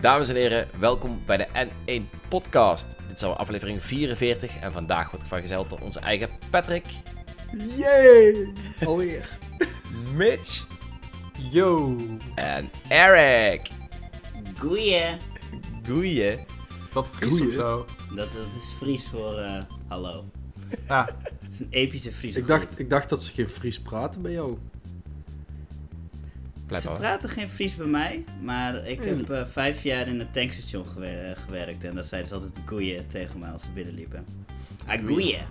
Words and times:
Dames 0.00 0.28
en 0.28 0.34
heren, 0.34 0.68
welkom 0.78 1.22
bij 1.26 1.36
de 1.36 1.46
N1 1.66 2.18
Podcast. 2.28 2.96
Dit 3.08 3.16
is 3.16 3.22
al 3.22 3.36
aflevering 3.36 3.82
44 3.82 4.56
en 4.56 4.72
vandaag 4.72 5.10
wordt 5.10 5.28
vergezeld 5.28 5.70
door 5.70 5.78
onze 5.80 6.00
eigen 6.00 6.28
Patrick, 6.50 6.84
Yay! 7.76 8.52
Alweer. 8.84 9.28
Mitch 10.14 10.66
Yo. 11.50 11.96
en 12.34 12.70
Eric. 12.88 13.70
Goeie. 14.58 15.16
Goeie. 15.88 16.38
Is 16.84 16.92
dat 16.92 17.08
Fries 17.08 17.30
Goeie. 17.30 17.46
of 17.46 17.52
zo? 17.52 17.86
Dat, 18.08 18.16
dat 18.32 18.46
is 18.58 18.68
Fries 18.78 19.08
voor 19.08 19.38
eh, 19.38 19.62
hallo. 19.88 20.24
Ah, 20.86 21.08
Het 21.52 21.60
is 21.60 21.66
een 21.66 21.72
epische 21.72 22.12
Friese 22.12 22.38
Ik 22.38 22.46
dacht, 22.46 22.78
ik 22.78 22.90
dacht 22.90 23.08
dat 23.08 23.24
ze 23.24 23.32
geen 23.32 23.48
Fries 23.48 23.80
praten 23.80 24.22
bij 24.22 24.32
jou. 24.32 24.58
Ze 26.80 26.90
praten 26.90 27.28
geen 27.28 27.48
Fries 27.48 27.76
bij 27.76 27.86
mij, 27.86 28.24
maar 28.42 28.86
ik 28.86 29.02
heb 29.02 29.30
eh, 29.30 29.46
vijf 29.46 29.82
jaar 29.82 30.08
in 30.08 30.20
een 30.20 30.30
tankstation 30.30 30.86
gewer- 30.86 31.30
eh, 31.30 31.42
gewerkt 31.44 31.84
en 31.84 31.94
dan 31.94 32.04
zeiden 32.04 32.28
ze 32.28 32.34
altijd 32.34 32.54
goeie 32.66 33.06
tegen 33.06 33.38
mij 33.38 33.50
als 33.50 33.62
ze 33.62 33.70
binnenliepen. 33.74 34.24
Ah, 34.86 35.06
goeie. 35.06 35.38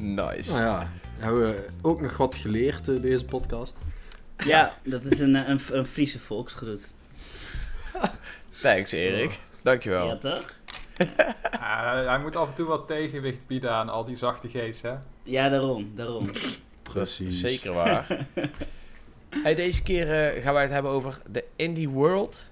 Nice. 0.00 0.50
Nou 0.52 0.62
ja, 0.62 0.90
hebben 1.16 1.46
we 1.46 1.66
ook 1.82 2.00
nog 2.00 2.16
wat 2.16 2.34
geleerd 2.34 2.88
in 2.88 3.00
deze 3.00 3.24
podcast. 3.24 3.78
Ja, 4.44 4.78
dat 4.84 5.04
is 5.04 5.20
een, 5.20 5.36
eh, 5.36 5.48
een, 5.48 5.60
een 5.70 5.86
Friese 5.86 6.18
volksgroet. 6.18 6.88
Thanks 8.60 8.92
Erik. 8.92 9.40
Dankjewel. 9.62 10.06
Ja, 10.06 10.16
toch? 10.16 10.52
Hij 11.60 12.18
moet 12.18 12.36
af 12.36 12.48
en 12.48 12.54
toe 12.54 12.66
wat 12.66 12.86
tegenwicht 12.86 13.46
bieden 13.46 13.70
aan 13.72 13.88
al 13.88 14.04
die 14.04 14.16
zachte 14.16 14.48
G's, 14.48 14.82
hè? 14.82 14.94
Ja, 15.22 15.48
daarom, 15.48 15.92
daarom. 15.94 16.22
Precies. 16.82 17.40
Zeker 17.40 17.72
waar. 17.72 18.26
hey, 19.42 19.54
deze 19.54 19.82
keer 19.82 20.34
eh, 20.34 20.42
gaan 20.42 20.52
wij 20.54 20.62
het 20.62 20.72
hebben 20.72 20.90
over 20.92 21.20
de 21.30 21.44
Indie 21.56 21.88
World, 21.88 22.42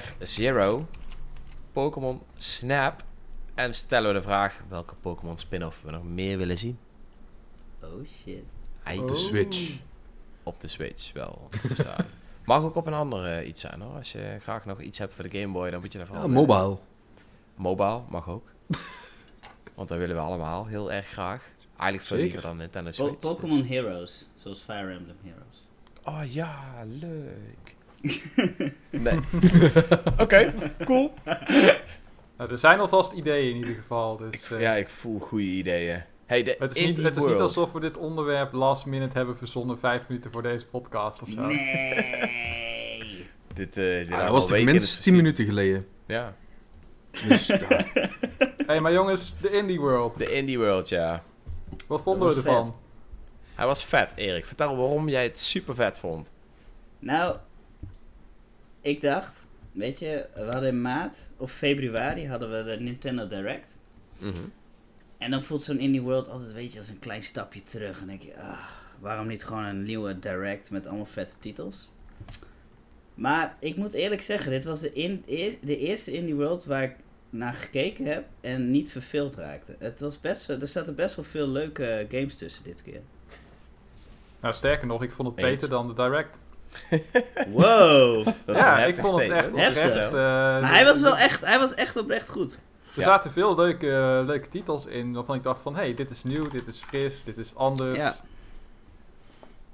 F-Zero, 0.00 0.86
Pokémon 1.72 2.20
Snap 2.36 3.02
en 3.54 3.74
stellen 3.74 4.08
we 4.12 4.16
de 4.18 4.22
vraag 4.22 4.62
welke 4.68 4.94
Pokémon 4.94 5.38
spin-off 5.38 5.82
we 5.82 5.90
nog 5.90 6.04
meer 6.04 6.38
willen 6.38 6.58
zien. 6.58 6.78
Oh 7.82 7.88
shit. 8.22 8.42
Hij 8.82 8.98
Op 8.98 9.06
de 9.08 9.12
Oh. 9.14 9.18
Switch. 9.20 9.76
op 10.42 10.60
de 10.60 10.68
Switch 10.68 11.12
wel. 11.12 11.48
Mag 12.44 12.62
ook 12.62 12.74
op 12.76 12.86
een 12.86 12.94
andere 12.94 13.28
eh, 13.34 13.48
iets 13.48 13.60
zijn 13.60 13.80
hoor. 13.80 13.94
Als 13.96 14.12
je 14.12 14.36
graag 14.40 14.64
nog 14.64 14.80
iets 14.80 14.98
hebt 14.98 15.14
voor 15.14 15.28
de 15.28 15.38
Game 15.40 15.52
Boy, 15.52 15.70
dan 15.70 15.80
moet 15.80 15.92
je 15.92 15.98
daarvan. 15.98 16.16
Ja, 16.16 16.26
mobile. 16.26 16.78
Mobile 17.56 18.00
mag 18.08 18.28
ook. 18.28 18.48
Want 19.74 19.88
dat 19.88 19.98
willen 19.98 20.16
we 20.16 20.22
allemaal 20.22 20.66
heel 20.66 20.92
erg 20.92 21.06
graag. 21.06 21.46
Eigenlijk 21.76 22.02
veel 22.08 22.16
Zeker. 22.16 22.22
liever 22.22 22.42
dan 22.42 22.56
Nintendo 22.56 22.90
Po- 22.90 23.06
Switch. 23.06 23.18
Pokémon 23.20 23.58
dus- 23.58 23.68
Heroes, 23.68 24.28
zoals 24.36 24.60
Fire 24.60 24.92
Emblem 24.92 25.16
Heroes. 25.22 25.60
Oh 26.04 26.32
ja, 26.32 26.84
leuk. 26.88 27.74
nee. 28.90 29.18
Oké, 30.24 30.54
cool. 30.84 31.12
Nou, 32.36 32.50
er 32.50 32.58
zijn 32.58 32.78
alvast 32.80 33.12
ideeën 33.12 33.50
in 33.50 33.56
ieder 33.56 33.74
geval. 33.74 34.16
Dus, 34.16 34.32
Ik, 34.32 34.50
eh, 34.50 34.60
ja, 34.60 34.74
ik 34.74 34.88
voel 34.88 35.18
goede 35.18 35.44
ideeën. 35.44 36.02
Hey, 36.26 36.42
de 36.42 36.56
het 36.58 36.76
is, 36.76 36.86
niet, 36.86 37.02
het 37.02 37.16
is 37.16 37.24
niet 37.24 37.38
alsof 37.38 37.72
we 37.72 37.80
dit 37.80 37.96
onderwerp 37.96 38.52
last 38.52 38.86
minute 38.86 39.16
hebben 39.16 39.36
verzonnen 39.36 39.78
vijf 39.78 40.08
minuten 40.08 40.32
voor 40.32 40.42
deze 40.42 40.66
podcast 40.66 41.22
of 41.22 41.28
zo. 41.28 41.46
Nee. 41.46 43.26
Dit, 43.54 43.76
eh 43.76 43.84
dit 43.84 44.08
we 44.08 44.26
was 44.30 44.46
toch 44.46 44.64
minstens 44.64 44.98
10 44.98 45.16
minuten 45.16 45.44
geleden. 45.44 45.84
Ja, 46.06 46.36
Dus 47.28 47.46
ja, 47.46 47.58
hey, 48.66 48.80
maar 48.80 48.92
jongens, 48.92 49.36
de 49.40 49.50
Indie 49.50 49.80
World. 49.80 50.18
de 50.18 50.32
Indie 50.32 50.58
World, 50.58 50.88
ja. 50.88 51.22
Wat 51.86 52.02
vonden 52.02 52.28
we 52.28 52.34
ervan? 52.34 52.76
Hij 53.54 53.66
was 53.66 53.84
vet, 53.84 54.12
Erik. 54.16 54.44
Vertel 54.44 54.76
waarom 54.76 55.08
jij 55.08 55.22
het 55.22 55.38
super 55.38 55.74
vet 55.74 55.98
vond. 55.98 56.30
Nou, 56.98 57.36
ik 58.80 59.00
dacht, 59.00 59.32
weet 59.72 59.98
je, 59.98 60.26
we 60.34 60.42
hadden 60.42 60.68
in 60.68 60.82
maart 60.82 61.30
of 61.36 61.52
februari 61.52 62.28
hadden 62.28 62.50
we 62.50 62.64
de 62.76 62.82
Nintendo 62.82 63.28
Direct. 63.28 63.78
Mhm. 64.18 64.32
En 65.18 65.30
dan 65.30 65.42
voelt 65.42 65.62
zo'n 65.62 65.78
Indie 65.78 66.02
World 66.02 66.28
altijd, 66.28 66.52
weet 66.52 66.72
je, 66.72 66.78
als 66.78 66.88
een 66.88 66.98
klein 66.98 67.22
stapje 67.22 67.62
terug. 67.62 68.00
En 68.00 68.06
denk 68.06 68.22
je, 68.22 68.36
ah, 68.40 68.58
waarom 69.00 69.26
niet 69.26 69.44
gewoon 69.44 69.64
een 69.64 69.82
nieuwe 69.82 70.18
Direct 70.18 70.70
met 70.70 70.86
allemaal 70.86 71.06
vette 71.06 71.34
titels? 71.38 71.88
Maar 73.14 73.56
ik 73.60 73.76
moet 73.76 73.92
eerlijk 73.92 74.22
zeggen, 74.22 74.50
dit 74.50 74.64
was 74.64 74.80
de, 74.80 74.92
in, 74.92 75.22
eer- 75.26 75.56
de 75.60 75.76
eerste 75.78 76.12
Indie 76.12 76.34
World 76.34 76.64
waar 76.64 76.82
ik 76.82 76.94
naar 77.34 77.54
gekeken 77.54 78.04
heb 78.06 78.24
en 78.40 78.70
niet 78.70 78.90
verveeld 78.90 79.34
raakte. 79.34 79.76
Het 79.78 80.00
was 80.00 80.20
best, 80.20 80.48
er 80.48 80.66
zaten 80.66 80.94
best 80.94 81.16
wel 81.16 81.24
veel 81.24 81.48
leuke 81.48 82.06
games 82.08 82.36
tussen 82.36 82.64
dit 82.64 82.82
keer. 82.82 83.00
Nou, 84.40 84.54
sterker 84.54 84.86
nog, 84.86 85.02
ik 85.02 85.12
vond 85.12 85.28
het 85.28 85.36
beter 85.36 85.68
dan 85.68 85.86
de 85.88 85.94
Direct. 85.94 86.38
Wow! 87.48 88.24
Dat 88.44 88.56
is 88.56 88.62
ja, 88.62 88.84
ik 88.84 88.96
vond 88.96 89.20
het 89.20 89.30
echt 89.30 89.48
oprecht... 89.52 89.94
Eh, 89.96 90.12
Maar 90.12 90.72
hij 90.72 90.84
was 90.84 91.00
wel 91.00 91.16
echt, 91.16 91.40
hij 91.44 91.58
was 91.58 91.74
echt 91.74 91.96
oprecht 91.96 92.28
goed. 92.28 92.52
Er 92.52 93.00
Ja. 93.00 93.02
zaten 93.02 93.30
veel 93.30 93.54
leuke, 93.54 94.22
leuke 94.26 94.48
titels 94.48 94.86
in 94.86 95.12
waarvan 95.12 95.36
ik 95.36 95.42
dacht 95.42 95.60
van... 95.60 95.74
Hé, 95.74 95.80
hey, 95.80 95.94
dit 95.94 96.10
is 96.10 96.24
nieuw, 96.24 96.48
dit 96.48 96.66
is 96.66 96.82
fris, 96.82 97.24
dit 97.24 97.36
is 97.36 97.54
anders. 97.54 97.98
Ja. 97.98 98.16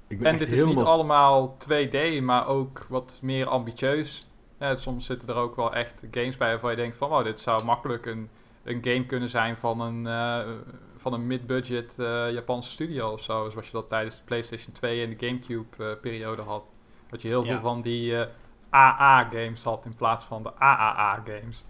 ik 0.07 0.19
ben 0.19 0.31
En 0.31 0.37
dit 0.37 0.51
is 0.51 0.63
niet 0.63 0.77
allemaal 0.77 1.57
2D, 1.69 2.21
maar 2.21 2.47
ook 2.47 2.85
wat 2.89 3.19
meer 3.21 3.47
ambitieus. 3.47 4.25
Ja, 4.61 4.75
soms 4.75 5.05
zitten 5.05 5.29
er 5.29 5.35
ook 5.35 5.55
wel 5.55 5.73
echt 5.73 6.03
games 6.11 6.37
bij 6.37 6.49
waarvan 6.49 6.69
je 6.71 6.75
denkt 6.75 6.97
van... 6.97 7.11
Oh, 7.11 7.23
dit 7.23 7.39
zou 7.39 7.63
makkelijk 7.63 8.05
een, 8.05 8.29
een 8.63 8.79
game 8.83 9.05
kunnen 9.05 9.29
zijn 9.29 9.57
van 9.57 9.81
een, 9.81 10.07
eh, 10.07 10.49
van 10.97 11.13
een 11.13 11.27
mid-budget 11.27 11.99
eh, 11.99 12.31
Japanse 12.31 12.71
studio 12.71 13.11
of 13.11 13.21
zo. 13.21 13.49
Zoals 13.49 13.65
je 13.65 13.71
dat 13.71 13.89
tijdens 13.89 14.15
de 14.15 14.21
PlayStation 14.25 14.73
2 14.73 15.03
en 15.03 15.09
de 15.17 15.27
Gamecube-periode 15.27 16.41
had. 16.41 16.67
Dat 17.07 17.21
je 17.21 17.27
heel 17.27 17.43
Ja. 17.43 17.51
veel 17.51 17.59
van 17.59 17.81
die 17.81 18.17
eh, 18.17 18.27
AA-games 18.73 19.63
had 19.63 19.85
in 19.85 19.95
plaats 19.95 20.25
van 20.25 20.43
de 20.43 20.53
AAA-games. 20.55 21.65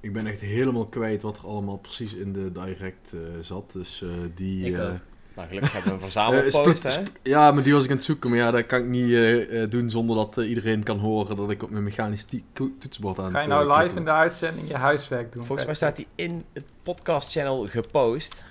Ik 0.00 0.12
ben 0.12 0.26
echt 0.26 0.40
helemaal 0.40 0.86
kwijt 0.86 1.22
wat 1.22 1.38
er 1.38 1.46
allemaal 1.46 1.78
precies 1.78 2.14
in 2.14 2.32
de 2.32 2.52
direct 2.52 3.12
eh, 3.12 3.20
zat. 3.40 3.72
Dus 3.72 4.02
eh, 4.02 4.10
die... 4.34 4.66
Ik 4.66 4.76
eh. 4.76 4.92
Nou, 5.34 5.48
gelukkig 5.48 5.72
hebben 5.72 5.90
we 5.90 5.96
een 5.96 5.96
eh, 6.06 6.10
verzamelpost, 6.12 6.78
split- 6.78 6.94
hè? 6.96 7.02
ja, 7.30 7.52
maar 7.52 7.62
die 7.62 7.72
was 7.72 7.84
ik 7.84 7.90
aan 7.90 7.96
het 7.96 8.04
zoeken. 8.04 8.30
Maar 8.30 8.38
ja, 8.38 8.50
dat 8.50 8.66
kan 8.66 8.78
ik 8.78 8.86
niet 8.86 9.10
eh, 9.10 9.62
eh, 9.62 9.70
doen 9.70 9.90
zonder 9.90 10.16
dat 10.16 10.38
eh, 10.38 10.48
iedereen 10.48 10.82
kan 10.82 10.98
horen 10.98 11.36
dat 11.36 11.50
ik 11.50 11.62
op 11.62 11.70
mijn 11.70 11.84
mechanisch 11.84 12.26
toetsenbord 12.52 13.18
aan 13.18 13.30
Ga 13.30 13.40
je 13.40 13.48
nou 13.48 13.70
eh, 13.70 13.82
live 13.82 13.96
in 13.98 14.04
de 14.04 14.10
uitzending 14.10 14.68
je 14.68 14.76
huiswerk 14.76 15.32
doen? 15.32 15.44
Volgens 15.44 15.66
mij 15.66 15.74
staat 15.76 15.96
hij 15.96 16.06
in 16.14 16.44
het 16.52 16.64
podcast-channel 16.82 17.66
gepost. 17.68 18.44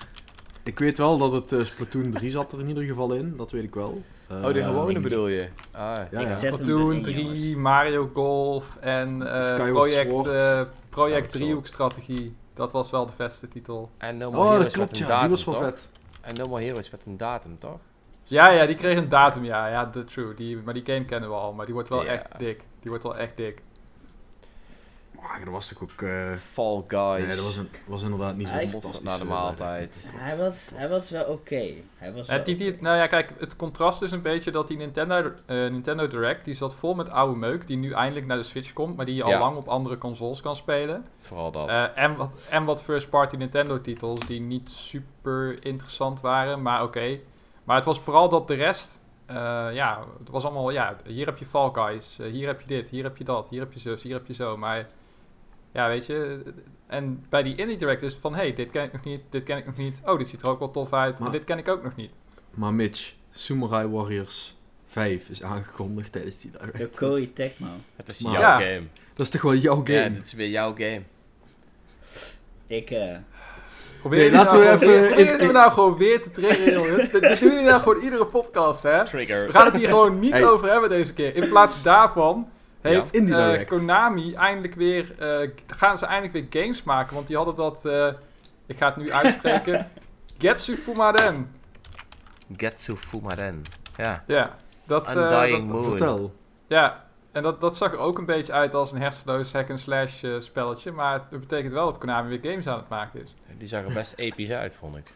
Ik 0.64 0.80
weet 0.80 0.97
wel 0.97 1.18
dat 1.18 1.31
het 1.31 1.52
eh, 1.52 1.64
Splatoon 1.66 2.12
3 2.12 2.30
zat 2.30 2.52
er 2.52 2.59
in 2.59 2.68
ieder 2.68 2.84
geval 2.84 3.13
in, 3.13 3.34
dat 3.38 3.52
weet 3.52 3.63
ik 3.63 3.74
wel. 3.75 4.02
Oh, 4.31 4.53
de 4.53 4.59
Eh, 4.59 4.66
gewone 4.68 5.00
bedoel 5.00 5.28
je? 5.28 5.48
Ah, 5.72 5.81
Ja, 6.12 6.19
Ik 6.19 6.28
ja. 6.28 6.31
zet 6.31 6.42
hem 6.42 6.56
Splatoon 6.56 6.90
erin, 6.92 7.02
3, 7.03 7.24
jongens. 7.25 7.56
Mario 7.56 8.09
Golf 8.13 8.75
en 8.80 9.34
eh, 9.42 9.56
project, 9.56 10.28
eh, 10.28 10.62
project 10.90 11.31
driehoekstrategie. 11.31 12.36
Dat 12.53 12.72
was 12.72 12.92
wel 12.92 13.06
de 13.06 13.12
vetste 13.16 13.48
titel. 13.48 13.90
En 13.98 14.18
No 14.18 14.31
More 14.31 14.44
Oh, 14.44 14.50
Heroes 14.50 14.63
dat 14.63 14.74
klopt, 14.74 14.98
ja, 14.98 15.19
die 15.19 15.30
was 15.30 15.44
wel 15.46 15.53
toch? 15.53 15.63
vet. 15.63 15.90
En 16.21 16.35
No 16.35 16.47
More 16.47 16.63
Heroes 16.63 16.89
met 16.89 17.05
een 17.05 17.17
datum, 17.17 17.57
toch? 17.59 17.79
Ja, 18.23 18.49
ja, 18.49 18.65
die 18.65 18.75
kreeg 18.75 18.97
een 18.97 19.09
datum, 19.09 19.43
ja. 19.43 19.67
Ja, 19.67 19.85
de, 19.85 20.03
true. 20.03 20.33
Die, 20.33 20.57
maar 20.57 20.73
die 20.73 20.85
game 20.85 21.05
kennen 21.05 21.29
we 21.29 21.35
al, 21.35 21.53
maar 21.53 21.65
die 21.65 21.73
wordt 21.73 21.89
wel 21.89 22.03
Ja. 22.03 22.09
echt 22.09 22.39
dik. 22.39 22.65
Die 22.79 22.89
wordt 22.89 23.03
wel 23.03 23.17
echt 23.17 23.37
dik. 23.37 23.61
Maar 25.21 25.39
dat 25.39 25.49
was 25.53 25.67
toch 25.67 25.81
ook... 25.83 26.01
eh, 26.01 26.31
Fall 26.33 26.83
Guys. 26.87 27.25
nee, 27.25 27.35
dat 27.35 27.43
was, 27.45 27.55
een, 27.55 27.69
was 27.85 28.01
inderdaad 28.03 28.35
niet 28.35 28.47
zo 28.47 28.53
Hij- 28.53 28.67
fantastisch. 28.67 29.01
na 29.01 29.15
de 29.17 29.23
eh, 29.23 29.29
maaltijd. 29.29 30.07
Hij 30.15 30.37
was, 30.37 30.69
hij 30.73 30.89
was 30.89 31.09
wel 31.09 31.25
oké. 31.25 31.73
Hij 31.95 32.13
was 32.13 32.27
wel 32.27 32.43
die, 32.43 32.71
oké. 32.73 32.81
nou 32.83 32.97
ja, 32.97 33.07
kijk, 33.07 33.33
het 33.37 33.55
contrast 33.55 34.01
is 34.01 34.11
een 34.11 34.21
beetje 34.21 34.51
dat 34.51 34.67
die 34.67 34.77
Nintendo, 34.77 35.15
eh, 35.45 35.55
Nintendo 35.57 36.07
Direct, 36.07 36.45
die 36.45 36.53
zat 36.53 36.75
vol 36.75 36.93
met 36.95 37.09
oude 37.09 37.35
meuk, 37.37 37.67
die 37.67 37.77
nu 37.77 37.91
eindelijk 37.91 38.25
naar 38.25 38.37
de 38.37 38.43
Switch 38.43 38.73
komt, 38.73 38.95
maar 38.95 39.05
die 39.05 39.15
je 39.15 39.23
al 39.23 39.29
Ja. 39.29 39.39
lang 39.39 39.57
op 39.57 39.67
andere 39.67 39.97
consoles 39.97 40.41
kan 40.41 40.55
spelen. 40.55 41.05
Vooral 41.17 41.51
dat. 41.51 41.67
Eh, 41.69 41.85
en, 41.95 42.15
wat, 42.15 42.33
en 42.49 42.63
wat 42.65 42.83
first-party 42.83 43.35
Nintendo-titels 43.35 44.19
die 44.19 44.41
niet 44.41 44.69
super 44.69 45.65
interessant 45.65 46.21
waren, 46.21 46.62
maar 46.62 46.83
oké. 46.83 47.19
Maar 47.63 47.75
het 47.75 47.85
was 47.85 48.00
vooral 48.00 48.29
dat 48.29 48.47
de 48.47 48.53
rest, 48.53 49.00
eh, 49.25 49.35
ja, 49.74 50.03
het 50.19 50.29
was 50.29 50.44
allemaal, 50.44 50.69
ja, 50.71 50.95
hier 51.06 51.25
heb 51.25 51.38
je 51.38 51.45
Fall 51.45 51.69
Guys, 51.74 52.17
hier 52.31 52.47
heb 52.47 52.62
je 52.62 52.67
dit, 52.67 52.89
hier 52.89 53.03
heb 53.03 53.17
je 53.17 53.24
dat, 53.24 53.47
hier 53.50 53.59
heb 53.59 53.74
je 53.74 53.79
zus, 53.79 54.03
hier 54.03 54.13
heb 54.13 54.27
je 54.27 54.33
zo. 54.33 54.57
Maar 54.57 54.85
ja, 55.71 55.88
weet 55.88 56.06
je, 56.06 56.44
en 56.88 57.25
bij 57.29 57.44
die 57.44 57.56
Indie 57.56 57.77
Direct 57.77 58.01
is 58.01 58.12
het 58.12 58.21
van, 58.21 58.35
hey, 58.35 58.53
dit 58.53 58.71
ken 58.71 58.83
ik 58.83 58.91
nog 58.91 59.03
niet, 59.03 59.21
dit 59.29 59.44
ken 59.44 59.57
ik 59.57 59.65
nog 59.65 59.77
niet. 59.77 60.01
Oh, 60.06 60.18
dit 60.18 60.27
ziet 60.29 60.41
er 60.41 60.50
ook 60.50 60.59
wel 60.59 60.71
tof 60.71 60.94
uit, 60.94 61.18
Maar- 61.19 61.27
en 61.27 61.33
dit 61.33 61.44
ken 61.44 61.57
ik 61.57 61.68
ook 61.68 61.83
nog 61.83 61.95
niet. 61.95 62.12
Maar 62.53 62.73
Mitch, 62.73 63.13
Samurai 63.31 63.88
Warriors 63.88 64.56
5 64.88 65.29
is 65.29 65.44
aangekondigd 65.44 66.12
tijdens 66.12 66.41
die 66.41 66.51
direct. 66.51 66.77
De 66.77 66.88
Koei 66.88 67.33
Tecmo. 67.33 67.68
het 67.95 68.09
is 68.09 68.19
maar- 68.19 68.31
jouw 68.31 68.41
Ja. 68.41 68.51
game. 68.57 68.83
Dat 69.15 69.25
is 69.25 69.29
toch 69.31 69.41
wel 69.41 69.56
jouw 69.56 69.75
game? 69.75 69.91
Ja, 70.00 70.09
dit 70.09 70.25
is 70.25 70.33
weer 70.33 70.50
jouw 70.50 70.73
game. 70.77 71.01
Ik, 72.67 72.89
eh... 72.91 73.15
Probeer 74.00 74.19
Nee, 74.19 74.29
jullie 74.29 74.44
laten 74.45 74.59
nou 74.59 74.69
we 74.71 74.77
gewoon 74.77 74.91
even 74.94 75.01
weer- 75.01 75.25
proberen 75.25 75.47
in- 75.47 75.53
nou 75.53 75.71
gewoon 75.71 75.97
weer 75.97 76.21
te 76.21 76.31
triggeren, 76.31 76.74
jongens. 76.74 77.09
Dit, 77.12 77.21
dit 77.21 77.39
doen 77.39 77.50
jullie 77.50 77.65
nou 77.65 77.81
gewoon 77.81 78.01
iedere 78.03 78.25
podcast, 78.25 78.83
hè? 78.83 79.06
Trigger. 79.06 79.45
We 79.45 79.51
gaan 79.51 79.65
het 79.65 79.75
hier 79.75 79.88
gewoon 79.88 80.19
niet 80.19 80.31
Hey. 80.31 80.45
over 80.45 80.71
hebben 80.71 80.89
deze 80.89 81.13
keer. 81.13 81.35
In 81.35 81.50
plaats 81.50 81.81
daarvan 81.83 82.50
heeft 82.81 83.16
eh, 83.16 83.25
Direct. 83.25 83.69
Konami 83.69 84.33
eindelijk 84.33 84.74
weer... 84.75 85.16
eh, 85.19 85.50
gaan 85.68 85.98
ze 85.98 86.06
eindelijk 86.06 86.51
weer 86.51 86.63
games 86.63 86.83
maken. 86.83 87.16
Want 87.16 87.28
die 87.28 87.36
hadden 87.36 87.56
dat... 87.56 87.86
eh, 87.86 88.07
Ik 88.66 88.78
ga 88.78 88.86
het 88.86 88.95
nu 88.95 89.12
uitspreken. 89.12 89.92
Getsu 90.39 90.75
Fumaden. 90.78 91.51
Getsu 92.57 92.95
Fumaren. 92.95 93.62
Ja. 93.98 94.24
Ja, 94.28 94.57
dat, 94.86 95.06
eh, 95.07 95.16
Undying 95.16 95.68
dat- 95.68 95.75
Moon. 95.75 95.83
Vertel. 95.89 96.36
ja. 96.68 97.10
En 97.31 97.44
dat, 97.44 97.62
dat 97.62 97.78
zag 97.78 97.92
er 97.92 97.98
ook 97.98 98.18
een 98.18 98.25
beetje 98.25 98.54
uit 98.54 98.75
als 98.75 98.92
een 98.92 99.01
hersenloos 99.01 99.54
hack-and-slash 99.54 100.24
spelletje. 100.39 100.92
Maar 100.92 101.13
het 101.30 101.39
betekent 101.39 101.74
wel 101.74 101.86
dat 101.86 101.98
Konami 101.98 102.30
weer 102.39 102.51
games 102.51 102.68
aan 102.68 102.77
het 102.77 102.89
maken 102.89 103.22
is. 103.24 103.36
Die 103.57 103.68
zag 103.68 103.84
er 103.86 103.94
best 103.94 104.13
episch 104.27 104.50
uit, 104.50 104.75
vond 104.75 104.98
ik. 104.98 105.12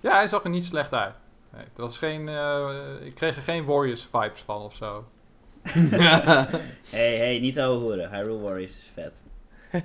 Ja, 0.00 0.12
hij 0.14 0.26
zag 0.26 0.44
er 0.44 0.50
niet 0.50 0.64
slecht 0.64 0.94
uit. 0.94 1.14
Nee, 1.52 1.62
het 1.64 1.76
was 1.78 1.98
geen, 1.98 2.28
eh, 2.28 2.68
ik 3.00 3.14
kreeg 3.14 3.36
er 3.36 3.42
geen 3.42 3.64
Warriors-vibes 3.64 4.40
van 4.40 4.60
of 4.62 4.74
zo. 4.74 5.04
hey, 6.90 7.16
hey, 7.16 7.38
niet 7.38 7.58
ouwe 7.58 7.78
hoeren. 7.78 8.10
Hyrule 8.10 8.38
Warriors 8.38 8.72
is 8.72 8.90
vet. 8.94 9.12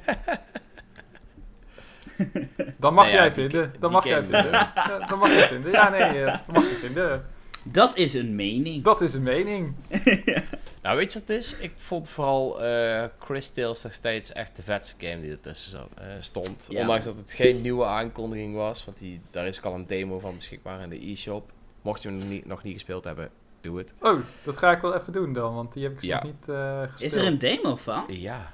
Dan 2.78 2.94
mag 2.94 3.06
Nou 3.06 3.18
ja, 3.18 3.24
jij 3.24 3.31
vinden. 3.31 3.74
Dan 3.80 3.80
die 3.80 3.89
mag 3.89 4.06
jij 4.06 4.22
vinden. 4.22 4.51
Ja, 4.51 5.06
dan 5.07 5.19
mag 5.19 5.30
jij 5.30 5.48
vinden. 5.48 5.72
Ja, 5.72 5.89
nee, 5.89 6.01
eh, 6.01 6.25
dat 6.25 6.56
mag 6.56 6.69
je 6.69 6.75
vinden. 6.75 7.25
Dat 7.63 7.98
is 7.98 8.13
een 8.13 8.36
mening. 8.36 8.83
Dat 8.83 9.01
is 9.01 9.13
een 9.13 9.24
mening. 9.24 9.74
Nou, 10.81 10.98
weet 10.98 11.13
je 11.13 11.19
wat 11.19 11.28
het 11.28 11.38
is? 11.38 11.56
Ik 11.56 11.72
vond 11.78 12.10
vooral 12.10 12.63
eh 12.63 13.04
Chris 13.19 13.50
Tales 13.50 13.81
nog 13.81 13.94
steeds 13.94 14.33
echt 14.33 14.56
de 14.56 14.63
vetste 14.63 15.07
game 15.07 15.22
die 15.22 15.31
ertussen 15.31 15.72
zo, 15.72 15.88
eh, 15.98 16.06
stond. 16.19 16.66
Ja. 16.69 16.80
Ondanks 16.80 17.06
dat 17.06 17.18
het 17.18 17.33
geen 17.33 17.62
nieuwe 17.62 17.86
aankondiging 17.86 18.56
was, 18.56 18.86
want 18.86 18.98
die, 18.98 19.22
daar 19.31 19.48
is 19.48 19.57
ook 19.57 19.66
al 19.66 19.74
een 19.74 19.88
demo 19.88 20.19
van 20.19 20.36
beschikbaar 20.36 20.81
in 20.81 20.89
de 20.89 21.10
e-shop. 21.10 21.51
Mocht 21.81 22.01
je 22.01 22.10
hem 22.10 22.18
nog 22.18 22.30
niet, 22.30 22.45
nog 22.45 22.63
niet 22.63 22.74
gespeeld 22.74 23.04
hebben, 23.04 23.30
doe 23.61 23.77
het. 23.77 23.93
Oh, 24.01 24.19
dat 24.43 24.57
ga 24.57 24.71
ik 24.71 24.81
wel 24.81 24.95
even 24.95 25.13
doen 25.13 25.33
dan, 25.33 25.55
want 25.55 25.73
die 25.73 25.83
heb 25.83 25.91
ik 25.91 26.01
Ja. 26.01 26.15
nog 26.15 26.23
niet 26.23 26.49
eh 26.49 26.81
gespeeld. 26.81 27.01
Is 27.01 27.13
er 27.13 27.25
een 27.25 27.37
demo 27.37 27.75
van? 27.75 28.03
Ja. 28.07 28.51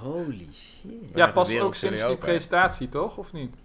Holy 0.00 0.48
shit. 0.52 0.90
Ja, 1.14 1.30
pas 1.30 1.58
ook 1.60 1.74
sinds 1.74 2.00
die 2.00 2.10
open. 2.10 2.24
presentatie, 2.24 2.88
toch? 2.88 3.16
Of 3.16 3.32
niet? 3.32 3.56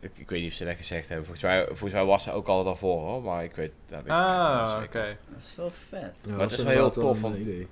Ik, 0.00 0.10
ik 0.14 0.30
weet 0.30 0.40
niet 0.40 0.50
of 0.50 0.56
ze 0.56 0.64
dat 0.64 0.76
gezegd 0.76 1.08
hebben. 1.08 1.26
Volgens 1.26 1.46
mij, 1.46 1.64
volgens 1.66 1.92
mij 1.92 2.04
was 2.04 2.22
ze 2.22 2.32
ook 2.32 2.48
al 2.48 2.64
daarvoor 2.64 3.00
hoor, 3.00 3.22
maar 3.22 3.44
ik 3.44 3.54
weet, 3.54 3.72
dat 3.86 4.02
weet 4.02 4.12
Ah, 4.12 4.80
oké. 4.84 5.16
Dat 5.30 5.38
is 5.38 5.54
wel 5.56 5.70
vet. 5.88 6.20
Ja, 6.24 6.30
het 6.30 6.38
dat 6.38 6.52
is 6.52 6.62
wel 6.62 6.72
heel 6.72 6.90
tof, 6.90 7.20
want- 7.20 7.40
idee. 7.40 7.68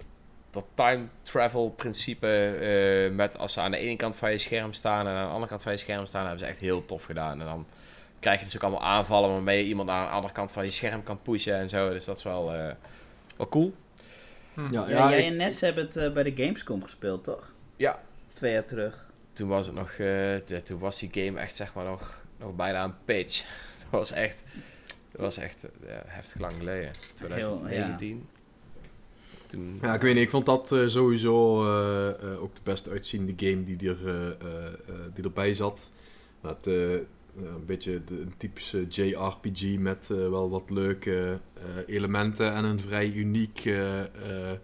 Dat 0.50 0.64
time 0.74 1.04
travel 1.22 1.70
principe 1.70 2.26
eh, 3.08 3.14
met 3.14 3.38
als 3.38 3.52
ze 3.52 3.60
aan 3.60 3.70
de 3.70 3.76
ene 3.76 3.96
kant 3.96 4.16
van 4.16 4.30
je 4.30 4.38
scherm 4.38 4.72
staan 4.72 5.06
en 5.06 5.12
aan 5.14 5.24
de 5.26 5.30
andere 5.32 5.48
kant 5.48 5.62
van 5.62 5.72
je 5.72 5.78
scherm 5.78 6.06
staan, 6.06 6.20
hebben 6.22 6.38
ze 6.40 6.46
echt 6.46 6.58
heel 6.58 6.84
tof 6.84 7.04
gedaan. 7.04 7.40
En 7.40 7.46
dan 7.46 7.66
krijg 8.20 8.38
je 8.38 8.44
dus 8.44 8.56
ook 8.56 8.62
allemaal 8.62 8.82
aanvallen 8.82 9.30
waarmee 9.30 9.58
je 9.58 9.64
iemand 9.64 9.88
aan 9.88 10.04
de 10.06 10.10
andere 10.12 10.32
kant 10.34 10.52
van 10.52 10.64
je 10.64 10.70
scherm 10.70 11.02
kan 11.02 11.22
pushen 11.22 11.54
en 11.54 11.68
zo. 11.68 11.90
Dus 11.90 12.04
dat 12.04 12.16
is 12.16 12.22
wel, 12.22 12.52
eh, 12.54 12.72
wel 13.36 13.48
cool. 13.48 13.74
Hm. 14.54 14.60
Ja, 14.60 14.68
Ja, 14.70 14.88
ja, 14.88 15.10
jij 15.10 15.18
ik- 15.18 15.24
en 15.30 15.36
Ness 15.36 15.60
hebben 15.60 15.84
het 15.84 15.96
eh, 15.96 16.12
bij 16.12 16.22
de 16.22 16.42
Gamescom 16.44 16.82
gespeeld, 16.82 17.24
toch? 17.24 17.52
Ja. 17.76 18.00
Twee 18.34 18.52
jaar 18.52 18.64
terug. 18.64 19.06
Toen 19.32 19.48
was 19.48 19.66
het 19.66 19.74
nog, 19.74 19.90
eh, 19.90 19.96
de- 20.46 20.60
toen 20.64 20.78
was 20.78 20.98
die 20.98 21.10
game 21.12 21.40
echt 21.40 21.56
zeg 21.56 21.74
maar 21.74 21.84
nog, 21.84 22.18
nog 22.38 22.54
bijna 22.54 22.84
een 22.84 22.94
pitch. 23.04 23.44
dat 23.82 23.90
was 23.90 24.12
echt, 24.12 24.42
dat 25.12 25.20
was 25.20 25.36
echt 25.36 25.64
eh, 25.64 25.94
heftig 26.06 26.40
lang 26.40 26.54
geleden. 26.58 26.90
2019. 27.14 28.28
Toen, 29.46 29.78
Ja, 29.82 29.94
ik 29.94 30.00
weet 30.00 30.14
niet, 30.14 30.22
ik 30.22 30.30
vond 30.30 30.46
dat 30.46 30.72
eh, 30.72 30.86
sowieso 30.86 31.64
eh, 31.64 32.08
eh, 32.08 32.42
ook 32.42 32.54
de 32.54 32.60
best 32.62 32.88
uitziende 32.88 33.32
game 33.36 33.62
die, 33.64 33.88
er, 33.88 34.08
eh, 34.08 34.26
eh, 34.26 34.66
eh, 34.66 34.94
die 35.14 35.24
erbij 35.24 35.54
zat. 35.54 35.90
Dat, 36.40 36.66
eh, 36.66 36.94
eh, 36.94 37.00
een 37.36 37.64
beetje 37.66 38.04
de, 38.04 38.20
een 38.20 38.34
typische 38.36 38.86
JRPG 38.88 39.78
met 39.78 40.10
eh, 40.10 40.16
wel 40.16 40.50
wat 40.50 40.70
leuke 40.70 41.38
eh, 41.54 41.62
elementen 41.94 42.52
en 42.54 42.64
een 42.64 42.80
vrij 42.80 43.12
uniek, 43.12 43.62
eh, 43.64 44.00
eh, 44.00 44.58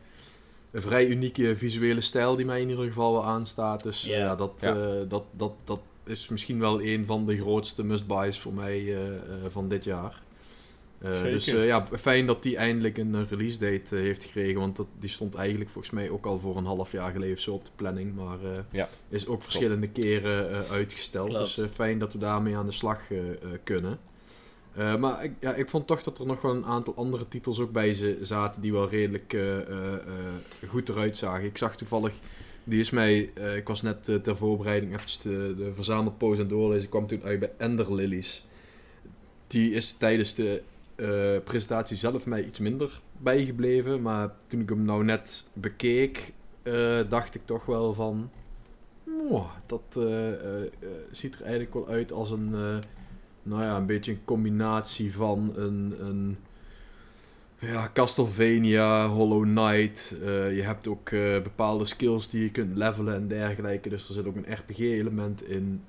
een 0.71 0.83
vrij 0.83 1.07
unieke 1.07 1.57
visuele 1.57 2.01
stijl 2.01 2.37
die 2.37 2.47
mij 2.47 2.61
in 2.61 2.69
ieder 2.69 2.87
geval 2.87 3.13
wel 3.13 3.25
aanstaat. 3.27 3.83
Dus 3.83 4.05
Ja. 4.05 4.17
ja, 4.19 4.35
dat, 4.37 4.61
Ja. 4.65 4.75
eh, 4.75 5.09
dat, 5.09 5.25
dat, 5.31 5.53
dat 5.65 5.81
is 6.05 6.29
misschien 6.29 6.59
wel 6.59 6.83
een 6.83 7.07
van 7.07 7.27
de 7.27 7.37
grootste 7.37 7.85
must-buys 7.85 8.39
voor 8.39 8.55
mij 8.55 8.79
eh, 8.79 9.15
eh, 9.17 9.21
van 9.49 9.69
dit 9.69 9.85
jaar. 9.85 10.23
Eh, 11.03 11.15
Zeker. 11.15 11.31
dus 11.31 11.47
eh, 11.47 11.67
ja, 11.67 11.87
fijn 11.99 12.27
dat 12.27 12.43
die 12.43 12.57
eindelijk 12.57 12.99
een 12.99 13.15
eh, 13.15 13.21
release 13.31 13.59
date 13.59 13.97
heeft 13.97 14.25
gekregen. 14.25 14.61
Want 14.61 14.77
dat, 14.77 14.87
die 14.99 15.09
stond 15.09 15.35
eigenlijk 15.35 15.71
volgens 15.71 15.95
mij 15.95 16.11
ook 16.11 16.27
al 16.27 16.39
voor 16.39 16.57
een 16.57 16.65
half 16.65 16.93
jaar 16.93 17.13
geleden 17.13 17.35
of 17.37 17.41
zo 17.43 17.53
op 17.55 17.65
de 17.65 17.71
planning. 17.77 18.15
Maar 18.15 18.39
eh, 18.45 18.59
Ja, 18.71 18.89
is 19.09 19.27
ook 19.27 19.43
verschillende 19.43 19.89
keren 19.89 20.51
eh, 20.51 20.71
uitgesteld. 20.71 21.29
Klopt. 21.29 21.45
Dus 21.45 21.59
eh, 21.59 21.71
fijn 21.75 21.99
dat 21.99 22.13
we 22.13 22.19
daarmee 22.19 22.57
aan 22.57 22.67
de 22.67 22.73
slag 22.73 23.01
kunnen. 23.63 23.99
Eh, 24.75 24.97
maar 24.97 25.25
ik, 25.25 25.33
ja, 25.41 25.55
ik 25.55 25.69
vond 25.69 25.87
toch 25.87 26.03
dat 26.03 26.19
er 26.19 26.27
nog 26.27 26.41
wel 26.41 26.55
een 26.55 26.65
aantal 26.65 26.95
andere 26.97 27.29
titels 27.29 27.61
ook 27.61 27.73
bij 27.73 27.93
ze 27.95 28.19
zaten 28.21 28.63
die 28.63 28.73
wel 28.73 28.89
redelijk 28.89 29.33
eh, 29.33 29.59
eh, 29.59 29.93
eh, 29.95 30.69
goed 30.69 30.89
eruit 30.89 31.17
zagen. 31.17 31.45
Ik 31.45 31.59
zag 31.59 31.77
toevallig, 31.77 32.15
die 32.65 32.81
is 32.81 32.91
mij, 32.91 33.31
eh, 33.35 33.57
ik 33.57 33.69
was 33.69 33.83
net 33.83 34.05
ter 34.05 34.37
voorbereiding 34.37 34.95
even 34.95 35.21
de, 35.23 35.55
de 35.57 36.37
het 36.37 36.49
doorlezen. 36.49 36.85
Ik 36.85 36.91
kwam 36.91 37.07
toen 37.07 37.23
uit 37.23 37.39
bij 37.39 37.53
Ender 37.59 37.95
Lilies. 37.95 38.45
Die 39.47 39.73
is 39.73 39.93
tijdens 39.93 40.35
de 40.35 40.63
eh, 41.03 41.43
presentatie 41.45 41.97
zelf 41.97 42.27
mij 42.27 42.45
iets 42.45 42.59
minder 42.59 43.01
bijgebleven. 43.19 44.03
Maar 44.03 44.31
toen 44.47 44.61
ik 44.61 44.69
hem 44.69 44.85
nou 44.85 45.05
net 45.05 45.45
bekeek, 45.55 46.33
eh, 46.63 47.01
dacht 47.09 47.35
ik 47.35 47.41
toch 47.45 47.67
wel 47.67 47.95
van... 47.95 48.31
"Mwah, 49.05 49.51
dat 49.67 49.97
eh, 49.97 50.33
ziet 51.11 51.35
er 51.35 51.43
eigenlijk 51.43 51.75
wel 51.75 51.89
uit 51.89 52.13
als 52.13 52.31
een... 52.31 52.51
nou 53.43 53.63
ja, 53.63 53.77
een 53.77 53.87
beetje 53.87 54.13
een 54.13 54.25
combinatie 54.25 55.15
van 55.15 55.53
een... 55.57 55.95
een 56.01 56.37
ja, 57.59 57.91
Castlevania, 57.93 59.09
Hollow 59.09 59.43
Knight. 59.43 60.15
je 60.55 60.63
hebt 60.65 60.89
ook 60.89 61.11
bepaalde 61.43 61.85
skills 61.85 62.29
die 62.29 62.43
je 62.43 62.51
kunt 62.51 62.77
levelen 62.77 63.15
en 63.15 63.29
dergelijke. 63.29 63.89
Dus 63.89 64.09
er 64.09 64.15
zit 64.15 64.27
ook 64.27 64.37
een 64.37 64.55
RPG-element 64.55 65.49
in. 65.49 65.83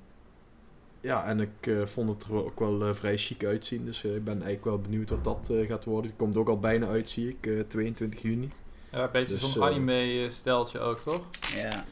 Ja, 1.04 1.24
en 1.24 1.40
ik 1.40 1.66
eh, 1.66 1.86
vond 1.86 2.08
het 2.08 2.22
er 2.24 2.44
ook 2.44 2.58
wel 2.58 2.82
eh, 2.84 2.94
vrij 2.94 3.16
chic 3.18 3.44
uitzien. 3.44 3.84
Dus 3.84 4.04
eh, 4.04 4.14
ik 4.14 4.24
ben 4.24 4.34
eigenlijk 4.34 4.64
wel 4.64 4.78
benieuwd 4.78 5.10
wat 5.10 5.24
dat 5.24 5.50
eh, 5.50 5.68
gaat 5.68 5.84
worden. 5.84 6.10
Het 6.10 6.18
komt 6.18 6.36
ook 6.36 6.48
al 6.48 6.58
bijna 6.58 6.86
uit, 6.86 7.10
zie 7.10 7.28
ik. 7.28 7.46
eh, 7.46 7.60
22 7.60 8.22
juni. 8.22 8.50
Ja, 8.92 9.02
een 9.04 9.08
beetje 9.12 9.34
Dus, 9.34 9.52
zo'n 9.52 9.62
anime-steltje 9.62 10.78
ook, 10.78 10.98
toch? 10.98 11.20
Ja. 11.54 11.84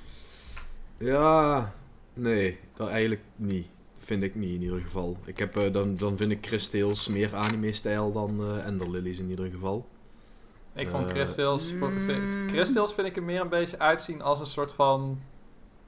Ja, 0.98 1.72
nee, 2.14 2.58
dat 2.74 2.88
eigenlijk 2.88 3.22
niet. 3.38 3.66
Vind 3.98 4.22
ik 4.22 4.34
niet 4.34 4.54
in 4.54 4.62
ieder 4.62 4.80
geval. 4.80 5.16
Ik 5.24 5.38
heb, 5.38 5.56
eh, 5.56 5.72
dan, 5.72 5.96
dan 5.96 6.16
vind 6.16 6.30
ik 6.32 6.46
Chris 6.46 6.68
Tales 6.68 7.08
meer 7.08 7.34
anime-stijl 7.34 8.12
dan 8.12 8.40
eh 8.40 8.66
Ender 8.66 8.90
Lilies 8.90 9.18
in 9.18 9.30
ieder 9.30 9.50
geval. 9.50 9.86
Ik 10.74 10.88
vond 10.88 11.06
Crystals, 11.06 11.72
voor- 11.78 11.90
mm. 11.90 12.06
vind, 12.06 12.50
Crystals 12.52 12.94
vind 12.94 13.06
ik 13.06 13.16
er 13.16 13.22
meer 13.22 13.40
een 13.40 13.48
beetje 13.48 13.78
uitzien 13.78 14.22
als 14.22 14.40
een 14.40 14.46
soort 14.46 14.72
van... 14.72 15.20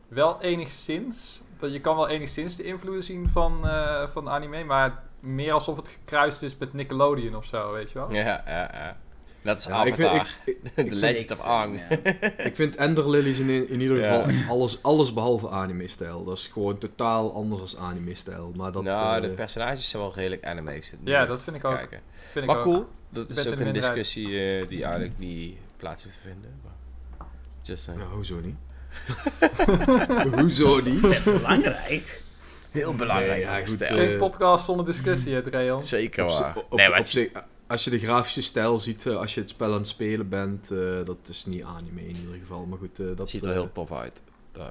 Wel 0.09 0.41
enigszins, 0.41 1.41
dat 1.65 1.73
je 1.73 1.81
kan 1.81 1.97
wel 1.97 2.09
enigszins 2.09 2.57
de 2.57 2.63
invloeden 2.63 3.05
zien 3.05 3.29
van, 3.29 3.69
eh, 3.69 4.09
van 4.09 4.29
anime, 4.29 4.65
maar 4.65 5.03
meer 5.21 5.53
alsof 5.53 5.77
het 5.77 5.89
gekruist 5.89 6.43
is 6.43 6.57
met 6.59 6.73
Nickelodeon 6.73 7.37
of 7.37 7.45
zo, 7.45 7.73
weet 7.73 7.91
je 7.91 7.99
wel? 7.99 8.13
ja, 8.13 8.43
ja, 8.47 8.71
ja. 8.73 8.97
Dat 9.43 9.59
is 9.59 9.65
Ja, 9.65 9.85
ik 9.85 9.95
vind, 9.95 10.13
ik, 10.15 10.23
ik, 10.45 10.59
The 10.75 10.85
ik 10.85 10.93
Legend 10.93 11.31
of 11.31 11.41
Aang. 11.41 11.81
Ja. 11.89 11.97
Ik 12.49 12.55
vind 12.55 12.77
Ender 12.77 13.11
Lilies 13.11 13.39
in, 13.39 13.69
in 13.69 13.81
ieder 13.81 14.03
geval 14.03 14.25
alles, 14.49 14.83
alles 14.83 15.13
behalve 15.13 15.49
anime-stijl. 15.49 16.25
Dat 16.25 16.39
is 16.39 16.47
gewoon 16.47 16.79
totaal 16.79 17.35
anders 17.35 17.77
dan 17.77 17.85
anime-stijl. 17.85 18.53
Maar 18.57 18.73
dat, 18.73 18.83
nou, 18.83 19.17
eh, 19.17 19.23
de 19.23 19.31
personages 19.31 19.89
zijn 19.89 20.03
wel 20.03 20.15
redelijk 20.15 20.45
anime. 20.45 20.83
Ja, 21.05 21.27
dat 21.27 21.43
vind 21.43 21.57
ik 21.57 21.65
ook. 21.65 21.77
kijken. 21.77 22.01
Vind 22.13 22.45
ik 22.45 22.51
Maar 22.51 22.57
ook. 22.57 22.63
cool, 22.63 22.87
dat 23.09 23.31
is 23.31 23.49
ook 23.49 23.59
een 23.59 23.73
discussie 23.73 24.27
eh, 24.27 24.69
die 24.69 24.83
eigenlijk 24.85 25.19
niet 25.19 25.59
plaats 25.77 26.03
hoeft 26.03 26.15
te 26.15 26.21
vinden. 26.21 26.61
Maar 26.63 27.27
just 27.63 27.83
saying. 27.83 28.03
ja, 28.03 28.09
hoezo 28.09 28.41
niet? 28.41 28.57
hoezo 30.41 30.81
niet? 30.85 31.23
Belangrijk. 31.25 32.23
Heel 32.71 32.95
belangrijk. 32.95 33.31
Nee, 33.31 33.41
ja, 33.41 33.59
eh, 33.87 33.95
Geen 33.97 34.17
podcast 34.17 34.65
zonder 34.65 34.87
discussie, 34.87 35.35
hè, 35.35 35.43
Dreon? 35.43 35.83
Zeker 35.83 36.25
waar. 36.25 36.57
op- 36.57 36.77
nee, 36.79 36.89
maar 36.89 36.99
op 36.99 37.05
het, 37.05 37.13
zich, 37.13 37.29
als 37.67 37.85
je 37.85 37.91
de 37.91 37.99
grafische 37.99 38.43
stijl 38.43 38.79
ziet, 38.79 39.07
eh, 39.07 39.17
als 39.17 39.35
je 39.35 39.41
het 39.41 39.51
spel 39.51 39.69
aan 39.73 39.79
het 39.79 39.87
spelen 39.89 40.29
bent, 40.29 40.71
eh, 40.71 40.79
dat 41.05 41.17
is 41.29 41.47
niet 41.47 41.63
anime 41.63 42.01
in 42.01 42.17
ieder 42.17 42.35
geval. 42.41 42.65
Maar 42.67 42.79
goed, 42.79 42.99
eh, 43.01 43.07
dat 43.17 43.29
ziet 43.31 43.45
er 43.45 43.53
heel 43.53 43.73
tof 43.73 43.93
uit. 43.93 44.23
Een- 44.53 44.63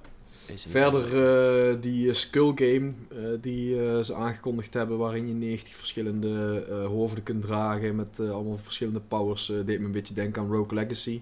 Verder 0.69 1.25
eh, 1.71 1.75
die 1.81 2.13
Skull 2.13 2.51
Game 2.55 2.91
eh, 3.11 3.17
die 3.41 3.75
ze 4.03 4.13
aangekondigd 4.15 4.73
hebben, 4.73 4.97
waarin 4.97 5.27
je 5.27 5.33
90 5.33 5.75
verschillende 5.75 6.65
eh, 6.69 6.85
hoofden 6.85 7.23
kunt 7.23 7.41
dragen 7.41 7.95
met 7.95 8.19
allemaal 8.19 8.57
verschillende 8.57 8.99
powers, 8.99 9.45
deed 9.65 9.79
me 9.79 9.85
een 9.85 9.91
beetje 9.91 10.13
denken 10.13 10.41
aan 10.41 10.51
Rogue 10.51 10.73
Legacy. 10.77 11.21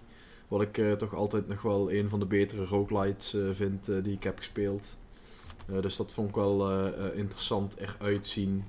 Wat 0.52 0.62
ik 0.62 0.78
eh, 0.78 0.92
toch 0.92 1.16
altijd 1.16 1.48
nog 1.48 1.62
wel 1.62 1.92
een 1.92 2.10
van 2.10 2.20
de 2.20 2.26
betere 2.26 2.66
roguelites 2.66 3.34
eh, 3.34 3.42
vind 3.52 3.90
eh, 3.90 4.04
die 4.04 4.14
ik 4.14 4.24
heb 4.24 4.38
gespeeld. 4.38 4.98
Eh, 5.70 5.82
dus 5.82 5.96
dat 5.96 6.12
vond 6.14 6.30
ik 6.30 6.36
wel 6.36 6.70
eh, 6.70 6.88
eh, 7.08 7.18
interessant 7.18 7.76
eruit 7.78 8.28
zien. 8.28 8.64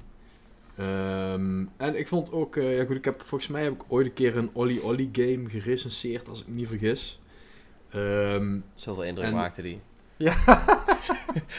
Ehm, 0.77 1.65
en 1.77 1.99
ik 1.99 2.09
vond 2.09 2.33
ook, 2.33 2.57
eh, 2.57 2.77
ja 2.77 2.85
goed, 2.85 2.97
ik 2.97 3.05
heb, 3.05 3.23
volgens 3.23 3.51
mij 3.51 3.63
heb 3.63 3.73
ik 3.73 3.83
ooit 3.89 4.07
een 4.07 4.13
keer 4.13 4.37
een 4.37 4.51
Olly 4.53 4.79
Olly 4.79 5.09
game 5.13 5.49
gerecenseerd, 5.49 6.29
als 6.29 6.41
ik 6.41 6.49
me 6.49 6.55
niet 6.55 6.69
vergis. 6.69 7.21
Ehm, 7.91 8.59
Zoveel 8.75 9.05
indruk 9.05 9.27
En- 9.27 9.35
maakte 9.35 9.63
die. 9.63 9.79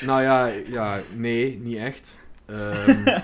nou 0.05 0.21
ja, 0.21 0.45
ja, 0.47 1.01
nee, 1.15 1.59
niet 1.59 1.77
echt. 1.77 2.17
Ehm, 2.45 3.19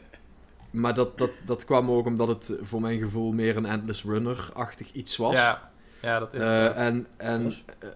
maar 0.82 0.94
dat, 0.94 1.18
dat, 1.18 1.30
dat 1.44 1.64
kwam 1.64 1.90
ook 1.90 2.06
omdat 2.06 2.28
het 2.28 2.58
voor 2.62 2.80
mijn 2.80 2.98
gevoel 2.98 3.32
meer 3.32 3.56
een 3.56 3.66
Endless 3.66 4.04
Runner-achtig 4.04 4.92
iets 4.92 5.16
was. 5.16 5.34
Ja, 5.34 5.71
ja, 6.02 6.18
dat 6.18 6.34
is 6.34 6.40
Eh, 6.40 6.62
het. 6.62 6.72
en, 6.74 7.06
en, 7.16 7.52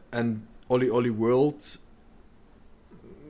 en 0.09 0.49
Olly 0.67 0.89
Olly 0.89 1.11
World 1.11 1.85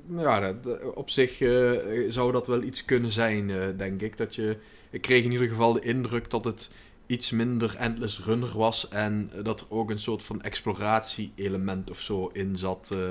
ja, 0.09 0.41
dat- 0.41 0.63
dat- 0.63 0.95
op 0.95 1.11
zich 1.11 1.41
eh, 1.41 1.73
zou 2.09 2.33
dat 2.33 2.47
wel 2.47 2.63
iets 2.63 2.85
kunnen 2.85 3.11
zijn, 3.11 3.51
eh, 3.51 3.59
denk 3.77 4.01
ik. 4.03 4.17
Dat 4.17 4.35
je, 4.35 4.57
ik 4.91 5.01
kreeg 5.03 5.25
in 5.25 5.33
ieder 5.33 5.49
geval 5.49 5.73
de 5.73 5.81
indruk 5.81 6.31
dat 6.31 6.45
het 6.45 6.71
iets 7.07 7.31
minder 7.31 7.77
Endless 7.79 8.25
Runner 8.25 8.59
was. 8.59 8.89
En 8.89 9.31
eh, 9.35 9.45
dat 9.45 9.61
er 9.61 9.67
ook 9.69 9.91
een 9.91 9.99
soort 9.99 10.23
van 10.23 10.43
exploratie-element 10.43 11.91
of 11.91 12.01
zo 12.01 12.31
in 12.33 12.57
zat. 12.57 12.91
eh, 12.95 13.09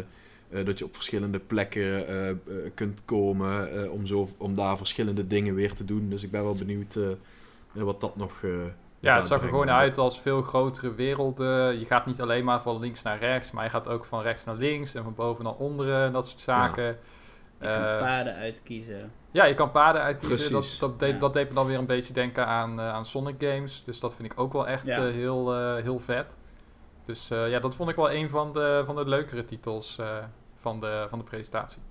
eh, 0.60 0.66
dat 0.66 0.80
je 0.80 0.86
op 0.86 0.96
verschillende 0.96 1.40
plekken 1.40 2.08
eh, 2.08 2.30
eh, 2.30 2.36
kunt 2.74 3.00
komen 3.06 3.84
eh, 3.84 3.92
om, 3.92 4.06
zo, 4.06 4.30
om 4.38 4.56
daar 4.56 4.78
verschillende 4.78 5.28
dingen 5.28 5.56
weer 5.56 5.74
te 5.74 5.86
doen. 5.86 6.10
Dus 6.10 6.24
ik 6.24 6.32
ben 6.32 6.44
wel 6.44 6.56
benieuwd 6.56 6.96
eh, 6.96 7.10
eh, 7.12 7.16
wat 7.84 8.02
dat 8.02 8.16
nog. 8.16 8.44
Ja, 9.06 9.16
het 9.18 9.28
zag 9.28 9.42
er 9.42 9.50
gewoon 9.50 9.70
uit 9.70 9.98
als 9.98 10.20
veel 10.20 10.42
grotere 10.42 10.94
werelden. 10.96 11.80
Je 11.80 11.86
gaat 11.86 12.06
niet 12.06 12.22
alleen 12.22 12.44
maar 12.46 12.62
van 12.62 12.80
links 12.80 13.02
naar 13.02 13.20
rechts, 13.20 13.52
maar 13.52 13.64
je 13.64 13.70
gaat 13.70 13.88
ook 13.88 14.06
van 14.06 14.22
rechts 14.22 14.44
naar 14.44 14.56
links 14.56 14.94
en 14.96 15.04
van 15.04 15.14
boven 15.16 15.44
naar 15.44 15.54
onderen 15.54 16.06
en 16.06 16.12
dat 16.12 16.28
soort 16.28 16.42
zaken. 16.42 16.84
Je 16.84 16.96
kan 17.60 17.70
Eh, 17.70 18.00
paden 18.00 18.36
uitkiezen. 18.36 19.12
ja, 19.32 19.46
je 19.46 19.54
kan 19.54 19.72
paden 19.72 20.02
uitkiezen. 20.02 20.38
Dat, 20.52 20.60
Precies. 20.60 20.80
dat, 20.80 21.00
deed, 21.00 21.14
Ja. 21.14 21.20
dat 21.20 21.34
deed 21.34 21.50
me 21.50 21.56
dan 21.56 21.66
weer 21.66 21.78
een 21.78 21.86
beetje 21.86 22.14
denken 22.14 22.48
aan, 22.48 22.80
eh, 22.80 22.90
aan 22.90 23.06
Sonic 23.06 23.36
Games. 23.38 23.84
Dus 23.86 24.00
dat 24.00 24.14
vind 24.16 24.32
ik 24.32 24.40
ook 24.40 24.54
wel 24.54 24.68
echt 24.68 24.86
Ja. 24.86 25.06
eh, 25.06 25.14
heel, 25.14 25.56
eh, 25.56 25.84
heel 25.84 26.00
vet. 26.00 26.26
Dus 27.06 27.30
eh, 27.30 27.50
ja, 27.50 27.60
dat 27.60 27.76
vond 27.76 27.90
ik 27.90 27.96
wel 27.96 28.12
een 28.12 28.30
van 28.30 28.54
de, 28.54 28.84
van 28.86 28.96
de 28.96 29.08
leukere 29.08 29.46
titels 29.46 29.98
eh, 29.98 30.08
van, 30.60 30.80
de, 30.80 31.06
van 31.10 31.20
de 31.20 31.26
presentatie. 31.26 31.82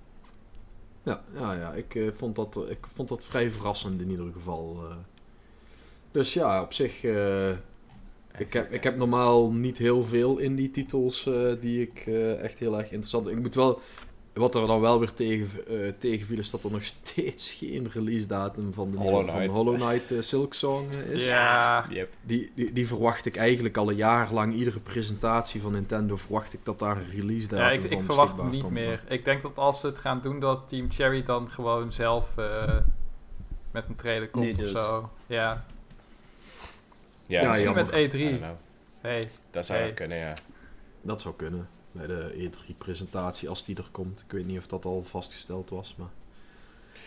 Ja, 1.03 1.21
ja, 1.39 1.53
ja 1.53 1.71
ik, 1.73 1.95
eh, 1.95 2.11
vond 2.13 2.35
dat, 2.35 2.59
ik 2.69 2.85
vond 2.95 3.09
dat 3.09 3.25
vrij 3.25 3.51
verrassend 3.51 4.01
in 4.01 4.09
ieder 4.09 4.31
geval. 4.33 4.79
Dus 6.15 6.33
ja, 6.33 6.61
op 6.61 6.73
zich. 6.73 7.03
eh, 7.03 7.49
ik, 8.37 8.53
heb, 8.53 8.71
ik 8.71 8.83
heb 8.83 8.95
normaal 8.95 9.51
niet 9.51 9.77
heel 9.77 10.03
veel 10.03 10.37
indie 10.37 10.71
titels 10.71 11.25
eh, 11.27 11.33
die 11.59 11.81
ik 11.81 12.03
eh, 12.07 12.43
echt 12.43 12.59
heel 12.59 12.73
erg 12.77 12.83
interessant 12.85 13.27
Ik 13.27 13.39
moet 13.39 13.55
wel. 13.55 13.81
Wat 14.33 14.55
er 14.55 14.67
dan 14.67 14.79
wel 14.81 14.99
weer 14.99 15.13
tegen, 15.13 15.67
eh, 15.67 15.93
tegenviel 15.97 16.37
is 16.37 16.49
dat 16.49 16.63
er 16.63 16.71
nog 16.71 16.83
steeds 16.83 17.51
geen 17.59 17.89
release 17.93 18.27
datum 18.27 18.73
van 18.73 18.91
de 18.91 18.97
Hollow 18.97 19.13
nieuwe- 19.15 19.31
van 19.31 19.39
Knight. 19.39 19.55
Hollow 19.55 19.75
Knight 19.75 20.25
Silk 20.25 20.53
Song 20.53 20.89
is. 21.09 21.25
Ja, 21.25 21.85
Yep. 21.89 22.13
Die, 22.21 22.51
die, 22.55 22.71
die 22.73 22.87
verwacht 22.87 23.25
ik 23.25 23.35
eigenlijk 23.35 23.77
al 23.77 23.89
een 23.89 23.95
jaar 23.95 24.33
lang. 24.33 24.53
Iedere 24.53 24.79
presentatie 24.79 25.61
van 25.61 25.71
Nintendo 25.71 26.15
verwacht 26.15 26.53
ik 26.53 26.59
dat 26.63 26.79
daar 26.79 26.97
een 26.97 27.09
release 27.11 27.47
datum 27.47 27.65
ja 27.65 27.71
ik, 27.71 27.81
van 27.81 27.91
ik 27.91 28.01
verwacht 28.03 28.37
het 28.37 28.51
niet 28.51 28.61
komt. 28.61 28.73
meer. 28.73 29.03
Ik 29.07 29.25
denk 29.25 29.41
dat 29.41 29.57
als 29.57 29.79
ze 29.79 29.87
het 29.87 29.97
gaan 29.97 30.21
doen, 30.21 30.39
dat 30.39 30.69
Team 30.69 30.91
Cherry 30.91 31.23
dan 31.23 31.49
gewoon 31.51 31.91
zelf 31.91 32.37
eh, 32.37 32.75
met 33.71 33.85
een 33.87 33.95
trailer 33.95 34.29
komt 34.29 34.61
of 34.61 34.67
zo. 34.67 35.09
Ja, 35.27 35.65
Ja, 37.27 37.41
Ja, 37.41 37.45
misschien 37.47 37.63
jammer. 37.65 37.85
met 37.85 37.93
I 37.93 38.07
don't 38.07 38.33
E3. 38.33 38.37
know. 38.37 38.55
Hey, 39.01 39.23
Dat 39.51 39.65
zou 39.65 39.79
Hey. 39.79 39.93
kunnen, 39.93 40.17
ja. 40.17 40.33
Dat 41.01 41.21
zou 41.21 41.35
kunnen. 41.35 41.67
Bij 41.91 42.07
de 42.07 42.33
E3-presentatie, 42.37 43.49
als 43.49 43.65
die 43.65 43.75
er 43.77 43.87
komt. 43.91 44.23
Ik 44.27 44.31
weet 44.31 44.45
niet 44.45 44.57
of 44.57 44.67
dat 44.67 44.85
al 44.85 45.03
vastgesteld 45.03 45.69
was, 45.69 45.95
maar... 45.97 46.07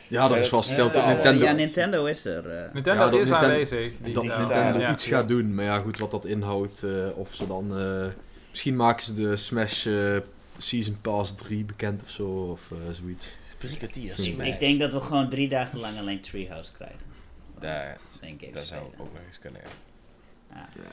Ja, 0.09 0.29
dat 0.29 0.37
is 0.39 0.49
vastgesteld. 0.49 0.95
ja, 0.95 1.07
Nintendo, 1.13 1.45
Ja, 1.45 1.53
Nintendo 1.53 2.05
is 2.05 2.25
er. 2.25 2.51
eh. 2.51 2.73
Nintendo 2.73 3.05
Ja, 3.05 3.11
dat 3.11 3.21
is 3.21 3.29
Ninten- 3.29 3.49
aanwezig. 3.49 3.93
Die- 4.03 4.15
dat 4.15 4.23
Ja, 4.25 4.39
Nintendo 4.39 4.79
ja. 4.79 4.93
iets 4.93 5.07
gaat 5.07 5.29
doen. 5.29 5.55
Maar 5.55 5.65
ja, 5.65 5.79
goed, 5.79 5.99
wat 5.99 6.11
dat 6.11 6.25
inhoudt. 6.25 6.83
eh, 6.83 6.91
of 7.15 7.35
ze 7.35 7.47
dan... 7.47 7.79
eh, 7.79 8.07
misschien 8.51 8.77
maken 8.77 9.05
ze 9.05 9.15
de 9.15 9.37
Smash 9.37 9.87
eh, 9.87 10.17
Season 10.59 11.01
Pass 11.01 11.35
3 11.35 11.65
bekend 11.65 12.03
of 12.03 12.11
zo. 12.11 12.27
Of 12.29 12.73
zoiets. 12.91 13.37
Drie 13.59 13.77
kwartier. 13.77 14.15
Ik- 14.21 14.39
ik 14.39 14.61
denk 14.61 14.81
dat 14.81 14.93
we 14.93 15.01
gewoon 15.01 15.29
drie 15.29 15.49
dagen 15.49 15.79
lang 15.81 15.99
alleen 15.99 16.21
Treehouse 16.21 16.73
krijgen. 16.73 16.99
Daar- 17.61 17.99
Denk 18.21 18.41
ik. 18.41 18.53
Dat 18.53 18.67
zou 18.67 18.83
ook 18.85 18.97
nog 18.99 19.09
eens 19.27 19.39
kunnen, 19.39 19.61
ja. 19.65 19.69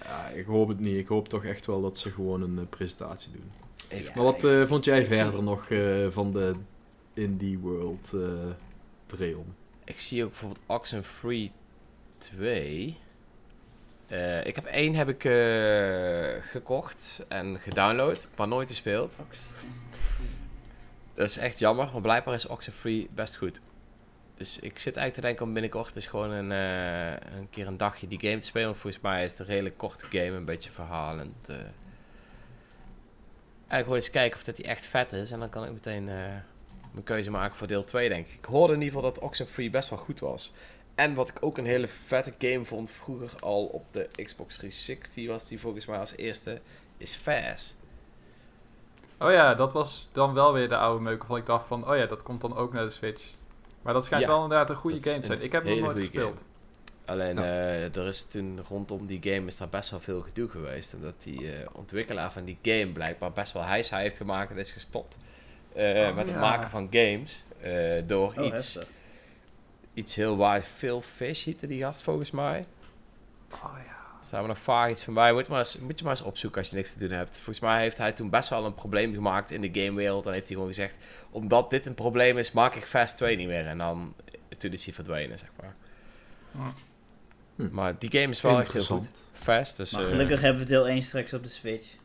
Ja, 0.03 0.27
ik 0.27 0.45
hoop 0.45 0.67
het 0.67 0.79
niet. 0.79 0.97
Ik 0.97 1.07
hoop 1.07 1.27
toch 1.29 1.43
echt 1.45 1.65
wel 1.65 1.81
dat 1.81 1.97
ze 1.97 2.11
gewoon 2.11 2.41
een 2.41 2.59
eh, 2.59 2.65
presentatie 2.69 3.31
doen. 3.31 3.51
Ja, 3.99 4.11
Maar 4.15 4.23
wat 4.23 4.43
eh, 4.43 4.65
vond 4.65 4.85
jij 4.85 5.05
zie- 5.05 5.15
verder 5.15 5.43
nog 5.43 5.69
eh, 5.69 6.07
van 6.09 6.33
de 6.33 6.55
Indie 7.13 7.59
World 7.59 8.13
eh 8.13 8.21
trail? 9.05 9.45
Ik 9.83 9.99
zie 9.99 10.23
ook 10.23 10.29
bijvoorbeeld 10.29 10.61
Oxenfree 10.65 11.51
2. 12.17 12.97
Eh, 14.07 14.45
ik 14.45 14.55
heb 14.55 14.65
één 14.65 14.95
heb 14.95 15.09
ik 15.09 15.23
eh, 15.25 16.41
gekocht 16.51 17.25
en 17.27 17.59
gedownload, 17.59 18.27
maar 18.37 18.47
nooit 18.47 18.69
gespeeld. 18.69 19.15
Dat 21.13 21.29
is 21.29 21.37
echt 21.37 21.59
jammer, 21.59 21.89
want 21.91 22.01
blijkbaar 22.03 22.33
is 22.33 22.47
Oxenfree 22.47 23.07
best 23.15 23.35
goed. 23.37 23.59
Dus 24.35 24.59
ik 24.59 24.79
zit 24.79 24.97
eigenlijk 24.97 25.13
te 25.13 25.21
denken 25.21 25.45
om 25.45 25.53
binnenkort 25.53 25.95
eens 25.95 26.05
gewoon 26.05 26.31
een, 26.31 26.51
eh, 26.51 27.37
een 27.37 27.49
keer 27.49 27.67
een 27.67 27.77
dagje 27.77 28.07
die 28.07 28.19
game 28.19 28.37
te 28.37 28.47
spelen. 28.47 28.67
Want 28.67 28.79
volgens 28.79 29.03
mij 29.03 29.23
is 29.23 29.31
het 29.31 29.39
een 29.39 29.45
redelijk 29.45 29.77
korte 29.77 30.05
game, 30.05 30.31
een 30.31 30.45
beetje 30.45 30.69
verhalend. 30.69 31.49
eh. 31.49 31.55
Eigenlijk 31.55 33.83
gewoon 33.83 33.95
eens 33.95 34.09
kijken 34.09 34.37
of 34.37 34.43
dat 34.43 34.55
die 34.55 34.65
echt 34.65 34.85
vet 34.85 35.13
is. 35.13 35.31
En 35.31 35.39
dan 35.39 35.49
kan 35.49 35.65
ik 35.65 35.71
meteen 35.71 36.09
eh, 36.09 36.15
mijn 36.91 37.03
keuze 37.03 37.31
maken 37.31 37.57
voor 37.57 37.67
deel 37.67 37.83
2, 37.83 38.09
denk 38.09 38.27
ik. 38.27 38.33
Ik 38.33 38.45
hoorde 38.45 38.73
in 38.73 38.81
ieder 38.81 38.95
geval 38.95 39.13
dat 39.13 39.23
Oxenfree 39.23 39.69
best 39.69 39.89
wel 39.89 39.99
goed 39.99 40.19
was. 40.19 40.53
En 40.95 41.13
wat 41.13 41.29
ik 41.29 41.37
ook 41.39 41.57
een 41.57 41.65
hele 41.65 41.87
vette 41.87 42.33
game 42.37 42.65
vond 42.65 42.91
vroeger 42.91 43.31
al 43.39 43.65
op 43.65 43.91
de 43.91 44.07
Xbox 44.23 44.55
360 44.55 45.27
was 45.27 45.47
die 45.47 45.59
volgens 45.59 45.85
mij 45.85 45.99
als 45.99 46.15
eerste, 46.15 46.61
is 46.97 47.13
Fast. 47.13 47.75
Oh 49.19 49.31
ja, 49.31 49.53
dat 49.53 49.73
was 49.73 50.09
dan 50.11 50.33
wel 50.33 50.53
weer 50.53 50.69
de 50.69 50.77
oude 50.77 51.03
meuk 51.03 51.25
van 51.25 51.37
ik 51.37 51.45
dacht 51.45 51.67
van, 51.67 51.89
oh 51.89 51.97
ja, 51.97 52.05
dat 52.05 52.23
komt 52.23 52.41
dan 52.41 52.55
ook 52.55 52.73
naar 52.73 52.85
de 52.85 52.91
Switch. 52.91 53.23
Maar 53.85 53.93
dat 53.93 54.05
schijnt 54.05 54.25
Ja, 54.25 54.29
wel 54.31 54.43
inderdaad 54.43 54.69
een 54.69 54.75
goede 54.75 55.01
game 55.01 55.19
te 55.19 55.25
zijn. 55.25 55.41
Ik 55.41 55.51
heb 55.51 55.63
hem 55.63 55.71
nog 55.73 55.81
nooit 55.85 55.99
gespeeld. 55.99 56.43
Alleen 57.05 57.35
Ja. 57.35 57.41
eh, 57.43 57.95
er 57.95 58.07
is 58.07 58.23
toen 58.23 58.59
rondom 58.67 59.05
die 59.05 59.19
game 59.23 59.47
is 59.47 59.57
daar 59.57 59.69
best 59.69 59.89
wel 59.89 59.99
veel 59.99 60.21
gedoe 60.21 60.49
geweest. 60.49 60.93
Omdat 60.93 61.13
die 61.23 61.51
eh, 61.51 61.67
ontwikkelaar 61.71 62.31
van 62.31 62.43
die 62.45 62.57
game 62.61 62.87
blijkbaar 62.91 63.31
best 63.31 63.51
wel 63.53 63.63
hijs 63.63 63.89
heeft 63.89 64.17
gemaakt 64.17 64.51
en 64.51 64.57
is 64.57 64.71
gestopt. 64.71 65.17
eh, 65.73 66.07
Oh, 66.09 66.15
met 66.15 66.27
het 66.27 66.39
maken 66.39 66.69
van 66.69 66.87
games. 66.91 67.43
eh, 67.61 68.01
door 68.05 68.33
Oh, 68.37 68.45
iets, 68.45 68.73
heftig. 68.73 68.93
iets 69.93 70.15
heel 70.15 70.37
waar. 70.37 70.61
Phil 70.61 71.01
Fish 71.01 71.43
heette 71.45 71.67
die 71.67 71.81
gast 71.81 72.01
volgens 72.01 72.31
mij. 72.31 72.65
Oh 73.53 73.75
ja. 73.87 73.94
Staan 74.25 74.41
we 74.41 74.47
nog 74.47 74.59
vaag 74.59 74.89
iets 74.89 75.03
van 75.03 75.13
bij. 75.13 75.33
Moet, 75.33 75.45
je 75.45 75.51
maar 75.51 75.59
eens, 75.59 75.77
moet 75.77 75.99
je 75.99 76.05
maar 76.05 76.13
eens 76.13 76.25
opzoeken 76.25 76.59
als 76.59 76.69
je 76.69 76.75
niks 76.75 76.93
te 76.93 76.99
doen 76.99 77.11
hebt. 77.11 77.35
Volgens 77.35 77.59
mij 77.59 77.81
heeft 77.81 77.97
hij 77.97 78.11
toen 78.11 78.29
best 78.29 78.49
wel 78.49 78.65
een 78.65 78.73
probleem 78.73 79.13
gemaakt 79.13 79.51
in 79.51 79.61
de 79.61 79.81
gamewereld. 79.81 80.25
En 80.25 80.33
heeft 80.33 80.47
hij 80.47 80.55
gewoon 80.55 80.71
gezegd, 80.71 80.97
omdat 81.29 81.69
dit 81.69 81.85
een 81.85 81.93
probleem 81.93 82.37
is, 82.37 82.51
maak 82.51 82.75
ik 82.75 82.83
Fast 82.83 83.17
2 83.17 83.35
niet 83.35 83.47
meer. 83.47 83.67
En 83.67 83.77
dan, 83.77 84.13
toen 84.57 84.71
is 84.71 84.85
hij 84.85 84.93
verdwenen, 84.93 85.39
zeg 85.39 85.49
maar. 85.61 85.75
Hm. 87.55 87.69
Maar 87.71 87.99
die 87.99 88.11
game 88.11 88.29
is 88.29 88.41
wel 88.41 88.59
echt 88.59 88.73
heel 88.73 88.83
goed. 88.83 89.09
Fast, 89.33 89.77
dus... 89.77 89.91
Maar 89.91 90.03
eh, 90.03 90.09
gelukkig 90.09 90.41
hebben 90.41 90.61
we 90.61 90.67
deel 90.67 90.87
1 90.87 91.03
straks 91.03 91.33
op 91.33 91.43
de 91.43 91.49
Switch. 91.49 91.95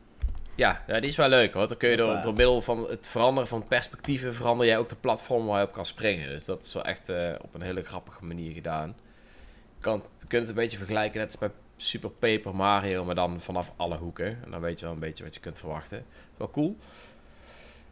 ja, 0.55 0.83
ja, 0.87 0.99
die 0.99 1.09
is 1.09 1.15
wel 1.15 1.29
leuk 1.29 1.53
hoor. 1.53 1.67
Dan 1.67 1.77
kun 1.77 1.89
je 1.89 1.97
door, 1.97 2.21
middel 2.23 2.61
van 2.61 2.89
het 2.89 3.09
veranderen 3.09 3.49
van 3.49 3.67
perspectieven... 3.67 4.33
verander 4.33 4.65
jij 4.65 4.77
ook 4.77 4.89
de 4.89 4.95
platform 4.95 5.45
waar 5.45 5.61
je 5.61 5.67
op 5.67 5.73
kan 5.73 5.85
springen. 5.85 6.29
Dus 6.29 6.45
dat 6.45 6.63
is 6.63 6.73
wel 6.73 6.83
echt 6.85 7.09
eh, 7.09 7.33
op 7.41 7.53
een 7.53 7.61
hele 7.61 7.81
grappige 7.81 8.25
manier 8.25 8.53
gedaan. 8.53 8.95
Je, 9.75 9.81
kan 9.81 10.03
je 10.19 10.27
kunt 10.27 10.41
het 10.41 10.49
een 10.49 10.63
beetje 10.63 10.77
vergelijken 10.77 11.19
net 11.19 11.27
als 11.27 11.37
bij 11.37 11.51
Super 11.81 12.09
Paper 12.09 12.55
Mario... 12.55 13.03
maar 13.05 13.15
dan 13.15 13.39
vanaf 13.39 13.71
alle 13.75 13.97
hoeken. 13.97 14.43
En 14.45 14.51
dan 14.51 14.61
weet 14.61 14.79
je 14.79 14.85
wel 14.85 14.93
een 14.93 14.99
beetje 15.01 15.23
wat 15.23 15.33
je 15.33 15.39
kunt 15.39 15.59
verwachten. 15.59 16.05
Wel 16.37 16.49
cool. 16.49 16.77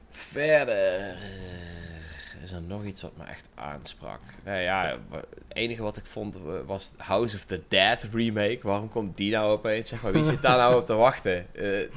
Verder... 0.10 1.00
eh, 1.00 2.44
is 2.44 2.52
er 2.52 2.62
nog 2.62 2.84
iets 2.84 3.02
wat 3.02 3.12
me 3.18 3.24
echt 3.24 3.50
aansprak? 3.56 4.20
Nou 4.46 4.60
ja, 4.60 4.98
het 5.12 5.26
enige 5.48 5.82
wat 5.84 5.98
ik 5.98 6.06
vond 6.06 6.38
was 6.66 6.94
House 6.98 7.36
of 7.36 7.44
the 7.44 7.62
Dead 7.68 8.08
remake. 8.14 8.60
Waarom 8.62 8.90
komt 8.90 9.18
die 9.18 9.32
nou 9.32 9.52
opeens? 9.52 9.90
Zeg 9.90 10.02
maar, 10.04 10.12
wie 10.12 10.24
zit 10.24 10.42
daar 10.42 10.58
nou 10.58 10.76
op 10.80 10.86
te 10.86 10.94
wachten? 10.96 11.56
Eh, 11.56 11.88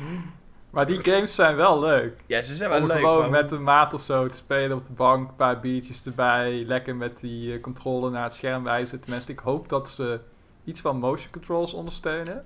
Maar 0.71 0.87
die 0.87 1.01
games 1.05 1.35
zijn 1.35 1.57
wel 1.57 1.81
leuk. 1.81 2.21
ja, 2.27 2.43
ze 2.43 2.55
zijn 2.55 2.71
wel 2.71 2.81
Om 2.81 2.87
leuk. 2.87 2.99
gewoon 2.99 3.21
maar 3.21 3.43
met 3.43 3.51
een 3.53 3.63
maat 3.63 3.95
of 3.95 4.03
zo 4.03 4.27
te 4.27 4.35
spelen 4.37 4.77
op 4.77 4.87
de 4.87 4.93
bank, 4.93 5.29
een 5.29 5.37
paar 5.37 5.61
biertjes 5.61 6.07
erbij, 6.07 6.53
lekker 6.67 6.97
met 6.97 7.21
die 7.21 7.53
eh, 7.55 7.61
controle 7.61 8.11
naar 8.11 8.23
het 8.23 8.33
scherm 8.33 8.65
wijzen. 8.65 9.01
Tenminste, 9.01 9.33
ik 9.33 9.39
hoop 9.39 9.69
dat 9.69 9.89
ze 9.89 10.21
iets 10.65 10.81
van 10.81 10.99
motion 10.99 11.31
controls 11.31 11.75
ondersteunen. 11.75 12.45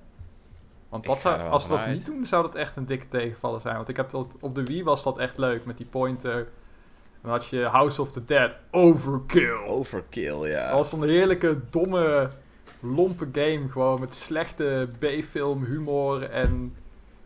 Want 0.88 1.04
dat 1.04 1.20
zou, 1.20 1.40
als 1.40 1.62
ze 1.62 1.68
dat 1.68 1.86
niet 1.86 2.06
doen, 2.06 2.26
zou 2.26 2.42
dat 2.42 2.54
echt 2.54 2.76
een 2.76 2.86
dikke 2.86 3.08
tegenvaller 3.08 3.60
zijn. 3.60 3.76
Want 3.76 3.88
ik 3.88 3.96
heb 3.96 4.10
dat, 4.10 4.36
op 4.40 4.54
de 4.54 4.64
Wii 4.64 4.82
was 4.82 5.02
dat 5.02 5.18
echt 5.18 5.38
leuk, 5.38 5.64
met 5.64 5.76
die 5.76 5.86
pointer. 5.86 6.48
Dan 7.22 7.30
had 7.30 7.46
je 7.46 7.62
House 7.62 8.00
of 8.00 8.10
the 8.10 8.24
Dead 8.24 8.56
Overkill. 8.70 9.66
Overkill, 9.66 10.48
ja. 10.48 10.66
Dat 10.66 10.76
was 10.76 10.92
een 10.92 11.08
heerlijke, 11.08 11.60
domme, 11.70 12.30
lompe 12.80 13.28
game. 13.32 13.68
Gewoon 13.68 14.00
met 14.00 14.14
slechte 14.14 14.88
B-film 14.98 15.64
humor 15.64 16.22
en 16.22 16.76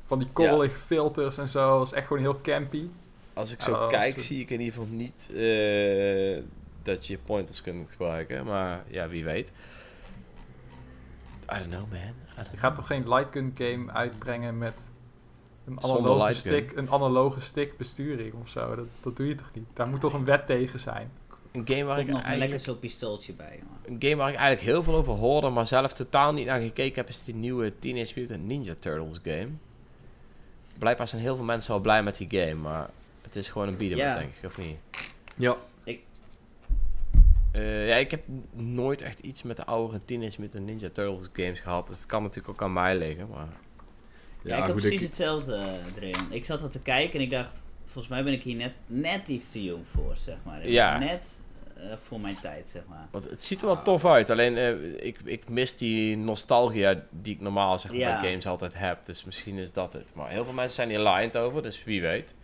van 0.05 0.19
die 0.19 0.29
korrelige 0.33 0.79
filters 0.79 1.39
en 1.39 1.49
zo. 1.49 1.69
Dat 1.69 1.79
was 1.79 1.93
echt 1.93 2.07
gewoon 2.07 2.23
heel 2.23 2.41
campy. 2.41 2.89
Als 3.35 3.53
ik 3.53 3.61
zo 3.61 3.87
kijk, 3.87 4.21
zie 4.21 4.41
ik 4.41 4.51
in 4.51 4.61
ieder 4.61 4.75
geval 4.75 4.95
niet 4.95 5.31
eh, 5.35 6.45
dat 6.83 7.07
je 7.07 7.19
pointers 7.25 7.63
kunt 7.63 7.91
gebruiken. 7.91 8.45
Maar 8.45 8.85
ja, 8.89 9.09
wie 9.09 9.25
weet. 9.25 9.53
I 11.53 11.59
don't 11.59 11.71
know, 11.71 11.91
man. 11.91 12.01
I 12.01 12.37
don't 12.37 12.51
Je 12.51 12.57
gaat 12.57 12.75
toch 12.75 12.87
geen 12.87 13.09
light 13.09 13.33
gun 13.33 13.53
game 13.55 13.93
uitbrengen 13.93 14.59
met 14.59 14.93
een 15.67 15.83
analoge, 15.83 16.33
stick, 16.33 16.73
een 16.77 16.91
analoge 16.91 17.41
stick 17.41 17.77
besturing 17.77 18.35
of 18.35 18.49
zo? 18.49 18.75
Dat, 18.75 18.87
dat 19.01 19.17
doe 19.17 19.27
je 19.27 19.35
toch 19.35 19.51
niet? 19.55 19.65
Daar 19.73 19.89
moet 19.89 20.01
toch 20.01 20.13
een 20.13 20.25
wet 20.25 20.47
tegen 20.47 20.79
zijn? 20.79 21.11
Een 21.53 21.67
game 21.67 21.85
waar 21.85 21.97
Komt 21.97 22.09
ik 22.09 22.15
nog 22.15 22.25
een 22.25 22.39
lekker 22.39 22.61
zo'n 22.61 22.79
pistooltje 22.79 23.33
bij. 23.33 23.63
Een 23.85 23.97
game 23.99 24.17
waar 24.17 24.29
ik 24.29 24.37
eigenlijk 24.37 24.67
heel 24.71 24.83
veel 24.83 24.95
over 24.95 25.13
hoorde, 25.13 25.49
maar 25.49 25.67
zelf 25.67 25.93
totaal 25.93 26.33
niet 26.33 26.47
naar 26.47 26.61
gekeken 26.61 26.95
heb, 26.95 27.09
is 27.09 27.25
die 27.25 27.35
nieuwe 27.35 27.79
Teenage 27.79 28.13
Mutant 28.17 28.45
Ninja 28.45 28.75
Turtles 28.79 29.19
game. 29.23 29.49
Blijkbaar 30.79 31.09
zijn 31.09 31.23
heel 31.23 31.37
veel 31.37 31.45
mensen 31.45 31.71
wel 31.73 31.81
blij 31.81 32.03
met 32.03 32.17
die 32.17 32.41
game, 32.41 32.55
maar 32.55 32.91
het 33.23 33.37
is 33.37 33.49
gewoon 33.49 33.69
een 33.69 33.87
Ja. 33.97 34.11
up, 34.13 34.19
denk 34.19 34.33
ik, 34.35 34.45
of 34.45 34.59
niet? 34.59 34.77
Ja, 35.37 35.57
Eh, 37.53 37.89
ja, 37.89 37.95
ik 37.97 38.11
heb 38.11 38.23
nooit 38.53 39.03
echt 39.03 39.21
iets 39.21 39.43
met 39.43 39.57
de 39.57 39.65
oudere 39.65 40.01
Teenage 40.05 40.41
Mutant 40.41 40.65
Ninja 40.67 40.89
Turtles 40.93 41.29
games 41.33 41.61
gehad. 41.61 41.87
Dus 41.87 41.97
het 41.99 42.07
kan 42.07 42.23
natuurlijk 42.23 42.49
ook 42.55 42.63
aan 42.63 42.73
mij 42.73 42.97
liggen. 42.99 43.29
Maar 43.29 43.49
Ja, 44.43 44.57
ik 44.57 44.63
had 44.63 44.73
precies 44.77 45.03
hetzelfde 45.03 45.55
eh, 45.57 45.97
erin. 45.97 46.17
Ik 46.31 46.45
zat 46.45 46.61
dat 46.61 46.73
te 46.73 46.79
kijken 46.79 47.15
en 47.15 47.21
ik 47.21 47.31
dacht, 47.31 47.63
volgens 47.85 48.09
mij 48.09 48.25
ben 48.25 48.33
ik 48.33 48.43
hier 48.43 48.57
net, 48.57 48.75
net 48.87 49.29
iets 49.29 49.51
te 49.51 49.65
jong 49.65 49.87
voor, 49.87 50.17
zeg 50.17 50.37
maar. 50.45 50.69
Ja. 50.69 50.99
Net 50.99 51.43
eh, 51.77 51.83
voor 51.99 52.21
mijn 52.21 52.37
tijd, 52.43 52.67
zeg 52.67 52.83
maar. 52.89 53.09
want 53.11 53.25
het 53.31 53.45
ziet 53.45 53.61
er 53.61 53.67
wel 53.67 53.83
tof 53.83 54.05
uit. 54.05 54.31
Alleen 54.31 54.57
eh, 54.57 55.07
ik, 55.07 55.19
ik 55.25 55.49
mis 55.49 55.77
die 55.77 56.17
nostalgia 56.17 57.03
die 57.11 57.35
ik 57.35 57.41
normaal 57.41 57.79
zeg 57.79 57.91
maar, 57.91 58.01
Ja. 58.01 58.21
bij 58.21 58.29
games 58.31 58.47
altijd 58.47 58.75
heb. 58.79 59.07
Dus 59.07 59.25
misschien 59.25 59.57
is 59.59 59.73
dat 59.73 59.93
het. 59.93 60.15
Maar 60.15 60.31
heel 60.31 60.45
veel 60.45 60.53
mensen 60.53 60.75
zijn 60.75 60.89
hier 60.89 61.09
lined 61.13 61.37
over. 61.37 61.63
Dus 61.63 61.85
wie 61.85 62.01
weet. 62.01 62.35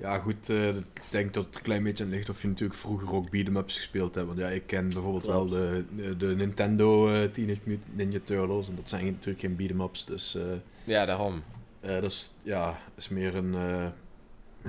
Ja, 0.00 0.18
goed, 0.18 0.48
eh, 0.48 0.68
ik 0.76 0.84
denk 1.10 1.34
dat 1.34 1.44
het 1.44 1.56
een 1.56 1.62
klein 1.62 1.82
beetje 1.82 2.04
aan 2.04 2.10
ligt 2.10 2.28
of 2.28 2.42
je 2.42 2.48
natuurlijk 2.48 2.78
vroeger 2.78 3.14
ook 3.14 3.30
beat'em 3.30 3.56
ups 3.56 3.76
gespeeld 3.76 4.14
hebt. 4.14 4.26
Want 4.26 4.38
ja, 4.38 4.48
ik 4.48 4.66
ken 4.66 4.88
bijvoorbeeld 4.88 5.26
wel 5.26 5.46
Klopt. 5.46 5.50
de, 5.52 5.84
de, 5.96 6.16
de 6.16 6.26
Nintendo 6.26 7.08
eh, 7.12 7.28
Teenage 7.30 7.60
Mutant 7.64 7.96
Ninja 7.96 8.18
Turtles. 8.24 8.68
En 8.68 8.76
dat 8.76 8.88
zijn 8.88 9.04
natuurlijk 9.04 9.40
geen 9.40 9.56
beat'em 9.56 9.80
ups, 9.80 10.04
dus 10.04 10.34
eh, 10.34 10.42
Ja, 10.84 11.04
daarom. 11.04 11.42
eh, 11.80 11.92
dat 11.92 12.10
is, 12.10 12.32
ja, 12.42 12.78
is 12.96 13.08
meer 13.08 13.34
een... 13.34 13.54
eh, 13.54 13.86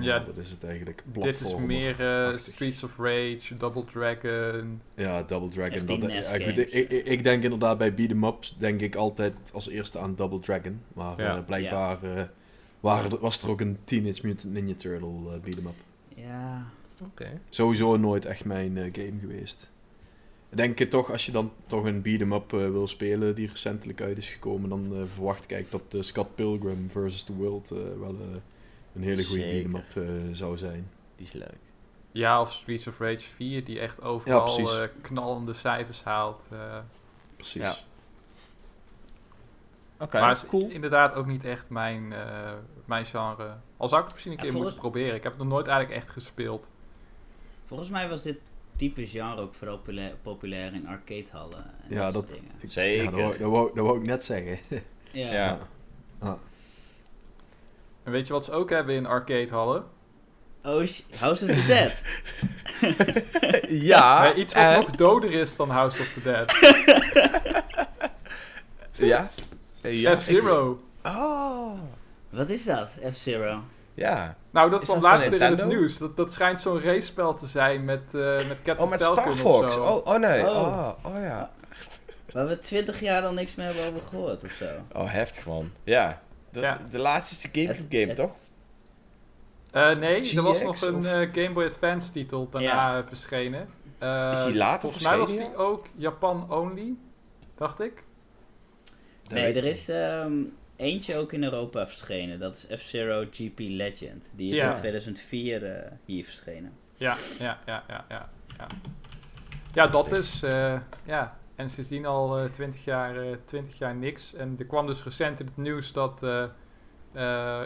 Ja, 0.04 0.24
wat 0.26 0.36
is 0.36 0.50
het 0.50 0.64
eigenlijk? 0.64 1.02
Dit 1.12 1.40
is 1.40 1.56
meer 1.56 2.00
eh. 2.00 2.36
Streets 2.38 2.82
of 2.84 2.96
Rage, 2.98 3.56
Double 3.58 3.84
Dragon. 3.84 4.80
Ja, 4.94 5.22
Double 5.22 5.48
Dragon. 5.48 5.86
Dat, 5.86 6.12
ja, 6.12 6.22
goed, 6.44 6.58
ik, 6.58 6.70
ik, 6.72 6.90
ik 7.06 7.22
denk 7.22 7.42
inderdaad 7.42 7.78
bij 7.78 7.94
beat'em 7.94 8.24
ups 8.24 8.56
denk 8.58 8.80
ik 8.80 8.94
altijd 8.94 9.34
als 9.52 9.68
eerste 9.68 9.98
aan 9.98 10.14
Double 10.14 10.40
Dragon. 10.40 10.80
Maar 10.94 11.20
Ja. 11.20 11.36
eh, 11.36 11.44
blijkbaar 11.44 12.02
eh, 12.02 12.22
waren 12.82 13.20
was 13.20 13.42
er 13.42 13.48
ook 13.50 13.60
een 13.60 13.78
Teenage 13.84 14.26
Mutant 14.26 14.52
Ninja 14.52 14.74
Turtle 14.74 15.08
eh, 15.08 15.40
beat'em 15.40 15.66
up. 15.66 15.74
Ja, 16.16 16.66
Oké. 17.00 17.40
Sowieso 17.50 17.96
nooit 17.96 18.24
echt 18.24 18.44
mijn 18.44 18.76
eh, 18.76 18.88
game 18.92 19.18
geweest. 19.20 19.70
Ik 20.50 20.56
denk 20.56 20.80
eh, 20.80 20.88
toch, 20.88 21.10
als 21.10 21.26
je 21.26 21.32
dan 21.32 21.52
toch 21.66 21.84
een 21.84 22.02
beat'em 22.02 22.32
up 22.32 22.52
eh, 22.52 22.58
wil 22.58 22.88
spelen 22.88 23.34
die 23.34 23.48
recentelijk 23.48 24.00
uit 24.00 24.16
is 24.18 24.28
gekomen, 24.32 24.68
dan 24.68 24.92
verwacht 25.06 25.44
ik 25.44 25.52
eigenlijk 25.52 25.84
dat 25.90 26.00
eh, 26.00 26.06
Scott 26.06 26.34
Pilgrim 26.34 26.90
vs. 26.90 27.22
The 27.24 27.34
World 27.34 27.70
eh, 27.70 27.78
wel 27.98 28.16
een 28.94 29.02
hele 29.02 29.24
goede 29.24 29.42
beat'em 29.42 29.76
up 29.76 29.96
eh, 29.96 30.02
zou 30.32 30.56
zijn. 30.56 30.90
Die 31.16 31.26
is 31.26 31.32
leuk. 31.32 31.56
Ja, 32.12 32.40
of 32.40 32.52
Streets 32.52 32.86
of 32.86 32.98
Rage 32.98 33.18
4, 33.36 33.64
die 33.64 33.80
echt 33.80 34.02
overal 34.02 34.58
eh, 34.82 34.88
knallende 35.00 35.52
cijfers 35.52 36.02
haalt. 36.02 36.46
eh. 36.52 36.78
Precies. 37.36 37.62
Ja. 37.62 37.74
Oké, 40.02 40.20
maar 40.20 40.30
is 40.32 40.46
cool. 40.46 40.68
inderdaad 40.68 41.14
ook 41.14 41.26
niet 41.26 41.44
echt 41.44 41.68
mijn, 41.70 42.12
eh, 42.12 42.52
mijn 42.84 43.04
genre. 43.06 43.54
Al 43.76 43.88
zou 43.88 44.00
ik 44.00 44.06
het 44.06 44.12
misschien 44.12 44.32
een 44.32 44.38
Ja, 44.38 44.42
keer 44.44 44.52
volgens- 44.52 44.72
moeten 44.74 44.90
proberen. 44.90 45.14
Ik 45.16 45.22
heb 45.22 45.32
het 45.32 45.40
nog 45.42 45.50
nooit 45.52 45.66
eigenlijk 45.66 46.00
echt 46.00 46.10
gespeeld. 46.10 46.70
volgens 47.66 47.90
mij 47.90 48.08
was 48.08 48.22
dit 48.22 48.38
type 48.76 49.06
genre 49.06 49.40
ook 49.40 49.54
vooral 49.54 49.80
populair, 50.22 50.74
in 50.74 50.86
arcadehallen 50.88 51.64
en 51.88 51.94
Ja, 51.94 52.04
dat, 52.04 52.12
dat- 52.12 52.28
soort. 52.28 52.40
Ik- 52.60 52.70
Zeker. 52.70 53.04
Ja, 53.04 53.10
dat, 53.10 53.20
wou, 53.20 53.38
dat, 53.38 53.50
wou, 53.50 53.74
dat 53.74 53.84
wou 53.86 53.98
ik 53.98 54.06
net 54.06 54.24
zeggen. 54.24 54.58
Ja. 55.12 55.32
Ja. 55.32 55.58
Ah. 56.18 56.32
En 58.02 58.12
weet 58.12 58.26
je 58.26 58.32
wat 58.32 58.44
ze 58.44 58.52
ook 58.52 58.70
hebben 58.70 58.94
in 58.94 59.06
arcadehallen? 59.06 59.84
Oh, 60.62 60.86
House 61.18 61.44
of 61.48 61.54
the 61.56 61.64
Dead. 61.66 61.92
ja. 63.90 64.34
Iets 64.34 64.54
wat 64.54 64.62
en- 64.62 64.80
nog 64.80 64.90
doder 64.90 65.32
is 65.32 65.56
dan 65.56 65.70
House 65.70 66.00
of 66.00 66.12
the 66.12 66.22
Dead. 66.22 66.52
Ja. 68.92 69.30
Eh, 69.82 70.00
ja, 70.00 70.16
F-Zero. 70.16 70.80
Oh. 71.04 71.72
Wat 72.30 72.48
is 72.48 72.64
dat, 72.64 72.88
F-Zero? 73.12 73.60
Ja. 73.94 74.36
Nou, 74.50 74.70
dat 74.70 74.80
Is 74.82 74.88
kwam 74.88 75.00
dat 75.00 75.10
laatst 75.10 75.28
weer 75.28 75.42
in 75.42 75.58
het 75.58 75.66
nieuws. 75.66 75.98
Dat, 75.98 76.16
dat 76.16 76.32
schijnt 76.32 76.60
zo'n 76.60 76.80
racespel 76.80 77.34
te 77.34 77.46
zijn 77.46 77.84
met, 77.84 78.14
eh 78.14 78.36
met 78.36 78.56
Captain 78.62 78.78
Oh, 78.78 78.88
met 78.90 79.02
Falcon 79.02 79.22
Star 79.22 79.32
of 79.32 79.38
Fox. 79.62 79.74
zo. 79.74 79.82
Oh, 79.84 80.06
oh 80.06 80.18
nee. 80.18 80.42
Oh. 80.42 80.56
Oh, 81.04 81.14
oh 81.14 81.20
ja. 81.22 81.50
Waar 82.32 82.46
we 82.48 82.58
twintig 82.58 83.00
jaar 83.00 83.22
al 83.24 83.32
niks 83.32 83.54
meer 83.54 83.66
hebben 83.66 83.86
over 83.86 84.08
gehoord 84.08 84.44
of 84.44 84.50
zo. 84.50 84.66
Oh, 84.92 85.12
heftig 85.12 85.46
man. 85.46 85.70
Ja. 85.84 86.20
Dat, 86.50 86.62
Ja. 86.62 86.78
De 86.90 86.98
laatste 86.98 87.48
Gamecube 87.52 87.78
Het- 87.82 87.86
game, 87.94 88.06
het- 88.06 88.16
toch? 88.16 88.34
Eh, 89.70 89.94
nee, 89.96 90.34
er 90.36 90.42
was 90.42 90.62
nog 90.62 90.80
een 90.82 91.04
Game 91.32 91.50
Boy 91.52 91.64
Advance 91.66 92.10
titel 92.10 92.48
daarna 92.50 93.04
verschenen. 93.06 93.68
Eh, 93.98 94.30
Is 94.32 94.44
die 94.44 94.54
later 94.54 94.80
Volgens 94.80 95.04
mij 95.04 95.18
was 95.18 95.36
die 95.36 95.56
ook 95.56 95.86
Japan 95.96 96.50
only, 96.52 96.94
dacht 97.54 97.80
ik. 97.80 98.04
Dat 99.22 99.32
nee, 99.32 99.54
er 99.54 99.64
is 99.64 99.88
ehm, 99.88 100.32
eentje 100.76 101.16
ook 101.16 101.32
in 101.32 101.44
Europa 101.44 101.86
verschenen. 101.86 102.38
Dat 102.38 102.54
is 102.54 102.80
F-Zero 102.80 103.24
GP 103.30 103.58
Legend. 103.58 104.30
Die 104.34 104.50
is 104.52 104.56
Ja. 104.58 104.68
in 104.70 104.74
2004 104.76 105.64
eh, 105.64 105.90
hier 106.04 106.24
verschenen. 106.24 106.72
Ja, 106.96 107.16
ja, 107.38 107.58
ja, 107.66 107.84
ja, 107.88 108.04
ja. 108.08 108.28
Ja, 108.58 108.66
ja 109.74 109.86
dat 109.86 110.10
dus. 110.10 110.42
eh, 110.42 110.80
ja. 111.04 111.38
En 111.56 111.68
sindsdien 111.70 112.06
al 112.06 112.38
eh 112.38 112.44
20, 112.50 112.84
jaar, 112.84 113.16
eh 113.16 113.36
20 113.44 113.78
jaar 113.78 113.94
niks. 113.94 114.34
En 114.34 114.54
er 114.58 114.64
kwam 114.64 114.86
dus 114.86 115.04
recent 115.04 115.40
in 115.40 115.46
het 115.46 115.56
nieuws 115.56 115.92
dat 115.92 116.22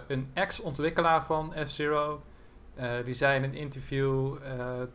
een 0.06 0.30
ex-ontwikkelaar 0.34 1.24
van 1.24 1.54
F-Zero... 1.66 2.22
die 3.04 3.14
zei 3.14 3.36
in 3.36 3.42
een 3.44 3.54
interview, 3.54 4.36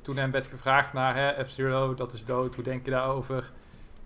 toen 0.01 0.17
hem 0.17 0.31
werd 0.31 0.47
gevraagd 0.47 0.93
naar 0.93 1.45
F-Zero, 1.45 1.93
dat 1.93 2.13
is 2.13 2.25
dood, 2.25 2.55
hoe 2.55 2.63
denk 2.63 2.85
je 2.85 2.91
daarover? 2.91 3.51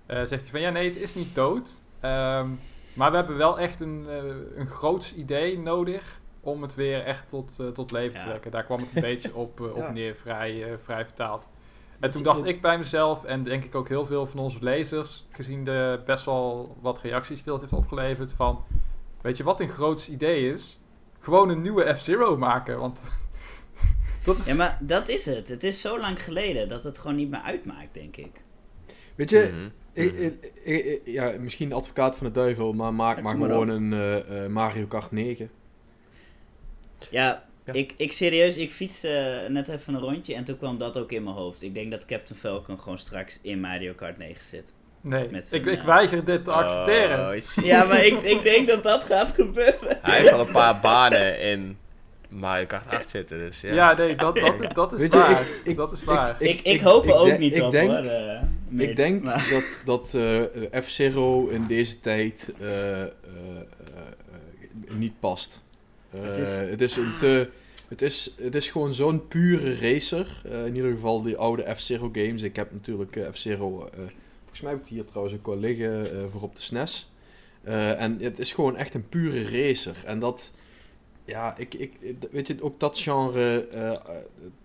Zegt 0.07 0.29
hij 0.29 0.49
van 0.49 0.61
ja, 0.61 0.69
nee, 0.69 0.87
het 0.87 0.97
is 0.97 1.15
niet 1.15 1.35
dood. 1.35 1.81
Ehm, 1.99 2.49
maar 2.93 3.12
we 3.12 3.17
hebben 3.17 3.38
wel 3.38 3.60
echt 3.60 3.79
een, 3.79 4.05
eh 4.10 4.60
een 4.60 4.67
groots 4.67 5.13
idee 5.15 5.60
nodig 5.60 6.19
om 6.41 6.62
het 6.62 6.75
weer 6.75 7.03
echt 7.03 7.29
tot, 7.29 7.60
eh, 7.60 7.67
tot 7.67 7.91
leven 7.91 8.19
te 8.19 8.27
wekken. 8.27 8.51
Daar 8.51 8.63
kwam 8.63 8.79
het 8.79 8.95
een 8.95 9.01
beetje 9.12 9.36
op, 9.36 9.60
eh, 9.62 9.69
op 9.71 9.77
Ja. 9.77 9.91
neer, 9.91 10.15
vrij, 10.15 10.63
eh, 10.71 10.77
vrij 10.84 11.05
vertaald. 11.05 11.49
En 11.99 12.12
toen 12.12 12.23
dacht 12.23 12.45
ik 12.45 12.62
bij 12.62 12.77
mezelf, 12.77 13.23
en 13.23 13.43
denk 13.43 13.63
ik 13.63 13.75
ook 13.75 13.88
heel 13.88 14.05
veel 14.05 14.25
van 14.25 14.39
onze 14.39 14.58
lezers, 14.62 15.25
gezien 15.31 15.63
de 15.63 16.01
best 16.05 16.25
wel 16.25 16.77
wat 16.81 17.01
reacties 17.01 17.43
die 17.43 17.51
dat 17.51 17.62
heeft 17.62 17.73
opgeleverd, 17.73 18.34
van, 18.34 18.63
weet 19.21 19.38
je 19.38 19.43
wat 19.43 19.60
een 19.60 19.69
groots 19.69 20.10
idee 20.10 20.51
is? 20.51 20.79
Gewoon 21.19 21.49
een 21.49 21.62
nieuwe 21.62 21.95
F-Zero 21.95 22.38
maken, 22.38 22.79
want 22.79 23.01
dat 24.25 24.36
is... 24.38 24.45
Ja, 24.45 24.55
maar 24.55 24.77
dat 24.81 25.08
is 25.10 25.25
het. 25.25 25.47
Het 25.47 25.63
is 25.63 25.81
zo 25.81 25.99
lang 25.99 26.23
geleden 26.23 26.69
dat 26.69 26.84
het 26.84 26.97
gewoon 26.97 27.15
niet 27.15 27.29
meer 27.29 27.41
uitmaakt, 27.41 27.93
denk 27.93 28.15
ik. 28.17 28.41
Weet 29.15 29.29
je, 29.29 29.49
Mhm. 29.51 29.69
Ik- 29.95 30.13
ik- 30.15 30.51
ik- 30.63 31.01
ja, 31.05 31.34
misschien 31.39 31.73
advocaat 31.73 32.15
van 32.17 32.27
de 32.27 32.34
duivel, 32.34 32.73
maar 32.73 32.93
maak, 32.93 33.15
Ja, 33.17 33.21
maak 33.23 33.31
kom 33.31 33.41
maar 33.41 33.49
gewoon 33.49 33.69
een 33.69 33.93
eh, 33.93 34.43
eh, 34.43 34.49
Mario 34.51 34.86
Kart 34.86 35.12
9. 35.12 35.49
Ja, 37.12 37.43
Ja. 37.65 37.73
Ik, 37.73 37.93
ik 37.97 38.12
serieus, 38.13 38.58
ik 38.58 38.71
fietste 38.71 39.45
net 39.49 39.67
even 39.67 39.93
een 39.93 39.99
rondje 39.99 40.34
en 40.36 40.43
toen 40.43 40.58
kwam 40.58 40.77
dat 40.77 40.97
ook 40.97 41.12
in 41.12 41.23
mijn 41.23 41.36
hoofd. 41.36 41.62
Ik 41.63 41.73
denk 41.73 41.91
dat 41.91 42.05
Captain 42.05 42.39
Falcon 42.39 42.79
gewoon 42.79 42.97
straks 42.99 43.39
in 43.41 43.60
Mario 43.60 43.93
Kart 43.93 44.17
9 44.17 44.45
zit. 44.45 44.73
Nee, 45.01 45.29
Met 45.29 45.47
zijn, 45.49 45.62
ik, 45.62 45.67
ik 45.67 45.79
eh, 45.79 45.86
weiger 45.86 46.25
dit 46.25 46.43
te 46.45 46.51
accepteren. 46.51 47.27
Oh. 47.58 47.63
Ja, 47.65 47.84
maar 47.84 48.05
ik, 48.05 48.21
ik 48.21 48.43
denk 48.43 48.67
dat 48.67 48.84
dat 48.84 49.03
gaat 49.03 49.36
gebeuren. 49.36 49.97
Hij 50.01 50.17
heeft 50.17 50.31
al 50.31 50.39
een 50.39 50.51
paar 50.51 50.79
banen 50.79 51.39
in 51.41 51.77
Mario 52.29 52.65
Kart 52.65 52.88
8 52.89 53.09
zitten, 53.09 53.38
dus 53.38 53.61
ja. 53.61 53.73
ja. 53.73 53.93
nee, 53.97 54.15
dat, 54.15 54.35
dat, 54.35 54.57
dat 54.75 54.93
is 54.93 54.99
Weet 55.01 55.11
je, 55.13 55.17
waar. 55.19 55.41
ik- 55.41 55.61
ik- 55.63 55.75
dat 55.75 55.91
is 55.91 56.03
waar. 56.03 56.35
Ik, 56.41 56.61
ik, 56.61 56.79
hoop 56.81 57.05
er 57.05 57.13
ook 57.15 57.25
denk- 57.25 57.39
niet 57.39 57.55
ik 57.55 57.63
op 57.63 57.71
denk, 57.71 57.89
hoor. 57.89 57.97
eh, 57.99 58.41
Ik 58.89 58.95
denk 58.95 59.23
maar- 59.23 59.47
dat, 59.49 59.81
dat 59.85 60.13
eh, 60.13 60.81
F-Zero 60.81 61.47
in 61.47 61.67
deze 61.67 61.99
tijd 61.99 62.51
eh, 62.59 63.01
eh, 63.01 63.01
eh, 63.01 63.07
eh, 64.88 64.95
niet 64.97 65.19
past. 65.19 65.63
Eh, 66.11 66.19
Het 66.23 66.38
is- 66.38 66.69
het, 66.69 66.81
is 66.81 66.95
een 66.95 67.13
te, 67.19 67.49
het, 67.88 68.01
is, 68.01 68.31
het 68.41 68.55
is 68.55 68.69
gewoon 68.69 68.93
zo'n 68.93 69.27
pure 69.27 69.79
racer. 69.79 70.41
Eh, 70.51 70.65
in 70.65 70.75
ieder 70.75 70.91
geval 70.91 71.21
die 71.21 71.38
oude 71.38 71.75
F-Zero 71.75 72.09
games. 72.13 72.41
Ik 72.41 72.55
heb 72.55 72.71
natuurlijk 72.71 73.15
eh, 73.15 73.27
F-Zero... 73.31 73.89
eh, 73.93 73.97
volgens 74.39 74.61
mij 74.61 74.71
heb 74.71 74.79
ik 74.79 74.88
die 74.88 74.97
hier 74.97 75.05
trouwens 75.05 75.35
ook 75.35 75.45
wel 75.45 75.57
liggen 75.59 76.01
eh, 76.11 76.17
voor 76.31 76.41
op 76.41 76.55
de 76.55 76.61
SNES. 76.61 77.09
Eh, 77.63 78.01
en 78.01 78.17
het 78.21 78.39
is 78.39 78.53
gewoon 78.53 78.77
echt 78.77 78.93
een 78.93 79.09
pure 79.09 79.43
racer. 79.67 79.95
En 80.05 80.19
dat... 80.19 80.51
Ja, 81.25 81.53
ik, 81.57 81.73
ik, 81.73 81.91
weet 82.31 82.47
je, 82.47 82.57
ook 82.61 82.79
dat 82.79 82.99
genre 82.99 83.67
eh, 83.71 83.91
eh, 83.91 83.97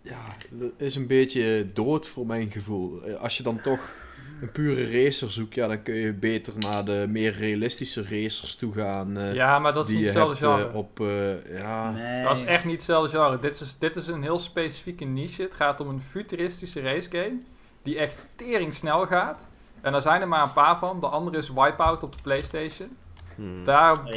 ja, 0.03 0.20
dat 0.51 0.70
is 0.77 0.94
een 0.94 1.07
beetje 1.07 1.66
dood 1.73 2.07
voor 2.07 2.27
mijn 2.27 2.51
gevoel. 2.51 3.03
Eh, 3.03 3.14
Als 3.14 3.37
je 3.37 3.42
dan 3.42 3.61
toch 3.61 3.94
een 4.40 4.53
pure 4.53 5.05
racer 5.05 5.31
zoekt, 5.31 5.55
ja, 5.55 5.66
dan 5.66 5.83
kun 5.83 5.94
je 5.94 6.12
beter 6.14 6.53
naar 6.59 6.85
de 6.85 7.05
meer 7.09 7.33
realistische 7.33 8.03
racers 8.03 8.55
toe 8.55 8.73
gaan. 8.73 9.16
eh, 9.16 9.35
ja, 9.35 9.59
maar 9.59 9.73
dat 9.75 9.83
is 9.85 9.88
die 9.90 9.96
niet 9.99 10.07
hetzelfde 10.07 10.46
hebt 10.49 10.61
genre. 10.62 10.79
op... 10.79 11.01
eh, 11.01 11.59
ja, 11.59 11.90
Nee. 11.90 12.23
Dat 12.23 12.37
is 12.37 12.44
echt 12.44 12.64
niet 12.64 12.75
hetzelfde 12.77 13.16
genre. 13.18 13.38
Dit 13.38 13.61
is, 13.61 13.79
dit 13.79 13.96
is 13.96 14.07
een 14.07 14.23
heel 14.23 14.38
specifieke 14.38 15.05
niche. 15.05 15.42
Het 15.42 15.55
gaat 15.55 15.81
om 15.81 15.88
een 15.88 16.01
futuristische 16.01 16.81
racegame 16.81 17.38
die 17.83 17.99
echt 17.99 18.16
tering 18.35 18.75
snel 18.75 19.07
gaat. 19.07 19.49
En 19.81 19.92
daar 19.92 20.03
zijn 20.03 20.20
er 20.20 20.29
maar 20.29 20.42
een 20.42 20.53
paar 20.53 20.79
van. 20.79 21.01
De 21.01 21.07
andere 21.07 21.38
is 21.38 21.49
Wipeout 21.49 22.03
op 22.03 22.12
de 22.12 22.23
PlayStation. 22.23 22.96
Hmm. 23.35 23.64
Daar, 23.64 24.05
Oh, 24.05 24.12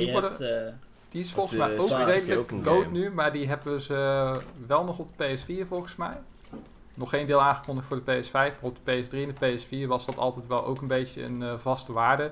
die, 1.14 1.22
eh, 1.22 1.28
is 1.28 1.34
volgens 1.34 1.58
mij 1.58 1.76
de 1.76 1.82
ook 1.82 2.08
redelijk 2.08 2.40
ook 2.40 2.64
dood 2.64 2.84
game. 2.84 2.98
nu, 2.98 3.12
maar 3.12 3.32
die 3.32 3.48
hebben 3.48 3.82
ze 3.82 4.32
wel 4.68 4.84
nog 4.84 5.00
op 5.00 5.18
de 5.18 5.38
PS4 5.38 5.68
volgens 5.68 5.96
mij. 5.96 6.18
Nog 6.96 7.10
geen 7.10 7.26
deel 7.26 7.42
aangekondigd 7.42 7.88
voor 7.88 8.04
de 8.04 8.22
PS5, 8.22 8.32
maar 8.32 8.56
op 8.60 8.78
de 8.84 8.92
PS3 8.92 9.24
en 9.24 9.34
de 9.34 9.58
PS4 9.86 9.88
was 9.88 10.06
dat 10.06 10.18
altijd 10.18 10.48
wel 10.48 10.66
ook 10.66 10.82
een 10.82 10.88
beetje 10.88 11.24
een 11.24 11.44
eh, 11.44 11.58
vaste 11.58 11.94
waarde. 11.94 12.32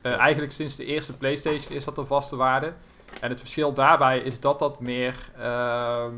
Eh, 0.00 0.18
eigenlijk 0.18 0.52
sinds 0.52 0.76
de 0.76 0.84
eerste 0.84 1.16
PlayStation 1.16 1.76
is 1.76 1.84
dat 1.84 1.98
een 1.98 2.06
vaste 2.06 2.36
waarde. 2.36 2.72
En 3.20 3.30
het 3.30 3.40
verschil 3.40 3.72
daarbij 3.72 4.18
is 4.18 4.40
dat 4.40 4.58
dat 4.58 4.80
meer, 4.80 5.30
ehm, 5.38 6.14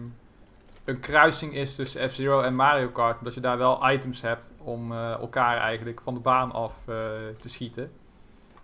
een 0.85 1.01
kruising 1.01 1.55
is 1.55 1.75
tussen 1.75 2.11
F-Zero 2.11 2.41
en 2.41 2.55
Mario 2.55 2.89
Kart. 2.89 3.25
Dat 3.25 3.35
je 3.35 3.41
daar 3.41 3.59
wel 3.59 3.91
items 3.91 4.21
hebt 4.21 4.51
om 4.59 4.93
eh, 4.93 5.11
elkaar 5.11 5.59
eigenlijk 5.59 6.01
van 6.05 6.15
de 6.15 6.21
baan 6.21 6.53
af 6.53 6.75
eh, 6.87 6.95
te 7.37 7.49
schieten. 7.49 7.93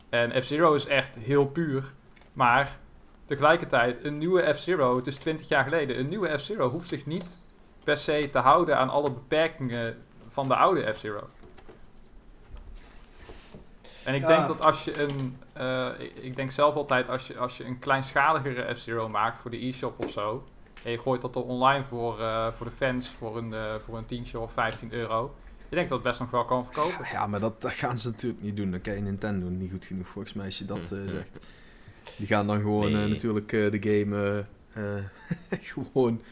En 0.09 0.43
F-Zero 0.43 0.75
is 0.75 0.87
echt 0.87 1.17
heel 1.17 1.47
puur. 1.47 1.93
Maar 2.33 2.79
tegelijkertijd, 3.29 4.05
een 4.05 4.19
nieuwe 4.19 4.55
F-Zero, 4.55 4.97
het 4.97 5.07
is 5.07 5.17
20 5.17 5.49
jaar 5.49 5.65
geleden, 5.65 5.99
een 5.99 6.09
nieuwe 6.09 6.39
F-Zero 6.39 6.71
hoeft 6.71 6.89
zich 6.89 7.07
niet 7.07 7.39
per 7.85 7.97
se 7.97 8.29
te 8.33 8.39
houden 8.39 8.79
aan 8.79 8.89
alle 8.89 9.11
beperkingen 9.11 9.97
van 10.29 10.49
de 10.49 10.57
oude 10.57 10.93
F-Zero. 10.93 11.29
En 14.05 14.15
ik 14.15 14.21
Ja. 14.21 14.27
denk 14.27 14.47
dat 14.47 14.61
als 14.61 14.85
je 14.85 15.03
een, 15.03 15.37
eh, 15.53 15.89
ik, 15.99 16.17
ik 16.17 16.37
denk 16.37 16.51
zelf 16.51 16.75
altijd 16.75 17.09
als 17.09 17.27
je, 17.27 17.39
als 17.39 17.57
je 17.57 17.65
een 17.65 17.79
kleinschaligere 17.79 18.75
F-Zero 18.75 19.09
maakt 19.09 19.39
voor 19.39 19.51
de 19.51 19.67
e-shop 19.67 20.05
of 20.05 20.11
zo, 20.11 20.45
en 20.83 20.91
je 20.91 20.99
gooit 20.99 21.21
dat 21.21 21.35
er 21.37 21.43
online 21.43 21.85
voor, 21.85 22.21
eh, 22.21 22.53
voor 22.53 22.67
de 22.67 22.73
fans 22.73 23.09
voor 23.09 23.37
een, 23.37 23.55
eh, 23.55 23.75
voor 23.79 23.97
een 23.97 24.07
tientje 24.07 24.39
of 24.39 24.53
15 24.53 24.93
euro, 24.93 25.35
ik 25.69 25.77
denk 25.77 25.89
dat 25.89 25.99
het 25.99 26.07
best 26.07 26.21
nog 26.21 26.31
wel 26.31 26.45
kan 26.45 26.65
verkopen. 26.65 27.07
Ja, 27.13 27.27
maar 27.27 27.41
dat, 27.41 27.61
dat 27.63 27.73
gaan 27.73 27.99
ze 27.99 28.09
natuurlijk 28.09 28.43
niet 28.43 28.57
doen. 28.57 28.71
Dan 28.71 28.81
ken 28.81 28.95
je 28.95 29.01
Nintendo 29.01 29.49
niet 29.49 29.71
goed 29.71 29.85
genoeg, 29.85 30.09
volgens 30.09 30.35
mij, 30.35 30.45
als 30.45 30.59
je 30.59 30.65
dat 30.65 30.91
hm. 30.91 31.09
zegt. 31.09 31.47
Die 32.19 32.27
gaan 32.27 32.47
dan 32.47 32.61
gewoon 32.61 32.87
eh, 32.87 32.93
Nee. 32.99 33.09
natuurlijk 33.09 33.53
eh, 33.53 33.71
de 33.71 33.79
game... 33.99 34.45
eh, 34.73 35.59
gewoon... 35.73 36.23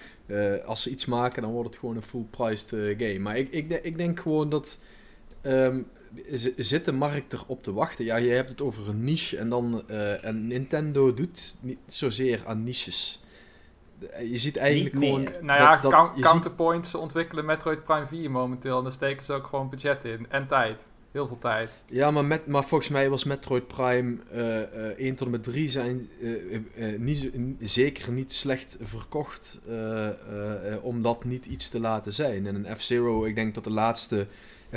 als 0.67 0.83
ze 0.83 0.91
iets 0.91 1.05
maken, 1.07 1.43
dan 1.43 1.53
wordt 1.53 1.69
het 1.69 1.79
gewoon 1.79 1.97
een 1.97 2.03
full-priced 2.03 2.69
game. 2.99 3.19
Maar 3.19 3.37
ik, 3.39 3.51
ik, 3.51 3.69
ik 3.83 3.97
denk 3.97 4.21
gewoon 4.21 4.49
dat... 4.49 4.79
z- 6.33 6.55
zit 6.57 6.85
de 6.85 6.93
markt 6.93 7.33
erop 7.33 7.63
te 7.63 7.73
wachten? 7.73 8.05
Ja, 8.05 8.17
je 8.17 8.31
hebt 8.31 8.51
het 8.51 8.61
over 8.61 8.89
een 8.89 9.05
niche 9.05 9.37
en 9.37 9.49
dan... 9.49 9.83
eh, 9.89 10.25
en 10.25 10.47
Nintendo 10.47 11.15
doet 11.15 11.57
niet 11.61 11.79
zozeer 11.87 12.43
aan 12.47 12.65
niches. 12.65 13.21
Je 14.25 14.39
ziet 14.39 14.57
eigenlijk 14.57 14.95
Niet 14.95 15.05
gewoon... 15.05 15.23
meer. 15.23 15.39
Nou 15.43 15.61
ja, 15.61 15.77
dat- 15.81 16.11
ziet- 16.15 16.25
Counterpoint, 16.25 16.87
ze 16.87 16.99
ontwikkelen 16.99 17.45
Metroid 17.45 17.85
Prime 17.85 18.07
4 18.07 18.31
momenteel 18.31 18.79
en 18.79 18.85
daar 18.85 18.93
steken 18.93 19.25
ze 19.25 19.33
ook 19.33 19.47
gewoon 19.47 19.69
budget 19.71 20.05
in. 20.05 20.27
En 20.31 20.47
tijd. 20.47 20.83
Heel 21.17 21.27
veel 21.27 21.39
tijd. 21.39 21.71
Ja, 21.87 22.11
maar, 22.11 22.25
met, 22.25 22.47
maar 22.47 22.65
volgens 22.65 22.91
mij 22.91 23.11
was 23.11 23.25
Metroid 23.25 23.67
Prime 23.67 24.17
eh, 24.33 24.63
eh, 24.63 24.99
1 24.99 25.15
tot 25.15 25.27
en 25.27 25.33
met 25.33 25.43
3 25.43 25.69
zijn 25.69 26.09
eh, 26.23 26.33
eh, 26.33 26.95
eh, 26.95 27.01
niet, 27.01 27.31
zeker 27.59 28.13
niet 28.13 28.33
slecht 28.33 28.77
verkocht 28.81 29.59
eh, 29.67 30.09
eh, 30.09 30.73
eh, 30.73 30.85
om 30.85 31.03
dat 31.03 31.25
niet 31.25 31.47
iets 31.47 31.69
te 31.69 31.81
laten 31.81 32.13
zijn. 32.13 32.47
En 32.47 32.55
een 32.55 32.77
F-Zero, 32.77 33.25
ik 33.25 33.35
denk 33.35 33.55
dat 33.55 33.65
de 33.65 33.71
laatste 33.71 34.27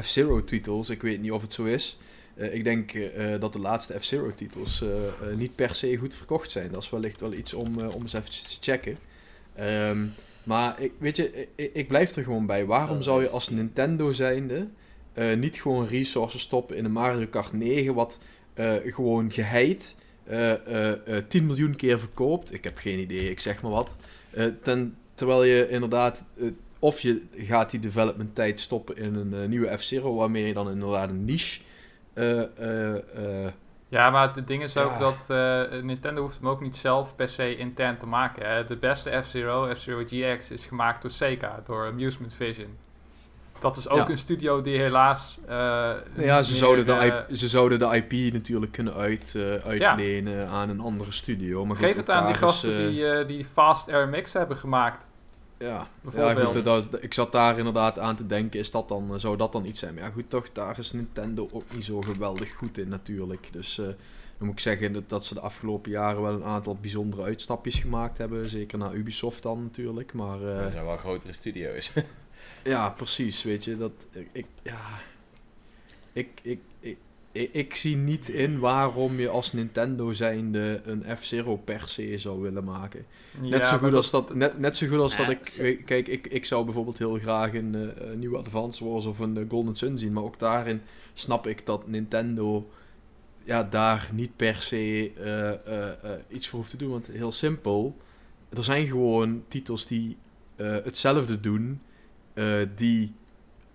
F-Zero 0.02 0.44
titels, 0.44 0.90
ik 0.90 1.02
weet 1.02 1.22
niet 1.22 1.32
of 1.32 1.42
het 1.42 1.54
zo 1.54 1.64
is, 1.64 1.98
eh, 2.36 2.54
ik 2.54 2.64
denk 2.64 2.94
eh, 2.94 3.34
eh, 3.34 3.42
dat 3.42 3.54
de 3.54 3.60
laatste 3.60 4.00
F-Zero 4.00 4.32
titels 4.36 4.82
eh, 4.82 5.08
eh, 5.08 5.38
niet 5.38 5.56
per 5.56 5.76
se 5.76 5.98
goed 5.98 6.14
verkocht 6.14 6.52
zijn. 6.52 6.72
Dat 6.72 6.84
is 6.84 6.90
wellicht 6.90 7.22
wel 7.22 7.34
iets 7.34 7.54
om, 7.54 7.80
eh, 7.80 7.96
om 7.96 8.02
eens 8.02 8.14
even 8.14 8.30
te 8.30 8.58
checken. 8.60 8.98
Ehm, 9.56 10.06
maar 10.44 10.82
ik, 10.82 10.92
weet 10.98 11.16
je, 11.16 11.48
ik, 11.56 11.74
ik 11.74 11.88
blijf 11.88 12.16
er 12.16 12.24
gewoon 12.24 12.46
bij. 12.46 12.66
Waarom 12.66 13.02
zou 13.02 13.22
je 13.22 13.30
als 13.30 13.50
Nintendo 13.50 14.12
zijnde 14.12 14.68
eh, 15.14 15.38
niet 15.38 15.62
gewoon 15.62 15.88
resources 15.88 16.42
stoppen 16.42 16.76
in 16.78 16.86
een 16.86 16.92
Mario 16.92 17.28
Kart 17.28 17.54
9, 17.54 17.94
wat 17.94 18.20
eh, 18.54 18.74
gewoon 18.86 19.32
geheid 19.32 19.96
eh, 20.30 20.52
eh, 20.68 21.18
eh, 21.18 21.24
10 21.28 21.46
miljoen 21.46 21.76
keer 21.76 22.00
verkoopt. 22.00 22.54
Ik 22.54 22.64
heb 22.64 22.78
geen 22.78 23.00
idee, 23.00 23.30
ik 23.30 23.40
zeg 23.40 23.62
maar 23.62 23.72
wat. 23.72 23.96
Ten, 24.62 24.98
terwijl 25.14 25.44
je 25.44 25.70
inderdaad, 25.70 26.26
of 26.80 27.00
je 27.00 27.22
gaat 27.36 27.72
die 27.72 27.80
development 27.80 28.36
tijd 28.36 28.60
stoppen 28.60 28.96
in 28.98 29.16
een 29.16 29.50
nieuwe 29.50 29.78
F-Zero, 29.78 30.16
waarmee 30.16 30.46
je 30.46 30.54
dan 30.54 30.70
inderdaad 30.70 31.10
een 31.10 31.26
niche. 31.26 31.62
Ja, 33.90 34.10
maar 34.10 34.36
het 34.36 34.48
ding 34.48 34.64
is 34.64 34.78
ook 34.78 34.92
Ja. 34.92 35.00
dat 35.00 35.28
Nintendo 35.84 36.22
hoeft 36.22 36.38
hem 36.40 36.48
ook 36.48 36.62
niet 36.62 36.76
zelf 36.76 37.16
per 37.16 37.30
se 37.30 37.56
intern 37.56 37.98
te 37.98 38.06
maken. 38.06 38.50
Hè. 38.50 38.64
De 38.64 38.78
beste 38.78 39.22
F-Zero, 39.24 39.74
F-Zero 39.76 40.04
GX, 40.08 40.52
is 40.52 40.66
gemaakt 40.66 41.02
door 41.02 41.12
Sega, 41.12 41.62
door 41.64 41.88
Amusement 41.88 42.34
Vision. 42.34 42.78
Dat 43.60 43.78
is 43.78 43.90
ook 43.90 43.98
Ja. 43.98 44.10
een 44.10 44.18
studio 44.18 44.62
die 44.62 44.78
helaas... 44.78 45.38
eh, 45.48 45.56
ja, 46.16 46.44
ze 46.44 46.52
meer, 46.52 46.60
zouden, 46.60 46.86
de 46.86 46.92
eh, 46.94 47.06
IP, 47.06 47.36
ze 47.36 47.48
zouden 47.48 47.80
de 47.80 48.04
IP 48.08 48.34
natuurlijk 48.34 48.72
kunnen 48.72 48.94
uit, 48.94 49.34
eh, 49.36 49.54
uitlenen 49.54 50.48
aan 50.50 50.70
een 50.70 50.80
andere 50.80 51.12
studio. 51.12 51.66
Maar 51.66 51.76
goed, 51.76 51.86
Geef 51.86 51.96
het 51.96 52.10
aan 52.10 52.24
die 52.26 52.34
is, 52.34 52.40
gasten 52.40 52.78
eh, 52.78 52.88
die, 52.88 53.08
eh, 53.08 53.28
die 53.28 53.46
Fast 53.46 53.88
RMX 53.88 54.34
hebben 54.34 54.58
gemaakt. 54.58 55.08
Ja, 55.58 55.84
ja 56.16 56.34
goed, 56.34 56.54
dat, 56.64 56.64
dat- 56.92 57.04
ik 57.04 57.14
zat 57.14 57.32
daar 57.32 57.58
inderdaad 57.58 58.00
aan 58.00 58.16
te 58.16 58.26
denken, 58.26 58.60
is 58.60 58.72
dat 58.72 58.88
dan, 58.88 59.14
eh, 59.14 59.20
zou 59.20 59.38
dat 59.38 59.52
dan 59.52 59.66
iets 59.66 59.80
zijn? 59.80 59.94
Maar 59.94 60.04
ja, 60.04 60.10
goed, 60.10 60.30
toch, 60.30 60.52
daar 60.52 60.80
is 60.80 60.92
Nintendo 60.92 61.48
ook 61.52 61.64
niet 61.74 61.84
zo 61.86 62.02
geweldig 62.02 62.54
goed 62.56 62.78
in 62.78 62.90
natuurlijk. 62.90 63.48
Dus 63.52 63.80
eh, 63.80 63.86
dan 64.38 64.48
moet 64.48 64.52
ik 64.54 64.60
zeggen 64.60 64.94
dat, 64.94 65.10
dat 65.10 65.26
ze 65.26 65.34
de 65.34 65.40
afgelopen 65.40 65.92
jaren 65.92 66.22
wel 66.22 66.34
een 66.34 66.44
aantal 66.44 66.78
bijzondere 66.82 67.24
uitstapjes 67.24 67.76
gemaakt 67.80 68.18
hebben. 68.18 68.46
Zeker 68.46 68.78
naar 68.78 68.94
Ubisoft 68.94 69.44
dan 69.44 69.64
natuurlijk, 69.64 70.14
maar... 70.14 70.42
eh, 70.42 70.66
Er 70.66 70.72
zijn 70.72 70.86
wel 70.86 70.98
grotere 70.98 71.34
studio's. 71.34 71.92
ja, 72.64 72.90
precies, 72.90 73.44
weet 73.44 73.64
je, 73.64 73.78
dat... 73.78 74.08
Ik, 74.32 74.46
ja... 74.64 74.80
Ik, 76.14 76.30
ik, 76.42 76.60
ik, 77.32 77.54
ik, 77.54 77.76
zie 77.76 77.96
niet 77.96 78.30
in 78.30 78.60
waarom 78.60 79.20
je 79.20 79.30
als 79.30 79.54
Nintendo 79.54 80.14
zijnde 80.14 80.82
een 80.86 81.18
F-Zero 81.18 81.58
per 81.58 81.84
se 81.88 82.18
zou 82.18 82.42
willen 82.42 82.64
maken. 82.64 83.06
Net, 83.42 83.68
zo 83.68 83.78
goed 83.78 83.94
als 83.94 84.12
dat, 84.12 84.36
net, 84.36 84.60
net 84.60 84.78
zo 84.78 84.88
goed 84.88 85.00
als 85.00 85.18
dat 85.18 85.30
ik... 85.30 85.82
Kijk, 85.86 86.08
ik, 86.08 86.28
ik 86.28 86.46
zou 86.46 86.66
bijvoorbeeld 86.66 86.98
heel 86.98 87.18
graag 87.18 87.54
een 87.54 87.76
eh, 87.76 88.16
nieuwe 88.16 88.38
Advance 88.38 88.86
Wars 88.86 89.06
of 89.06 89.20
een 89.20 89.38
eh, 89.38 89.44
Golden 89.50 89.76
Sun 89.76 89.98
zien. 89.98 90.14
Maar 90.14 90.24
ook 90.24 90.40
daarin 90.40 90.82
snap 91.14 91.48
ik 91.48 91.66
dat 91.66 91.88
Nintendo 91.88 92.70
ja, 93.44 93.64
daar 93.64 94.10
niet 94.14 94.36
per 94.36 94.56
se 94.56 95.12
eh, 96.04 96.12
iets 96.28 96.48
voor 96.48 96.60
hoeft 96.60 96.72
te 96.72 96.78
doen. 96.78 96.90
Want 96.90 97.08
heel 97.08 97.32
simpel, 97.32 97.98
er 98.50 98.64
zijn 98.64 98.88
gewoon 98.88 99.44
titels 99.48 99.88
die 99.88 100.18
hetzelfde 100.56 101.40
doen. 101.40 101.82
Eh, 102.40 102.68
die 102.76 103.14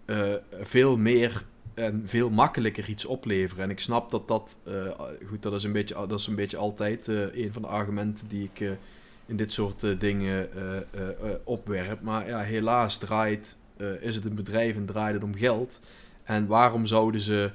eh, 0.05 0.33
veel 0.61 0.97
meer 0.97 1.45
en 1.75 2.03
veel 2.05 2.31
makkelijker 2.31 2.89
iets 2.89 3.05
opleveren. 3.05 3.65
En 3.65 3.71
ik 3.71 3.81
snap 3.81 4.11
dat 4.11 4.29
dat... 4.29 4.61
eh, 4.65 5.01
goed, 5.29 5.43
dat 5.43 5.55
is 5.55 5.65
een 5.65 5.73
beetje, 5.73 5.95
dat 5.95 6.19
is 6.19 6.27
een 6.27 6.35
beetje 6.35 6.57
altijd 6.57 7.07
een 7.07 7.53
van 7.53 7.63
de 7.63 7.69
argumenten 7.69 8.29
die 8.29 8.51
ik... 8.53 8.77
in 9.27 9.37
dit 9.37 9.53
soort 9.53 10.01
dingen 10.01 10.49
opwerpt. 11.45 12.03
Maar 12.03 12.27
ja, 12.27 12.41
helaas 12.41 12.97
draait, 12.99 13.59
is 14.01 14.15
het 14.15 14.25
een 14.25 14.35
bedrijf 14.35 14.77
en 14.77 14.87
draait 14.87 15.15
het 15.15 15.25
om 15.25 15.35
geld. 15.35 15.81
En 16.25 16.47
waarom 16.47 16.87
zouden 16.87 17.21
ze 17.21 17.51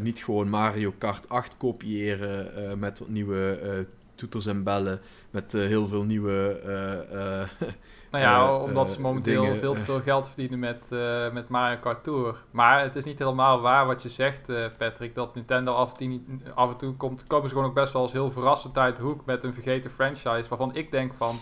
niet 0.00 0.24
gewoon 0.24 0.48
Mario 0.48 0.94
Kart 0.98 1.28
8 1.28 1.56
kopiëren 1.56 2.78
met 2.78 3.02
nieuwe 3.08 3.86
toeters 4.14 4.46
en 4.46 4.62
bellen, 4.62 5.00
met 5.30 5.52
heel 5.52 5.86
veel 5.86 6.04
nieuwe... 6.04 6.60
eh, 8.12 8.22
eh, 8.22 8.30
Nou 8.30 8.48
ja, 8.50 8.56
eh, 8.58 8.62
omdat 8.62 8.86
eh, 8.88 8.94
ze 8.94 9.00
momenteel 9.00 9.42
dingen, 9.42 9.58
veel 9.58 9.72
te 9.72 9.78
eh. 9.78 9.84
veel 9.84 10.00
geld 10.00 10.26
verdienen 10.26 10.58
met, 10.58 10.92
eh, 10.92 11.30
met 11.32 11.48
Mario 11.48 11.76
Kart 11.80 12.04
Tour. 12.04 12.36
Maar 12.50 12.80
het 12.80 12.96
is 12.96 13.04
niet 13.04 13.18
helemaal 13.18 13.60
waar 13.60 13.86
wat 13.86 14.02
je 14.02 14.08
zegt, 14.08 14.48
eh, 14.48 14.64
Patrick, 14.78 15.14
dat 15.14 15.34
Nintendo 15.34 15.72
af 15.72 15.90
en, 15.90 15.96
toe 15.96 16.20
af 16.54 16.70
en 16.70 16.76
toe 16.76 16.94
komt, 16.96 17.26
komen 17.26 17.48
ze 17.48 17.54
gewoon 17.54 17.68
ook 17.70 17.74
best 17.76 17.92
wel 17.92 18.02
eens 18.02 18.12
heel 18.12 18.30
verrassend 18.30 18.78
uit 18.78 18.96
de 18.96 19.02
hoek 19.02 19.24
met 19.24 19.44
een 19.44 19.54
vergeten 19.54 19.90
franchise, 19.90 20.48
waarvan 20.48 20.74
ik 20.74 20.90
denk 20.90 21.14
van, 21.14 21.38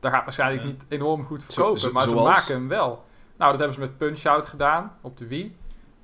dat 0.00 0.12
gaat 0.12 0.24
waarschijnlijk 0.24 0.64
niet 0.64 0.86
enorm 0.88 1.24
goed 1.24 1.44
verkopen, 1.44 1.80
zo- 1.80 1.92
maar 1.92 2.02
zoals? 2.02 2.24
ze 2.24 2.30
maken 2.30 2.54
hem 2.54 2.68
wel. 2.68 3.04
Nou, 3.36 3.50
dat 3.50 3.60
hebben 3.60 3.72
ze 3.74 3.80
met 3.80 3.98
Punch-Out 3.98 4.46
gedaan 4.46 4.92
op 5.00 5.16
de 5.16 5.26
Wii. 5.26 5.56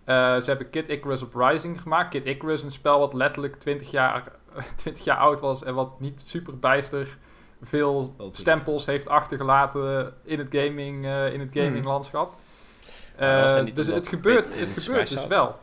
Eh, 0.04 0.14
ze 0.36 0.44
hebben 0.44 0.70
Kid 0.70 0.88
Icarus 0.88 1.22
Uprising 1.22 1.80
gemaakt. 1.80 2.08
Kid 2.10 2.24
Icarus, 2.24 2.62
een 2.62 2.72
spel 2.72 2.98
wat 2.98 3.12
letterlijk 3.14 3.56
20 3.56 3.90
jaar, 3.90 4.32
20 4.76 5.04
jaar 5.04 5.16
oud 5.16 5.40
was 5.40 5.64
en 5.64 5.74
wat 5.74 6.00
niet 6.00 6.22
super 6.22 6.58
bijster 6.58 7.18
veel 7.62 8.14
stempels 8.32 8.86
heeft 8.86 9.08
achtergelaten 9.08 10.14
in 10.24 10.38
het 10.38 10.48
gaming, 10.50 11.04
eh, 11.04 11.32
in 11.32 11.40
het 11.40 11.54
Hmm. 11.54 11.62
gaminglandschap. 11.64 12.34
Eh, 13.16 13.62
niet 13.62 13.76
dus 13.76 13.86
het 13.86 14.08
gebeurt, 14.08 14.54
het 14.58 14.82
gebeurt 14.82 15.12
dus 15.12 15.26
wel. 15.26 15.58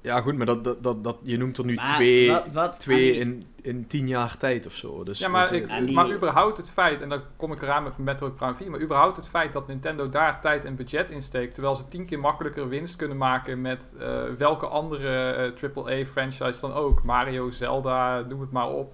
ja 0.00 0.20
goed, 0.20 0.36
maar 0.36 0.46
dat, 0.46 0.64
dat, 0.64 0.82
dat, 0.82 1.04
dat, 1.04 1.16
je 1.22 1.36
noemt 1.38 1.58
er 1.58 1.64
nu 1.64 1.74
Maar 1.74 1.94
twee, 1.94 2.30
wat- 2.30 2.46
wat 2.52 2.80
twee 2.80 3.12
die- 3.12 3.20
in, 3.20 3.42
in 3.62 3.86
tien 3.86 4.08
jaar 4.08 4.36
tijd 4.36 4.66
of 4.66 4.72
zo. 4.72 5.02
Dus, 5.04 5.18
ja, 5.18 5.28
maar, 5.28 5.52
ik, 5.52 5.68
die- 5.86 5.92
maar 5.94 6.10
überhaupt 6.12 6.56
het 6.56 6.70
feit, 6.70 7.00
en 7.00 7.08
dan 7.08 7.20
kom 7.36 7.52
ik 7.52 7.62
eraan 7.62 7.82
met 7.82 7.98
Metroid 7.98 8.34
Prime 8.36 8.54
4, 8.54 8.70
maar 8.70 8.80
überhaupt 8.80 9.16
het 9.16 9.28
feit 9.28 9.52
dat 9.52 9.66
Nintendo 9.66 10.08
daar 10.08 10.40
tijd 10.40 10.64
en 10.64 10.76
budget 10.76 11.10
in 11.10 11.22
steekt, 11.22 11.54
terwijl 11.54 11.74
ze 11.76 11.88
tien 11.88 12.06
keer 12.06 12.18
makkelijker 12.20 12.68
winst 12.68 12.96
kunnen 12.96 13.16
maken 13.16 13.60
met 13.60 13.94
eh, 13.98 14.22
welke 14.38 14.66
andere 14.66 15.52
AAA-franchise 15.74 16.60
dan 16.60 16.72
ook. 16.72 17.02
Mario, 17.02 17.50
Zelda, 17.50 18.20
noem 18.20 18.40
het 18.40 18.50
maar 18.52 18.68
op. 18.68 18.92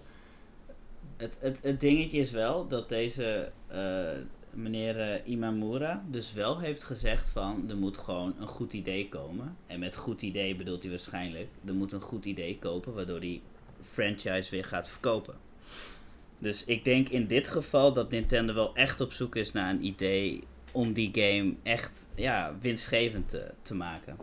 Het, 1.20 1.38
het, 1.40 1.58
het 1.62 1.80
dingetje 1.80 2.18
is 2.18 2.30
wel 2.30 2.68
dat 2.68 2.88
deze 2.88 3.50
eh, 3.66 4.10
meneer 4.50 5.00
eh, 5.00 5.32
Imamura 5.32 6.04
dus 6.08 6.32
wel 6.32 6.58
heeft 6.58 6.84
gezegd 6.84 7.28
van 7.28 7.64
er 7.68 7.76
moet 7.76 7.98
gewoon 7.98 8.34
een 8.38 8.46
goed 8.46 8.72
idee 8.72 9.08
komen. 9.08 9.56
En 9.66 9.78
met 9.78 9.96
goed 9.96 10.22
idee 10.22 10.56
bedoelt 10.56 10.82
hij 10.82 10.90
waarschijnlijk 10.90 11.48
er 11.64 11.74
moet 11.74 11.92
een 11.92 12.00
goed 12.00 12.24
idee 12.24 12.58
kopen 12.58 12.94
waardoor 12.94 13.20
die 13.20 13.42
franchise 13.90 14.50
weer 14.50 14.64
gaat 14.64 14.88
verkopen. 14.88 15.34
Dus 16.38 16.64
ik 16.64 16.84
denk 16.84 17.08
in 17.08 17.26
dit 17.26 17.48
geval 17.48 17.92
dat 17.92 18.10
Nintendo 18.10 18.54
wel 18.54 18.74
echt 18.74 19.00
op 19.00 19.12
zoek 19.12 19.36
is 19.36 19.52
naar 19.52 19.70
een 19.70 19.84
idee 19.84 20.40
om 20.72 20.92
die 20.92 21.10
game 21.12 21.54
echt 21.62 22.08
ja, 22.14 22.56
winstgevend 22.60 23.30
te, 23.30 23.50
te 23.62 23.74
maken. 23.74 24.16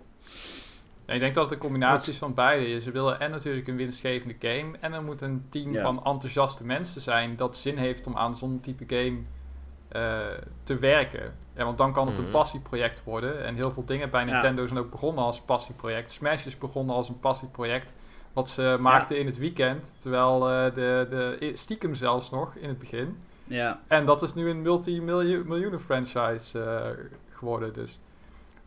Ja, 1.07 1.13
ik 1.13 1.19
denk 1.19 1.35
dat 1.35 1.43
het 1.43 1.53
een 1.53 1.59
combinatie 1.59 2.11
is 2.13 2.17
van 2.19 2.33
beide. 2.33 2.81
Ze 2.81 2.91
willen 2.91 3.19
en 3.19 3.31
natuurlijk 3.31 3.67
een 3.67 3.75
winstgevende 3.75 4.35
game. 4.39 4.77
En 4.79 4.93
er 4.93 5.03
moet 5.03 5.21
een 5.21 5.45
team 5.49 5.73
Ja. 5.73 5.81
van 5.81 6.03
enthousiaste 6.05 6.63
mensen 6.65 7.01
zijn 7.01 7.35
dat 7.35 7.57
zin 7.57 7.77
heeft 7.77 8.07
om 8.07 8.15
aan 8.17 8.35
zo'n 8.37 8.59
type 8.59 8.83
game 8.95 9.17
eh, 9.87 10.17
te 10.63 10.77
werken. 10.77 11.33
Ja, 11.55 11.63
want 11.65 11.77
dan 11.77 11.93
kan 11.93 12.07
het 12.07 12.17
een 12.17 12.23
Mhm. 12.23 12.31
passieproject 12.31 13.03
worden. 13.03 13.45
En 13.45 13.55
heel 13.55 13.71
veel 13.71 13.85
dingen 13.85 14.09
bij 14.09 14.25
Ja. 14.25 14.31
Nintendo 14.31 14.67
zijn 14.67 14.79
ook 14.79 14.91
begonnen 14.91 15.23
als 15.23 15.41
passieproject. 15.41 16.11
Smash 16.11 16.45
is 16.45 16.57
begonnen 16.57 16.95
als 16.95 17.09
een 17.09 17.19
passieproject. 17.19 17.93
Wat 18.33 18.49
ze 18.49 18.77
maakten 18.79 19.19
in 19.19 19.25
het 19.25 19.37
weekend. 19.37 19.95
Terwijl 19.97 20.49
eh, 20.49 20.73
de, 20.73 21.07
de, 21.09 21.49
stiekem 21.53 21.95
zelfs 21.95 22.29
nog 22.29 22.55
in 22.55 22.67
het 22.69 22.79
begin. 22.79 23.17
Ja. 23.43 23.79
En 23.87 24.05
dat 24.05 24.21
is 24.21 24.33
nu 24.33 24.49
een 24.49 24.61
multi-miljoenen 24.61 25.79
franchise 25.79 26.59
eh, 26.63 26.89
geworden. 27.31 27.73
Dus. 27.73 27.99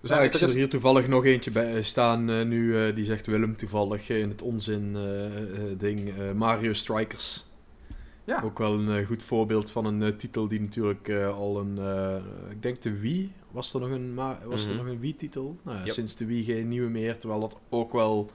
Dus 0.00 0.10
Ja, 0.10 0.20
ik 0.20 0.32
zie 0.34 0.46
is- 0.46 0.52
er 0.52 0.58
hier 0.58 0.68
toevallig 0.68 1.08
nog 1.08 1.24
eentje 1.24 1.50
bij 1.50 1.76
eh, 1.76 1.82
staan 1.82 2.30
eh, 2.30 2.44
nu, 2.46 2.86
eh, 2.86 2.94
die 2.94 3.04
zegt 3.04 3.26
Willem 3.26 3.56
toevallig 3.56 4.08
in 4.08 4.28
het 4.28 4.42
onzin 4.42 4.96
ding 5.78 6.12
Mario 6.34 6.72
Strikers. 6.72 7.44
Ja. 8.24 8.42
Ook 8.44 8.58
wel 8.58 8.74
een 8.74 9.04
goed 9.06 9.22
voorbeeld 9.22 9.70
van 9.70 9.84
een 9.84 10.16
titel 10.16 10.48
die 10.48 10.60
natuurlijk 10.60 11.10
al 11.10 11.58
een, 11.60 11.78
ik 12.50 12.62
denk 12.62 12.82
de 12.82 12.98
Wii, 13.00 13.32
was 13.50 13.74
er 13.74 13.80
nog 13.80 13.90
een, 13.90 14.14
was 14.44 14.66
er 14.66 14.74
Mhm. 14.74 14.82
nog 14.84 14.92
een 14.92 15.00
Wii-titel? 15.00 15.56
Nou, 15.62 15.84
Yep. 15.84 15.90
Sinds 15.94 16.16
de 16.16 16.24
Wii 16.26 16.44
geen 16.44 16.68
nieuwe 16.68 16.88
meer, 16.90 17.18
terwijl 17.18 17.40
dat 17.40 17.60
ook 17.68 17.92
wel, 17.92 18.30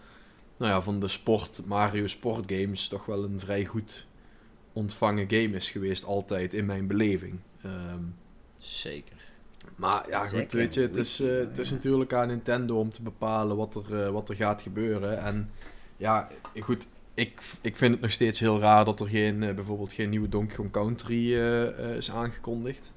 nou 0.58 0.72
ja, 0.72 0.82
van 0.82 1.00
de 1.00 1.08
sport, 1.08 1.62
Mario 1.66 2.08
Sport 2.08 2.52
Games 2.52 2.88
toch 2.88 3.06
wel 3.06 3.24
een 3.24 3.40
vrij 3.40 3.66
goed 3.66 4.08
ontvangen 4.74 5.26
game 5.30 5.56
is 5.56 5.70
geweest, 5.72 6.06
altijd 6.06 6.54
in 6.54 6.66
mijn 6.66 6.88
beleving. 6.88 7.40
Ehm, 7.62 8.00
Zeker. 8.58 9.16
Maar 9.76 10.04
ja, 10.10 10.26
goed, 10.26 10.52
weet 10.52 10.74
je, 10.74 10.82
het 10.82 10.98
is, 10.98 11.20
eh, 11.20 11.38
het 11.38 11.58
is 11.58 11.72
natuurlijk 11.72 12.14
aan 12.14 12.28
Nintendo 12.28 12.80
om 12.80 12.90
te 12.90 13.02
bepalen 13.02 13.56
wat 13.58 13.76
er, 13.76 14.04
eh, 14.04 14.10
wat 14.10 14.30
er 14.30 14.36
gaat 14.36 14.62
gebeuren. 14.62 15.20
En 15.20 15.50
ja, 15.98 16.28
goed, 16.60 16.88
ik, 17.14 17.42
ik 17.62 17.76
vind 17.76 17.92
het 17.94 18.02
nog 18.02 18.12
steeds 18.12 18.40
heel 18.40 18.60
raar 18.60 18.86
dat 18.86 19.00
er 19.00 19.08
geen, 19.08 19.44
eh, 19.44 19.54
bijvoorbeeld 19.56 19.94
geen 19.94 20.10
nieuwe 20.10 20.30
Donkey 20.30 20.56
Kong 20.56 20.72
Country 20.72 21.34
is 21.98 22.12
aangekondigd. 22.12 22.94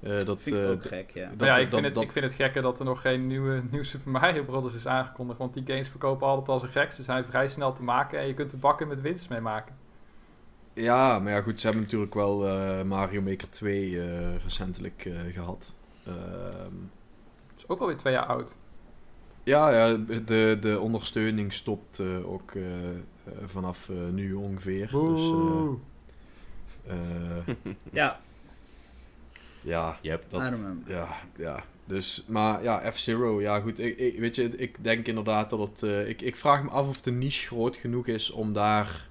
Eh, 0.00 0.24
dat, 0.24 0.38
Vind 0.40 0.56
ik 0.56 0.68
ook 0.70 0.82
gek, 0.84 1.10
ja. 1.10 1.30
dat- 1.36 1.46
ja, 1.46 1.56
ik 1.56 1.62
dat- 1.62 1.72
vind, 1.72 1.84
het, 1.84 1.94
dat- 1.94 2.02
ik 2.04 2.12
vind 2.12 2.24
het 2.24 2.34
gekker 2.34 2.62
dat 2.62 2.78
er 2.78 2.84
nog 2.84 3.00
geen 3.00 3.26
nieuwe, 3.26 3.62
nieuw 3.70 3.82
Super 3.82 4.10
Mario 4.10 4.42
Bros. 4.44 4.74
is 4.74 4.86
aangekondigd. 4.86 5.38
Want 5.38 5.54
die 5.54 5.62
games 5.66 5.88
verkopen 5.88 6.26
altijd 6.26 6.48
als 6.48 6.62
een 6.62 6.68
gek. 6.68 6.90
Ze 6.90 7.02
zijn 7.02 7.24
vrij 7.24 7.48
snel 7.48 7.72
te 7.72 7.82
maken 7.82 8.18
en 8.18 8.26
je 8.26 8.34
kunt 8.34 8.52
er 8.52 8.58
bakken 8.58 8.88
met 8.88 9.00
winst 9.00 9.28
mee 9.30 9.40
maken. 9.40 9.74
Ja, 10.74 11.18
maar 11.18 11.32
ja, 11.32 11.40
goed, 11.42 11.60
ze 11.60 11.66
hebben 11.66 11.84
natuurlijk 11.84 12.14
wel 12.14 12.48
eh, 12.48 12.82
Mario 12.82 13.20
Maker 13.20 13.50
2 13.50 14.00
eh, 14.00 14.06
recentelijk 14.44 15.04
eh, 15.06 15.34
gehad. 15.34 15.74
Ehm, 16.10 16.74
is 17.56 17.68
ook 17.68 17.80
alweer 17.80 17.96
twee 17.96 18.12
jaar 18.12 18.26
oud. 18.26 18.58
ja, 19.44 19.70
ja, 19.70 19.96
de, 20.26 20.56
de 20.60 20.80
ondersteuning 20.80 21.52
stopt 21.52 21.98
eh, 21.98 22.30
ook 22.32 22.50
eh, 22.52 22.88
eh, 22.88 22.94
vanaf 23.44 23.88
eh, 23.88 23.96
nu 24.12 24.32
ongeveer. 24.34 24.90
Dus, 24.90 25.30
eh, 26.86 26.96
eh, 26.96 27.54
Ja, 27.92 28.20
ja, 29.62 29.98
Yep. 30.00 30.24
dat, 30.28 30.40
ja, 30.86 31.08
ja. 31.36 31.64
Dus, 31.84 32.24
maar 32.28 32.62
ja, 32.62 32.90
F-Zero, 32.92 33.40
ja 33.40 33.60
goed. 33.60 33.78
Ik, 33.78 33.98
ik, 33.98 34.18
weet 34.18 34.36
je, 34.36 34.56
ik 34.56 34.84
denk 34.84 35.06
inderdaad 35.06 35.50
dat 35.50 35.58
het... 35.58 35.82
eh, 35.82 36.08
ik, 36.08 36.22
ik 36.22 36.36
vraag 36.36 36.62
me 36.62 36.68
af 36.70 36.88
of 36.88 37.00
de 37.00 37.10
niche 37.10 37.46
groot 37.46 37.76
genoeg 37.76 38.06
is 38.06 38.30
om 38.30 38.52
daar 38.52 39.08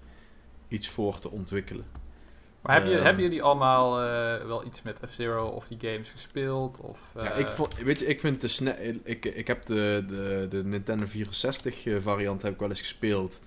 iets 0.68 0.90
voor 0.90 1.20
te 1.20 1.30
ontwikkelen. 1.32 1.86
Maar 2.70 2.78
hebben, 2.78 2.94
je, 2.94 3.00
Ehm. 3.00 3.08
hebben 3.08 3.24
jullie 3.24 3.44
allemaal 3.44 4.02
eh, 4.02 4.46
wel 4.46 4.66
iets 4.66 4.82
met 4.82 5.00
F-Zero 5.10 5.48
of 5.48 5.68
die 5.68 5.78
games 5.82 6.10
gespeeld? 6.10 6.80
Of, 6.80 7.00
ja, 7.16 7.32
eh, 7.32 7.40
ik, 7.40 7.48
vond, 7.48 7.76
weet 7.82 8.00
je, 8.00 8.06
ik 8.06 8.20
vind 8.20 8.42
de 8.42 9.00
ik, 9.04 9.26
ik 9.26 9.48
heb 9.48 9.66
de, 9.66 10.06
de, 10.08 10.46
de 10.50 10.64
Nintendo 10.64 11.06
64 11.06 11.86
eh, 11.86 11.96
variant 12.00 12.42
heb 12.42 12.54
ik 12.54 12.60
wel 12.60 12.70
eens 12.70 12.80
gespeeld. 12.80 13.42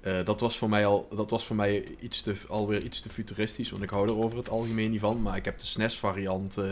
Eh, 0.00 0.24
dat 0.24 0.40
was 0.40 0.58
voor 0.58 0.68
mij 0.68 0.86
al, 0.86 1.08
dat 1.14 1.30
was 1.30 1.44
voor 1.46 1.56
mij 1.56 1.84
iets 2.00 2.20
te, 2.20 2.34
alweer 2.48 2.82
iets 2.82 3.00
te 3.00 3.08
futuristisch, 3.10 3.70
want 3.70 3.82
ik 3.82 3.90
hou 3.90 4.08
er 4.08 4.16
over 4.16 4.38
het 4.38 4.48
algemeen 4.48 4.90
niet 4.90 5.00
van. 5.00 5.22
Maar 5.22 5.36
ik 5.36 5.44
heb 5.44 5.58
de 5.58 5.66
SNES 5.66 5.98
variant, 5.98 6.56
eh, 6.56 6.70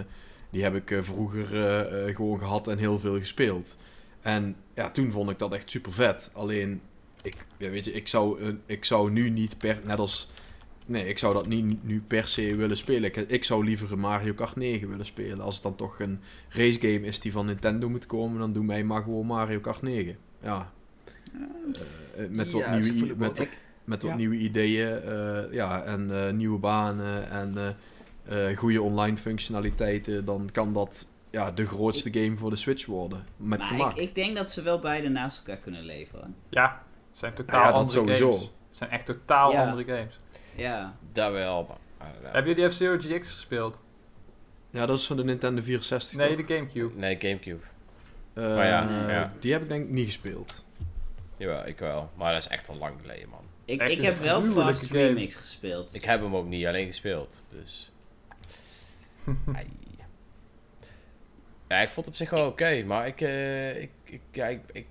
die 0.51 0.63
heb 0.63 0.75
ik 0.75 0.91
eh, 0.91 1.03
vroeger 1.03 1.55
eh, 1.55 2.09
eh, 2.09 2.17
gewoon 2.17 2.39
gehad 2.39 2.69
en 2.69 2.79
heel 2.79 2.99
veel 2.99 3.19
gespeeld. 3.19 3.77
En 4.21 4.57
ja, 4.75 4.91
toen 4.91 5.11
vond 5.11 5.31
ik 5.31 5.39
dat 5.39 5.53
echt 5.53 5.71
super 5.71 5.93
vet. 5.93 6.31
Alleen, 6.35 6.81
ik, 7.23 7.37
ja, 7.57 7.71
weet 7.71 7.85
je, 7.85 7.93
ik 7.93 8.09
zou, 8.09 8.43
eh, 8.43 8.49
ik 8.67 8.85
zou 8.85 9.11
nu 9.11 9.31
niet 9.31 9.59
per, 9.59 9.81
net 9.85 9.99
als, 9.99 10.31
nee, 10.91 11.07
ik 11.07 11.19
zou 11.19 11.35
dat 11.35 11.47
niet 11.47 11.85
nu 11.85 12.03
per 12.07 12.29
se 12.29 12.55
willen 12.57 12.77
spelen. 12.77 13.05
Ik, 13.05 13.17
ik 13.17 13.45
zou 13.45 13.65
liever 13.65 13.93
een 13.93 13.99
Mario 13.99 14.33
Kart 14.35 14.57
9 14.57 14.89
willen 14.89 15.07
spelen. 15.07 15.41
Als 15.41 15.55
het 15.55 15.63
dan 15.63 15.75
toch 15.77 16.01
een 16.01 16.21
racegame 16.49 17.01
is 17.07 17.21
die 17.21 17.33
van 17.33 17.47
Nintendo 17.47 17.89
moet 17.89 18.07
komen, 18.07 18.39
dan 18.39 18.53
doe 18.53 18.65
mij 18.65 18.85
maar 18.85 19.03
gewoon 19.03 19.27
Mario 19.27 19.61
Kart 19.61 19.83
9. 19.83 20.17
Ja. 20.43 20.73
Eh, 22.15 22.25
eh, 22.25 22.31
met 22.31 22.53
wat, 22.53 22.61
Ja, 22.63 22.77
nieuwe, 22.77 23.15
met, 23.17 23.49
met 23.85 24.03
wat 24.03 24.11
Ja. 24.11 24.17
nieuwe 24.17 24.37
ideeën 24.37 25.03
eh, 25.03 25.53
ja, 25.53 25.83
en 25.83 26.27
eh, 26.27 26.33
nieuwe 26.33 26.59
banen 26.59 27.31
en 27.31 27.77
eh, 28.27 28.51
eh, 28.51 28.57
goede 28.59 28.83
online 28.83 29.17
functionaliteiten, 29.17 30.25
dan 30.25 30.49
kan 30.53 30.75
dat 30.75 31.09
ja, 31.31 31.51
de 31.51 31.67
grootste 31.67 32.13
game 32.13 32.37
voor 32.37 32.51
de 32.51 32.57
Switch 32.57 32.87
worden. 32.87 33.25
Met 33.37 33.59
maar 33.59 33.69
gemak. 33.69 33.91
ik, 33.97 34.03
ik 34.03 34.15
denk 34.15 34.37
dat 34.37 34.51
ze 34.53 34.63
wel 34.63 34.79
beide 34.79 35.09
naast 35.09 35.39
elkaar 35.39 35.57
kunnen 35.63 35.85
leven. 35.85 36.19
hoor. 36.19 36.29
Ja, 36.49 36.83
het 37.09 37.19
zijn 37.19 37.35
totaal 37.35 37.63
Ja, 37.65 37.71
andere 37.71 37.99
sowieso. 37.99 38.31
games. 38.33 38.51
Het 38.69 38.77
zijn 38.79 38.91
echt 38.91 39.07
totaal 39.07 39.53
Ja. 39.53 39.71
andere 39.71 39.85
games. 39.97 40.21
Ja, 40.57 40.97
Daar 41.13 41.33
wel, 41.33 41.67
maar... 41.99 42.33
Heb 42.33 42.47
je 42.47 42.55
die 42.55 42.69
F-Zero 42.69 42.97
GX 42.99 43.33
gespeeld? 43.33 43.83
Ja, 44.71 44.87
dat 44.87 44.99
is 44.99 45.07
van 45.07 45.17
de 45.17 45.25
Nintendo 45.25 45.63
64. 45.63 46.19
Nee, 46.19 46.37
toch? 46.37 46.47
de 46.47 46.55
Gamecube. 46.55 46.99
Nee, 46.99 47.17
Gamecube. 47.17 47.63
Eh, 48.33 48.45
maar 48.45 48.67
ja, 48.67 49.11
ja. 49.11 49.33
Die 49.41 49.53
heb 49.53 49.63
ik 49.63 49.69
denk 49.69 49.85
ik 49.85 49.91
niet 49.91 50.07
gespeeld. 50.07 50.67
Jawel, 51.37 51.67
ik 51.67 51.79
wel. 51.79 52.11
Maar 52.15 52.33
dat 52.33 52.43
is 52.43 52.49
echt 52.49 52.69
al 52.69 52.77
lang 52.77 53.01
geleden, 53.01 53.29
man. 53.29 53.45
ik, 53.65 53.83
ik 53.83 53.99
een 53.99 54.05
heb 54.05 54.17
wel 54.17 54.43
Fast 54.43 54.87
game. 54.87 54.99
Remix 54.99 55.35
gespeeld. 55.35 55.95
Ik 55.95 56.05
heb 56.05 56.21
hem 56.21 56.37
ook 56.37 56.47
niet 56.47 56.67
alleen 56.67 56.87
gespeeld, 56.87 57.45
dus... 57.49 57.93
Ai. 59.55 59.67
Ja, 61.71 61.81
ik 61.81 61.89
vond 61.89 62.07
het 62.07 62.09
op 62.09 62.15
zich 62.15 62.31
wel 62.31 62.47
oké, 62.47 62.83
maar 62.83 63.07
ik, 63.07 63.21
eh, 63.21 63.81
ik, 63.83 63.91
ik, 64.05 64.21
ja, 64.33 64.47
ik, 64.47 64.61
ik, 64.73 64.87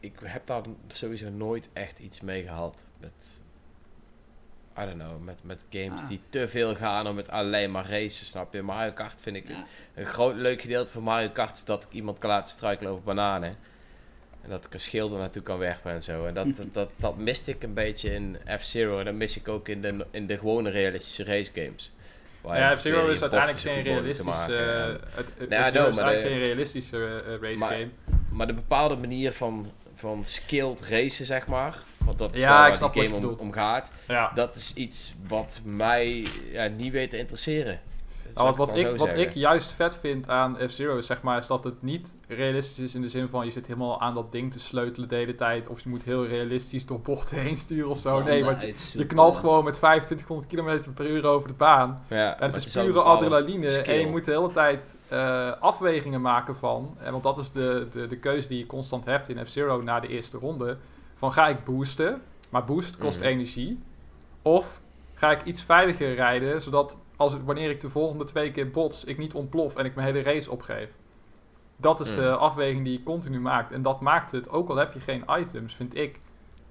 ik 0.00 0.18
heb 0.22 0.46
daar 0.46 0.62
sowieso 0.88 1.30
nooit 1.30 1.68
echt 1.72 1.98
iets 1.98 2.20
mee 2.20 2.42
gehad 2.42 2.86
met, 3.00 3.42
I 4.82 4.84
don't 4.84 4.98
know, 4.98 5.24
met, 5.24 5.38
met 5.42 5.64
games 5.70 6.00
Ah. 6.00 6.08
die 6.08 6.20
te 6.28 6.48
veel 6.48 6.74
gaan 6.74 7.06
om 7.06 7.14
met 7.14 7.28
alleen 7.30 7.70
maar 7.70 7.86
racen, 7.88 8.26
snap 8.26 8.52
je? 8.52 8.62
Mario 8.62 8.92
Kart 8.92 9.14
vind 9.20 9.36
ik 9.36 9.48
Ja. 9.48 9.64
een 9.94 10.06
groot 10.06 10.34
leuk 10.36 10.60
gedeelte 10.60 10.92
van 10.92 11.02
Mario 11.02 11.28
Kart 11.28 11.56
is 11.56 11.64
dat 11.64 11.84
ik 11.84 11.92
iemand 11.92 12.18
kan 12.18 12.30
laten 12.30 12.50
struikelen 12.50 12.92
over 12.92 13.04
bananen. 13.04 13.56
En 14.42 14.50
dat 14.50 14.64
ik 14.64 14.74
een 14.74 14.80
schild 14.80 15.12
er 15.12 15.18
naartoe 15.18 15.42
kan 15.42 15.58
werpen 15.58 15.92
en 15.92 16.02
zo. 16.02 16.26
En 16.26 16.34
dat, 16.34 16.56
dat, 16.56 16.66
dat, 16.74 16.90
dat 16.96 17.16
miste 17.16 17.50
ik 17.50 17.62
een 17.62 17.74
beetje 17.74 18.14
in 18.14 18.36
F-Zero. 18.58 18.98
En 18.98 19.04
dat 19.04 19.14
mis 19.14 19.36
ik 19.36 19.48
ook 19.48 19.68
in 19.68 19.80
de, 19.82 20.06
in 20.10 20.26
de 20.26 20.38
gewone 20.38 20.70
realistische 20.70 21.24
race 21.24 21.50
games. 21.54 21.90
Waar 22.40 22.58
Ja, 22.58 22.70
je 22.70 22.76
F-Zero 22.76 22.94
probeert 22.96 23.16
is 23.16 23.22
uiteindelijk 23.22 23.60
geen 23.60 23.82
realistische... 23.82 24.56
eh, 24.56 25.16
het, 25.16 25.48
no, 25.74 25.88
is 25.88 25.96
eigenlijk 25.98 26.20
geen 26.20 26.38
realistische 26.38 27.06
eh, 27.26 27.34
race 27.40 27.58
Maar- 27.58 27.72
game. 27.72 27.88
Maar 28.30 28.46
de 28.46 28.54
bepaalde 28.54 28.96
manier 28.96 29.32
van, 29.32 29.72
van 29.98 30.24
skilled 30.24 30.88
racen, 30.88 31.26
zeg 31.26 31.46
maar. 31.46 31.82
Want 32.04 32.18
dat 32.18 32.34
is 32.34 32.40
Ja, 32.40 32.48
waar 32.48 32.76
snap 32.76 32.92
die 32.92 33.02
game 33.02 33.20
je 33.20 33.28
om, 33.28 33.34
om 33.38 33.52
gaat. 33.52 33.92
Ja. 34.08 34.30
Dat 34.34 34.56
is 34.56 34.74
iets 34.74 35.14
wat 35.26 35.60
mij 35.64 36.26
ja, 36.52 36.66
niet 36.66 36.92
weet 36.92 37.10
te 37.10 37.18
interesseren. 37.18 37.80
Nou, 38.34 38.54
wat, 38.56 38.76
ik 38.76 38.96
wat, 38.96 39.08
ik, 39.08 39.16
zeggen. 39.16 39.40
juist 39.40 39.72
vet 39.72 39.98
vind 40.00 40.28
aan 40.28 40.56
F-Zero 40.68 40.96
is, 40.96 41.06
zeg 41.06 41.22
maar, 41.22 41.38
is 41.38 41.46
dat 41.46 41.64
het 41.64 41.82
niet 41.82 42.16
realistisch 42.28 42.84
is 42.84 42.94
in 42.94 43.00
de 43.00 43.08
zin 43.08 43.28
van 43.28 43.44
je 43.44 43.50
zit 43.50 43.66
helemaal 43.66 44.00
aan 44.00 44.14
dat 44.14 44.32
ding 44.32 44.52
te 44.52 44.58
sleutelen 44.58 45.08
de 45.08 45.14
hele 45.14 45.34
tijd. 45.34 45.68
Of 45.68 45.82
je 45.82 45.88
moet 45.88 46.04
heel 46.04 46.26
realistisch 46.26 46.86
door 46.86 47.00
bochten 47.00 47.38
heen 47.38 47.56
sturen 47.56 47.90
of 47.90 47.98
zo. 47.98 48.22
Nee, 48.22 48.44
want 48.44 48.60
je, 48.60 48.74
je 48.92 49.06
knalt 49.06 49.36
gewoon 49.36 49.64
met 49.64 49.74
2500 49.74 50.48
km 50.48 50.92
per 50.94 51.06
uur 51.06 51.24
over 51.24 51.48
de 51.48 51.54
baan. 51.54 52.02
Ja, 52.08 52.40
En 52.40 52.46
het 52.46 52.56
is 52.66 52.74
wel 52.74 52.84
een 52.84 52.90
pure 52.90 53.04
adrenaline. 53.04 53.70
skill. 53.70 53.94
En 53.94 54.00
je 54.00 54.06
moet 54.06 54.24
de 54.24 54.30
hele 54.30 54.52
tijd 54.52 54.96
eh, 55.08 55.52
afwegingen 55.60 56.20
maken 56.20 56.56
van. 56.56 56.96
En 56.98 57.12
want 57.12 57.22
dat 57.22 57.38
is 57.38 57.52
de, 57.52 57.86
de, 57.90 58.06
de 58.06 58.18
keuze 58.18 58.48
die 58.48 58.58
je 58.58 58.66
constant 58.66 59.04
hebt 59.04 59.28
in 59.28 59.46
F-Zero 59.46 59.82
na 59.82 60.00
de 60.00 60.08
eerste 60.08 60.38
ronde. 60.38 60.76
Van 61.14 61.32
ga 61.32 61.48
ik 61.48 61.64
boosten, 61.64 62.22
maar 62.50 62.64
boost 62.64 62.96
kost 62.96 63.18
Mhm. 63.18 63.28
energie. 63.28 63.82
Of 64.42 64.80
ga 65.14 65.30
ik 65.30 65.42
iets 65.44 65.62
veiliger 65.62 66.14
rijden, 66.14 66.62
zodat 66.62 66.98
als, 67.16 67.36
wanneer 67.44 67.70
ik 67.70 67.80
de 67.80 67.90
volgende 67.90 68.24
twee 68.24 68.50
keer 68.50 68.70
bots, 68.70 69.04
ik 69.04 69.18
niet 69.18 69.34
ontplof 69.34 69.76
en 69.76 69.84
ik 69.84 69.94
mijn 69.94 70.06
hele 70.06 70.22
race 70.22 70.50
opgeef. 70.50 70.88
Dat 71.76 72.00
is 72.00 72.14
de 72.14 72.20
Mhm. 72.20 72.32
afweging 72.32 72.84
die 72.84 72.92
je 72.92 73.02
continu 73.02 73.40
maakt. 73.40 73.70
En 73.70 73.82
dat 73.82 74.00
maakt 74.00 74.30
het, 74.32 74.50
ook 74.50 74.68
al 74.68 74.76
heb 74.76 74.92
je 74.92 75.00
geen 75.00 75.24
items, 75.38 75.74
vind 75.74 75.96
ik 75.96 76.20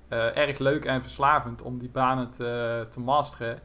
eh, 0.08 0.38
erg 0.38 0.58
leuk 0.58 0.86
en 0.86 1.02
verslavend 1.02 1.62
om 1.62 1.78
die 1.78 1.90
banen 1.90 2.32
te, 2.32 2.86
te 2.90 3.00
masteren. 3.00 3.60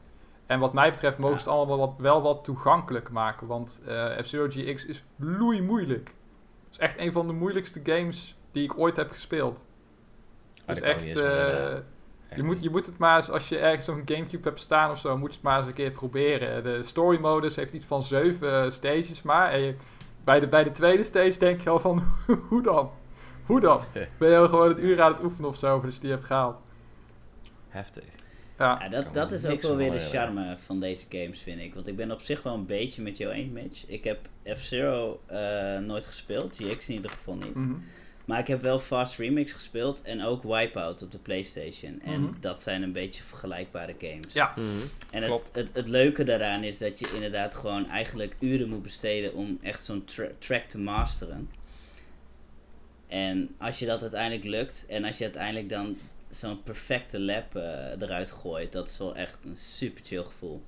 En 0.45 0.59
wat 0.59 0.73
mij 0.73 0.91
betreft 0.91 1.17
mogen 1.17 1.39
ze 1.39 1.45
het 1.49 1.53
allemaal 1.53 1.77
wel 1.77 1.87
wat, 1.87 1.95
wel 1.97 2.21
wat 2.21 2.43
toegankelijk 2.43 3.09
maken. 3.09 3.47
Want 3.47 3.81
eh 3.87 4.17
F-Zero 4.21 4.47
GX 4.49 4.85
is 4.85 5.03
bloei 5.15 5.61
moeilijk. 5.61 6.07
Het 6.63 6.71
is 6.71 6.77
echt 6.77 6.97
een 6.99 7.11
van 7.11 7.27
de 7.27 7.33
moeilijkste 7.33 7.79
games 7.83 8.37
die 8.51 8.63
ik 8.63 8.77
ooit 8.77 8.95
heb 8.97 9.11
gespeeld. 9.11 9.65
Ah, 10.61 10.67
Dus 10.67 10.75
dat 10.75 10.77
kan 10.85 10.93
echt, 10.93 11.03
eens, 11.03 11.19
eh, 11.19 11.49
eh, 11.65 11.71
echt 11.73 11.83
je, 12.35 12.43
moet, 12.43 12.63
je 12.63 12.69
moet 12.69 12.85
het 12.85 12.97
maar 12.97 13.15
eens, 13.15 13.29
als 13.29 13.49
je 13.49 13.57
ergens 13.57 13.85
zo'n 13.85 14.01
Gamecube 14.05 14.47
hebt 14.47 14.59
staan 14.59 14.91
of 14.91 14.99
zo, 14.99 15.17
moet 15.17 15.29
je 15.29 15.35
het 15.35 15.43
maar 15.43 15.57
eens 15.57 15.67
een 15.67 15.73
keer 15.73 15.91
proberen. 15.91 16.63
De 16.63 16.83
story 16.83 17.19
modus 17.19 17.55
heeft 17.55 17.73
iets 17.73 17.85
van 17.85 18.03
zeven 18.03 18.71
stages 18.71 19.21
maar. 19.21 19.51
En 19.51 19.59
je- 19.59 19.75
bij, 20.23 20.39
de, 20.39 20.47
bij 20.47 20.63
de 20.63 20.71
tweede 20.71 21.03
stage 21.03 21.39
denk 21.39 21.61
je 21.61 21.69
al 21.69 21.79
van, 21.79 22.03
hoe 22.49 22.61
dan? 22.61 22.91
Hoe 23.45 23.59
dan? 23.59 23.79
Ben 24.19 24.29
je 24.29 24.37
al 24.37 24.49
gewoon 24.49 24.67
het 24.67 24.79
uur 24.79 25.01
aan 25.01 25.11
het 25.11 25.23
oefenen 25.23 25.49
of 25.49 25.55
zo, 25.55 25.81
je 25.89 25.99
die 25.99 26.09
hebt 26.09 26.23
gehaald. 26.23 26.55
Heftig. 27.69 28.03
Ja, 28.57 28.79
Ja, 28.81 28.89
dat, 28.89 29.13
dat 29.13 29.31
is 29.31 29.45
ook 29.45 29.61
wel 29.61 29.75
weer 29.75 29.91
de 29.91 29.99
charme 29.99 30.55
van 30.65 30.79
deze 30.79 31.05
games, 31.09 31.39
vind 31.39 31.59
ik. 31.61 31.73
Want 31.73 31.87
ik 31.87 31.95
ben 31.95 32.11
op 32.11 32.21
zich 32.21 32.43
wel 32.43 32.53
een 32.53 32.65
beetje 32.65 33.01
met 33.01 33.17
jou 33.17 33.33
eens, 33.33 33.51
Mitch. 33.51 33.83
Ik 33.87 34.03
heb 34.03 34.19
F-Zero 34.57 35.21
eh, 35.25 35.77
nooit 35.77 36.05
gespeeld, 36.05 36.55
GX 36.55 36.89
in 36.89 36.95
ieder 36.95 37.11
geval 37.11 37.35
niet. 37.35 37.53
mhm. 37.55 37.73
Maar 38.25 38.39
ik 38.39 38.47
heb 38.47 38.61
wel 38.61 38.79
Fast 38.79 39.17
Remix 39.17 39.51
gespeeld 39.51 40.01
en 40.01 40.23
ook 40.23 40.43
Wipeout 40.43 41.01
op 41.01 41.11
de 41.11 41.17
PlayStation. 41.17 42.01
En 42.05 42.21
Mhm. 42.21 42.31
dat 42.39 42.61
zijn 42.61 42.81
een 42.83 42.91
beetje 42.91 43.23
vergelijkbare 43.23 43.95
games. 43.99 44.33
Ja. 44.33 44.53
Mhm. 44.55 44.65
En 45.11 45.21
het, 45.21 45.25
klopt. 45.31 45.49
het, 45.53 45.69
het 45.73 45.87
leuke 45.87 46.23
daaraan 46.23 46.63
is 46.63 46.77
dat 46.77 46.99
je 46.99 47.11
inderdaad 47.13 47.53
gewoon 47.53 47.89
eigenlijk 47.89 48.35
uren 48.39 48.69
moet 48.69 48.83
besteden 48.83 49.33
om 49.33 49.57
echt 49.61 49.83
zo'n 49.83 50.03
tra- 50.05 50.31
track 50.39 50.63
te 50.63 50.77
masteren. 50.77 51.49
En 53.07 53.55
als 53.57 53.79
je 53.79 53.85
dat 53.85 54.01
uiteindelijk 54.01 54.43
lukt 54.43 54.85
en 54.87 55.03
als 55.05 55.17
je 55.17 55.23
uiteindelijk 55.23 55.69
dan 55.69 55.97
zo'n 56.33 56.63
perfecte 56.63 57.19
lap 57.19 57.55
eh, 57.55 58.01
eruit 58.01 58.31
gooit, 58.31 58.71
dat 58.71 58.87
is 58.87 58.97
wel 58.97 59.15
echt 59.15 59.43
een 59.43 59.57
super 59.57 60.01
chill 60.05 60.23
gevoel. 60.23 60.61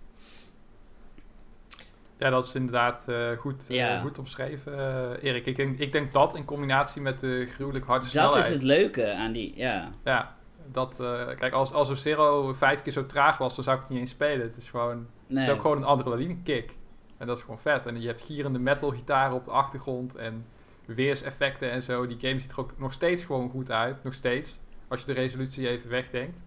Ja, 2.18 2.30
dat 2.30 2.46
is 2.46 2.56
inderdaad 2.56 3.08
eh, 3.08 3.32
goed, 3.32 3.70
eh, 3.70 4.02
goed 4.02 4.18
omschreven, 4.20 4.74
Erik. 5.22 5.46
Ik 5.46 5.56
denk, 5.56 5.80
ik 5.80 5.92
denk 5.92 6.12
dat 6.12 6.36
in 6.36 6.46
combinatie 6.46 7.02
met 7.02 7.20
de 7.20 7.48
gruwelijk 7.50 7.86
harde 7.86 8.04
Dat 8.04 8.12
snelheid. 8.12 8.46
is 8.46 8.52
het 8.52 8.64
leuke 8.64 9.14
aan 9.14 9.32
die, 9.32 9.54
ja. 9.56 9.90
Ja, 10.04 10.36
dat, 10.72 10.96
kijk, 11.38 11.54
als, 11.54 11.74
als 11.74 11.90
een 11.90 11.98
Zero 11.98 12.54
vijf 12.54 12.82
keer 12.82 12.94
zo 12.94 13.06
traag 13.06 13.38
was, 13.38 13.56
dan 13.56 13.64
zou 13.64 13.76
ik 13.76 13.82
het 13.82 13.92
niet 13.92 14.00
eens 14.02 14.10
spelen. 14.12 14.42
Het 14.46 14.58
is 14.58 14.70
gewoon, 14.70 14.98
het 14.98 15.08
Nee. 15.28 15.44
is 15.44 15.50
ook 15.50 15.62
gewoon 15.62 15.78
een 15.78 15.84
adrenaline 15.84 16.38
kick. 16.44 16.76
En 17.18 17.28
dat 17.28 17.38
is 17.38 17.44
gewoon 17.44 17.60
vet. 17.60 17.86
En 17.86 18.02
je 18.02 18.08
hebt 18.08 18.22
gierende 18.22 18.60
metal 18.60 18.90
gitaren 18.90 19.36
op 19.36 19.46
de 19.46 19.52
achtergrond 19.52 20.16
en 20.16 20.46
weerseffecten 20.86 21.72
en 21.72 21.82
zo. 21.82 22.08
Die 22.08 22.20
game 22.20 22.40
ziet 22.40 22.52
er 22.52 22.60
ook 22.60 22.74
nog 22.78 22.94
steeds 22.94 23.24
gewoon 23.24 23.50
goed 23.50 23.72
uit. 23.72 24.04
Nog 24.04 24.14
steeds. 24.14 24.58
Als 24.88 25.00
je 25.00 25.06
de 25.06 25.14
resolutie 25.14 25.68
even 25.70 25.90
wegdenkt. 25.90 26.38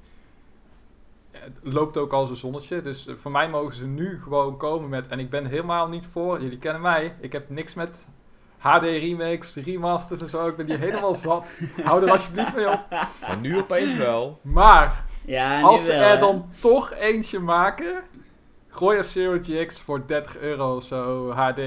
Ja, 1.32 1.38
Het 1.62 1.72
loopt 1.74 1.96
ook 1.96 2.12
als 2.12 2.30
een 2.30 2.36
zonnetje. 2.36 2.82
Dus 2.82 3.06
eh, 3.06 3.14
voor 3.14 3.30
mij 3.30 3.48
mogen 3.48 3.74
ze 3.74 3.86
nu 3.86 4.20
gewoon 4.22 4.56
komen 4.56 4.88
met... 4.88 5.08
En 5.08 5.18
ik 5.18 5.30
ben 5.30 5.46
helemaal 5.46 5.88
niet 5.88 6.06
voor... 6.06 6.40
Jullie 6.42 6.58
kennen 6.58 6.82
mij. 6.82 7.14
Ik 7.20 7.32
heb 7.32 7.50
niks 7.50 7.74
met 7.74 8.06
HD 8.58 8.82
remakes, 8.82 9.54
remasters 9.54 10.20
en 10.20 10.28
zo. 10.28 10.48
Ik 10.48 10.56
ben 10.56 10.66
die 10.66 10.76
helemaal 10.76 11.14
zat. 11.28 11.56
Hou 11.84 12.04
er 12.04 12.10
alsjeblieft 12.10 12.54
mee 12.56 12.68
op. 12.72 12.80
Maar 13.20 13.36
nu 13.40 13.58
opeens 13.58 13.96
wel. 13.96 14.38
Maar 14.42 15.04
Ja, 15.24 15.60
als 15.60 15.84
ze 15.84 15.90
wel, 15.92 16.00
er 16.00 16.08
hè. 16.10 16.18
dan 16.18 16.48
toch 16.60 16.92
eentje 16.92 17.38
maken, 17.38 18.02
gooi 18.68 19.02
F-Zero 19.02 19.38
GX 19.42 19.80
voor 19.80 20.06
30 20.06 20.36
euro 20.38 20.76
of 20.76 20.84
zo, 20.84 21.30
HD. 21.30 21.58
eh, 21.58 21.66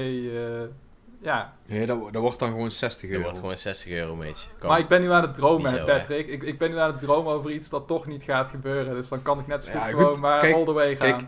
ja, 1.22 1.56
Nee, 1.66 1.86
dat, 1.86 2.12
dat 2.12 2.22
wordt 2.22 2.38
dan 2.38 2.50
gewoon 2.50 2.70
60 2.72 3.00
Dat 3.02 3.10
euro. 3.10 3.22
wordt 3.22 3.38
gewoon 3.38 3.56
60 3.56 3.90
euro, 3.90 4.16
meetje. 4.16 4.48
Kom. 4.58 4.68
maar 4.68 4.78
ik 4.78 4.88
ben 4.88 5.00
nu 5.00 5.10
aan 5.12 5.22
het 5.22 5.34
dromen, 5.34 5.72
hè. 5.72 5.84
Patrick. 5.84 6.26
Ik, 6.26 6.42
ik 6.42 6.58
ben 6.58 6.70
nu 6.70 6.78
aan 6.78 6.90
het 6.90 6.98
dromen 7.00 7.32
over 7.32 7.50
iets 7.50 7.68
dat 7.68 7.86
toch 7.86 8.06
niet 8.06 8.22
gaat 8.22 8.48
gebeuren. 8.48 8.94
Dus 8.94 9.08
dan 9.08 9.22
kan 9.22 9.38
ik 9.38 9.46
net 9.46 9.64
zo 9.64 9.70
goed 9.70 9.80
Ja, 9.80 9.86
gewoon 9.86 10.12
goed. 10.12 10.20
maar 10.20 10.40
Kijk- 10.40 10.54
all 10.54 10.64
the 10.64 10.72
way 10.72 10.96
gaan. 10.96 11.08
kijk, 11.18 11.22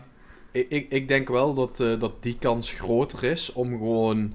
Ik, 0.51 0.69
ik, 0.69 0.91
ik 0.91 1.07
denk 1.07 1.27
wel 1.27 1.53
dat, 1.53 1.79
eh, 1.79 1.99
dat 1.99 2.23
die 2.23 2.37
kans 2.39 2.71
groter 2.71 3.23
is 3.23 3.53
om 3.53 3.69
gewoon 3.69 4.33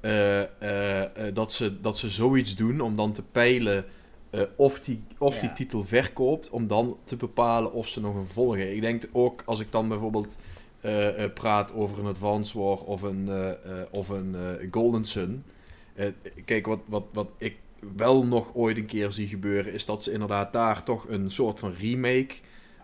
eh, 0.00 0.40
eh, 0.42 1.34
dat, 1.34 1.52
ze, 1.52 1.80
dat 1.80 1.98
ze 1.98 2.08
zoiets 2.08 2.54
doen 2.56 2.80
om 2.80 2.96
dan 2.96 3.12
te 3.12 3.22
peilen 3.22 3.84
eh, 4.30 4.40
of, 4.56 4.80
die, 4.80 5.04
of 5.18 5.38
die 5.38 5.52
titel 5.52 5.84
verkoopt, 5.84 6.50
om 6.50 6.66
dan 6.66 6.96
te 7.04 7.16
bepalen 7.16 7.72
of 7.72 7.88
ze 7.88 8.00
nog 8.00 8.14
een 8.14 8.26
volgen. 8.28 8.74
Ik 8.74 8.80
denk 8.80 9.02
ook 9.12 9.42
als 9.46 9.60
ik 9.60 9.72
dan 9.72 9.88
bijvoorbeeld 9.88 10.38
praat 11.34 11.72
over 11.74 11.98
een 11.98 12.06
Advance 12.06 12.58
War 12.58 12.76
of 12.76 13.02
een, 13.02 13.28
eh, 13.28 13.50
eh, 13.50 13.56
of 13.90 14.08
een 14.08 14.34
eh, 14.34 14.68
Golden 14.70 15.04
Sun. 15.04 15.42
Eh, 15.94 16.06
kijk, 16.44 16.66
wat, 16.66 16.80
wat, 16.86 17.04
wat 17.12 17.28
ik 17.38 17.56
wel 17.96 18.26
nog 18.26 18.54
ooit 18.54 18.76
een 18.76 18.86
keer 18.86 19.12
zie 19.12 19.26
gebeuren, 19.26 19.72
is 19.72 19.84
dat 19.84 20.02
ze 20.02 20.12
inderdaad 20.12 20.52
daar 20.52 20.82
toch 20.82 21.08
een 21.08 21.30
soort 21.30 21.58
van 21.58 21.72
remake 21.78 22.34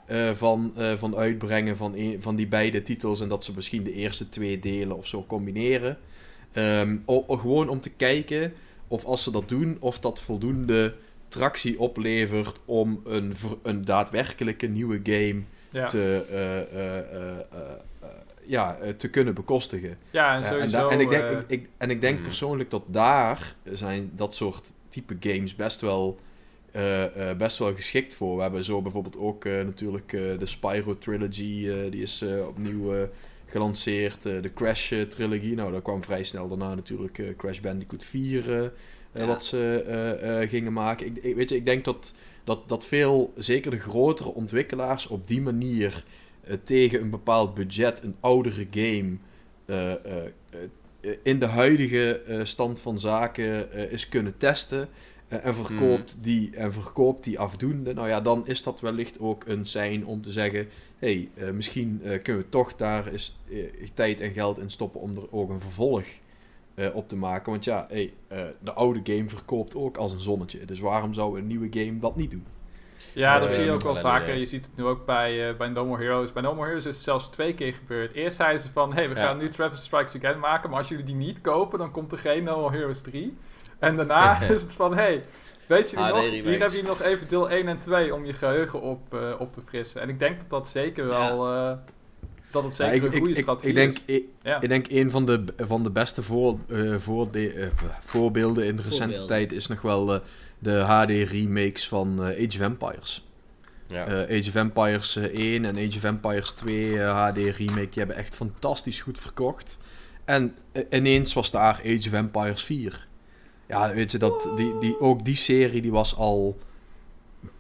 eh, 0.07 0.31
van, 0.31 0.73
eh, 0.77 0.97
van 0.97 1.17
uitbrengen 1.17 1.77
van, 1.77 1.95
van 2.19 2.37
die 2.37 2.47
beide 2.47 2.83
titels. 2.83 3.21
En 3.21 3.29
dat 3.29 3.45
ze 3.45 3.53
misschien 3.55 3.83
de 3.83 3.93
eerste 3.93 4.29
twee 4.29 4.59
delen 4.59 4.97
of 4.97 5.07
zo 5.07 5.25
combineren. 5.27 5.99
Ehm, 6.53 6.97
gewoon 7.27 7.69
om 7.69 7.81
te 7.81 7.91
kijken 7.91 8.53
of 8.89 9.05
als 9.05 9.23
ze 9.23 9.31
dat 9.31 9.49
doen, 9.49 9.77
of 9.81 9.99
dat 9.99 10.21
voldoende 10.21 10.95
tractie 11.29 11.79
oplevert 11.81 12.61
om 12.65 13.01
een, 13.05 13.35
een 13.63 13.85
daadwerkelijke 13.85 14.67
nieuwe 14.67 15.01
game 15.03 15.43
ja. 15.71 15.87
te, 15.87 16.25
eh, 16.31 16.61
eh, 16.61 17.39
eh, 17.39 17.69
ja, 18.45 18.77
eh, 18.77 18.91
te 18.91 19.11
kunnen 19.11 19.35
bekostigen. 19.35 19.99
ja, 20.11 20.37
en 20.37 20.43
en, 20.43 20.49
sowieso... 20.49 20.79
da- 20.79 20.89
en 20.89 21.01
ik 21.01 21.11
denk, 21.11 21.31
ik, 21.31 21.45
ik- 21.47 21.69
en 21.77 21.91
ik 21.91 22.01
denk 22.01 22.15
Hmm. 22.17 22.25
persoonlijk 22.27 22.71
dat 22.71 22.83
daar 22.87 23.55
zijn 23.65 24.11
dat 24.15 24.35
soort 24.35 24.73
type 24.89 25.17
games 25.21 25.55
best 25.57 25.81
wel, 25.81 26.19
eh, 26.73 27.31
eh, 27.31 27.37
best 27.37 27.59
wel 27.59 27.75
geschikt 27.75 28.15
voor. 28.15 28.37
We 28.37 28.43
hebben 28.43 28.65
zo 28.65 28.83
bijvoorbeeld 28.83 29.17
ook 29.19 29.45
eh, 29.45 29.53
natuurlijk 29.65 30.13
eh, 30.13 30.21
de 30.39 30.47
Spyro 30.47 30.99
Trilogy, 30.99 31.69
eh, 31.69 31.91
die 31.91 32.03
is 32.03 32.23
eh, 32.23 32.47
opnieuw 32.47 32.95
eh, 32.95 33.03
gelanceerd. 33.47 34.27
Eh, 34.27 34.43
de 34.43 34.53
Crash 34.55 34.93
Trilogy, 35.09 35.53
nou 35.55 35.73
daar 35.73 35.83
kwam 35.83 36.03
vrij 36.03 36.25
snel 36.25 36.49
daarna 36.49 36.75
natuurlijk 36.75 37.19
eh, 37.19 37.27
Crash 37.37 37.59
Bandicoot 37.61 38.05
4 38.05 38.51
eh, 38.53 38.65
eh, 38.65 38.71
Ja. 39.13 39.27
wat 39.27 39.45
ze 39.45 39.85
eh, 39.87 40.43
eh, 40.43 40.49
gingen 40.49 40.73
maken. 40.73 41.07
Ik, 41.07 41.17
ik, 41.17 41.35
weet 41.37 41.49
je, 41.49 41.57
ik 41.57 41.65
denk 41.67 41.85
dat, 41.85 42.15
dat, 42.49 42.69
dat 42.69 42.85
veel, 42.85 43.33
zeker 43.37 43.71
de 43.71 43.79
grotere 43.79 44.35
ontwikkelaars, 44.35 45.07
op 45.07 45.27
die 45.27 45.41
manier 45.41 46.05
eh, 46.45 46.57
tegen 46.65 47.01
een 47.01 47.11
bepaald 47.11 47.55
budget 47.55 48.03
een 48.03 48.17
oudere 48.21 48.67
game 48.71 49.17
eh, 49.65 49.93
eh, 49.93 49.99
in 51.23 51.39
de 51.39 51.47
huidige 51.47 52.41
stand 52.43 52.81
van 52.81 52.99
zaken 52.99 53.73
is 53.91 54.09
kunnen 54.09 54.37
testen. 54.37 54.89
en, 55.29 55.55
verkoopt 55.55 56.17
die, 56.21 56.57
en 56.57 56.73
verkoopt 56.73 57.25
die 57.25 57.39
afdoende. 57.39 57.95
Nou 57.95 58.09
ja, 58.09 58.21
dan 58.21 58.47
is 58.47 58.63
dat 58.63 58.81
wellicht 58.81 59.21
ook 59.21 59.47
een 59.47 59.67
sein 59.67 60.07
om 60.07 60.23
te 60.23 60.31
zeggen: 60.31 60.69
hé, 60.99 61.29
hey, 61.35 61.53
misschien 61.53 62.01
kunnen 62.23 62.43
we 62.43 62.49
toch 62.49 62.75
daar 62.75 63.07
eens 63.07 63.39
tijd 63.95 64.21
en 64.21 64.33
geld 64.33 64.59
in 64.59 64.71
stoppen 64.71 65.01
om 65.01 65.17
er 65.17 65.33
ook 65.33 65.51
een 65.51 65.61
vervolg 65.61 66.05
eh, 66.79 66.95
op 66.95 67.09
te 67.09 67.17
maken. 67.17 67.51
Want 67.53 67.65
ja, 67.65 67.87
hey, 67.89 68.15
eh, 68.29 68.43
de 68.61 68.73
oude 68.73 69.01
game 69.15 69.29
verkoopt 69.29 69.77
ook 69.77 69.97
als 69.97 70.13
een 70.13 70.21
zonnetje. 70.21 70.65
Dus 70.65 70.81
waarom 70.81 71.15
zou 71.15 71.39
een 71.39 71.47
nieuwe 71.47 71.69
game 71.71 71.99
dat 71.99 72.17
niet 72.17 72.31
doen? 72.31 72.47
Ja, 73.15 73.39
Dat 73.39 73.51
zie 73.51 73.65
je 73.65 73.71
ook 73.71 73.83
wel 73.83 73.97
vaker. 73.97 74.35
Je 74.35 74.47
ziet 74.47 74.67
het 74.67 74.77
nu 74.77 74.85
ook 74.85 75.07
bij, 75.07 75.49
eh, 75.49 75.57
bij 75.57 75.69
No 75.69 75.85
More 75.87 76.03
Heroes. 76.03 76.33
Bij 76.33 76.43
No 76.43 76.55
More 76.55 76.67
Heroes 76.67 76.87
is 76.87 76.95
het 76.95 77.05
zelfs 77.05 77.29
twee 77.31 77.55
keer 77.55 77.75
gebeurd. 77.75 78.13
Eerst 78.13 78.37
zeiden 78.37 78.61
ze 78.61 78.69
van, 78.73 78.93
hey, 78.95 79.09
we 79.09 79.15
Ja. 79.15 79.21
gaan 79.21 79.39
nu 79.39 79.49
Travis 79.51 79.83
Strikes 79.83 80.17
Again 80.17 80.39
maken, 80.39 80.71
maar 80.71 80.79
als 80.79 80.89
jullie 80.89 81.05
die 81.05 81.15
niet 81.15 81.41
kopen, 81.41 81.79
dan 81.79 81.91
komt 81.91 82.13
er 82.13 82.19
geen 82.19 82.45
No 82.45 82.61
More 82.61 82.77
Heroes 82.77 83.01
3. 83.01 83.37
En 83.79 83.97
daarna 83.97 84.41
is 84.55 84.63
het 84.63 84.73
van, 84.73 84.95
hey, 84.95 85.23
weet 85.67 85.91
je 85.91 85.97
HD 85.97 86.13
nog, 86.15 86.21
hier 86.31 86.61
heb 86.61 86.71
je 86.71 86.83
nog 86.83 87.03
even 87.03 87.29
deel 87.29 87.51
1 87.51 87.69
en 87.69 87.79
2 87.79 88.15
om 88.15 88.25
je 88.25 88.33
geheugen 88.33 88.81
op, 88.81 89.15
eh, 89.15 89.35
op 89.39 89.53
te 89.53 89.61
frissen. 89.65 90.01
En 90.01 90.09
ik 90.09 90.19
denk 90.19 90.41
dat 90.41 90.51
dat 90.51 90.69
zeker 90.69 91.07
wel, 91.07 91.53
eh, 91.53 91.73
dat 92.51 92.65
het 92.65 92.73
zeker 92.75 92.95
Ja, 92.95 92.99
ik, 92.99 93.03
een 93.03 93.19
goede 93.19 93.31
ik, 93.31 93.37
ik, 93.37 93.43
strategie 93.43 93.69
ik 93.69 93.75
denk, 93.75 93.97
is. 94.07 94.15
ik, 94.17 94.25
Ja. 94.43 94.61
ik 94.61 94.69
denk 94.69 94.87
een 94.91 95.11
van 95.11 95.27
de, 95.27 95.45
van 95.57 95.83
de 95.83 95.91
beste 95.91 96.23
voor, 96.23 96.59
eh, 96.69 96.95
voorde- 96.97 97.53
eh, 97.53 97.69
voorbeelden 98.01 98.65
in 98.67 98.77
de 98.77 98.83
recente 98.83 99.01
Voorbeelden. 99.03 99.27
tijd 99.27 99.53
is 99.53 99.67
nog 99.67 99.83
wel 99.83 100.15
eh, 100.15 100.21
de 100.59 100.79
HD 100.79 101.11
remakes 101.31 101.89
van 101.89 102.23
eh, 102.25 102.47
Age 102.47 102.59
of 102.59 102.61
Empires. 102.61 103.27
Ja. 103.87 104.07
Eh, 104.07 104.39
Age 104.39 104.49
of 104.49 104.55
Empires 104.55 105.17
eh, 105.17 105.25
1 105.55 105.65
en 105.65 105.77
Age 105.77 105.97
of 105.97 106.05
Empires 106.05 106.51
2 106.51 106.99
eh, 107.03 107.25
HD 107.27 107.37
remake, 107.37 107.89
die 107.89 107.99
hebben 107.99 108.17
echt 108.17 108.35
fantastisch 108.35 109.01
goed 109.01 109.19
verkocht. 109.19 109.79
En 110.25 110.55
ineens 110.91 111.33
was 111.33 111.51
daar 111.51 111.75
Age 111.85 112.09
of 112.09 112.13
Empires 112.13 112.63
4. 112.63 113.07
Ja, 113.69 113.93
weet 113.95 114.13
je, 114.13 114.19
dat, 114.19 114.51
die, 114.57 114.79
die, 114.79 115.01
ook 115.01 115.25
die 115.25 115.37
serie 115.37 115.83
die 115.83 115.91
was 115.91 116.17
al 116.17 116.59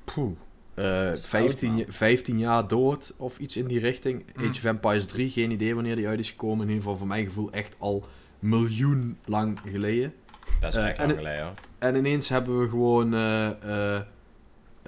poeh, 0.04 0.36
eh, 0.78 1.12
is 1.12 1.26
15, 1.26 1.68
oud, 1.68 1.78
ja- 1.78 1.84
man. 1.84 1.92
15 1.92 2.38
jaar 2.38 2.68
dood 2.68 3.12
of 3.16 3.38
iets 3.38 3.56
in 3.56 3.66
die 3.66 3.78
richting. 3.80 4.24
Mm. 4.34 4.42
Age 4.48 4.58
of 4.58 4.64
Empires 4.64 5.06
3, 5.06 5.30
geen 5.30 5.50
idee 5.50 5.74
wanneer 5.74 5.96
die 5.96 6.08
uit 6.08 6.18
is 6.18 6.30
gekomen. 6.30 6.60
In 6.60 6.66
ieder 6.68 6.82
geval 6.82 6.96
voor 6.96 7.06
mijn 7.06 7.24
gevoel 7.26 7.50
echt 7.50 7.74
al 7.78 8.06
miljoen 8.38 9.18
lang 9.24 9.58
geleden. 9.70 10.14
dat 10.60 10.72
is 10.72 10.78
eh, 10.78 10.88
echt 10.88 10.98
lang 10.98 11.12
geleden, 11.12 11.42
hoor. 11.42 11.54
En 11.78 11.94
ineens 11.96 12.28
hebben 12.28 12.60
we 12.60 12.68
gewoon, 12.68 13.14
eh, 13.14 13.46
eh, 13.96 14.02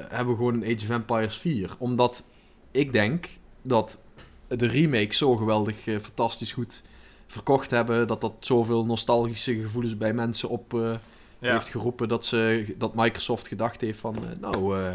hebben 0.01 0.29
we 0.33 0.37
gewoon 0.37 0.55
een 0.55 0.65
Age 0.77 0.85
of 0.85 0.91
Empires 0.91 1.37
4. 1.39 1.71
Omdat 1.79 2.25
ik 2.71 2.93
denk 2.93 3.29
dat 3.63 4.03
de 4.49 4.67
remakes 4.67 5.17
zo 5.19 5.37
geweldig 5.37 5.87
eh, 5.87 5.99
fantastisch 5.99 6.53
goed 6.53 6.83
verkocht 7.27 7.71
hebben. 7.71 8.07
Dat 8.07 8.21
dat 8.21 8.33
zoveel 8.41 8.85
nostalgische 8.85 9.55
gevoelens 9.61 9.97
bij 9.97 10.13
mensen 10.13 10.49
op 10.49 10.75
eh, 10.75 10.93
Ja. 11.39 11.53
heeft 11.53 11.69
geroepen. 11.69 12.09
Dat, 12.09 12.25
ze, 12.25 12.75
dat 12.79 12.95
Microsoft 12.95 13.49
gedacht 13.49 13.81
heeft 13.81 13.99
van, 13.99 14.15
eh, 14.17 14.23
nou, 14.41 14.79
eh, 14.79 14.93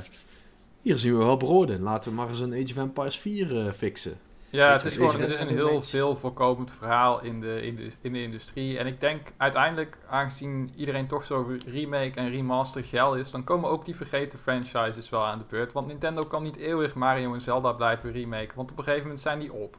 hier 0.86 0.98
zien 0.98 1.18
we 1.18 1.24
wel 1.24 1.38
brood 1.38 1.70
in. 1.70 1.82
Laten 1.82 2.10
we 2.10 2.16
maar 2.16 2.30
eens 2.30 2.40
een 2.40 2.54
Age 2.54 2.72
of 2.72 2.78
Empires 2.78 3.18
4 3.18 3.58
eh, 3.58 3.74
fixen. 3.74 4.20
Ja, 4.50 4.72
het 4.72 4.86
is 4.86 4.94
gewoon 4.94 5.22
het 5.22 5.30
is 5.30 5.36
en 5.36 5.48
een 5.48 5.54
heel 5.54 5.82
veel 5.82 6.16
voorkomend 6.16 6.74
verhaal 6.74 7.24
in 7.24 7.42
de, 7.42 7.62
in, 7.62 7.76
de, 7.76 7.90
in 8.02 8.14
de 8.14 8.22
industrie. 8.22 8.78
En 8.78 8.88
ik 8.88 9.00
denk 9.00 9.28
uiteindelijk, 9.38 9.98
aangezien 10.10 10.70
iedereen 10.76 11.08
toch 11.08 11.24
zo 11.24 11.56
remake 11.68 12.20
en 12.20 12.30
remaster 12.30 12.84
geil 12.84 13.16
is, 13.16 13.32
dan 13.32 13.44
komen 13.44 13.70
ook 13.70 13.86
die 13.86 13.96
vergeten 13.96 14.40
franchises 14.40 15.10
wel 15.10 15.26
aan 15.26 15.40
de 15.40 15.46
beurt. 15.50 15.72
Want 15.72 15.88
Nintendo 15.88 16.22
kan 16.28 16.44
niet 16.44 16.58
eeuwig 16.58 16.94
Mario 16.94 17.34
en 17.34 17.42
Zelda 17.42 17.72
blijven 17.72 18.12
remaken, 18.12 18.56
want 18.56 18.72
op 18.72 18.78
een 18.78 18.84
gegeven 18.84 19.04
moment 19.04 19.22
zijn 19.22 19.40
die 19.40 19.54
op. 19.54 19.78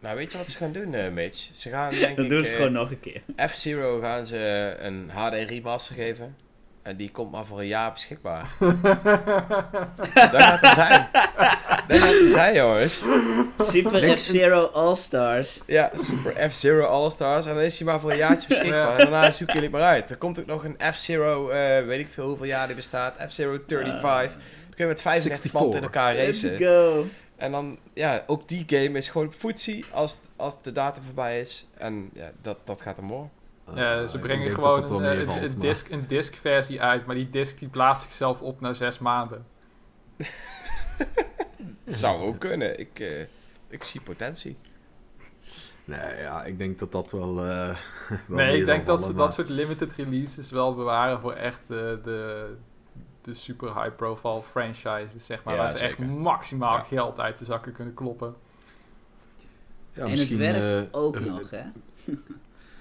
Nou, 0.00 0.16
weet 0.16 0.32
je 0.32 0.38
wat 0.38 0.50
ze 0.50 0.56
gaan 0.56 0.72
doen, 0.72 0.94
eh 0.94 1.12
Mitch? 1.12 1.50
Ze 1.54 1.68
gaan, 1.68 1.90
denk 1.94 2.16
Dat 2.16 2.24
ik, 2.24 2.30
doen 2.30 2.44
ze 2.44 2.50
eh, 2.50 2.56
gewoon 2.56 2.72
nog 2.72 2.90
een 2.90 3.00
keer. 3.00 3.22
F-Zero 3.36 4.00
gaan 4.00 4.26
ze 4.26 4.76
een 4.78 5.10
HD 5.10 5.50
remaster 5.50 5.94
geven. 5.94 6.36
En 6.88 6.96
die 6.96 7.10
komt 7.10 7.30
maar 7.30 7.46
voor 7.46 7.58
een 7.58 7.66
jaar 7.66 7.92
beschikbaar. 7.92 8.48
Daar 10.14 10.40
gaat 10.40 10.60
het 10.60 10.74
zijn. 10.74 11.08
Daar 11.88 11.98
gaat 11.98 12.18
het 12.20 12.32
zijn, 12.32 12.54
jongens. 12.54 13.02
Super 13.58 14.00
Denk- 14.00 14.18
F-Zero 14.18 14.66
All-Stars. 14.66 15.60
Ja, 15.66 15.90
Super 15.94 16.50
F-Zero 16.50 16.84
All-Stars. 16.86 17.46
En 17.46 17.54
dan 17.54 17.62
is 17.62 17.78
hij 17.78 17.86
maar 17.86 18.00
voor 18.00 18.10
een 18.10 18.16
jaartje 18.16 18.48
beschikbaar. 18.48 18.90
Ja. 18.90 18.96
En 18.98 19.10
daarna 19.10 19.30
zoeken 19.30 19.54
jullie 19.54 19.70
maar 19.70 19.82
uit. 19.82 20.10
Er 20.10 20.16
komt 20.16 20.40
ook 20.40 20.46
nog 20.46 20.64
een 20.64 20.76
F-Zero, 20.92 21.48
eh, 21.48 21.86
weet 21.86 22.00
ik 22.00 22.08
veel 22.12 22.26
hoeveel 22.26 22.46
jaar 22.46 22.66
die 22.66 22.76
bestaat. 22.76 23.14
F-Zero 23.28 23.58
35. 23.66 24.32
Dan 24.32 24.74
kun 24.74 24.84
je 24.84 24.86
met 24.86 25.02
35 25.02 25.52
man 25.52 25.62
in 25.64 25.70
64. 25.72 25.82
elkaar 25.82 26.14
Let's 26.14 26.42
racen. 26.42 26.58
go. 26.58 27.06
En 27.36 27.52
dan, 27.52 27.78
ja, 27.94 28.22
ook 28.26 28.48
die 28.48 28.64
game 28.66 28.98
is 28.98 29.08
gewoon 29.08 29.32
footsie 29.32 29.84
als, 29.92 30.18
als 30.36 30.62
de 30.62 30.72
datum 30.72 31.02
voorbij 31.02 31.40
is. 31.40 31.66
En 31.78 32.10
ja, 32.12 32.30
dat, 32.42 32.56
dat 32.64 32.80
gaat 32.82 32.96
hem 32.96 33.08
hoor. 33.08 33.28
Ja, 33.74 34.00
Eh, 34.00 34.06
ze 34.08 34.16
ik 34.16 34.22
brengen 34.22 34.50
gewoon 34.50 34.80
dat 34.80 34.90
een, 34.90 35.02
eh, 35.04 35.18
een, 35.20 35.42
een 35.42 35.58
disc, 35.58 35.88
een 35.90 36.06
disc 36.06 36.34
versie 36.34 36.82
uit, 36.82 37.06
maar 37.06 37.14
die 37.14 37.30
disc 37.30 37.58
die 37.58 37.68
blaast 37.68 38.02
zichzelf 38.02 38.42
op 38.42 38.60
na 38.60 38.72
zes 38.72 38.98
maanden. 38.98 39.46
Zou 41.86 42.22
ook 42.22 42.38
kunnen. 42.38 42.78
Ik, 42.78 43.00
eh, 43.00 43.20
ik 43.68 43.84
zie 43.84 44.00
potentie. 44.00 44.56
Nee, 45.84 46.16
ja, 46.20 46.44
ik 46.44 46.58
denk 46.58 46.78
dat 46.78 46.92
dat 46.92 47.10
wel. 47.10 47.44
eh, 47.46 47.68
wel 48.26 48.36
nee, 48.38 48.58
ik 48.58 48.64
denk 48.64 48.86
dat 48.86 49.02
ze 49.02 49.14
dat 49.14 49.32
soort 49.34 49.48
limited 49.48 49.92
releases 49.92 50.50
wel 50.50 50.74
bewaren 50.74 51.20
voor 51.20 51.32
echt 51.32 51.60
de, 51.66 51.98
de, 52.02 52.54
de 53.22 53.34
super 53.34 53.82
high 53.82 53.96
profile 53.96 54.42
franchises, 54.42 55.26
zeg 55.26 55.44
maar. 55.44 55.54
Ja, 55.54 55.60
waar 55.60 55.76
ze 55.76 55.84
echt 55.84 55.98
maximaal 55.98 56.76
Ja. 56.76 56.82
geld 56.82 57.20
uit 57.20 57.38
de 57.38 57.44
zakken 57.44 57.72
kunnen 57.72 57.94
kloppen. 57.94 58.34
Ja, 59.92 59.94
en 59.94 60.00
het 60.02 60.10
misschien. 60.10 60.38
werkt 60.38 60.88
eh, 60.92 61.00
ook 61.00 61.16
eh, 61.16 61.24
nog, 61.24 61.50
hè? 61.50 61.62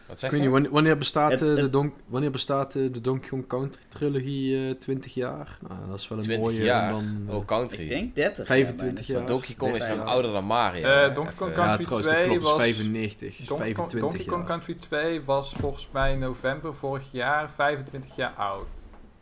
Wat 0.08 0.16
Ik 0.16 0.22
zeg 0.22 0.32
weet 0.32 0.40
je? 0.40 0.46
niet, 0.46 0.54
wanneer, 0.54 0.72
wanneer 0.72 0.98
bestaat, 0.98 1.32
Het- 1.32 1.42
eh, 1.42 1.56
de 1.56 1.62
het- 1.62 1.72
Don 1.74 1.94
wanneer 2.06 2.32
bestaat 2.32 2.76
eh, 2.76 2.92
de 2.92 3.02
Donkey 3.02 3.30
Kong 3.30 3.48
Country 3.48 3.82
trilogie 3.88 4.68
eh 4.70 4.76
20 4.80 5.14
jaar? 5.14 5.58
Nou, 5.68 5.88
dat 5.90 6.00
is 6.00 6.08
wel 6.08 6.18
een 6.18 6.24
20 6.24 6.46
mooie. 6.52 6.64
jaar? 6.64 6.92
dan, 6.92 7.26
eh, 7.30 7.36
Oh, 7.36 7.46
country. 7.46 7.84
Ik 7.84 7.90
denk 7.90 8.16
30. 8.16 8.46
25 8.46 9.08
ja, 9.08 9.14
jaar. 9.14 9.24
bijna 9.24 9.28
Donkey 9.40 9.56
Kong 9.56 9.76
is 9.76 9.88
nog 9.88 10.06
ouder 10.08 10.32
dan 10.32 10.44
Mario. 10.46 10.84
Eh, 10.88 11.02
hè? 11.02 11.12
Donkey 11.14 11.34
Kong 11.36 11.52
Even- 11.52 11.62
ja, 11.62 11.68
Country 11.68 11.84
trouwens, 11.84 12.10
dat 12.10 12.18
2 12.18 12.28
klopt, 12.28 12.44
is 12.44 12.50
was- 12.50 12.60
95, 12.62 13.40
is 13.40 13.46
Donkey 13.48 13.72
Kong, 13.74 13.90
25 13.92 14.00
Donkey 14.00 14.26
Kong 14.26 14.38
jaar. 14.48 14.48
Country 14.58 14.74
2 14.74 15.24
was 15.26 15.54
volgens 15.60 15.88
mij 15.92 16.16
november 16.16 16.76
vorig 16.76 17.12
jaar 17.12 17.50
25 17.50 18.16
jaar 18.16 18.34
oud. 18.34 18.68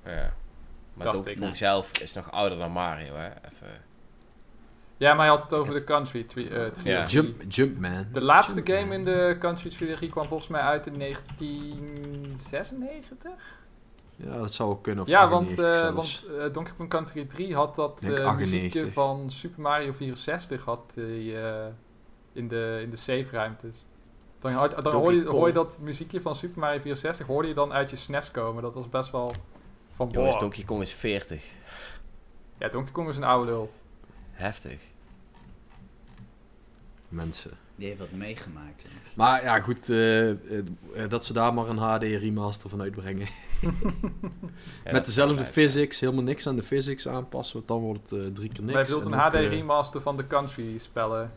Ja. 0.05 0.11
Maar 0.93 1.03
Dacht 1.05 1.13
Donkey 1.15 1.33
ik. 1.33 1.39
Kong 1.39 1.57
zelf 1.57 1.91
is 2.01 2.13
nog 2.13 2.31
ouder 2.31 2.57
dan 2.57 2.71
Mario, 2.71 3.15
hè? 3.15 3.25
Even. 3.27 3.83
Ja, 4.97 5.13
maar 5.13 5.25
je 5.25 5.31
had 5.31 5.43
het 5.43 5.53
over 5.53 5.73
de 5.73 5.83
Country 5.83 6.23
tri- 6.23 6.47
eh, 6.47 6.65
trilogie. 6.65 6.91
Ja. 6.91 7.05
Jump, 7.05 7.41
Jumpman. 7.47 8.07
De 8.11 8.21
laatste 8.21 8.53
Jumpman. 8.61 8.77
game 8.77 8.93
in 8.93 9.05
de 9.05 9.35
Country 9.39 9.69
trilogie 9.69 10.09
kwam 10.09 10.27
volgens 10.27 10.49
mij 10.49 10.61
uit 10.61 10.87
in 10.87 10.97
1996. 10.97 13.29
Ja, 14.15 14.37
dat 14.37 14.53
zou 14.53 14.69
ook 14.69 14.83
kunnen. 14.83 15.03
Of 15.03 15.09
ja, 15.09 15.29
want, 15.29 15.47
98 15.47 15.89
eh, 15.89 15.95
want 15.95 16.25
eh, 16.39 16.53
Donkey 16.53 16.73
Kong 16.77 16.89
Country 16.89 17.25
3 17.25 17.55
had 17.55 17.75
dat 17.75 18.01
muziekje 18.01 18.25
98. 18.25 18.93
van 18.93 19.29
Super 19.29 19.61
Mario 19.61 19.91
64 19.91 20.63
had 20.63 20.93
in, 22.33 22.47
de, 22.47 22.79
in 22.81 22.89
de 22.89 22.97
save 22.97 23.25
ruimtes. 23.31 23.85
Dan, 24.39 24.51
had, 24.51 24.83
dan 24.83 24.93
hoor, 24.93 25.13
je, 25.13 25.25
hoor 25.25 25.47
je 25.47 25.53
dat 25.53 25.79
muziekje 25.81 26.21
van 26.21 26.35
Super 26.35 26.59
Mario 26.59 26.79
64 26.79 27.27
hoorde 27.27 27.47
je 27.47 27.53
dan 27.53 27.73
uit 27.73 27.89
je 27.89 27.95
SNES 27.95 28.31
komen. 28.31 28.63
Dat 28.63 28.75
was 28.75 28.89
best 28.89 29.11
wel 29.11 29.33
van 29.91 30.09
Jongens, 30.11 30.31
boah. 30.31 30.41
Donkey 30.41 30.63
Kong 30.63 30.81
is 30.81 30.93
40. 30.93 31.43
Ja, 32.57 32.69
Donkey 32.69 32.91
Kong 32.91 33.09
is 33.09 33.17
een 33.17 33.23
oude 33.23 33.51
lul. 33.51 33.71
Heftig. 34.35 34.79
Mensen. 37.09 37.51
Die 37.75 37.87
heeft 37.87 37.99
wat 37.99 38.11
meegemaakt. 38.11 38.83
hè. 38.83 38.89
Maar 39.15 39.43
ja, 39.43 39.59
goed, 39.59 39.89
eh, 39.89 40.29
eh, 40.29 40.37
eh, 40.95 41.09
dat 41.09 41.25
ze 41.25 41.33
daar 41.33 41.53
maar 41.53 41.69
een 41.69 41.77
HD 41.77 42.01
remaster 42.03 42.69
van 42.69 42.81
uitbrengen. 42.81 43.27
Ja, 44.83 44.91
Met 44.91 45.05
dezelfde 45.05 45.43
physics, 45.45 45.99
helemaal 45.99 46.23
niks 46.23 46.47
aan 46.47 46.55
de 46.55 46.63
physics 46.63 47.07
aanpassen, 47.07 47.55
want 47.55 47.67
dan 47.67 47.79
wordt 47.79 48.09
het 48.09 48.35
drie 48.35 48.49
keer 48.49 48.61
niks. 48.63 48.73
Wij 48.73 48.83
bedoelt 48.83 49.05
En 49.05 49.11
een 49.13 49.19
ook, 49.19 49.25
HD 49.33 49.33
remaster 49.35 50.01
van 50.01 50.17
de 50.17 50.27
Country 50.27 50.77
spellen. 50.77 51.31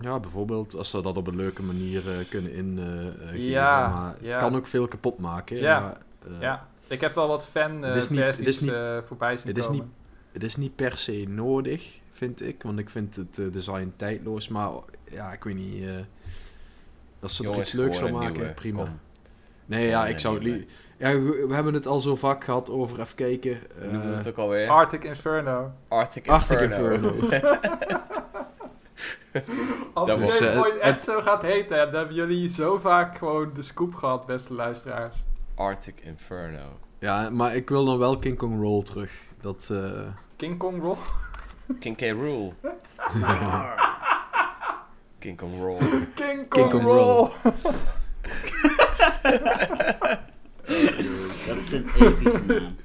Ja, 0.00 0.20
bijvoorbeeld 0.20 0.74
als 0.76 0.90
ze 0.90 1.00
dat 1.02 1.16
op 1.16 1.26
een 1.26 1.36
leuke 1.36 1.62
manier 1.62 2.10
eh, 2.10 2.28
kunnen 2.28 2.52
ingeven. 2.52 3.40
Ja, 3.40 3.88
maar 3.88 4.16
ja. 4.20 4.30
het 4.30 4.38
kan 4.38 4.56
ook 4.56 4.66
veel 4.66 4.88
kapot 4.88 5.18
maken. 5.18 5.56
Ja, 5.56 5.80
maar, 5.80 5.98
ja, 6.40 6.68
ik 6.86 7.00
heb 7.00 7.14
wel 7.14 7.28
wat 7.28 7.44
fan 7.46 7.84
eh, 7.84 7.94
niet- 7.94 8.06
versies 8.06 8.46
is 8.46 8.60
niet- 8.60 8.70
eh, 8.70 8.98
voorbij 9.02 9.36
zien 9.36 9.46
het 9.48 9.58
is 9.58 9.66
komen. 9.66 9.92
Het 10.32 10.42
is 10.42 10.56
niet 10.56 10.76
per 10.76 10.98
se 10.98 11.24
nodig, 11.28 11.98
vind 12.18 12.42
ik. 12.42 12.62
Want 12.62 12.78
ik 12.78 12.90
vind 12.90 13.16
het 13.16 13.38
eh, 13.38 13.52
design 13.52 13.92
tijdloos. 13.96 14.48
Maar 14.48 14.70
ja, 15.10 15.32
ik 15.32 15.44
weet 15.44 15.54
niet. 15.54 15.84
eh, 15.84 15.90
als 17.20 17.36
ze 17.36 17.48
er 17.50 17.58
iets 17.58 17.72
leuks 17.72 17.98
van 17.98 18.12
maken, 18.12 18.32
nieuwe. 18.32 18.48
prima. 18.52 18.82
Kom. 18.82 18.98
Nee, 19.66 19.86
ja, 19.88 20.06
ik 20.06 20.18
zou 20.18 20.48
het 20.50 20.64
Ja, 20.96 21.12
we 21.20 21.44
we 21.48 21.54
hebben 21.54 21.74
het 21.74 21.86
al 21.86 22.00
zo 22.00 22.16
vaak 22.16 22.44
gehad 22.44 22.70
over, 22.70 23.00
even 23.00 23.14
kijken. 23.14 23.58
Hoe 23.78 23.82
noemen 23.84 24.06
we 24.06 24.10
eh, 24.10 24.16
het 24.16 24.28
ook 24.28 24.36
alweer? 24.36 24.68
Arctic 24.68 25.04
Inferno. 25.04 25.72
Arctic 25.88 26.28
Arctic 26.28 26.60
Inferno. 26.60 27.12
Inferno. 27.12 27.58
Als 29.94 30.08
Dat 30.08 30.16
die 30.18 30.26
was, 30.26 30.42
ooit 30.42 30.72
het- 30.72 30.80
echt 30.82 31.04
zo 31.04 31.20
gaat 31.20 31.42
heten, 31.42 31.76
dan 31.76 31.94
hebben 31.94 32.14
jullie 32.14 32.50
zo 32.50 32.78
vaak 32.78 33.18
gewoon 33.18 33.50
de 33.54 33.62
scoop 33.62 33.94
gehad, 33.94 34.26
beste 34.26 34.54
luisteraars. 34.54 35.16
Arctic 35.54 36.00
Inferno. 36.00 36.78
ja, 36.98 37.30
maar 37.30 37.56
ik 37.56 37.68
wil 37.68 37.84
dan 37.84 37.98
wel 37.98 38.18
King 38.18 38.36
Kong 38.38 38.60
Roll 38.60 38.82
terug. 38.82 39.12
Dat, 39.40 39.68
eh, 39.72 40.00
King 40.36 40.58
Kong 40.58 40.82
Roll. 40.82 40.96
King 41.80 41.96
K. 41.96 42.00
Rool. 42.00 42.54
King 45.18 45.36
Kong 45.36 45.60
Roll. 45.60 45.78
King 46.14 46.14
Kong, 46.14 46.48
King 46.48 46.70
Kong 46.70 46.82
Roll. 46.82 46.94
Roll. 46.94 47.28
Dat 51.46 51.56
is 51.56 51.72
een 51.72 51.86
epische 51.94 52.42
naam. 52.46 52.76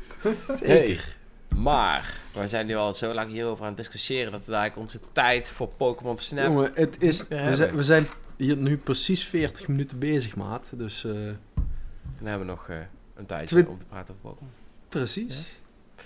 zeker. 0.58 1.16
Maar, 1.56 2.14
we 2.34 2.48
zijn 2.48 2.66
nu 2.66 2.76
al 2.76 2.94
zo 2.94 3.14
lang 3.14 3.32
hierover 3.32 3.62
aan 3.62 3.68
het 3.68 3.78
discussiëren 3.78 4.32
dat 4.32 4.46
we 4.46 4.52
eigenlijk 4.54 4.82
onze 4.82 5.00
tijd 5.12 5.50
voor 5.50 5.68
Pokémon 5.68 6.18
Snap... 6.18 6.46
Jongen, 6.46 6.72
het 6.74 7.02
is, 7.02 7.28
we, 7.28 7.36
zijn, 7.36 7.54
hebben. 7.54 7.76
we 7.76 7.84
zijn 7.84 8.08
hier 8.38 8.58
nu 8.58 8.78
precies 8.78 9.24
40 9.24 9.68
minuten 9.68 10.00
bezig, 10.00 10.36
maat. 10.36 10.72
Dus 10.76 11.04
eh, 11.06 11.12
Dan 11.14 12.28
hebben 12.28 12.48
we 12.48 12.54
nog 12.54 12.70
eh, 12.70 12.78
een 13.16 13.26
tijdje 13.26 13.68
om 13.68 13.78
te 13.78 13.86
praten 13.86 14.14
over 14.14 14.30
Pokémon. 14.30 14.52
precies. 14.90 15.38
Ja, 15.38 15.44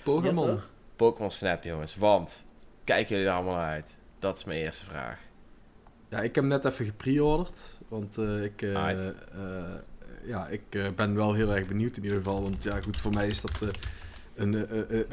Pokémon. 0.02 0.60
Pokémon 0.96 1.30
Snap, 1.30 1.62
jongens. 1.62 1.96
Want, 1.96 2.44
kijken 2.88 3.14
jullie 3.14 3.30
er 3.30 3.36
allemaal 3.36 3.58
uit? 3.58 3.96
Dat 4.18 4.36
is 4.36 4.44
mijn 4.44 4.60
eerste 4.60 4.84
vraag. 4.84 5.18
Ja, 6.08 6.20
ik 6.20 6.34
heb 6.34 6.44
net 6.44 6.64
even 6.64 6.84
gepreorderd. 6.84 7.58
Want 7.88 8.18
eh, 8.18 8.44
ik, 8.44 8.62
eh, 8.62 8.90
eh, 8.90 9.14
ja, 10.24 10.46
ik 10.46 10.94
ben 10.96 11.14
wel 11.14 11.34
heel 11.34 11.54
erg 11.54 11.66
benieuwd 11.66 11.96
in 11.96 12.02
ieder 12.02 12.18
geval. 12.18 12.42
Want 12.42 12.64
ja, 12.64 12.80
goed, 12.80 12.96
voor 12.96 13.12
mij 13.12 13.28
is 13.28 13.40
dat 13.40 13.64
een, 14.34 14.52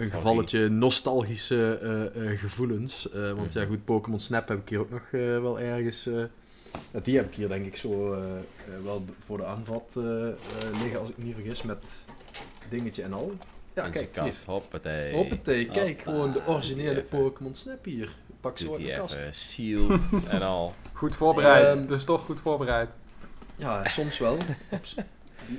een 0.02 0.08
gevalletje 0.08 0.70
nostalgische 0.70 2.12
gevoelens. 2.38 3.08
Want 3.36 3.54
ja, 3.54 3.62
Mhm. 3.62 3.70
goed, 3.70 3.86
Pokémon 3.86 4.20
Snap 4.20 4.48
heb 4.48 4.60
ik 4.60 4.70
hier 4.70 4.80
ook 4.80 4.90
nog 4.90 5.12
wel 5.12 5.60
ergens... 5.60 6.10
die 7.04 7.16
heb 7.16 7.28
ik 7.28 7.36
hier 7.36 7.48
denk 7.48 7.66
ik 7.66 7.78
zo 7.78 8.10
wel 8.84 9.06
voor 9.26 9.38
de 9.38 9.46
aanvat 9.46 9.96
liggen, 10.82 11.00
als 11.00 11.10
ik 11.10 11.18
me 11.18 11.24
niet 11.24 11.36
vergis, 11.36 11.64
met 11.64 12.06
dingetje 12.70 13.04
en 13.04 13.14
al. 13.14 13.36
Ja, 13.76 13.86
In 13.86 13.92
kijk, 13.92 14.10
zijn 14.14 14.28
kast. 14.28 14.44
Hoppatee. 14.46 15.14
Hoppatee, 15.14 15.66
kijk, 15.66 15.88
Hoppa. 15.98 16.12
gewoon 16.12 16.32
de 16.32 16.42
originele. 16.48 17.02
Pokémon 17.02 17.56
Snap 17.56 17.86
hier. 17.86 18.10
Pak 18.42 18.58
zo 18.58 18.66
Doet 18.66 18.76
uit 18.78 18.86
de 18.86 18.94
kast. 18.94 19.16
even 19.18 19.34
sealed 19.34 20.02
en 20.30 20.42
al. 20.42 20.74
Goed 20.94 21.16
voorbereid, 21.16 21.78
Ehm, 21.78 21.86
dus 21.86 22.04
toch 22.04 22.22
goed 22.22 22.40
voorbereid. 22.40 22.90
Ja, 23.56 23.88
soms 23.88 24.18
wel. 24.18 24.38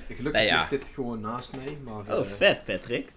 Gelukkig 0.08 0.32
Nee, 0.32 0.46
ja. 0.46 0.56
ligt 0.58 0.70
dit 0.70 0.88
gewoon 0.94 1.20
naast 1.20 1.56
mij. 1.56 1.78
Maar, 1.84 2.18
Oh, 2.18 2.26
eh, 2.26 2.32
vet, 2.36 2.64
Patrick. 2.64 3.12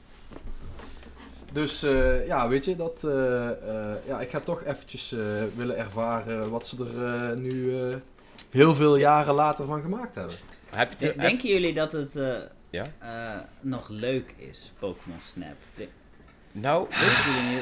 Dus 1.54 1.84
eh, 1.84 2.28
ja, 2.28 2.48
weet 2.48 2.66
je, 2.66 2.76
dat, 2.76 3.04
eh, 3.04 3.50
eh, 3.50 3.96
ja, 4.08 4.20
ik 4.22 4.30
ga 4.30 4.40
toch 4.40 4.64
eventjes 4.64 5.12
eh, 5.12 5.20
willen 5.56 5.78
ervaren 5.78 6.50
wat 6.50 6.68
ze 6.68 6.78
er 6.96 7.40
nu 7.40 7.80
eh, 7.82 7.96
heel 8.50 8.76
veel 8.76 8.96
jaren 8.96 9.34
later 9.34 9.66
van 9.66 9.82
gemaakt 9.82 10.16
hebben. 10.16 10.36
Heb 10.70 10.94
je 10.98 11.14
denken 11.18 11.50
jullie 11.50 11.74
dat 11.74 11.92
het 11.92 12.16
eh, 12.16 12.36
Ja? 12.70 12.84
eh, 13.00 13.40
nog 13.62 13.90
leuk 13.90 14.34
is, 14.38 14.72
Pokémon 14.80 15.18
Snap? 15.32 15.56
De- 15.76 15.88
Nou, 16.52 16.88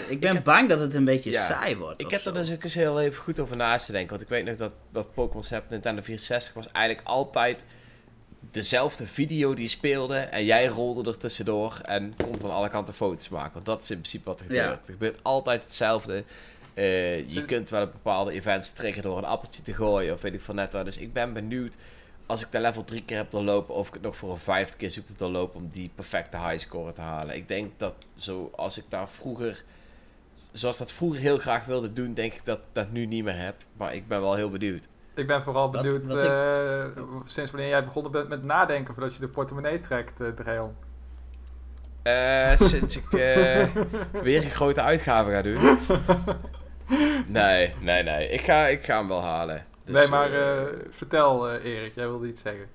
ik 0.08 0.20
ben 0.20 0.36
heb- 0.36 0.44
bang 0.44 0.70
dat 0.70 0.80
het 0.80 0.94
een 0.94 1.06
beetje 1.06 1.32
Ja, 1.32 1.46
saai 1.46 1.76
wordt. 1.76 2.02
ik 2.02 2.12
heb 2.12 2.26
er 2.26 2.34
dus 2.34 2.52
ook 2.52 2.64
eens 2.64 2.74
heel 2.74 3.02
even 3.02 3.24
goed 3.24 3.40
over 3.40 3.56
naast 3.58 3.86
te 3.86 3.92
denken. 3.92 4.10
Want 4.10 4.22
ik 4.22 4.28
weet 4.30 4.46
nog 4.46 4.56
dat, 4.56 4.72
dat 4.92 5.14
Pokémon 5.14 5.44
Snap 5.44 5.70
Nintendo 5.70 6.02
64 6.02 6.54
was 6.54 6.72
eigenlijk 6.72 7.08
altijd 7.08 7.66
dezelfde 8.52 9.06
video 9.08 9.54
die 9.54 9.68
speelde. 9.68 10.18
En 10.18 10.46
jij 10.46 10.68
rolde 10.68 11.10
er 11.10 11.18
tussendoor 11.18 11.80
en 11.84 12.14
kon 12.24 12.40
van 12.40 12.52
alle 12.52 12.70
kanten 12.70 12.94
foto's 12.94 13.30
maken. 13.30 13.54
Want 13.54 13.66
dat 13.66 13.82
is 13.82 13.90
in 13.92 13.98
principe 13.98 14.26
wat 14.26 14.40
er 14.40 14.46
gebeurt. 14.46 14.64
Ja. 14.66 14.72
Er 14.72 14.92
gebeurt 14.92 15.20
altijd 15.22 15.64
hetzelfde. 15.64 16.24
Eh, 16.74 17.30
je 17.30 17.46
kunt 17.46 17.70
wel 17.70 17.84
op 17.84 17.92
bepaalde 17.92 18.32
events 18.32 18.70
triggeren 18.72 19.10
door 19.10 19.18
een 19.18 19.26
appeltje 19.26 19.62
te 19.62 19.74
gooien 19.74 20.14
of 20.14 20.22
weet 20.22 20.34
ik 20.34 20.42
van 20.42 20.56
net 20.56 20.74
wat. 20.74 20.86
Dus 20.86 20.98
ik 20.98 21.14
ben 21.14 21.34
benieuwd 21.34 21.76
als 22.28 22.46
ik 22.46 22.52
de 22.52 22.60
level 22.60 22.84
drie 22.84 23.04
keer 23.04 23.18
heb 23.18 23.32
doorlopen 23.32 23.76
of 23.76 23.88
ik 23.88 23.94
het 23.94 24.02
nog 24.02 24.16
voor 24.16 24.32
een 24.32 24.38
vijfde 24.38 24.78
keer 24.78 24.92
zoek 24.92 25.06
te 25.06 25.14
doorlopen 25.18 25.60
om 25.62 25.68
die 25.72 25.92
perfecte 25.96 26.38
highscore 26.38 26.92
te 26.92 27.02
halen. 27.02 27.36
Ik 27.36 27.48
denk 27.48 27.72
dat 27.78 27.94
zo 28.16 28.52
als 28.56 28.78
ik 28.78 28.84
daar 28.90 29.10
vroeger 29.10 29.64
zoals 30.52 30.78
dat 30.78 30.92
vroeger 30.92 31.20
heel 31.22 31.38
graag 31.38 31.66
wilde 31.66 31.94
doen, 31.94 32.14
denk 32.14 32.34
ik 32.34 32.46
dat 32.46 32.58
ik 32.58 32.64
dat 32.72 32.92
nu 32.92 33.06
niet 33.06 33.24
meer 33.24 33.38
heb. 33.40 33.56
Maar 33.78 33.96
ik 33.96 34.08
ben 34.08 34.22
wel 34.22 34.36
heel 34.36 34.50
benieuwd. 34.50 34.88
Ik 35.16 35.28
ben 35.28 35.44
vooral 35.44 35.70
benieuwd 35.70 36.10
ik- 36.10 36.18
eh, 36.24 36.86
sinds 37.26 37.52
wanneer 37.52 37.70
jij 37.70 37.84
begonnen 37.84 38.12
bent 38.12 38.28
met 38.30 38.44
nadenken 38.44 38.94
voordat 38.94 39.14
je 39.14 39.20
de 39.20 39.28
portemonnee 39.28 39.80
trekt, 39.80 40.22
eh 40.22 40.28
Dreon. 40.28 40.76
Eh, 42.04 42.60
sinds 42.60 42.98
ik 42.98 43.14
eh, 43.14 43.68
weer 44.24 44.44
een 44.44 44.50
grote 44.50 44.82
uitgave 44.82 45.32
ga 45.32 45.42
doen. 45.42 45.80
Nee, 47.28 47.74
nee, 47.82 48.04
nee. 48.04 48.30
Ik 48.30 48.42
ga, 48.42 48.68
ik 48.68 48.84
ga 48.84 48.98
hem 48.98 49.08
wel 49.08 49.22
halen. 49.22 49.66
Dus, 49.88 49.96
nee, 49.96 50.08
maar 50.08 50.32
eh, 50.34 50.62
eh, 50.62 50.68
vertel 50.90 51.50
eh, 51.50 51.74
Erik, 51.74 51.96
jij 51.96 52.08
wilde 52.08 52.28
iets 52.28 52.42
zeggen. 52.42 52.68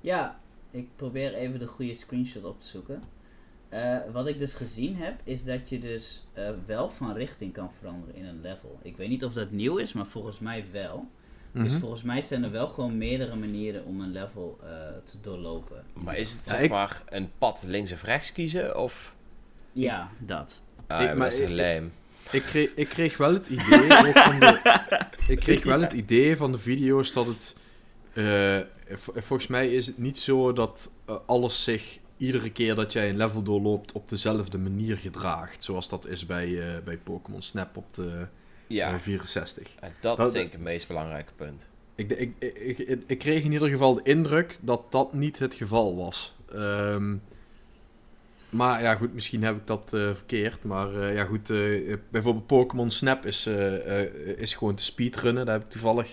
Ja, 0.00 0.40
ik 0.70 0.88
probeer 0.96 1.34
even 1.34 1.58
de 1.58 1.66
goede 1.66 1.94
screenshot 1.94 2.44
op 2.44 2.60
te 2.60 2.66
zoeken. 2.66 3.02
Eh, 3.68 3.98
wat 4.12 4.26
ik 4.26 4.38
dus 4.38 4.54
gezien 4.54 4.96
heb, 4.96 5.20
is 5.24 5.44
dat 5.44 5.68
je 5.68 5.78
dus 5.78 6.26
eh, 6.32 6.50
wel 6.66 6.88
van 6.88 7.14
richting 7.14 7.52
kan 7.52 7.70
veranderen 7.78 8.14
in 8.14 8.24
een 8.24 8.40
level. 8.40 8.78
Ik 8.82 8.96
weet 8.96 9.08
niet 9.08 9.24
of 9.24 9.32
dat 9.32 9.50
nieuw 9.50 9.76
is, 9.76 9.92
maar 9.92 10.06
volgens 10.06 10.38
mij 10.38 10.64
wel. 10.72 11.06
Dus 11.52 11.70
Mhm. 11.70 11.80
volgens 11.80 12.02
mij 12.02 12.22
zijn 12.22 12.44
er 12.44 12.50
wel 12.50 12.68
gewoon 12.68 12.98
meerdere 12.98 13.36
manieren 13.36 13.84
om 13.84 14.00
een 14.00 14.12
level 14.12 14.58
eh, 14.62 14.68
te 15.04 15.20
doorlopen. 15.20 15.84
maar 15.92 16.16
is 16.16 16.32
het 16.32 16.44
Ja, 16.44 16.50
zeg 16.50 16.60
ik- 16.60 16.70
maar 16.70 17.02
een 17.08 17.30
pad 17.38 17.64
links 17.66 17.92
of 17.92 18.02
rechts 18.02 18.32
kiezen? 18.32 18.78
Of... 18.78 19.14
Ja, 19.72 20.08
dat. 20.18 20.62
Ah, 20.86 21.02
Ik- 21.02 21.14
maar 21.14 21.30
dat 21.30 21.38
is 21.38 21.48
lame. 21.48 21.88
Ik 22.32 22.42
kreeg, 22.42 22.68
ik 22.74 22.88
kreeg 22.88 23.16
wel 23.16 23.32
het 23.32 23.46
idee 23.48 24.06
ook 24.06 24.18
van 24.18 24.38
de, 24.40 24.80
ik 25.34 25.38
kreeg 25.38 25.64
wel 25.64 25.80
het 25.80 25.92
idee 25.92 26.36
van 26.36 26.52
de 26.52 26.58
video's 26.58 27.12
dat 27.12 27.26
het 27.26 27.56
eh, 28.12 28.58
volgens 29.14 29.46
mij 29.46 29.68
is 29.68 29.86
het 29.86 29.98
niet 29.98 30.18
zo 30.18 30.52
dat 30.52 30.92
eh, 31.06 31.16
alles 31.26 31.64
zich 31.64 31.98
iedere 32.16 32.50
keer 32.52 32.74
dat 32.74 32.92
jij 32.92 33.08
een 33.08 33.16
level 33.16 33.42
doorloopt 33.42 33.92
op 33.92 34.08
dezelfde 34.08 34.58
manier 34.58 34.96
gedraagt 34.96 35.62
zoals 35.64 35.88
dat 35.88 36.06
is 36.06 36.26
bij, 36.26 36.60
eh, 36.60 36.82
bij 36.84 36.96
Pokémon 36.96 37.42
Snap 37.42 37.76
op 37.76 37.94
de 37.94 38.26
Ja, 38.66 38.92
eh, 38.94 39.00
64. 39.00 39.68
en 39.80 39.92
dat 40.00 40.16
dat- 40.16 40.26
is 40.26 40.32
denk 40.32 40.46
ik 40.46 40.52
het 40.52 40.60
meest 40.60 40.88
belangrijke 40.88 41.32
punt. 41.36 41.68
Ik, 41.94 42.10
ik, 42.10 42.32
ik, 42.38 42.78
ik, 42.78 43.02
ik 43.06 43.18
kreeg 43.18 43.42
in 43.44 43.52
ieder 43.52 43.68
geval 43.68 43.94
de 43.94 44.00
indruk 44.02 44.56
dat 44.60 44.92
dat 44.92 45.12
niet 45.12 45.38
het 45.38 45.54
geval 45.54 45.96
was. 45.96 46.34
Ehm, 46.52 47.16
maar 48.50 48.82
ja, 48.82 48.94
goed, 48.94 49.14
misschien 49.14 49.42
heb 49.42 49.56
ik 49.56 49.66
dat 49.66 49.92
eh, 49.92 50.14
verkeerd. 50.14 50.64
Maar 50.64 51.02
eh, 51.02 51.14
ja, 51.14 51.24
goed, 51.24 51.50
eh, 51.50 51.96
bijvoorbeeld 52.10 52.46
Pokémon 52.46 52.90
Snap 52.90 53.26
is, 53.26 53.46
is 54.36 54.54
gewoon 54.54 54.74
te 54.74 54.82
speedrunnen. 54.84 55.46
Daar 55.46 55.54
heb 55.54 55.64
ik 55.64 55.70
toevallig, 55.70 56.12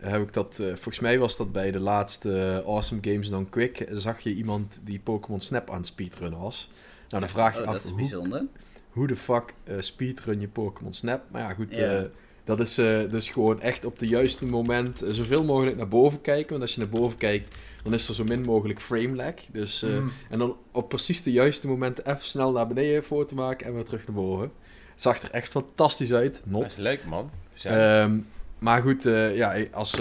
heb 0.00 0.22
ik 0.22 0.32
dat, 0.32 0.56
volgens 0.64 1.00
mij 1.00 1.18
was 1.18 1.36
dat 1.36 1.52
bij 1.52 1.70
de 1.70 1.80
laatste 1.80 2.62
Awesome 2.66 3.00
Games 3.04 3.28
dan 3.28 3.48
Quick, 3.48 3.86
zag 3.90 4.20
je 4.20 4.34
iemand 4.34 4.80
die 4.84 4.98
Pokémon 4.98 5.40
Snap 5.40 5.70
aan 5.70 5.76
het 5.76 5.86
speedrunnen 5.86 6.40
was. 6.40 6.70
Nou, 7.08 7.20
dan 7.20 7.30
vraag 7.30 7.54
je 7.54 7.62
Oh, 7.62 7.66
af, 7.66 7.72
dat 7.74 7.84
is 7.84 7.90
hoe, 7.90 7.98
bijzonder. 7.98 8.44
hoe 8.90 9.06
de 9.06 9.16
fuck 9.16 9.54
speedrun 9.78 10.40
je 10.40 10.48
Pokémon 10.48 10.94
Snap? 10.94 11.22
Maar 11.30 11.42
ja, 11.42 11.54
goed, 11.54 11.76
Ja. 11.76 12.06
Dat 12.46 12.60
is 12.60 12.78
eh, 12.78 13.00
dus 13.10 13.28
gewoon 13.28 13.60
echt 13.60 13.84
op 13.84 13.98
de 13.98 14.06
juiste 14.08 14.46
moment 14.46 15.02
eh, 15.02 15.12
zoveel 15.12 15.44
mogelijk 15.44 15.76
naar 15.76 15.88
boven 15.88 16.20
kijken. 16.20 16.48
Want 16.50 16.62
als 16.62 16.74
je 16.74 16.80
naar 16.80 16.88
boven 16.88 17.18
kijkt, 17.18 17.54
dan 17.82 17.94
is 17.94 18.08
er 18.08 18.14
zo 18.14 18.24
min 18.24 18.42
mogelijk 18.42 18.80
frame 18.80 19.14
lag. 19.14 19.34
Dus, 19.52 19.82
eh, 19.82 19.98
Mm. 19.98 20.12
En 20.30 20.38
dan 20.38 20.56
op 20.72 20.88
precies 20.88 21.22
de 21.22 21.32
juiste 21.32 21.66
momenten 21.66 22.06
even 22.06 22.24
snel 22.26 22.52
naar 22.52 22.66
beneden 22.66 22.96
een 22.96 23.02
foto 23.02 23.34
maken 23.36 23.66
en 23.66 23.74
weer 23.74 23.84
terug 23.84 24.06
naar 24.06 24.16
boven. 24.16 24.50
Zag 24.94 25.22
er 25.22 25.30
echt 25.30 25.50
fantastisch 25.50 26.12
uit. 26.12 26.34
Dat 26.34 26.44
Not. 26.52 26.64
is 26.66 26.76
leuk, 26.76 27.04
man. 27.04 27.30
Ehm, 27.62 28.20
maar 28.58 28.82
goed, 28.82 29.06
eh, 29.06 29.36
ja, 29.36 29.54
ik- 29.54 29.74
als, 29.74 29.94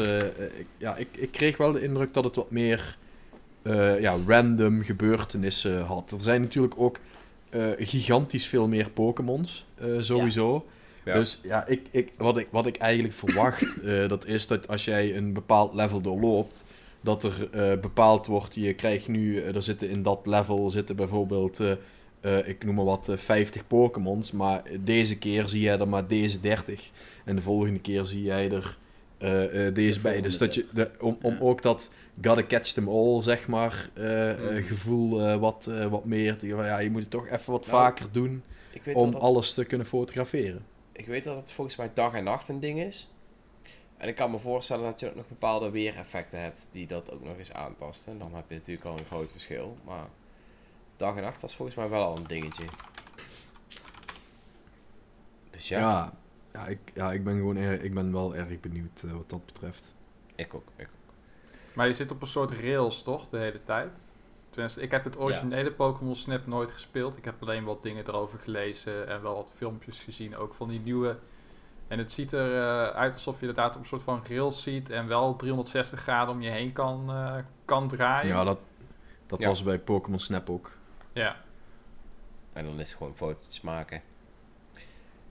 ik, 0.60 0.66
ja 0.78 0.96
ik, 0.96 1.08
ik 1.18 1.32
kreeg 1.32 1.58
wel 1.58 1.72
de 1.72 1.82
indruk 1.82 2.14
dat 2.14 2.24
het 2.24 2.36
wat 2.36 2.52
meer 2.52 2.98
eh, 3.62 4.00
ja, 4.00 4.16
random 4.28 4.84
gebeurtenissen 4.84 5.82
had. 5.82 6.12
Er 6.12 6.22
zijn 6.22 6.42
natuurlijk 6.42 6.74
ook 6.78 7.00
eh, 7.50 7.62
gigantisch 7.78 8.48
veel 8.48 8.68
meer 8.68 8.90
Pokémons, 8.90 9.66
eh, 9.76 9.88
sowieso. 10.00 10.54
Ja. 10.54 10.74
Dus 11.14 11.40
ja, 11.44 11.68
ik, 11.68 11.82
ik, 11.92 12.12
wat, 12.18 12.38
ik, 12.38 12.48
wat 12.52 12.66
ik 12.66 12.78
eigenlijk 12.78 13.14
verwacht, 13.14 13.78
eh, 13.82 14.08
dat 14.08 14.26
is 14.26 14.48
dat 14.48 14.68
als 14.68 14.86
jij 14.86 15.16
een 15.18 15.34
bepaald 15.34 15.74
level 15.74 16.02
doorloopt, 16.02 16.66
dat 17.02 17.24
er 17.24 17.50
eh, 17.52 17.80
bepaald 17.80 18.26
wordt, 18.26 18.56
je 18.56 18.74
krijgt 18.74 19.08
nu, 19.08 19.42
eh, 19.42 19.56
er 19.56 19.64
zitten 19.64 19.90
in 19.90 20.04
dat 20.04 20.28
level 20.28 20.70
zitten 20.72 20.96
bijvoorbeeld, 20.96 21.62
ik 22.46 22.64
noem 22.66 22.76
maar 22.76 22.86
wat, 22.86 23.10
eh, 23.10 23.18
50 23.18 23.68
Pokémons, 23.68 24.32
maar 24.32 24.62
deze 24.80 25.18
keer 25.18 25.48
zie 25.48 25.62
jij 25.62 25.80
er 25.80 25.88
maar 25.88 26.08
deze 26.08 26.40
30. 26.40 26.92
En 27.26 27.36
de 27.36 27.42
volgende 27.42 27.80
keer 27.80 28.06
zie 28.06 28.22
jij 28.24 28.52
er 28.52 28.78
deze 29.74 30.00
bij. 30.00 30.22
Dus 30.22 30.38
dat 30.38 30.56
je, 30.56 30.66
de, 30.74 30.92
om, 31.00 31.18
om 31.22 31.34
Ja. 31.34 31.40
ook 31.40 31.62
dat 31.62 31.92
gotta 32.22 32.44
catch 32.48 32.72
them 32.74 32.88
all, 32.90 33.22
zeg 33.22 33.48
maar, 33.48 33.90
gevoel 34.66 35.38
wat, 35.40 35.72
wat 35.90 36.06
meer. 36.06 36.38
te- 36.38 36.48
Ja, 36.48 36.80
je 36.80 36.90
moet 36.92 37.02
het 37.02 37.10
toch 37.10 37.28
even 37.28 37.52
wat 37.52 37.68
Nou, 37.68 37.78
vaker 37.78 38.06
doen 38.12 38.44
om 38.94 39.12
dat, 39.12 39.22
alles 39.22 39.54
te 39.54 39.66
kunnen 39.66 39.88
fotograferen. 39.88 40.66
Ik 40.96 41.06
weet 41.06 41.24
dat 41.24 41.36
het 41.36 41.52
volgens 41.52 41.76
mij 41.76 41.92
dag 41.94 42.14
en 42.14 42.24
nacht 42.24 42.48
een 42.48 42.60
ding 42.60 42.80
is. 42.80 43.10
En 43.98 44.08
ik 44.08 44.16
kan 44.16 44.32
me 44.32 44.40
voorstellen 44.40 44.84
dat 44.84 45.00
je 45.00 45.10
ook 45.10 45.16
nog 45.16 45.28
bepaalde 45.28 45.70
weereffecten 45.70 46.42
hebt 46.42 46.68
die 46.72 46.88
dat 46.88 47.12
ook 47.12 47.24
nog 47.24 47.38
eens 47.38 47.54
aantasten. 47.54 48.12
En 48.12 48.20
dan 48.20 48.34
heb 48.36 48.50
je 48.50 48.56
natuurlijk 48.56 48.88
al 48.88 48.98
een 48.98 49.06
groot 49.06 49.32
verschil. 49.32 49.78
Maar 49.84 50.08
dag 50.98 51.16
en 51.16 51.22
nacht 51.22 51.42
was 51.42 51.56
volgens 51.56 51.78
mij 51.78 51.90
wel 51.90 52.04
al 52.04 52.18
een 52.18 52.28
dingetje. 52.28 52.66
Dus 55.50 55.68
ja, 55.68 55.80
Ja, 55.80 56.14
ja, 56.54 56.68
ik, 56.68 56.80
ja 56.94 57.12
ik, 57.12 57.24
ben 57.24 57.36
gewoon 57.36 57.58
erg, 57.58 57.82
ik 57.82 57.94
ben 57.94 58.12
wel 58.12 58.36
erg 58.36 58.60
benieuwd 58.60 59.04
eh, 59.04 59.12
wat 59.12 59.30
dat 59.30 59.46
betreft. 59.46 59.94
ik 60.36 60.54
ook. 60.54 60.68
Ik 60.76 60.88
ook. 60.88 61.14
Maar 61.74 61.88
je 61.88 61.94
zit 61.94 62.12
op 62.12 62.22
een 62.22 62.28
soort 62.28 62.52
rails, 62.52 63.02
toch, 63.02 63.28
de 63.28 63.38
hele 63.38 63.62
tijd? 63.62 64.14
Tenminste, 64.56 64.82
ik 64.82 64.92
heb 64.92 65.04
het 65.04 65.20
originele 65.20 65.72
Pokémon 65.72 66.16
Snap 66.16 66.46
nooit 66.48 66.72
gespeeld. 66.72 67.18
Ik 67.18 67.26
heb 67.26 67.42
alleen 67.42 67.64
wat 67.64 67.82
dingen 67.82 68.08
erover 68.08 68.40
gelezen 68.40 69.08
en 69.08 69.22
wel 69.22 69.36
wat 69.36 69.54
filmpjes 69.56 70.00
gezien, 70.00 70.38
ook 70.38 70.54
van 70.54 70.68
die 70.68 70.80
nieuwe. 70.80 71.18
En 71.88 71.98
het 71.98 72.12
ziet 72.12 72.32
er 72.32 72.56
eh, 72.56 72.90
uit 72.90 73.14
alsof 73.14 73.36
je 73.40 73.48
inderdaad 73.48 73.76
op 73.76 73.82
een 73.82 73.88
soort 73.88 74.04
van 74.04 74.24
rails 74.30 74.64
ziet 74.64 74.90
en 74.90 75.08
wel 75.08 75.36
360 75.36 76.00
graden 76.00 76.34
om 76.34 76.42
je 76.42 76.50
heen 76.50 76.74
kan, 76.74 77.10
eh, 77.10 77.36
kan 77.66 77.88
draaien. 77.88 78.28
Ja, 78.36 78.44
dat, 78.44 78.60
dat 79.28 79.40
Ja. 79.42 79.48
was 79.48 79.64
bij 79.64 79.80
Pokémon 79.80 80.20
Snap 80.20 80.50
ook. 80.50 80.72
Ja. 81.14 81.36
En 82.54 82.66
dan 82.66 82.80
is 82.80 82.90
het 82.90 82.98
gewoon 82.98 83.16
foto's 83.16 83.62
maken. 83.62 84.02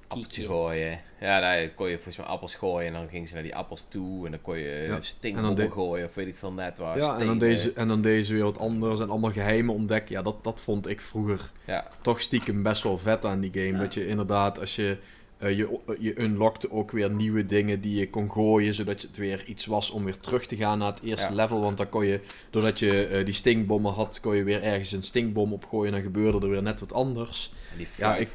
Appeltje 0.09 0.47
gooien. 0.47 1.01
Ja, 1.21 1.41
daar 1.41 1.69
kon 1.69 1.89
je 1.89 1.95
volgens 1.95 2.17
mij 2.17 2.27
appels 2.27 2.55
gooien. 2.55 2.87
En 2.87 2.93
dan 2.93 3.09
gingen 3.09 3.29
ze 3.29 3.35
naar 3.35 3.43
die 3.43 3.57
appels 3.57 3.87
toe. 3.89 4.25
En 4.25 4.31
dan 4.31 4.41
kon 4.41 4.59
je 4.59 4.65
Ja, 4.69 4.83
ja. 4.89 4.95
en 4.95 5.03
stingbommen 5.03 5.57
dan 5.57 5.67
de- 5.67 5.73
gooien. 5.73 6.07
Of 6.07 6.15
weet 6.15 6.27
ik 6.27 6.37
veel 6.37 6.53
net 6.53 6.79
waar. 6.79 6.97
Ja, 6.99 7.19
en 7.19 7.27
dan, 7.27 7.39
deze, 7.39 7.73
en 7.73 7.89
dan 7.89 8.01
deze 8.03 8.33
weer 8.35 8.43
wat 8.45 8.59
anders 8.59 9.01
en 9.01 9.11
allemaal 9.11 9.33
geheimen 9.33 9.75
ontdekken. 9.75 10.15
Ja, 10.15 10.23
dat, 10.23 10.45
dat 10.45 10.61
vond 10.61 10.89
ik 10.89 11.01
vroeger 11.01 11.51
Ja, 11.67 11.89
toch 12.03 12.21
stiekem 12.21 12.63
best 12.63 12.83
wel 12.83 12.99
vet 12.99 13.25
aan 13.25 13.41
die 13.41 13.51
game. 13.53 13.73
Ja. 13.73 13.79
Dat 13.79 13.95
je 13.95 14.07
inderdaad, 14.07 14.61
als 14.61 14.77
je, 14.77 14.97
eh, 15.39 15.57
je, 15.57 15.79
je 15.99 16.21
unlockte 16.21 16.71
ook 16.71 16.91
weer 16.91 17.11
nieuwe 17.11 17.47
dingen 17.47 17.81
die 17.81 17.99
je 17.99 18.11
kon 18.11 18.31
gooien, 18.31 18.75
zodat 18.75 19.01
je 19.01 19.07
het 19.07 19.17
weer 19.17 19.45
iets 19.47 19.67
was 19.67 19.91
om 19.91 20.05
weer 20.05 20.19
terug 20.19 20.47
te 20.47 20.57
gaan 20.57 20.79
naar 20.79 20.91
het 20.91 21.03
eerste 21.03 21.35
level. 21.35 21.61
Want 21.61 21.77
dan 21.77 21.89
kon 21.89 22.07
je, 22.07 22.21
doordat 22.51 22.79
je 22.79 23.07
eh, 23.07 23.25
die 23.25 23.35
stinkbommen 23.35 23.93
had, 23.93 24.21
kon 24.21 24.37
je 24.37 24.43
weer 24.45 24.63
ergens 24.63 24.93
een 24.93 25.03
stinkbom 25.03 25.53
opgooien 25.53 25.87
en 25.87 25.93
dan 26.03 26.13
gebeurde 26.13 26.47
er 26.47 26.53
weer 26.53 26.63
net 26.63 26.81
wat 26.81 26.93
anders. 26.93 27.53
en 27.73 27.79
die 27.79 27.87
Ja, 27.97 28.17
ik- 28.17 28.31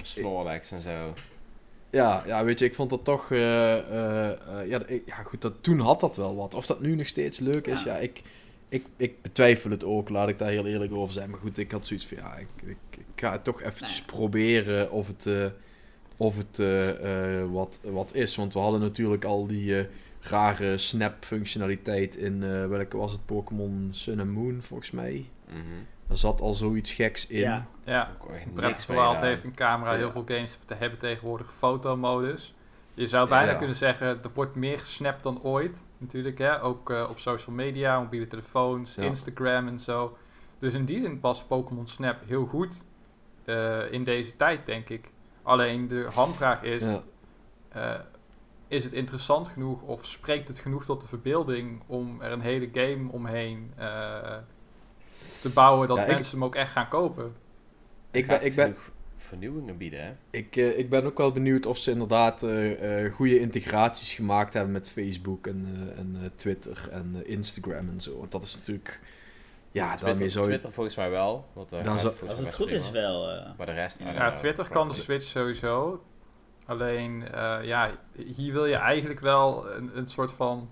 en 0.71 0.81
zo. 0.81 1.13
Ja, 1.91 2.23
ja, 2.25 2.43
weet 2.45 2.59
je, 2.59 2.65
ik 2.65 2.73
vond 2.75 2.89
dat 2.89 3.03
toch, 3.03 3.31
eh, 3.31 3.77
eh, 3.77 4.29
eh, 4.61 4.69
ja, 4.69 4.85
ik- 4.85 5.03
ja 5.05 5.15
goed, 5.15 5.41
dat, 5.41 5.53
toen 5.61 5.79
had 5.79 5.99
dat 5.99 6.15
wel 6.17 6.35
wat. 6.35 6.53
Of 6.53 6.65
dat 6.65 6.81
nu 6.81 6.95
nog 6.95 7.07
steeds 7.07 7.39
leuk 7.39 7.67
is, 7.67 7.83
ja, 7.83 7.93
Ja. 7.95 7.99
ik, 7.99 8.21
ik, 8.69 8.85
ik 8.97 9.21
betwijfel 9.21 9.69
het 9.71 9.83
ook, 9.83 10.09
laat 10.09 10.29
ik 10.29 10.37
daar 10.37 10.49
heel 10.49 10.65
eerlijk 10.65 10.93
over 10.93 11.13
zijn. 11.13 11.29
Maar 11.29 11.39
goed, 11.39 11.57
ik 11.57 11.71
had 11.71 11.85
zoiets 11.87 12.05
van, 12.07 12.17
ja, 12.17 12.35
ik, 12.37 12.47
ik, 12.65 12.77
ik 12.97 13.05
ga 13.15 13.31
het 13.31 13.43
toch 13.43 13.61
eventjes 13.61 13.97
Nee. 13.97 14.05
proberen 14.05 14.91
of 14.91 15.07
het, 15.07 15.25
eh, 15.25 15.45
of 16.17 16.37
het 16.37 16.59
eh, 16.59 17.39
eh, 17.41 17.51
wat, 17.51 17.79
wat 17.83 18.13
is. 18.15 18.35
Want 18.35 18.53
we 18.53 18.59
hadden 18.59 18.79
natuurlijk 18.81 19.25
al 19.25 19.47
die 19.47 19.79
eh, 19.79 19.85
rare 20.21 20.77
snap-functionaliteit 20.77 22.15
in, 22.15 22.43
eh, 22.43 22.67
welke 22.67 22.97
was 22.97 23.11
het, 23.11 23.25
Pokémon 23.25 23.87
Sun 23.91 24.19
and 24.19 24.31
Moon, 24.31 24.61
volgens 24.61 24.91
mij. 24.91 25.25
Mhm. 25.47 25.57
Er 26.09 26.17
zat 26.17 26.41
al 26.41 26.53
zoiets 26.53 26.93
geks 26.93 27.27
in. 27.27 27.39
Ja. 27.39 27.65
Ja, 27.83 28.11
niks 28.27 28.43
Breath 28.53 28.75
of 28.75 28.83
the 28.85 28.91
mee 28.91 29.01
Wild 29.01 29.13
gedaan. 29.13 29.27
heeft 29.29 29.43
een 29.43 29.55
camera. 29.55 29.93
Heel 29.93 30.11
veel 30.11 30.23
games 30.25 30.57
te 30.65 30.73
hebben 30.73 30.99
tegenwoordig 30.99 31.53
fotomodus. 31.57 32.53
Je 32.93 33.07
zou 33.07 33.29
bijna 33.29 33.51
Ja. 33.51 33.57
kunnen 33.57 33.75
zeggen, 33.75 34.07
er 34.07 34.29
wordt 34.33 34.55
meer 34.55 34.79
gesnapt 34.79 35.23
dan 35.23 35.41
ooit. 35.43 35.77
Natuurlijk, 35.97 36.37
hè? 36.37 36.63
ook 36.63 36.89
eh, 36.89 37.07
op 37.09 37.19
social 37.19 37.55
media, 37.55 37.99
mobiele 37.99 38.27
telefoons, 38.27 38.95
Ja. 38.95 39.03
Instagram 39.03 39.67
en 39.67 39.79
zo. 39.79 40.17
Dus 40.59 40.73
in 40.73 40.85
die 40.85 41.01
zin 41.01 41.19
past 41.19 41.47
Pokémon 41.47 41.87
Snap 41.87 42.17
heel 42.25 42.45
goed 42.45 42.85
eh, 43.45 43.91
in 43.91 44.03
deze 44.03 44.35
tijd, 44.35 44.65
denk 44.65 44.89
ik. 44.89 45.09
Alleen 45.43 45.87
de 45.87 46.07
hamvraag 46.13 46.63
is, 46.63 46.83
Ja. 46.83 47.01
eh, 47.69 47.99
is 48.67 48.83
het 48.83 48.93
interessant 48.93 49.47
genoeg 49.47 49.81
of 49.81 50.05
spreekt 50.05 50.47
het 50.47 50.59
genoeg 50.59 50.85
tot 50.85 51.01
de 51.01 51.07
verbeelding 51.07 51.81
om 51.87 52.21
er 52.21 52.31
een 52.31 52.41
hele 52.41 52.69
game 52.73 53.11
omheen 53.11 53.73
eh, 53.77 54.37
te 55.41 55.49
bouwen 55.49 55.87
dat 55.87 55.97
Ja, 55.97 56.03
ik- 56.05 56.09
mensen 56.13 56.33
hem 56.33 56.43
ook 56.43 56.55
echt 56.55 56.71
gaan 56.71 56.87
kopen? 56.87 57.33
Ik 58.11 58.27
ben, 58.27 58.45
ik 58.45 58.55
ben, 58.55 58.75
vernieuwingen 59.17 59.77
bieden, 59.77 60.03
hè? 60.05 60.11
Ik, 60.29 60.55
eh, 60.55 60.77
ik 60.77 60.89
ben 60.89 61.05
ook 61.05 61.17
wel 61.17 61.31
benieuwd 61.31 61.65
of 61.65 61.77
ze 61.77 61.91
inderdaad 61.91 62.43
eh, 62.43 63.05
eh, 63.05 63.13
goede 63.13 63.39
integraties 63.39 64.13
gemaakt 64.13 64.53
hebben 64.53 64.71
met 64.71 64.89
Facebook 64.89 65.47
en, 65.47 65.67
eh, 65.93 65.99
en 65.99 66.17
eh, 66.21 66.29
Twitter 66.35 66.87
en 66.91 67.21
Instagram 67.25 67.89
en 67.89 68.01
zo. 68.01 68.17
Want 68.19 68.31
dat 68.31 68.43
is 68.43 68.55
natuurlijk. 68.57 69.01
Ja, 69.71 69.83
daarmee 69.85 69.99
Twitter, 70.13 70.29
zou 70.29 70.43
je. 70.45 70.49
Twitter 70.51 70.71
volgens 70.71 70.95
mij 70.95 71.09
wel. 71.09 71.45
Want, 71.53 71.71
eh, 71.71 71.83
zou- 71.83 71.99
volgens 71.99 72.29
Als 72.29 72.39
het 72.39 72.55
goed 72.55 72.65
prima. 72.65 72.81
is 72.83 72.91
wel. 72.91 73.29
eh, 73.29 73.45
Maar 73.57 73.65
de 73.65 73.71
rest... 73.73 73.99
Ja, 73.99 74.13
know. 74.13 74.37
Twitter 74.37 74.69
kan 74.69 74.87
de 74.89 74.95
Switch 74.95 75.25
sowieso. 75.25 76.03
Alleen, 76.65 77.27
eh, 77.31 77.57
ja, 77.63 77.89
hier 78.35 78.53
wil 78.53 78.65
je 78.65 78.75
eigenlijk 78.75 79.19
wel 79.19 79.71
een, 79.71 79.97
een 79.97 80.07
soort 80.07 80.31
van 80.31 80.69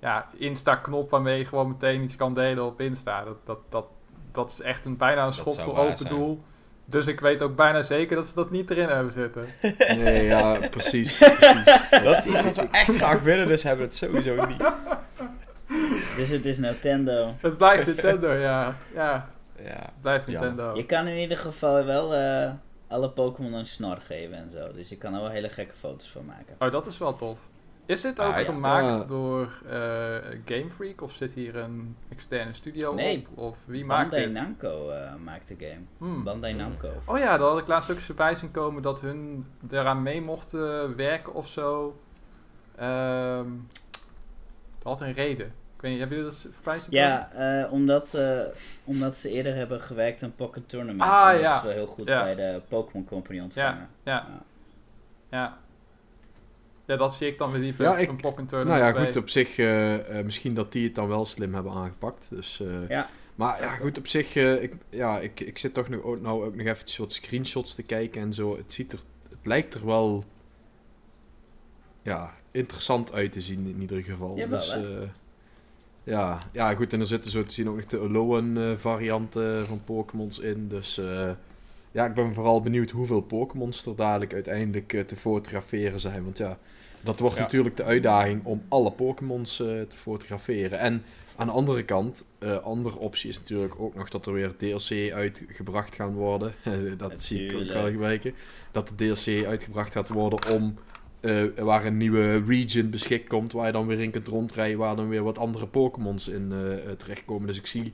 ja, 0.00 0.28
Insta-knop 0.36 1.10
waarmee 1.10 1.38
je 1.38 1.44
gewoon 1.44 1.68
meteen 1.68 2.02
iets 2.02 2.16
kan 2.16 2.34
delen 2.34 2.64
op 2.64 2.80
Insta. 2.80 3.24
Dat, 3.24 3.36
dat, 3.44 3.58
dat, 3.68 3.86
dat 4.32 4.50
is 4.50 4.60
echt 4.60 4.84
een, 4.86 4.96
bijna 4.96 5.26
een 5.26 5.32
schot 5.32 5.60
voor 5.60 5.78
open 5.78 5.98
zijn. 5.98 6.08
doel. 6.14 6.42
Dus 6.84 7.06
ik 7.06 7.20
weet 7.20 7.42
ook 7.42 7.56
bijna 7.56 7.82
zeker 7.82 8.16
dat 8.16 8.26
ze 8.26 8.34
dat 8.34 8.50
niet 8.50 8.70
erin 8.70 8.88
hebben 8.88 9.12
zitten. 9.12 9.46
Nee, 9.96 10.24
ja, 10.24 10.58
precies. 10.70 11.18
precies. 11.18 11.64
Dat 12.02 12.16
is 12.16 12.26
iets 12.26 12.42
wat 12.44 12.56
we 12.56 12.68
echt 12.70 12.94
graag 12.96 13.20
willen, 13.22 13.46
dus 13.46 13.62
hebben 13.62 13.80
we 13.80 13.92
het 13.92 13.96
sowieso 13.96 14.46
niet. 14.46 14.62
Dus 16.16 16.30
het 16.30 16.44
is 16.46 16.58
Nintendo. 16.58 17.34
Het 17.40 17.56
blijft 17.56 17.86
Nintendo, 17.86 18.32
ja. 18.32 18.76
Ja, 18.94 19.28
Ja. 19.62 19.64
het 19.64 20.00
blijft 20.00 20.30
Ja. 20.30 20.40
Nintendo. 20.40 20.74
Je 20.76 20.86
kan 20.86 21.06
in 21.06 21.16
ieder 21.18 21.36
geval 21.38 21.84
wel 21.84 22.14
eh, 22.14 22.50
alle 22.88 23.10
Pokémon 23.10 23.52
een 23.52 23.66
snor 23.66 23.96
geven 24.04 24.36
en 24.36 24.50
zo. 24.50 24.72
Dus 24.72 24.88
je 24.88 24.96
kan 24.96 25.14
er 25.14 25.20
wel 25.20 25.30
hele 25.30 25.48
gekke 25.48 25.74
foto's 25.76 26.10
van 26.10 26.24
maken. 26.24 26.56
Oh, 26.58 26.72
dat 26.72 26.86
is 26.86 26.98
wel 26.98 27.16
tof. 27.16 27.38
Is 27.88 28.00
dit 28.00 28.20
ook 28.20 28.38
gemaakt 28.40 28.86
Ja. 28.86 29.04
door 29.04 29.42
eh, 29.68 30.16
Game 30.44 30.70
Freak 30.70 31.00
of 31.02 31.12
zit 31.12 31.32
hier 31.32 31.56
een 31.56 31.96
externe 32.08 32.52
studio 32.52 32.94
Nee. 32.94 33.26
op? 33.30 33.38
Of 33.38 33.56
wie 33.64 33.84
maakt 33.84 34.10
Bandai 34.10 34.24
dit? 34.32 34.42
Namco 34.42 34.90
eh, 34.90 35.14
maakt 35.24 35.48
de 35.48 35.54
game. 35.58 35.80
Hmm. 35.98 36.24
Bandai 36.24 36.54
Namco. 36.54 36.88
Oh 37.04 37.18
ja, 37.18 37.38
daar 37.38 37.48
had 37.48 37.58
ik 37.58 37.66
laatst 37.66 37.90
ook 37.90 37.96
eens 37.96 38.06
voorbij 38.06 38.34
zien 38.34 38.50
komen 38.50 38.82
dat 38.82 39.00
hun 39.00 39.46
eraan 39.70 40.02
mee 40.02 40.20
mochten 40.20 40.96
werken 40.96 41.34
of 41.34 41.48
zo. 41.48 41.98
Ehm 42.76 43.46
dat 44.78 44.98
had 44.98 45.00
een 45.00 45.12
reden. 45.12 45.46
Ik 45.46 45.80
weet 45.84 45.90
niet, 45.90 46.00
hebben 46.00 46.18
jullie 46.18 46.32
dat 46.32 46.46
voorbij 46.52 46.78
zien 46.80 46.90
komen? 46.90 47.06
Ja, 47.08 47.30
eh, 47.64 47.72
omdat, 47.72 48.14
eh, 48.14 48.40
omdat 48.84 49.14
ze 49.14 49.30
eerder 49.30 49.54
hebben 49.54 49.80
gewerkt 49.80 50.22
aan 50.22 50.34
Pocket 50.34 50.68
Tournament. 50.68 51.10
Ah, 51.10 51.26
en 51.28 51.32
dat 51.32 51.40
ja. 51.42 51.56
is 51.56 51.62
wel 51.62 51.72
heel 51.72 51.86
goed 51.86 52.08
Ja. 52.08 52.22
bij 52.22 52.34
de 52.34 52.60
Pokémon 52.68 53.04
Company 53.06 53.40
ontvangen. 53.40 53.88
Ja, 54.02 54.12
Ja. 54.12 54.26
ja. 55.30 55.58
Ja, 56.88 56.96
dat 56.96 57.14
zie 57.14 57.26
ik 57.28 57.38
dan 57.38 57.50
weer 57.50 57.60
liever. 57.60 57.84
Ja, 57.84 57.98
ik- 57.98 58.08
een 58.08 58.16
Pokken 58.16 58.46
Nou 58.50 58.68
ja, 58.68 58.92
2. 58.92 59.04
goed, 59.04 59.16
op 59.16 59.28
zich, 59.28 59.58
eh, 59.58 60.18
eh, 60.18 60.24
misschien 60.24 60.54
dat 60.54 60.72
die 60.72 60.84
het 60.84 60.94
dan 60.94 61.08
wel 61.08 61.24
slim 61.24 61.54
hebben 61.54 61.72
aangepakt. 61.72 62.28
Dus, 62.30 62.60
eh, 62.60 62.88
Ja. 62.88 63.08
Maar 63.34 63.60
ja, 63.62 63.76
goed, 63.76 63.98
op 63.98 64.06
zich, 64.06 64.36
eh, 64.36 64.62
ik, 64.62 64.74
ja, 64.90 65.18
ik, 65.18 65.40
ik 65.40 65.58
zit 65.58 65.74
toch 65.74 65.88
nog, 65.88 66.02
ook, 66.02 66.20
nou 66.20 66.44
ook 66.44 66.54
nog 66.56 66.66
eventjes 66.66 66.96
wat 66.98 67.12
screenshots 67.12 67.74
te 67.74 67.82
kijken 67.82 68.20
en 68.22 68.32
zo. 68.34 68.56
Het 68.56 68.72
ziet 68.72 68.92
er, 68.92 68.98
het 69.28 69.38
lijkt 69.42 69.74
er 69.74 69.86
wel, 69.86 70.24
ja, 72.02 72.34
interessant 72.50 73.12
uit 73.12 73.32
te 73.32 73.40
zien 73.40 73.66
in 73.66 73.80
ieder 73.80 74.02
geval. 74.02 74.36
Jawel, 74.36 74.58
dus, 74.58 74.74
eh, 74.74 75.08
ja, 76.04 76.42
ja, 76.52 76.74
goed, 76.74 76.92
en 76.92 77.00
er 77.00 77.06
zitten 77.06 77.30
zo 77.30 77.42
te 77.42 77.54
zien 77.54 77.68
ook 77.68 77.76
nog 77.76 77.86
de 77.86 77.98
Alolan 77.98 78.58
eh, 78.58 78.76
varianten 78.76 79.66
van 79.66 79.84
Pokémons 79.84 80.38
in. 80.38 80.68
Dus 80.68 80.98
eh, 80.98 81.30
ja, 81.92 82.06
ik 82.06 82.14
ben 82.14 82.34
vooral 82.34 82.60
benieuwd 82.60 82.90
hoeveel 82.90 83.20
Pokémons 83.20 83.86
er 83.86 83.96
dadelijk 83.96 84.32
uiteindelijk 84.34 85.02
te 85.06 85.16
fotograferen 85.16 86.00
zijn. 86.00 86.24
Want 86.24 86.38
ja, 86.38 86.58
dat 87.00 87.18
wordt 87.20 87.36
Ja. 87.36 87.40
natuurlijk 87.40 87.76
de 87.76 87.84
uitdaging 87.84 88.44
om 88.44 88.62
alle 88.68 88.92
Pokémons 88.92 89.60
eh, 89.60 89.66
te 89.66 89.96
fotograferen. 89.96 90.78
En 90.78 91.02
aan 91.36 91.46
de 91.46 91.52
andere 91.52 91.82
kant, 91.82 92.24
eh 92.38 92.56
andere 92.56 92.98
optie 92.98 93.28
is 93.28 93.38
natuurlijk 93.38 93.80
ook 93.80 93.94
nog 93.94 94.08
dat 94.08 94.26
er 94.26 94.32
weer 94.32 94.56
DLC 94.56 95.12
uitgebracht 95.12 95.94
gaan 95.94 96.14
worden. 96.14 96.54
dat 96.96 97.20
zie 97.20 97.46
ik 97.46 97.56
ook 97.56 97.72
wel 97.72 97.90
gebruiken. 97.90 98.34
Dat 98.72 98.88
de 98.88 98.94
DLC 98.94 99.46
uitgebracht 99.46 99.92
gaat 99.92 100.08
worden 100.08 100.50
om 100.50 100.74
eh, 101.20 101.42
waar 101.56 101.84
een 101.84 101.96
nieuwe 101.96 102.42
region 102.46 102.90
beschikt 102.90 103.28
komt, 103.28 103.52
waar 103.52 103.66
je 103.66 103.72
dan 103.72 103.86
weer 103.86 104.00
in 104.00 104.10
kunt 104.10 104.26
rondrijden, 104.28 104.78
waar 104.78 104.96
dan 104.96 105.08
weer 105.08 105.22
wat 105.22 105.38
andere 105.38 105.66
Pokémons 105.66 106.28
in 106.28 106.52
eh, 106.52 106.72
eh, 106.72 106.96
terechtkomen. 106.96 107.46
Dus 107.46 107.58
ik 107.58 107.66
zie, 107.66 107.92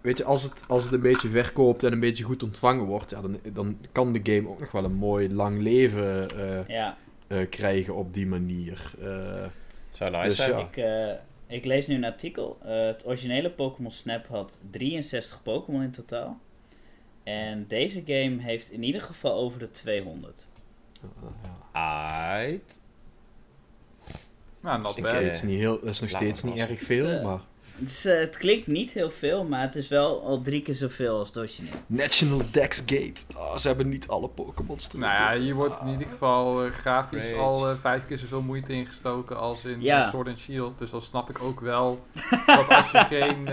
weet 0.00 0.18
je, 0.18 0.24
als 0.24 0.42
het, 0.42 0.52
als 0.66 0.84
het 0.84 0.92
een 0.92 1.00
beetje 1.00 1.28
verkoopt 1.28 1.84
en 1.84 1.92
een 1.92 2.00
beetje 2.00 2.24
goed 2.24 2.42
ontvangen 2.42 2.84
wordt, 2.84 3.10
ja, 3.10 3.20
dan, 3.20 3.38
dan 3.52 3.78
kan 3.92 4.12
de 4.12 4.20
game 4.22 4.48
ook 4.48 4.60
nog 4.60 4.70
wel 4.72 4.84
een 4.84 4.94
mooi 4.94 5.34
lang 5.34 5.60
leven 5.60 6.30
eh, 6.30 6.68
Ja, 6.68 6.96
eh, 7.32 7.48
krijgen 7.48 7.94
op 7.94 8.14
die 8.14 8.26
manier. 8.26 8.92
Eh, 9.00 9.44
Zou 9.90 10.10
nice 10.10 10.26
Dus 10.28 10.36
zijn. 10.36 10.50
ja. 10.50 10.58
ik, 10.58 10.76
eh, 10.76 11.20
ik 11.56 11.64
lees 11.64 11.86
nu 11.86 11.94
een 11.94 12.04
artikel. 12.04 12.58
Het 12.62 13.06
originele 13.06 13.50
Pokémon 13.50 13.90
Snap 13.90 14.26
had 14.26 14.58
63 14.70 15.42
Pokémon 15.42 15.82
in 15.82 15.90
totaal. 15.90 16.40
En 17.22 17.66
deze 17.68 18.02
game 18.06 18.42
heeft 18.42 18.70
in 18.70 18.82
ieder 18.82 19.00
geval 19.00 19.32
over 19.34 19.58
de 19.58 19.70
200. 19.70 20.46
ja. 21.72 21.80
Aight. 21.80 22.80
Nou, 24.60 24.80
not 24.80 24.96
Ik, 24.96 25.02
Nog 25.02 25.12
bad. 25.12 25.20
steeds 25.22 25.42
niet 25.42 25.58
heel, 25.58 25.80
dat 25.80 25.88
is 25.88 26.00
nog 26.00 26.10
laat 26.10 26.20
steeds 26.22 26.42
niet 26.42 26.58
erg 26.58 26.80
veel, 26.80 27.22
maar... 27.22 27.40
Het, 27.82 27.90
is, 27.90 28.04
eh, 28.04 28.18
het 28.18 28.36
klinkt 28.36 28.66
niet 28.66 28.90
heel 28.92 29.10
veel, 29.10 29.44
maar 29.44 29.60
het 29.62 29.76
is 29.76 29.88
wel 29.88 30.22
al 30.24 30.42
drie 30.42 30.62
keer 30.62 30.74
zoveel 30.74 31.18
als 31.18 31.36
origineel. 31.36 31.72
National 31.86 32.40
Dex 32.50 32.78
Gate. 32.78 33.14
Oh, 33.36 33.56
ze 33.56 33.66
hebben 33.66 33.88
niet 33.88 34.08
alle 34.08 34.28
Pokémons 34.28 34.88
erin 34.88 35.00
Nou 35.00 35.12
ja, 35.12 35.24
zitten. 35.26 35.42
hier 35.42 35.54
wordt 35.54 35.80
in 35.80 35.88
ieder 35.88 36.06
geval 36.06 36.64
eh, 36.64 36.70
grafisch 36.70 37.30
Rage. 37.30 37.40
al 37.42 37.68
eh, 37.70 37.76
vijf 37.76 38.06
keer 38.06 38.18
zoveel 38.18 38.42
moeite 38.42 38.72
ingestoken 38.72 39.36
als 39.38 39.64
in 39.64 39.80
Ja. 39.80 40.08
Sword 40.08 40.28
and 40.28 40.38
Shield. 40.38 40.78
Dus 40.78 40.90
dan 40.90 41.02
snap 41.02 41.30
ik 41.30 41.42
ook 41.42 41.60
wel 41.60 42.00
dat 42.46 42.68
als 42.68 42.90
je 42.90 42.98
geen, 42.98 43.44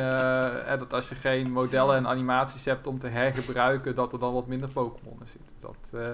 dat 0.80 0.93
als 0.93 1.09
je 1.09 1.15
geen 1.15 1.51
modellen 1.51 1.95
en 1.95 2.07
animaties 2.07 2.65
hebt 2.65 2.88
om 2.88 2.99
te 2.99 3.07
hergebruiken, 3.07 3.95
dat 3.95 4.13
er 4.13 4.19
dan 4.19 4.34
wat 4.34 4.47
minder 4.47 4.69
Pokémon 4.69 5.17
in 5.19 5.27
zit. 5.27 5.53
Dat, 5.59 6.01
eh, 6.01 6.13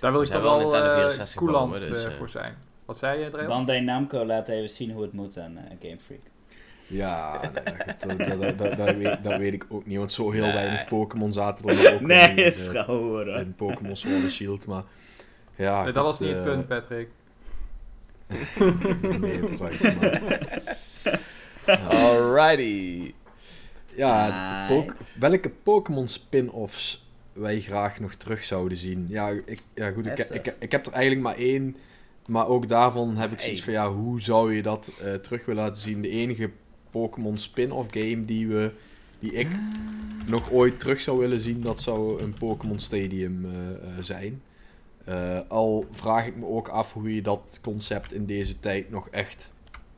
daar 0.00 0.12
wil 0.12 0.22
ik 0.22 0.30
dan 0.30 0.42
wel 0.42 0.58
wel 0.58 0.60
Nintendo 0.60 0.94
64 0.94 1.34
coulant 1.40 1.72
bomen, 1.72 1.90
dus, 1.92 2.14
voor 2.18 2.28
zijn. 2.28 2.56
Wat 2.84 2.96
zei 2.98 3.18
je, 3.18 3.24
Andrea? 3.24 3.46
Bandai 3.46 3.80
Namco 3.80 4.24
laat 4.26 4.48
even 4.48 4.70
zien 4.70 4.90
hoe 4.90 5.02
het 5.02 5.12
moet 5.12 5.38
aan 5.38 5.58
Game 5.80 5.98
Freak. 6.06 6.20
Ja, 6.86 7.40
nee, 7.40 7.94
goed, 8.00 8.18
dat, 8.26 8.40
dat, 8.40 8.58
dat, 8.58 8.76
dat 8.76 8.94
weet, 8.96 9.18
dat 9.22 9.38
weet 9.38 9.52
ik 9.52 9.66
ook 9.68 9.86
niet, 9.86 9.98
want 9.98 10.12
zo 10.12 10.30
heel 10.30 10.42
Nee. 10.44 10.52
weinig 10.52 10.84
Pokémon 10.84 11.32
zaten 11.32 11.68
er 11.68 11.94
ook 11.94 12.00
Nee, 12.00 12.28
in, 12.28 12.36
het 12.44 12.56
is 12.56 12.68
eh, 12.68 12.84
hoor. 12.86 13.28
in 13.28 13.54
Pokémon 13.54 13.96
Sword 13.96 14.22
and 14.22 14.32
Shield, 14.32 14.66
maar 14.66 14.82
ja... 15.56 15.82
Nee, 15.82 15.92
dat 15.92 16.04
was 16.04 16.18
niet 16.20 16.28
het 16.30 16.38
eh, 16.38 16.44
punt, 16.44 16.66
Patrick. 16.68 17.08
nee, 19.20 19.40
vooruit, 19.42 20.00
maar- 20.00 20.42
Alrighty. 21.88 23.12
Ja, 23.96 24.26
Right. 24.26 24.86
Pok- 24.86 24.96
welke 25.18 25.50
Pokémon 25.62 26.08
spin-offs 26.08 27.06
wij 27.32 27.60
graag 27.60 28.00
nog 28.00 28.14
terug 28.14 28.44
zouden 28.44 28.78
zien? 28.78 29.06
Ja, 29.08 29.28
ik, 29.28 29.60
ja 29.74 29.90
goed, 29.90 30.06
ik, 30.06 30.18
ik, 30.18 30.54
ik 30.58 30.72
heb 30.72 30.86
er 30.86 30.92
eigenlijk 30.92 31.22
maar 31.26 31.36
één. 31.36 31.76
Maar 32.26 32.46
ook 32.48 32.68
daarvan 32.68 33.16
heb 33.16 33.32
ik 33.32 33.40
zoiets 33.40 33.62
van, 33.62 33.72
ja, 33.72 33.90
hoe 33.90 34.20
zou 34.20 34.54
je 34.54 34.62
dat 34.62 34.90
eh, 35.02 35.12
terug 35.14 35.44
willen 35.46 35.62
laten 35.64 35.82
zien? 35.82 36.02
De 36.02 36.08
enige 36.08 36.50
Pokémon 36.94 37.36
spin-off 37.36 37.88
game 37.90 38.24
die, 38.24 38.48
we, 38.48 38.72
die 39.18 39.32
ik 39.32 39.48
nog 40.26 40.50
ooit 40.50 40.80
terug 40.80 41.00
zou 41.00 41.18
willen 41.18 41.40
zien, 41.40 41.60
dat 41.60 41.82
zou 41.82 42.22
een 42.22 42.34
Pokémon 42.34 42.78
Stadium 42.78 43.44
eh, 43.44 43.70
eh, 43.70 43.76
zijn. 44.00 44.42
Eh, 45.04 45.38
al 45.48 45.86
vraag 45.92 46.26
ik 46.26 46.36
me 46.36 46.46
ook 46.46 46.68
af 46.68 46.92
hoe 46.92 47.14
je 47.14 47.22
dat 47.22 47.58
concept 47.62 48.12
in 48.12 48.26
deze 48.26 48.60
tijd 48.60 48.90
nog 48.90 49.08
echt 49.08 49.50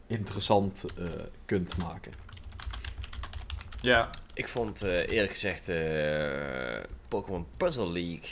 interessant 0.06 0.86
eh, 0.98 1.04
kunt 1.44 1.76
maken. 1.76 2.12
Ja, 3.80 4.10
Ik 4.34 4.48
vond 4.48 4.82
eh, 4.82 5.08
eerlijk 5.08 5.30
gezegd 5.32 5.68
eh, 5.68 6.84
Pokémon 7.08 7.46
Puzzle 7.56 7.90
League 7.92 8.28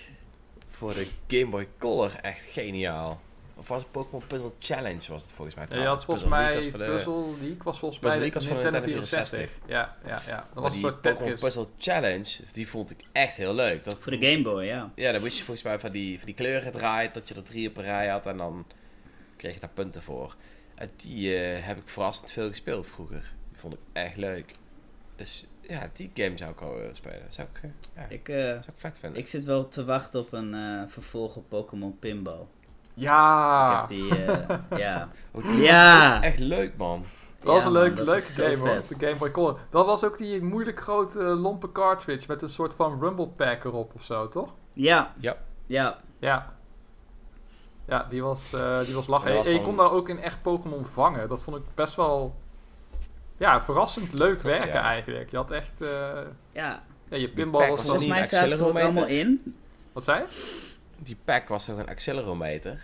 voor 0.68 0.92
de 0.94 1.06
Game 1.28 1.50
Boy 1.50 1.68
Color 1.78 2.14
echt 2.22 2.44
geniaal. 2.44 3.20
Of 3.56 3.68
was 3.68 3.82
het 3.82 3.90
Pokémon 3.90 4.26
Puzzle 4.26 4.50
Challenge 4.58 5.10
was 5.12 5.22
het 5.22 5.32
volgens 5.32 5.56
mij 5.56 5.66
Ja, 5.70 5.76
je 5.80 5.86
had 5.86 5.98
trouwens. 5.98 6.04
volgens 6.04 6.24
Puzzle 6.24 6.38
League 6.38 6.54
mij 6.54 6.70
was 6.70 6.70
voor 6.70 6.78
de- 6.78 6.92
Puzzle 7.24 7.46
League 7.46 7.62
was 7.64 7.78
volgens 7.78 8.00
Puzzle 8.00 8.18
mij 8.20 8.30
League 8.30 8.34
was 8.34 8.44
de 8.48 8.52
Nintendo 8.54 8.78
Nintendo 8.78 9.06
64. 9.06 9.50
Ja, 9.66 9.96
ja, 10.06 10.22
ja. 10.26 10.36
Dat 10.36 10.54
Maar 10.54 10.62
was 10.62 10.72
een 10.74 10.78
die 10.80 10.88
soort 10.88 11.00
Pokémon. 11.00 11.34
Puzzle 11.38 11.66
Challenge, 11.78 12.30
die 12.52 12.68
vond 12.68 12.90
ik 12.90 13.00
echt 13.12 13.36
heel 13.36 13.54
leuk. 13.54 13.84
Dat 13.84 13.98
Voor 13.98 14.18
de 14.18 14.26
Game 14.26 14.42
Boy, 14.42 14.64
ja. 14.64 14.90
Ja, 14.94 15.12
dan 15.12 15.20
moest 15.20 15.36
je 15.38 15.44
volgens 15.44 15.66
mij 15.66 15.78
van 15.78 15.90
die, 15.92 16.16
van 16.16 16.26
die 16.26 16.34
kleuren 16.34 16.72
draaien 16.72 17.12
tot 17.12 17.28
je 17.28 17.34
er 17.34 17.42
drie 17.42 17.68
op 17.68 17.76
een 17.76 17.82
rij 17.84 18.08
had 18.08 18.26
en 18.26 18.36
dan 18.36 18.66
kreeg 19.36 19.54
je 19.54 19.60
daar 19.60 19.70
punten 19.74 20.02
voor. 20.02 20.36
En 20.74 20.90
die 20.96 21.36
eh, 21.36 21.66
heb 21.66 21.76
ik 21.76 21.88
verrassend 21.88 22.30
veel 22.32 22.48
gespeeld 22.48 22.86
vroeger. 22.86 23.32
Die 23.50 23.58
vond 23.60 23.74
ik 23.74 23.80
echt 23.92 24.16
leuk. 24.16 24.54
Dus 25.16 25.46
ja, 25.68 25.90
die 25.92 26.10
game 26.14 26.36
zou 26.36 26.50
ik 26.52 26.58
wel 26.58 26.74
willen 26.74 26.94
spelen. 26.94 27.26
Zou 27.28 27.48
ik, 27.52 27.62
eh, 27.62 27.70
ja, 27.96 28.06
Ik, 28.08 28.28
eh, 28.28 28.36
zou 28.36 28.56
ik 28.58 28.72
vet 28.76 28.98
vinden. 28.98 29.20
ik 29.20 29.28
zit 29.28 29.44
wel 29.44 29.68
te 29.68 29.84
wachten 29.84 30.20
op 30.20 30.32
een 30.32 30.54
eh 30.54 30.82
vervolg 30.88 31.36
op 31.36 31.48
Pokémon 31.48 31.98
Pinball. 31.98 32.46
Ja, 32.94 33.72
Ik 33.72 33.78
heb 33.78 33.88
die, 33.88 34.24
eh, 34.24 34.56
ja. 34.84 35.08
Oh, 35.30 35.44
die 35.48 35.62
Ja. 35.62 36.22
echt 36.22 36.38
leuk, 36.38 36.76
man. 36.76 37.04
dat 37.42 37.54
was 37.54 37.64
een 37.64 37.72
man, 37.72 38.04
leuke, 38.04 38.32
game 38.32 38.56
hoor. 38.56 38.82
De 38.88 39.06
Game 39.06 39.16
Boy 39.18 39.30
Color. 39.30 39.58
Dat 39.70 39.86
was 39.86 40.04
ook 40.04 40.18
die 40.18 40.42
moeilijk 40.42 40.80
grote 40.80 41.18
eh, 41.18 41.40
lompe 41.40 41.72
cartridge 41.72 42.24
met 42.28 42.42
een 42.42 42.48
soort 42.48 42.74
van 42.74 43.00
Rumble 43.00 43.28
Pack 43.28 43.64
erop 43.64 43.92
of 43.94 44.02
zo, 44.04 44.28
toch? 44.28 44.54
Ja. 44.72 45.12
Ja. 45.20 45.36
Ja. 45.66 45.98
Ja. 46.18 46.52
Ja, 47.86 48.06
die 48.10 48.22
was, 48.22 48.52
eh, 48.52 48.80
die 48.80 48.94
was 48.94 49.06
lachen. 49.06 49.34
Was 49.34 49.48
En 49.48 49.54
je 49.54 49.62
kon 49.62 49.76
daar 49.76 49.90
ook 49.90 50.08
in 50.08 50.18
echt 50.18 50.42
Pokémon 50.42 50.84
vangen. 50.86 51.28
Dat 51.28 51.42
vond 51.42 51.56
ik 51.56 51.62
best 51.74 51.94
wel... 51.94 52.34
Ja, 53.36 53.62
verrassend 53.62 54.12
leuk 54.12 54.42
werken 54.42 54.72
ja. 54.72 54.82
eigenlijk. 54.82 55.30
Je 55.30 55.36
had 55.36 55.50
echt... 55.50 55.80
eh, 55.80 55.88
Ja. 56.52 56.82
ja, 57.08 57.16
je 57.16 57.28
pinball 57.28 57.68
was 57.68 57.80
Volgens 57.80 58.00
niet 58.00 58.10
mij 58.10 58.24
ze 58.24 58.36
er 58.36 58.62
allemaal 58.82 59.06
in. 59.06 59.54
Wat 59.92 60.04
zei 60.04 60.20
je? 60.20 60.26
Die 61.04 61.16
pack 61.24 61.48
was 61.48 61.64
toch 61.64 61.78
een 61.78 61.88
accelerometer? 61.88 62.80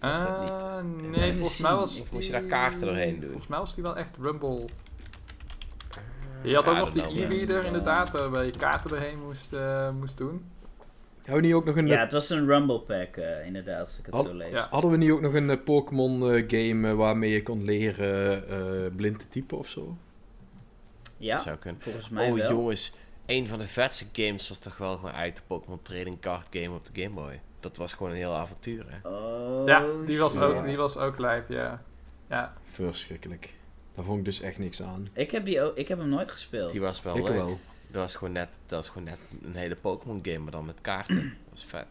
Was 0.00 0.22
dat 0.22 0.40
niet? 0.40 0.50
Eh, 0.50 0.80
nee, 1.20 1.32
volgens 1.32 1.58
mij 1.58 1.74
was 1.74 2.00
Of 2.00 2.12
moest 2.12 2.26
je 2.26 2.32
daar 2.32 2.42
kaarten 2.42 2.80
doorheen 2.80 3.14
doen? 3.20 3.28
Volgens 3.28 3.48
mij 3.48 3.58
was 3.58 3.74
die 3.74 3.82
wel 3.82 3.96
echt 3.96 4.16
Rumble. 4.20 4.68
Je 6.42 6.54
had 6.54 6.68
ook 6.68 6.74
Ja, 6.74 6.80
nog 6.80 6.90
die 6.90 7.02
e-reader 7.24 7.64
inderdaad, 7.64 8.14
eh, 8.14 8.30
waar 8.30 8.44
je 8.44 8.50
kaarten 8.50 8.90
doorheen 8.90 9.18
moest, 9.26 9.52
eh, 9.52 9.90
moest 9.90 10.16
doen. 10.16 10.44
Hebben 11.22 11.40
we 11.42 11.46
niet 11.46 11.56
ook 11.56 11.64
nog 11.64 11.76
een, 11.76 11.86
Ja, 11.86 12.00
het 12.00 12.12
was 12.12 12.30
een 12.30 12.46
Rumble 12.46 12.80
Pack, 12.80 13.16
eh, 13.16 13.46
inderdaad, 13.46 13.80
als 13.86 13.98
ik 13.98 14.06
het 14.06 14.14
Had- 14.14 14.26
zo 14.26 14.34
lees. 14.34 14.50
Ja. 14.50 14.66
hadden 14.70 14.90
we 14.90 14.96
niet 14.96 15.10
ook 15.10 15.20
nog 15.20 15.34
een 15.34 15.62
Pokémon 15.62 16.20
game 16.46 16.88
eh, 16.88 16.94
waarmee 16.94 17.30
je 17.30 17.42
kon 17.42 17.64
leren 17.64 18.48
eh, 18.48 18.90
blind 18.96 19.18
te 19.20 19.28
typen 19.28 19.58
of 19.58 19.68
zo? 19.68 19.96
Ja, 21.16 21.34
Dat 21.34 21.44
zou 21.44 21.56
kunnen. 21.56 21.80
volgens 21.82 22.08
mij 22.08 22.30
Oh 22.30 22.36
wel. 22.36 22.50
jongens, 22.50 22.92
een 23.28 23.46
van 23.46 23.58
de 23.58 23.66
vetste 23.66 24.06
games 24.12 24.48
was 24.48 24.58
toch 24.58 24.76
wel 24.76 24.96
gewoon 24.96 25.12
uit 25.12 25.36
de 25.36 25.42
Pokémon 25.46 25.82
Trading 25.82 26.20
Card 26.20 26.46
Game 26.50 26.74
op 26.74 26.94
de 26.94 27.02
Game 27.02 27.14
Boy. 27.14 27.40
Dat 27.60 27.76
was 27.76 27.92
gewoon 27.92 28.10
een 28.10 28.18
heel 28.18 28.34
avontuur, 28.34 28.84
hè. 28.88 29.08
Oh, 29.08 29.66
ja, 29.66 29.86
die 30.06 30.18
was, 30.18 30.36
ook, 30.36 30.64
die 30.64 30.76
was 30.76 30.96
ook 30.96 31.18
lijp, 31.18 31.48
ja. 31.48 31.82
Ja, 32.28 32.54
Verschrikkelijk. 32.70 33.54
Daar 33.94 34.04
vond 34.04 34.18
ik 34.18 34.24
dus 34.24 34.40
echt 34.40 34.58
niks 34.58 34.82
aan. 34.82 35.08
Ik 35.12 35.30
heb, 35.30 35.44
die 35.44 35.62
ook, 35.62 35.76
ik 35.76 35.88
heb 35.88 35.98
hem 35.98 36.08
nooit 36.08 36.30
gespeeld. 36.30 36.70
Die 36.70 36.80
was 36.80 37.02
wel 37.02 37.16
ik 37.16 37.28
leuk. 37.28 37.36
wel. 37.36 37.58
Dat 37.90 38.02
was 38.02 38.14
gewoon 38.14 38.32
net, 38.32 38.48
dat 38.66 38.78
was 38.78 38.88
gewoon 38.88 39.04
net 39.04 39.18
een 39.42 39.54
hele 39.54 39.76
Pokémon 39.76 40.20
game, 40.22 40.38
maar 40.38 40.52
dan 40.52 40.66
met 40.66 40.80
kaarten. 40.80 41.22
dat 41.50 41.50
was 41.50 41.64
vet. 41.64 41.86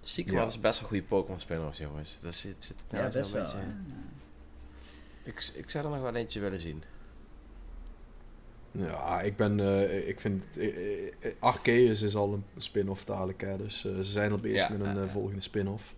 Ja. 0.00 0.40
dat 0.40 0.50
is 0.50 0.60
best 0.60 0.80
wel 0.80 0.88
goede 0.88 1.02
Pokémon 1.02 1.40
spin-offs, 1.40 1.78
jongens. 1.78 2.20
Dat 2.20 2.34
zit, 2.34 2.64
zit 2.64 2.84
ja, 2.90 2.96
nou 2.98 3.12
best 3.12 3.30
zo'n 3.30 3.38
wel. 3.38 3.42
beetje-. 3.44 3.66
Ik, 5.22 5.50
ik 5.54 5.70
zou 5.70 5.84
er 5.84 5.90
nog 5.90 6.00
wel 6.00 6.14
eentje 6.14 6.40
willen 6.40 6.60
zien. 6.60 6.82
Ja, 8.78 9.20
ik 9.20 9.36
ben, 9.36 9.60
eh, 9.60 10.08
ik 10.08 10.20
vind, 10.20 10.44
eh, 10.58 11.32
Arceus 11.38 12.02
is 12.02 12.16
al 12.16 12.32
een 12.32 12.44
spin-off 12.56 13.04
dadelijk, 13.04 13.40
hè, 13.40 13.56
dus 13.56 13.84
eh, 13.86 13.94
ze 13.94 14.02
zijn 14.02 14.32
al 14.32 14.38
bezig 14.38 14.68
Ja, 14.68 14.76
met 14.76 14.96
een 14.96 15.08
volgende 15.10 15.42
spin-off. 15.42 15.94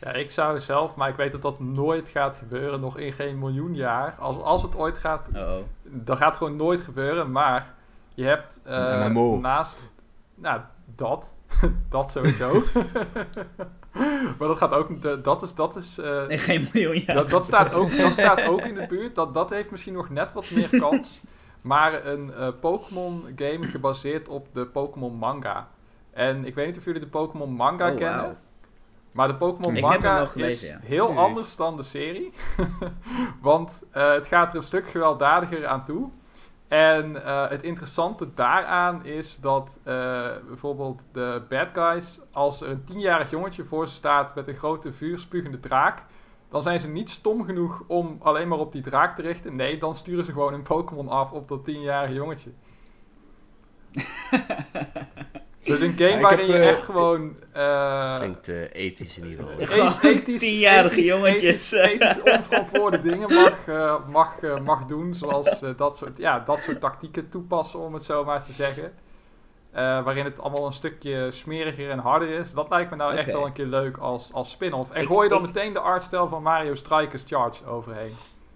Ja, 0.00 0.12
ik 0.12 0.30
zou 0.30 0.60
zelf, 0.60 0.96
maar 0.96 1.08
ik 1.08 1.16
weet 1.16 1.32
dat 1.32 1.42
dat 1.42 1.60
nooit 1.60 2.08
gaat 2.08 2.36
gebeuren, 2.36 2.80
nog 2.80 2.98
in 2.98 3.12
geen 3.12 3.38
miljoen 3.38 3.74
jaar. 3.74 4.14
Als, 4.18 4.36
als 4.36 4.62
het 4.62 4.76
ooit 4.76 4.98
gaat, 4.98 5.28
Oh, 5.34 5.40
oh. 5.40 5.56
dan 5.82 6.16
gaat 6.16 6.28
het 6.28 6.36
gewoon 6.36 6.56
nooit 6.56 6.80
gebeuren. 6.80 7.32
Maar 7.32 7.74
je 8.14 8.24
hebt 8.24 8.60
eh, 8.64 9.06
naast, 9.40 9.78
nou, 10.34 10.60
dat, 10.96 11.34
dat 11.88 12.10
sowieso. 12.10 12.52
maar 14.38 14.48
dat 14.48 14.56
gaat 14.56 14.72
ook, 14.72 15.22
dat 15.24 15.42
is, 15.42 15.54
dat 15.54 15.76
is, 15.76 15.98
eh, 15.98 16.26
Nee, 16.26 16.38
geen 16.38 16.68
miljoen 16.72 16.98
jaar. 16.98 17.16
dat, 17.16 17.30
dat, 17.30 17.44
staat 17.44 17.72
ook, 17.72 17.96
dat 17.96 18.12
staat 18.12 18.46
ook 18.46 18.60
in 18.60 18.74
de 18.74 18.86
buurt. 18.86 19.14
Dat, 19.14 19.34
dat 19.34 19.50
heeft 19.50 19.70
misschien 19.70 19.94
nog 19.94 20.10
net 20.10 20.32
wat 20.32 20.50
meer 20.50 20.78
kans. 20.78 21.20
Maar 21.62 22.06
een 22.06 22.34
eh, 22.34 22.48
Pokémon 22.60 23.24
game 23.36 23.66
gebaseerd 23.66 24.28
op 24.28 24.46
de 24.52 24.66
Pokémon 24.66 25.14
manga. 25.14 25.68
En 26.10 26.44
ik 26.44 26.54
weet 26.54 26.66
niet 26.66 26.76
of 26.76 26.84
jullie 26.84 27.00
de 27.00 27.06
Pokémon 27.06 27.52
manga 27.52 27.90
Oh, 27.90 27.96
kennen. 27.96 28.38
Maar 29.12 29.28
de 29.28 29.34
Pokémon 29.36 29.80
manga 29.80 30.26
gelezen, 30.26 30.68
is 30.68 30.74
ja. 30.74 30.78
heel 30.82 31.08
Nee. 31.08 31.18
anders 31.18 31.56
dan 31.56 31.76
de 31.76 31.82
serie. 31.82 32.32
Want 33.40 33.84
eh, 33.90 34.12
het 34.12 34.26
gaat 34.26 34.50
er 34.50 34.56
een 34.56 34.62
stuk 34.62 34.90
gewelddadiger 34.90 35.66
aan 35.66 35.84
toe. 35.84 36.10
En 36.68 37.24
eh, 37.24 37.48
het 37.48 37.62
interessante 37.62 38.34
daaraan 38.34 39.04
is 39.04 39.36
dat 39.40 39.78
eh, 39.82 39.94
bijvoorbeeld 40.46 41.02
de 41.12 41.42
bad 41.48 41.68
guys, 41.72 42.20
als 42.32 42.60
er 42.60 42.68
een 42.68 42.84
tienjarig 42.84 43.30
jongetje 43.30 43.64
voor 43.64 43.86
ze 43.88 43.94
staat 43.94 44.34
met 44.34 44.48
een 44.48 44.54
grote 44.54 44.92
vuurspugende 44.92 45.60
draak, 45.60 46.02
dan 46.52 46.62
zijn 46.62 46.80
ze 46.80 46.88
niet 46.88 47.10
stom 47.10 47.44
genoeg 47.44 47.82
om 47.86 48.16
alleen 48.22 48.48
maar 48.48 48.58
op 48.58 48.72
die 48.72 48.82
draak 48.82 49.16
te 49.16 49.22
richten. 49.22 49.56
Nee, 49.56 49.78
dan 49.78 49.94
sturen 49.94 50.24
ze 50.24 50.32
gewoon 50.32 50.52
een 50.54 50.62
Pokémon 50.62 51.08
af 51.08 51.32
op 51.32 51.48
dat 51.48 51.64
tienjarige 51.64 52.14
jongetje. 52.14 52.50
dus 55.64 55.80
een 55.80 55.92
game 55.96 56.10
Ja, 56.10 56.20
waarin 56.20 56.38
heb, 56.38 56.46
je 56.48 56.52
eh, 56.62 56.68
echt 56.68 56.82
gewoon... 56.82 57.36
eh, 57.52 58.16
Klinkt 58.16 58.48
eh, 58.48 58.62
ethisch 58.72 59.18
in 59.18 59.24
ieder 59.26 59.46
geval. 59.58 59.86
E- 59.86 60.08
ethisch- 60.08 60.38
tienjarige 60.40 61.04
jongetjes. 61.04 61.72
Ethisch, 61.72 62.02
ethisch 62.02 62.22
onverantwoorde 62.36 63.00
dingen 63.02 63.34
mag, 63.34 63.66
eh, 63.66 64.08
mag, 64.08 64.40
eh, 64.42 64.60
mag 64.60 64.86
doen. 64.86 65.14
Zoals 65.14 65.62
eh, 65.62 65.70
dat, 65.76 65.96
soort, 65.96 66.18
ja, 66.18 66.38
dat 66.40 66.60
soort 66.60 66.80
tactieken 66.80 67.28
toepassen, 67.28 67.80
om 67.80 67.94
het 67.94 68.04
zo 68.04 68.24
maar 68.24 68.42
te 68.42 68.52
zeggen. 68.52 68.92
Eh, 69.72 70.04
waarin 70.04 70.24
het 70.24 70.40
allemaal 70.40 70.66
een 70.66 70.72
stukje 70.72 71.30
smeriger 71.30 71.90
en 71.90 71.98
harder 71.98 72.28
is. 72.28 72.52
Dat 72.52 72.68
lijkt 72.70 72.90
me 72.90 72.96
nou 72.96 73.14
echt 73.16 73.26
wel 73.32 73.46
een 73.46 73.52
keer 73.52 73.66
leuk 73.66 73.96
als, 73.96 74.32
als 74.32 74.50
spin-off. 74.50 74.90
En 74.90 75.02
Ik- 75.02 75.08
gooi 75.08 75.22
je 75.22 75.28
dan 75.28 75.40
ik- 75.44 75.54
meteen 75.54 75.72
de 75.72 75.78
artstijl 75.78 76.28
van 76.28 76.42
Mario 76.42 76.74
Strikers 76.74 77.24
Charge 77.26 77.66
overheen. 77.66 78.12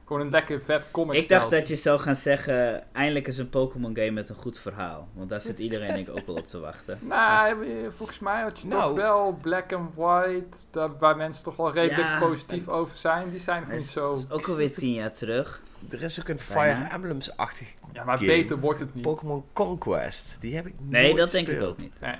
Gewoon 0.06 0.22
een 0.22 0.30
lekker 0.30 0.60
vet 0.60 0.84
comic 0.90 1.22
Ik 1.22 1.28
dacht 1.28 1.50
dat 1.50 1.68
je 1.68 1.76
zou 1.76 1.98
gaan 2.00 2.16
zeggen, 2.16 2.84
eindelijk 2.92 3.26
is 3.26 3.38
een 3.38 3.48
Pokémon 3.50 3.96
game 3.96 4.10
met 4.10 4.28
een 4.28 4.34
goed 4.36 4.58
verhaal. 4.58 5.08
Want 5.14 5.28
daar 5.28 5.40
zit 5.40 5.58
iedereen 5.58 5.94
denk 5.94 6.08
ik 6.08 6.16
ook 6.18 6.26
wel 6.26 6.36
op 6.36 6.48
te 6.48 6.58
wachten. 6.60 6.98
Nou, 7.08 7.66
eh, 7.66 7.86
volgens 7.90 8.18
mij 8.18 8.42
had 8.42 8.60
je 8.60 8.66
Nou. 8.68 8.82
toch 8.82 8.96
wel 8.96 9.38
Black 9.42 9.72
and 9.72 9.90
White, 9.94 10.56
daar, 10.70 10.98
waar 10.98 11.16
mensen 11.16 11.44
toch 11.44 11.56
wel 11.56 11.72
redelijk 11.72 12.08
Ja. 12.08 12.18
positief 12.18 12.68
over 12.68 12.96
zijn. 12.96 13.30
Die 13.30 13.40
zijn 13.40 13.70
is, 13.70 13.92
zo... 13.92 14.10
het 14.10 14.18
is 14.18 14.30
ook 14.30 14.48
alweer 14.48 14.72
tien 14.72 14.92
jaar 14.92 15.12
terug. 15.12 15.62
Er 15.90 16.02
is 16.02 16.20
ook 16.20 16.28
een. 16.28 16.38
Fire 16.38 16.86
Emblems-achtig 16.90 17.74
Ja, 17.92 18.04
maar 18.04 18.16
game. 18.16 18.28
beter 18.30 18.58
wordt 18.60 18.80
het 18.80 18.94
niet. 18.94 19.02
Pokémon 19.04 19.44
Conquest. 19.52 20.36
Die 20.40 20.54
heb 20.54 20.66
ik 20.66 20.74
Nee, 20.78 21.02
nooit 21.04 21.16
dat 21.16 21.30
denk 21.30 21.48
ik 21.48 21.62
ook 21.62 21.76
niet. 21.78 22.00
Nee. 22.00 22.16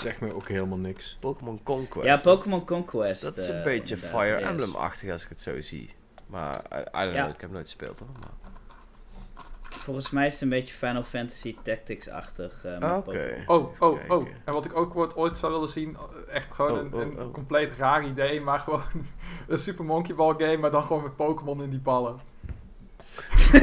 Zeg 0.00 0.20
me 0.20 0.34
ook 0.34 0.48
helemaal 0.48 0.78
niks. 0.78 1.16
Pokémon 1.20 1.62
Conquest. 1.62 2.06
Ja, 2.06 2.16
Pokémon 2.32 2.64
Conquest. 2.64 3.22
Dat 3.22 3.36
is 3.36 3.48
een 3.48 3.56
eh, 3.56 3.64
beetje 3.64 3.96
Fire. 3.96 4.36
Emblem-achtig 4.36 5.10
als 5.10 5.22
ik 5.22 5.28
het 5.28 5.40
zo 5.40 5.60
zie. 5.60 5.94
Maar, 6.26 6.54
I, 6.72 6.76
I 6.76 6.82
don't 7.04 7.14
Ja. 7.14 7.22
know, 7.22 7.34
ik 7.34 7.40
heb 7.40 7.50
nooit 7.50 7.64
gespeeld 7.66 7.98
hoor. 8.00 8.08
Maar... 8.20 8.30
Volgens 9.70 10.10
mij 10.10 10.26
is 10.26 10.32
het 10.32 10.42
een 10.42 10.48
beetje 10.48 10.74
Final 10.74 11.02
Fantasy 11.02 11.56
Tactics-achtig. 11.62 12.64
eh, 12.64 12.78
met 12.78 12.92
Oké. 12.96 13.44
Oh, 13.46 13.74
oh, 13.78 13.94
Kijken. 13.96 14.16
oh. 14.16 14.26
En 14.44 14.52
wat 14.52 14.64
ik 14.64 14.76
ook 14.76 14.96
ooit, 14.96 15.16
ooit 15.16 15.36
zou 15.38 15.52
willen 15.52 15.68
zien, 15.68 15.96
eh, 15.96 16.34
echt 16.34 16.52
gewoon 16.52 16.92
Oh, 16.92 17.00
een, 17.00 17.18
oh, 17.18 17.26
oh. 17.26 17.32
compleet 17.32 17.76
raar 17.76 18.06
idee, 18.06 18.40
maar 18.40 18.58
gewoon 18.58 18.82
een 19.48 19.58
Super 19.58 19.84
Monkey 19.84 20.14
Ball 20.14 20.34
game, 20.38 20.56
maar 20.56 20.70
dan 20.70 20.82
gewoon 20.82 21.02
met 21.02 21.16
Pokémon 21.16 21.62
in 21.62 21.70
die 21.70 21.80
ballen. 21.80 22.20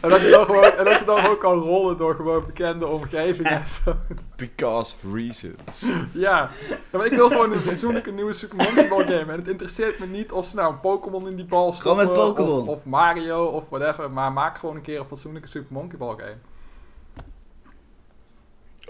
en, 0.00 0.08
dat 0.10 0.20
je 0.22 0.28
dan 0.30 0.44
gewoon, 0.44 0.64
en 0.64 0.84
dat 0.84 0.98
je 0.98 1.04
dan 1.04 1.18
gewoon 1.18 1.38
kan 1.38 1.58
rollen 1.58 1.96
door 1.96 2.14
gewoon 2.14 2.46
bekende 2.46 2.86
omgevingen 2.86 3.52
en 3.52 3.66
zo. 3.66 3.96
Because 4.36 4.94
reasons. 5.14 5.86
Ja, 6.12 6.50
Ja, 6.90 6.98
maar 6.98 7.06
ik 7.06 7.12
wil 7.12 7.28
gewoon 7.28 7.52
een 7.52 7.58
fatsoenlijke 7.58 8.10
nieuwe 8.10 8.32
Super 8.32 8.56
Monkey 8.56 8.88
Ball 8.88 9.04
game. 9.06 9.32
En 9.32 9.38
het 9.38 9.48
interesseert 9.48 9.98
me 9.98 10.06
niet 10.06 10.32
of 10.32 10.46
ze 10.46 10.56
nou 10.56 10.72
een 10.72 10.80
Pokémon 10.80 11.28
in 11.28 11.36
die 11.36 11.44
bal 11.44 11.72
stoppen, 11.72 12.12
Pokémon. 12.12 12.60
Of, 12.60 12.66
of 12.68 12.84
Mario, 12.84 13.44
of 13.44 13.68
whatever. 13.68 14.10
Maar 14.10 14.32
maak 14.32 14.58
gewoon 14.58 14.76
een 14.76 14.82
keer 14.82 14.98
een 15.00 15.06
fatsoenlijke 15.06 15.48
Super 15.48 15.72
Monkey 15.72 15.98
Ball 15.98 16.16
game. 16.16 16.36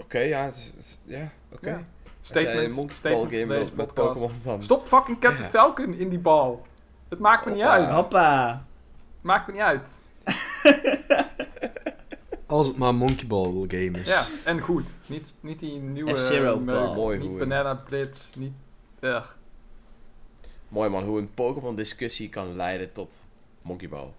Oké, 0.01 0.19
ja, 0.19 0.43
het 0.43 0.55
is- 0.55 0.71
het 0.75 0.79
is- 0.85 0.97
ja, 1.05 1.29
oké. 1.53 1.69
Ja. 1.69 1.83
Statement, 2.21 2.73
game 2.73 3.15
van 3.17 3.27
deze 3.29 3.45
met, 3.45 3.75
met 3.75 3.85
podcast. 3.93 4.07
Pokémon 4.13 4.31
dan. 4.43 4.63
Stop 4.63 4.87
fucking 4.87 5.19
Captain 5.19 5.43
Ja. 5.43 5.49
Falcon 5.49 5.93
in 5.93 6.09
die 6.09 6.19
bal. 6.19 6.65
Het 7.09 7.19
maakt 7.19 7.45
me 7.45 7.51
niet 7.51 7.61
Hoppa. 7.61 7.77
uit. 7.77 7.87
Hoppa! 7.87 8.65
Maakt 9.21 9.47
me 9.47 9.53
niet 9.53 9.61
uit. 9.61 9.89
Als 12.45 12.67
het 12.67 12.77
maar 12.77 12.89
een 12.89 12.95
Monkey 12.95 13.27
Ball 13.27 13.65
game 13.67 13.99
is. 13.99 14.07
Ja, 14.07 14.25
en 14.43 14.59
goed. 14.59 14.93
Niet, 15.05 15.35
niet 15.39 15.59
die 15.59 15.79
nieuwe... 15.79 16.15
F-Zero 16.15 16.59
eh, 16.59 16.65
ball. 16.65 16.95
Mooi 16.95 17.19
Niet 17.19 17.37
Banana 17.37 17.75
Blitz, 17.75 18.35
niet... 18.35 18.53
Ugh. 18.99 19.27
Mooi 20.67 20.89
man, 20.89 21.03
hoe 21.03 21.19
een 21.19 21.33
Pokémon 21.33 21.75
discussie 21.75 22.29
kan 22.29 22.55
leiden 22.55 22.91
tot 22.91 23.23
Monkey 23.61 23.89
Ball. 23.89 24.11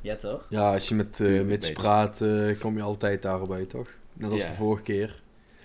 Ja, 0.00 0.16
toch? 0.16 0.46
Ja, 0.48 0.72
als 0.72 0.88
je 0.88 0.94
met, 0.94 1.18
beetje. 1.18 1.72
praat, 1.72 2.20
eh, 2.20 2.60
kom 2.60 2.76
je 2.76 2.82
altijd 2.82 3.22
daarbij, 3.22 3.64
toch? 3.64 3.88
Net 4.12 4.30
als 4.30 4.46
de 4.46 4.52
vorige 4.52 4.82
keer. 4.82 5.22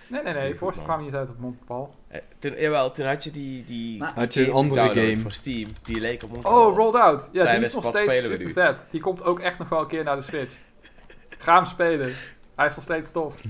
Nee, 0.09 0.23
nee, 0.23 0.33
nee. 0.33 0.55
man. 0.61 0.73
kwam 0.83 1.03
niet 1.03 1.13
uit 1.15 1.29
op 1.29 1.37
Monkey 1.39 1.63
Ball. 1.67 1.87
Eh, 2.07 2.21
toen, 2.39 2.53
jawel, 2.59 2.91
toen 2.91 3.05
had 3.05 3.23
je 3.23 3.31
die, 3.31 3.63
die, 3.63 3.99
Maar- 3.99 4.13
die 4.13 4.23
Had 4.23 4.33
je 4.33 4.45
een 4.45 4.51
andere 4.51 4.81
game. 4.93 5.15
voor 5.15 5.31
Steam, 5.31 5.73
die 5.83 5.99
leek 5.99 6.23
op 6.23 6.31
Monkey 6.31 6.51
Oh. 6.51 6.75
Rolled 6.75 6.95
Out. 7.01 7.29
Ja, 7.31 7.55
die 7.55 7.65
is 7.65 7.73
nog 7.73 7.85
steeds 7.87 8.21
super 8.23 8.49
vet. 8.51 8.85
Die 8.89 9.01
komt 9.01 9.23
ook 9.23 9.39
echt 9.39 9.57
nog 9.59 9.69
wel 9.69 9.79
een 9.81 9.87
keer 9.87 10.03
naar 10.03 10.15
de 10.15 10.21
Switch. 10.21 10.53
Ga 11.37 11.55
hem 11.55 11.65
spelen. 11.65 12.13
Hij 12.55 12.65
is 12.67 12.75
nog 12.75 12.83
steeds 12.83 13.11
tof. 13.11 13.33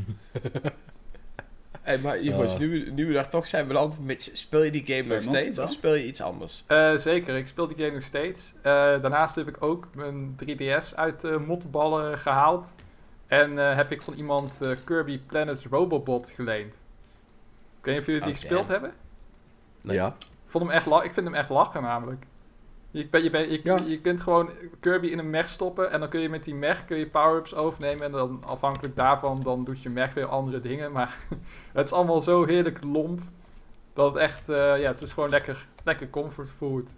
Hey, 1.82 1.98
maar 2.00 2.22
jongens, 2.24 2.58
nu, 2.58 2.70
we- 2.86 2.92
nu 2.92 3.08
we 3.08 3.14
daar 3.14 3.30
toch 3.30 3.48
zijn 3.48 3.68
beland, 3.68 3.98
speel 4.18 4.64
je 4.64 4.72
die 4.72 4.84
game 4.86 5.02
nog 5.16 5.24
Monkey 5.24 5.42
steeds 5.42 5.60
of 5.60 5.72
speel 5.72 5.94
je 5.94 6.06
iets 6.06 6.22
anders? 6.22 6.64
Eh, 6.68 6.94
zeker, 6.96 7.36
ik 7.38 7.48
speel 7.48 7.68
die 7.68 7.78
game 7.78 7.92
nog 7.92 8.04
steeds. 8.04 8.54
Eh, 8.58 8.62
daarnaast 8.74 9.36
heb 9.36 9.48
ik 9.48 9.64
ook 9.64 9.88
mijn 9.96 10.36
3DS 10.36 10.96
uit 10.96 11.40
mottenballen 11.48 12.18
gehaald. 12.18 12.74
En 13.28 13.60
eh, 13.70 13.76
heb 13.76 13.92
ik 13.92 14.02
van 14.02 14.14
iemand 14.14 14.62
eh, 14.62 14.72
Kirby 14.84 15.20
Planet 15.20 15.66
Robobot 15.70 16.30
geleend. 16.30 16.74
Ik 17.80 17.86
weet 17.86 17.94
niet 17.94 18.00
of 18.02 18.06
jullie 18.06 18.22
die 18.24 18.34
gespeeld 18.34 18.68
hebben. 18.68 18.94
Nee. 19.82 19.96
Ja. 19.96 20.08
Ik, 20.08 20.26
vond 20.54 20.64
hem 20.64 20.74
echt 20.74 20.86
la- 20.86 21.04
ik 21.04 21.14
vind 21.14 21.26
hem 21.26 21.36
echt 21.36 21.50
lachen 21.50 21.82
namelijk. 21.82 22.26
Je, 22.92 23.08
ben, 23.08 23.24
je, 23.24 23.30
ben, 23.30 23.52
je, 23.52 23.60
Ja. 23.64 23.78
je 23.86 24.02
kunt 24.02 24.22
gewoon 24.22 24.50
Kirby 24.80 25.08
in 25.08 25.20
een 25.20 25.30
mech 25.30 25.50
stoppen 25.50 25.92
en 25.92 26.00
dan 26.00 26.10
kun 26.10 26.20
je 26.20 26.30
met 26.30 26.44
die 26.44 26.56
mech 26.56 26.86
kun 26.86 26.98
je 26.98 27.08
power-ups 27.10 27.54
overnemen. 27.56 28.06
En 28.06 28.12
dan 28.12 28.44
afhankelijk 28.46 28.96
daarvan 28.96 29.44
dan 29.44 29.64
doet 29.64 29.82
je 29.82 29.90
mech 29.90 30.14
weer 30.14 30.26
andere 30.26 30.60
dingen. 30.60 30.92
Maar 30.92 31.18
het 31.74 31.86
is 31.86 31.94
allemaal 31.94 32.22
zo 32.22 32.46
heerlijk 32.46 32.84
lomp. 32.84 33.20
Dat 33.94 34.14
het 34.14 34.22
echt, 34.22 34.50
eh, 34.50 34.56
ja, 34.80 34.88
het 34.88 35.02
is 35.02 35.14
gewoon 35.14 35.30
lekker, 35.30 35.68
lekker 35.84 36.10
comfort 36.10 36.50
food. 36.52 36.90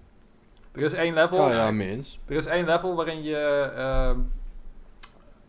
Er 0.72 0.82
is 0.82 0.94
één 0.94 1.14
level. 1.14 1.50
Ja, 1.50 1.66
ja, 1.66 1.72
mee 1.72 1.90
eens. 1.90 2.20
Er 2.26 2.36
is 2.36 2.46
één 2.46 2.66
level 2.66 2.96
waarin 2.96 3.24
je 3.24 3.38
ehm, 3.76 4.20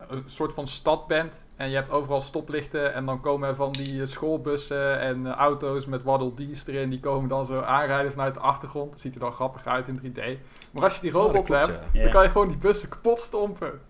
een 0.07 0.23
soort 0.25 0.53
van 0.53 0.67
stad 0.67 1.07
bent. 1.07 1.45
En 1.55 1.69
je 1.69 1.75
hebt 1.75 1.89
overal 1.89 2.21
stoplichten. 2.21 2.93
En 2.93 3.05
dan 3.05 3.21
komen 3.21 3.49
er 3.49 3.55
van 3.55 3.71
die 3.71 4.01
eh, 4.01 4.07
schoolbussen 4.07 4.99
en 4.99 5.25
eh, 5.25 5.31
auto's 5.31 5.85
met 5.85 6.03
Waddle 6.03 6.33
Dees 6.33 6.67
erin. 6.67 6.89
Die 6.89 6.99
komen 6.99 7.29
dan 7.29 7.45
zo 7.45 7.61
aanrijden 7.61 8.11
vanuit 8.11 8.33
de 8.33 8.39
achtergrond. 8.39 8.91
Dat 8.91 8.99
ziet 8.99 9.13
er 9.13 9.19
dan 9.19 9.31
grappig 9.31 9.65
uit 9.65 9.87
in 9.87 9.99
3D. 9.99 10.21
Maar 10.71 10.83
als 10.83 10.95
je 10.95 11.01
die 11.01 11.09
Oh, 11.09 11.17
dat 11.17 11.25
robot 11.25 11.45
klopt, 11.45 11.67
hebt, 11.67 11.87
ja. 11.93 12.01
Dan 12.01 12.11
kan 12.11 12.23
je 12.23 12.29
gewoon 12.29 12.47
die 12.47 12.57
bussen 12.57 12.89
kapot 12.89 13.19
stompen. 13.19 13.81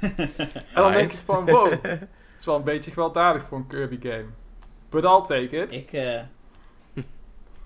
en 0.00 0.34
dan 0.74 0.92
denk 0.92 1.10
je 1.10 1.16
van, 1.16 1.46
wow. 1.46 1.70
Het 2.36 2.44
is 2.44 2.46
wel 2.46 2.56
een 2.56 2.74
beetje 2.74 2.90
gewelddadig 2.90 3.42
voor 3.42 3.58
een 3.58 3.66
Kirby 3.66 3.98
game. 4.00 4.26
But 4.88 5.04
I'll 5.04 5.22
take 5.26 5.62
it. 5.62 5.72
Ik, 5.72 5.92
eh, 5.92 6.20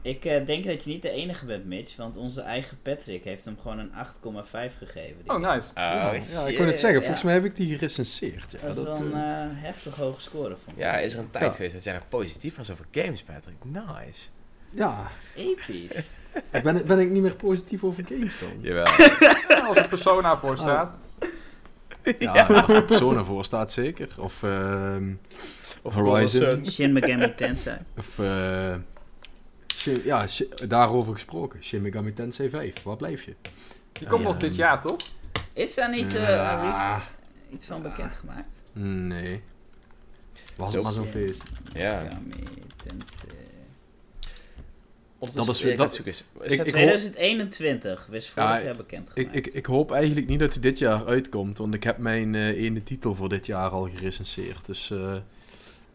Ik 0.02 0.24
eh, 0.24 0.46
denk 0.46 0.64
dat 0.64 0.84
je 0.84 0.90
niet 0.90 1.02
de 1.02 1.10
enige 1.10 1.44
bent, 1.46 1.64
Mitch, 1.64 1.96
want 1.96 2.16
onze 2.16 2.40
eigen 2.40 2.78
Patrick 2.82 3.24
heeft 3.24 3.44
hem 3.44 3.56
gewoon 3.60 3.78
een 3.78 3.90
8,5 3.92 4.78
gegeven. 4.78 5.16
Oh, 5.26 5.36
nice. 5.36 5.68
Oh, 5.68 5.74
ja, 5.74 6.10
ik 6.46 6.56
wou 6.56 6.64
net 6.68 6.80
zeggen, 6.80 6.92
Ja. 6.92 7.00
volgens 7.00 7.22
mij 7.22 7.32
heb 7.34 7.44
ik 7.44 7.56
die 7.56 7.74
gerecenseerd. 7.76 8.52
Ja, 8.52 8.58
Dat 8.60 8.68
is 8.70 8.76
dat, 8.76 8.84
wel 8.84 9.06
een 9.06 9.12
eh, 9.12 9.42
eh, 9.42 9.48
heftig 9.52 9.94
hoge 9.96 10.20
score 10.20 10.56
van. 10.64 10.74
Ja, 10.76 10.98
is 10.98 11.12
er 11.12 11.18
een 11.18 11.30
tijd 11.30 11.44
Ja. 11.44 11.50
geweest 11.50 11.72
dat 11.72 11.84
jij 11.84 11.92
nog 11.94 12.08
positief 12.08 12.56
was 12.56 12.70
over 12.70 12.84
games, 12.90 13.22
Patrick? 13.22 13.56
Nice. 13.64 14.26
ja, 14.70 15.10
Episch. 15.36 16.02
ben, 16.62 16.86
ben 16.86 16.98
ik 16.98 17.10
niet 17.10 17.22
meer 17.22 17.34
positief 17.36 17.84
over 17.84 18.04
games 18.08 18.38
dan? 18.38 18.50
Jawel. 18.60 18.86
Ja, 19.48 19.66
als 19.66 19.76
er 19.76 19.88
Persona 19.88 20.36
voor 20.38 20.56
staat. 20.56 20.92
Ja, 22.18 22.46
als 22.46 22.72
er 22.72 22.84
Persona 22.84 23.24
voor 23.24 23.44
staat 23.44 23.72
zeker. 23.72 24.08
Of, 24.18 24.42
ehm, 24.42 25.12
Of 25.82 25.94
Horizon. 25.94 26.66
Shin 26.70 26.92
Megami 26.92 27.34
Tensei. 27.34 27.76
of 27.98 28.18
eh, 28.18 28.74
ja, 30.04 30.26
daarover 30.68 31.12
gesproken. 31.12 31.62
Shin 31.64 31.82
Megami 31.82 32.12
Tensei 32.12 32.48
5, 32.48 32.82
waar 32.82 32.96
blijf 32.96 33.24
je? 33.24 33.34
Die 33.92 34.06
komt 34.06 34.22
nog 34.22 34.36
dit 34.36 34.56
ja. 34.56 34.66
jaar, 34.66 34.80
toch? 34.80 34.96
Is 35.52 35.74
daar 35.74 35.90
niet 35.90 36.14
eh, 36.14 36.96
iets 37.52 37.66
van 37.66 37.82
bekendgemaakt? 37.82 38.62
nee. 38.72 39.40
Was 40.56 40.74
het 40.74 40.82
maar 40.82 40.92
zo'n 40.92 41.06
feest. 41.06 41.42
Ja. 41.72 42.08
Dat 45.34 45.48
is- 45.48 45.62
weer 45.62 45.76
dat-. 45.76 45.92
Is 45.92 45.98
ik- 45.98 46.24
dat- 46.58 46.66
ik- 46.66 46.72
2021, 46.72 48.06
wist 48.10 48.28
vorig 48.28 48.48
Ja, 48.48 48.60
jaar 48.60 48.70
Ik, 48.70 48.76
bekendgemaakt. 48.76 49.36
ik, 49.36 49.46
ik 49.46 49.66
hoop 49.66 49.90
eigenlijk 49.92 50.26
niet 50.26 50.38
dat 50.38 50.52
hij 50.52 50.62
dit 50.62 50.78
jaar 50.78 51.06
uitkomt, 51.06 51.58
want 51.58 51.74
ik 51.74 51.82
heb 51.84 51.98
mijn 51.98 52.34
eh, 52.34 52.48
ene 52.62 52.82
titel 52.82 53.14
voor 53.14 53.28
dit 53.28 53.46
jaar 53.46 53.70
al 53.70 53.88
gerecenseerd. 53.94 54.66
Dus 54.66 54.90
eh, 54.90 55.16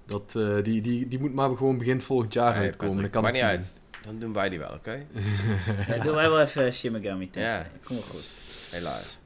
dat, 0.06 0.36
eh, 0.38 0.64
die, 0.64 0.82
die, 0.82 1.08
die 1.08 1.20
moet 1.20 1.34
maar 1.34 1.56
gewoon 1.58 1.78
begin 1.78 2.02
volgend 2.02 2.34
jaar 2.34 2.54
Nee, 2.54 2.64
uitkomen. 2.64 2.94
Patrick, 2.96 3.14
Dan 3.14 3.22
kan 3.24 3.32
niet 3.32 3.42
team. 3.42 3.52
uit. 3.54 3.80
Dan 4.06 4.20
doen 4.20 4.34
wij 4.34 4.50
die 4.50 4.60
wel, 4.60 4.70
oké? 4.74 5.06
Ja, 5.88 5.98
doe 6.04 6.14
wij 6.16 6.30
wel 6.30 6.42
even 6.42 6.74
Shin 6.74 6.92
Megami 6.92 7.30
Tensei. 7.30 7.58
Ja. 7.64 7.68
Kom 7.84 7.96
wel 7.96 8.06
goed. 8.06 8.30
Helaas. 8.72 9.18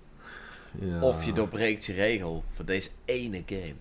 Ja. 0.79 1.01
Of 1.01 1.25
je 1.25 1.33
doorbreekt 1.33 1.85
je 1.85 1.93
regel 1.93 2.43
voor 2.55 2.65
deze 2.65 2.89
ene 3.05 3.43
game. 3.45 3.73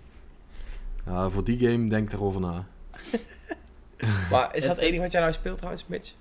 Ja, 1.06 1.28
voor 1.30 1.44
die 1.44 1.58
game 1.58 1.88
denk 1.88 2.10
daarover 2.10 2.40
na. 2.40 2.66
Maar 4.30 4.54
is 4.54 4.64
dat 4.66 4.76
Het- 4.76 4.84
enige 4.84 5.02
wat 5.02 5.12
jij 5.12 5.20
nou 5.20 5.32
speelt 5.32 5.56
trouwens, 5.56 5.86
Mitch? 5.86 6.12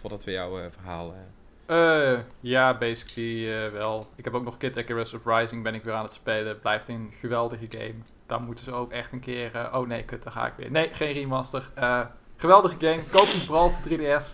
Voordat 0.00 0.24
we 0.24 0.30
jouw 0.30 0.58
eh, 0.60 0.70
verhaal... 0.70 1.14
eh, 1.14 2.12
Eh, 2.14 2.20
ja, 2.40 2.78
basically 2.78 3.52
eh, 3.54 3.72
wel. 3.72 4.08
Ik 4.16 4.24
heb 4.24 4.34
ook 4.34 4.44
nog 4.44 4.56
Kid 4.56 4.76
Icarus 4.76 5.12
Uprising 5.12 5.62
ben 5.62 5.74
ik 5.74 5.84
weer 5.84 5.94
aan 5.94 6.04
het 6.04 6.12
spelen. 6.12 6.60
Blijft 6.60 6.88
een 6.88 7.10
geweldige 7.20 7.66
game. 7.68 7.94
Daar 8.28 8.40
moeten 8.40 8.64
ze 8.64 8.72
ook 8.72 8.92
echt 8.92 9.12
een 9.12 9.20
keer... 9.20 9.54
eh, 9.54 9.74
oh 9.78 9.86
nee, 9.86 10.04
kut, 10.04 10.22
daar 10.22 10.32
ga 10.32 10.46
ik 10.46 10.52
weer. 10.56 10.70
Nee, 10.70 10.88
geen 10.94 11.12
remaster. 11.12 11.70
Eh, 11.74 12.06
geweldige 12.36 12.76
game. 12.78 13.02
Koop 13.10 13.26
hem 13.26 13.40
vooral 13.40 13.64
op 13.66 13.74
de 13.82 13.88
3DS. 14.20 14.24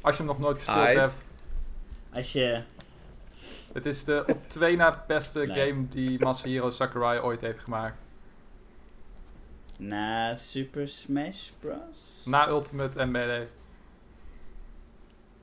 Als 0.00 0.16
je 0.16 0.22
hem 0.22 0.26
nog 0.26 0.38
nooit 0.38 0.56
gespeeld 0.56 0.78
Aight. 0.78 1.00
hebt. 1.00 1.14
Als 2.12 2.32
je... 2.32 2.62
Het 3.72 3.86
is 3.86 4.04
de 4.04 4.24
op 4.26 4.48
twee 4.48 4.76
na 4.76 5.04
beste 5.06 5.38
Nee. 5.46 5.68
game 5.68 5.88
die 5.88 6.18
Masahiro 6.20 6.70
Sakurai 6.70 7.20
ooit 7.20 7.40
heeft 7.40 7.58
gemaakt. 7.58 7.96
Na 9.76 10.34
Super 10.34 10.88
Smash 10.88 11.48
Bros? 11.60 11.76
Na 12.24 12.48
Ultimate 12.48 12.98
en 12.98 13.10
Melee. 13.10 13.46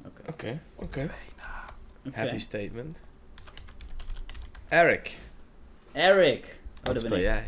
Oké. 0.05 0.21
Oké, 0.29 0.59
oké. 0.75 1.09
Heavy 2.11 2.37
statement. 2.39 2.99
Eric, 4.67 5.17
Eric. 5.91 6.59
Oh, 6.79 6.85
wat 6.85 6.99
speel 6.99 7.19
jij? 7.19 7.47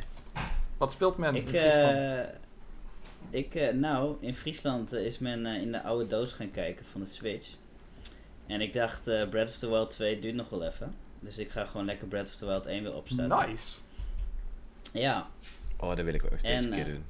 Wat 0.82 0.92
speelt 0.92 1.18
men 1.18 1.36
in 1.36 1.42
Ik, 1.42 1.48
Friesland? 1.48 1.98
eh, 1.98 3.40
ik 3.40 3.56
eh, 3.56 3.74
nou, 3.74 4.16
in 4.20 4.36
Friesland 4.36 4.94
eh, 4.94 5.06
is 5.06 5.20
men 5.20 5.46
eh, 5.46 5.62
in 5.62 5.72
de 5.72 5.82
oude 5.84 6.08
doos 6.08 6.32
gaan 6.34 6.52
kijken 6.52 6.86
van 6.86 7.02
de 7.02 7.08
Switch. 7.08 7.48
En 8.48 8.62
ik 8.62 8.74
dacht, 8.74 9.08
eh 9.08 9.30
Breath 9.30 9.48
of 9.50 9.58
the 9.58 9.70
Wild 9.70 9.90
2 9.90 10.20
duurt 10.20 10.36
nog 10.36 10.50
wel 10.50 10.64
even. 10.64 10.96
Dus 11.20 11.38
ik 11.38 11.50
ga 11.50 11.66
gewoon 11.66 11.86
lekker 11.86 12.08
Breath 12.08 12.28
of 12.28 12.36
the 12.36 12.46
Wild 12.46 12.66
1 12.66 12.84
weer 12.84 12.94
opstarten. 12.96 13.50
Nice. 13.50 13.80
Ja, 14.94 15.28
Oh, 15.78 15.96
dat 15.96 16.06
wil 16.06 16.14
ik 16.14 16.24
ook 16.24 16.40
steeds 16.40 16.66
En, 16.66 16.72
een 16.74 16.84
keer 16.84 16.94
doen. 16.94 17.04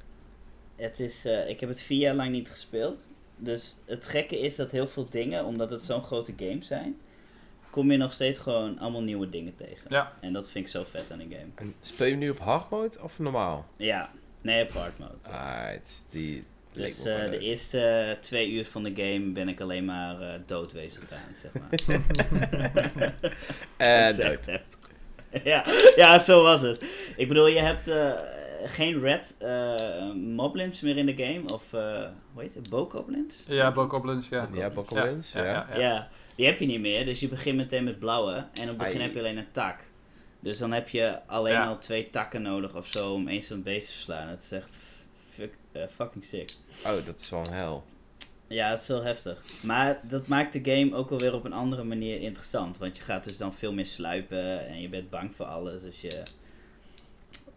het 0.76 1.00
is, 1.00 1.24
eh, 1.24 1.48
ik 1.48 1.60
heb 1.60 1.68
het 1.68 1.80
vier 1.82 1.98
jaar 1.98 2.14
lang 2.14 2.30
niet 2.30 2.48
gespeeld. 2.50 3.00
Dus 3.36 3.76
het 3.84 4.06
gekke 4.06 4.38
is 4.40 4.56
dat 4.56 4.70
heel 4.70 4.88
veel 4.88 5.06
dingen, 5.10 5.44
omdat 5.44 5.70
het 5.70 5.82
zo'n 5.82 6.02
grote 6.02 6.32
games 6.36 6.66
zijn, 6.66 6.96
kom 7.72 7.90
je 7.90 7.96
nog 7.96 8.12
steeds 8.12 8.38
gewoon 8.38 8.78
allemaal 8.78 9.02
nieuwe 9.02 9.28
dingen 9.28 9.56
tegen. 9.56 9.86
Ja. 9.88 10.12
En 10.20 10.32
dat 10.32 10.50
vind 10.50 10.64
ik 10.64 10.70
zo 10.70 10.84
vet 10.90 11.04
aan 11.12 11.20
een 11.20 11.30
game. 11.30 11.50
En 11.54 11.74
speel 11.80 12.06
je 12.06 12.16
nu 12.16 12.30
op 12.30 12.38
hard 12.38 12.70
mode 12.70 13.02
of 13.02 13.18
normaal? 13.18 13.66
Ja, 13.76 14.10
nee, 14.42 14.62
op 14.62 14.70
hard 14.70 14.98
mode. 14.98 15.28
Alright, 15.30 16.02
die 16.08 16.44
Dus 16.72 17.04
eh, 17.04 17.30
de 17.30 17.38
eerste 17.38 17.80
eh, 17.80 18.20
twee 18.20 18.50
uur 18.50 18.66
van 18.66 18.82
de 18.82 18.92
game 18.94 19.30
ben 19.30 19.48
ik 19.48 19.60
alleen 19.60 19.84
maar 19.84 20.20
eh 20.20 20.40
doodwezen 20.46 21.02
aan, 21.12 21.34
zeg 21.42 21.52
maar. 21.52 21.70
En 23.76 24.16
dood. 24.16 24.46
ja, 25.52 25.64
ja, 25.96 26.18
zo 26.18 26.42
was 26.42 26.60
het. 26.60 26.84
Ik 27.16 27.28
bedoel, 27.28 27.46
je 27.46 27.58
hebt 27.58 27.88
eh, 27.88 28.12
geen 28.64 29.00
red 29.00 29.36
eh, 29.38 30.12
moblins 30.12 30.80
meer 30.80 30.96
in 30.96 31.06
de 31.06 31.14
game, 31.16 31.52
of 31.52 31.72
eh 31.72 32.06
hoe 32.32 32.42
heet 32.42 32.54
het, 32.54 32.68
bokoblins? 32.68 33.42
Ja, 33.46 33.72
Bokoblins, 33.72 34.28
ja. 34.28 34.48
Ja, 34.52 34.70
Bokoblins, 34.70 35.32
ja. 35.32 35.44
ja. 35.44 35.66
Ja. 35.76 36.08
Die 36.36 36.46
heb 36.46 36.58
je 36.58 36.66
niet 36.66 36.80
meer, 36.80 37.04
dus 37.04 37.20
je 37.20 37.28
begint 37.28 37.56
meteen 37.56 37.84
met 37.84 37.98
blauwe 37.98 38.32
en 38.34 38.62
op 38.62 38.68
het 38.68 38.76
begin 38.76 38.94
Ai. 38.94 39.02
heb 39.02 39.12
je 39.12 39.18
alleen 39.18 39.36
een 39.36 39.52
tak. 39.52 39.80
Dus 40.40 40.58
dan 40.58 40.72
heb 40.72 40.88
je 40.88 41.26
alleen 41.26 41.52
Ja. 41.52 41.66
al 41.66 41.78
twee 41.78 42.10
takken 42.10 42.42
nodig 42.42 42.74
of 42.74 42.86
zo 42.86 43.12
om 43.12 43.28
eens 43.28 43.46
zo'n 43.46 43.62
beest 43.62 43.86
te 43.86 43.92
verslaan. 43.92 44.28
Het 44.28 44.42
is 44.42 44.52
echt 44.52 44.76
fuck- 45.30 45.56
eh, 45.72 45.82
fucking 45.94 46.24
sick. 46.24 46.50
Oh, 46.86 47.06
dat 47.06 47.20
is 47.20 47.30
wel 47.30 47.40
een 47.40 47.52
hel. 47.52 47.84
Ja, 48.46 48.70
het 48.70 48.80
is 48.80 48.88
wel 48.88 49.02
heftig. 49.04 49.42
Maar 49.62 50.00
dat 50.02 50.26
maakt 50.26 50.52
de 50.52 50.60
game 50.76 50.94
ook 50.94 51.10
alweer 51.10 51.34
op 51.34 51.44
een 51.44 51.52
andere 51.52 51.84
manier 51.84 52.20
interessant. 52.20 52.78
Want 52.78 52.96
je 52.96 53.02
gaat 53.02 53.24
dus 53.24 53.36
dan 53.36 53.54
veel 53.54 53.72
meer 53.72 53.86
sluipen 53.86 54.66
en 54.66 54.80
je 54.80 54.88
bent 54.88 55.10
bang 55.10 55.34
voor 55.36 55.46
alles. 55.46 55.82
Dus 55.82 56.00
je, 56.00 56.22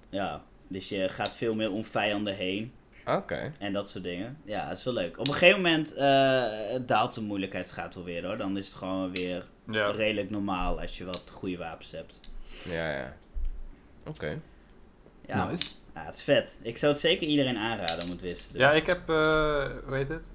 ja, 0.09 0.43
dus 0.67 0.89
je 0.89 1.09
gaat 1.09 1.31
veel 1.33 1.55
meer 1.55 1.71
om 1.71 1.85
vijanden 1.85 2.35
heen 2.35 2.71
Oké. 3.07 3.51
en 3.59 3.73
dat 3.73 3.89
soort 3.89 4.03
dingen. 4.03 4.37
Ja, 4.45 4.69
dat 4.69 4.77
is 4.77 4.83
wel 4.83 4.93
leuk. 4.93 5.17
Op 5.19 5.27
een 5.27 5.33
gegeven 5.33 5.61
moment 5.61 5.93
eh, 5.93 6.79
daalt 6.85 7.13
de 7.13 7.21
moeilijkheidsgraad 7.21 7.95
wel 7.95 8.03
weer 8.03 8.25
hoor. 8.25 8.37
Dan 8.37 8.57
is 8.57 8.65
het 8.67 8.75
gewoon 8.75 9.11
weer 9.13 9.45
Ja. 9.71 9.91
redelijk 9.91 10.29
normaal 10.29 10.81
als 10.81 10.97
je 10.97 11.05
wat 11.05 11.31
goede 11.33 11.57
wapens 11.57 11.91
hebt. 11.91 12.19
Ja, 12.63 12.91
ja. 12.91 13.13
Oké. 14.07 14.39
Ja, 15.27 15.47
Nice. 15.49 15.73
ja, 15.93 16.03
het 16.05 16.15
is 16.15 16.21
vet. 16.23 16.57
Ik 16.61 16.77
zou 16.77 16.91
het 16.91 17.01
zeker 17.01 17.27
iedereen 17.27 17.57
aanraden 17.57 18.03
om 18.03 18.09
het 18.09 18.19
te 18.19 18.25
doen. 18.51 18.61
Ja, 18.61 18.71
ik 18.71 18.85
heb, 18.85 19.09
eh 19.09 19.15
hoe 19.85 19.95
heet 19.95 20.09
het? 20.09 20.31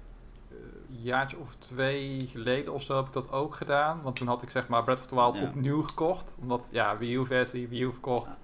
Eh, 0.49 0.57
Een 0.97 1.01
jaartje 1.01 1.37
of 1.37 1.55
twee 1.59 2.27
geleden 2.31 2.73
of 2.73 2.83
zo 2.83 2.95
heb 2.95 3.05
ik 3.07 3.13
dat 3.13 3.31
ook 3.31 3.55
gedaan. 3.55 4.01
Want 4.01 4.15
toen 4.15 4.27
had 4.27 4.41
ik 4.41 4.49
zeg 4.49 4.67
maar 4.67 4.83
Breath 4.83 4.99
of 4.99 5.05
the 5.07 5.15
Wild 5.15 5.35
Ja. 5.35 5.43
opnieuw 5.43 5.81
gekocht. 5.81 6.35
Omdat, 6.41 6.69
ja, 6.71 6.97
Wii 6.97 7.15
U 7.15 7.25
versie, 7.25 7.67
Wii 7.67 7.81
U 7.83 7.91
verkocht. 7.91 8.39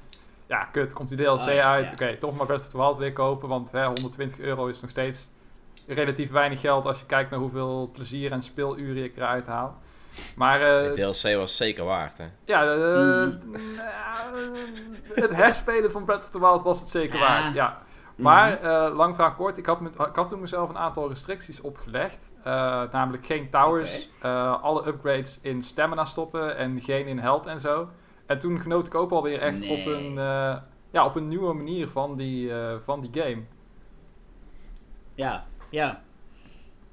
Ja, 0.48 0.64
kut, 0.72 0.94
komt 0.94 1.10
die 1.10 1.18
DLC 1.18 1.40
Ah, 1.40 1.54
ja, 1.54 1.72
uit. 1.72 1.86
ja. 1.86 1.92
Oké, 1.92 2.18
toch 2.18 2.38
maar 2.38 2.46
Breath 2.46 2.62
of 2.62 2.68
the 2.70 2.78
Wild 2.78 2.98
weer 2.98 3.14
kopen. 3.14 3.50
Want 3.50 3.72
hè, 3.72 3.86
120 3.86 4.40
euro 4.40 4.68
is 4.68 4.82
nog 4.82 4.90
steeds 4.90 5.30
relatief 5.88 6.32
weinig 6.32 6.60
geld 6.60 6.86
als 6.86 7.00
je 7.00 7.06
kijkt 7.06 7.30
naar 7.30 7.40
hoeveel 7.40 7.90
plezier 7.94 8.32
en 8.32 8.44
speeluren 8.44 9.04
ik 9.04 9.18
eruit 9.18 9.48
haal. 9.48 9.78
Maar 10.36 10.60
eh, 10.62 10.94
De 10.94 11.12
DLC 11.14 11.36
was 11.36 11.58
zeker 11.58 11.84
waard, 11.86 12.18
hè? 12.18 12.26
ja, 12.46 12.62
eh, 12.64 12.68
Mm. 13.24 13.38
nou, 13.76 14.58
het 15.14 15.36
herspelen 15.36 15.92
van 15.92 16.06
Breath 16.06 16.24
of 16.24 16.30
the 16.30 16.40
Wild 16.40 16.62
was 16.64 16.80
het 16.80 16.90
zeker 16.90 17.20
Ja. 17.20 17.26
waard. 17.28 17.54
Ja. 17.54 17.82
Maar, 18.16 18.60
eh, 18.62 18.96
lang 18.96 19.16
vraag 19.16 19.36
kort, 19.36 19.58
ik 19.58 19.66
had, 19.66 19.80
me- 19.82 19.90
ik 19.90 20.16
had 20.16 20.30
toen 20.30 20.40
mezelf 20.40 20.70
een 20.70 20.78
aantal 20.78 21.08
restricties 21.08 21.62
opgelegd. 21.62 22.30
Eh, 22.44 22.82
namelijk 22.92 23.26
geen 23.26 23.50
towers, 23.50 24.10
eh, 24.22 24.64
alle 24.64 24.88
upgrades 24.88 25.40
in 25.42 25.62
stamina 25.62 26.06
stoppen 26.06 26.58
en 26.58 26.82
geen 26.82 27.08
in 27.08 27.20
health 27.20 27.46
en 27.46 27.60
zo. 27.60 27.90
En 28.28 28.40
toen 28.40 28.60
genoot 28.62 28.88
ik 28.88 28.96
ook 28.96 29.12
alweer 29.12 29.40
echt 29.40 29.60
Nee. 29.60 29.70
op, 29.80 29.86
een, 29.86 30.18
eh, 30.18 30.58
ja, 30.92 31.06
op 31.06 31.16
een 31.16 31.28
nieuwe 31.28 31.54
manier 31.54 31.88
van 31.88 32.16
die, 32.16 32.54
eh, 32.54 32.76
van 32.84 33.02
die 33.02 33.24
game. 33.24 33.44
Ja, 35.16 35.46
ja. 35.70 36.02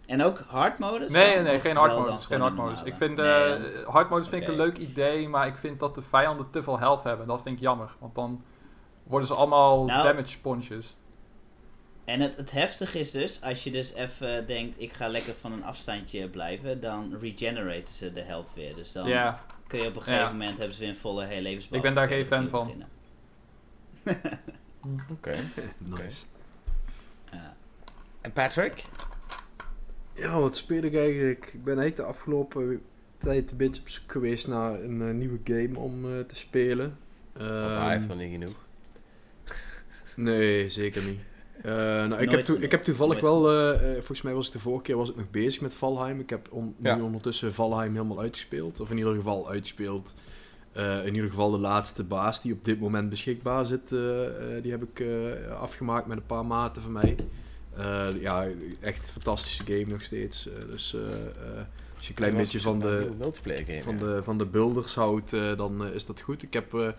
En 0.06 0.22
ook 0.22 0.38
hard 0.38 0.78
modus? 0.78 1.12
Nee, 1.12 1.38
nee, 1.40 1.60
geen 1.60 1.74
wel 1.74 1.82
hard 1.82 1.94
dan 1.94 2.02
modus. 2.02 2.14
Geen 2.14 2.24
gewoon 2.24 2.40
hard 2.40 2.54
de 2.56 2.62
modus. 2.62 2.82
Ik 2.82 2.94
vind 2.96 3.16
Nee, 3.16 3.26
eh 3.52 3.86
hard 3.86 4.10
modus 4.10 4.28
vind 4.28 4.42
ik 4.42 4.48
een 4.48 4.56
leuk 4.56 4.76
idee, 4.78 5.28
maar 5.28 5.46
ik 5.46 5.56
vind 5.56 5.80
dat 5.80 5.94
de 5.94 6.02
vijanden 6.02 6.50
te 6.50 6.62
veel 6.62 6.78
health 6.78 7.02
hebben. 7.02 7.26
Dat 7.26 7.42
vind 7.42 7.56
ik 7.56 7.62
jammer, 7.62 7.96
want 7.98 8.14
dan 8.14 8.42
worden 9.02 9.28
ze 9.28 9.34
allemaal 9.34 9.84
Nou. 9.84 10.02
damage 10.02 10.26
sponsjes. 10.28 10.96
En 12.04 12.20
het, 12.20 12.36
het 12.36 12.50
heftige 12.52 12.98
is 12.98 13.10
dus, 13.10 13.40
als 13.42 13.64
je 13.64 13.70
dus 13.70 13.92
even 13.92 14.46
denkt, 14.46 14.80
ik 14.80 14.92
ga 14.92 15.08
lekker 15.08 15.34
van 15.34 15.52
een 15.52 15.64
afstandje 15.64 16.28
blijven, 16.28 16.80
dan 16.80 17.16
regeneraten 17.20 17.94
ze 17.94 18.12
de 18.12 18.20
health 18.20 18.48
weer. 18.54 18.74
Dus 18.74 18.92
dan 18.92 19.08
Ja, 19.08 19.38
kun 19.66 19.80
je 19.80 19.88
op 19.88 19.96
een 19.96 20.02
gegeven 20.02 20.24
Ja. 20.24 20.30
moment, 20.32 20.58
hebben 20.58 20.74
ze 20.74 20.80
weer 20.80 20.88
een 20.90 20.96
volle 20.96 21.24
hele 21.24 21.42
levensbal. 21.42 21.76
Ik 21.76 21.82
ben 21.82 21.94
daar 21.94 22.08
geen 22.08 22.26
fan 22.26 22.48
van. 22.48 22.82
Oké. 25.12 25.36
Nice. 25.78 26.24
En 28.20 28.32
Patrick? 28.32 28.84
Ja, 30.14 30.40
wat 30.40 30.56
speel 30.56 30.82
ik 30.82 30.94
eigenlijk? 30.96 31.46
Ik 31.52 31.64
ben 31.64 31.78
eigenlijk 31.78 31.96
de 31.96 32.02
afgelopen 32.16 32.82
tijd 33.18 33.50
een 33.50 33.56
beetje 33.56 33.80
op 33.80 33.88
zoek 33.88 34.12
geweest 34.12 34.46
naar 34.46 34.80
een 34.82 35.02
eh, 35.08 35.14
nieuwe 35.14 35.38
game 35.44 35.78
om 35.78 36.04
eh, 36.18 36.20
te 36.24 36.34
spelen. 36.36 36.98
Want 37.32 37.74
Ehm, 37.74 37.82
hij 37.82 37.92
heeft 37.94 38.08
nog 38.08 38.16
niet 38.16 38.30
genoeg. 38.32 38.56
Nee, 40.16 40.70
zeker 40.70 41.02
niet. 41.02 41.20
Eh, 41.64 41.72
nou, 41.74 42.22
ik, 42.22 42.30
Nooit 42.30 42.46
heb 42.46 42.56
ik 42.62 42.70
heb 42.70 42.82
toevallig 42.82 43.20
Nooit 43.20 43.24
wel, 43.42 43.50
eh, 43.50 43.74
eh, 43.90 43.94
volgens 43.94 44.22
mij 44.22 44.34
was 44.34 44.46
ik 44.46 44.52
de 44.52 44.58
vorige 44.58 44.82
keer 44.82 44.96
was 44.96 45.10
ik 45.10 45.16
nog 45.16 45.30
bezig 45.30 45.60
met 45.60 45.74
Valheim. 45.74 46.20
Ik 46.20 46.30
heb 46.30 46.48
on- 46.50 46.74
Ja. 46.82 46.94
nu 46.96 47.02
ondertussen 47.02 47.54
Valheim 47.54 47.92
helemaal 47.94 48.20
uitgespeeld. 48.20 48.80
Of 48.80 48.90
in 48.90 48.96
ieder 48.98 49.14
geval 49.14 49.48
uitgespeeld. 49.50 50.14
Eh, 50.72 51.06
in 51.06 51.14
ieder 51.14 51.30
geval 51.30 51.50
de 51.50 51.58
laatste 51.58 52.04
baas 52.04 52.40
die 52.42 52.52
op 52.52 52.64
dit 52.64 52.80
moment 52.80 53.10
beschikbaar 53.10 53.66
zit, 53.66 53.88
die 54.62 54.70
heb 54.70 54.82
ik 54.82 55.00
eh, 55.00 55.50
afgemaakt 55.60 56.06
met 56.06 56.16
een 56.16 56.26
paar 56.26 56.46
maten 56.46 56.82
van 56.82 56.92
mij. 56.92 57.16
Eh, 57.76 58.06
ja, 58.20 58.46
echt 58.80 59.06
een 59.06 59.12
fantastische 59.12 59.62
game 59.64 59.84
nog 59.86 60.02
steeds. 60.04 60.48
Dus 60.70 60.94
eh, 60.94 61.00
eh, 61.00 61.64
als 61.96 62.04
je 62.06 62.08
een 62.08 62.14
klein 62.14 62.36
beetje 62.36 62.60
van 62.60 62.80
de, 62.80 63.10
game. 63.66 63.82
van, 63.82 63.98
ja. 63.98 64.04
de, 64.04 64.22
van 64.22 64.38
de 64.38 64.46
builders 64.46 64.94
houdt, 64.94 65.30
dan 65.56 65.86
is 65.86 66.06
dat 66.06 66.20
goed. 66.20 66.42
Ik 66.42 66.52
heb 66.52 66.94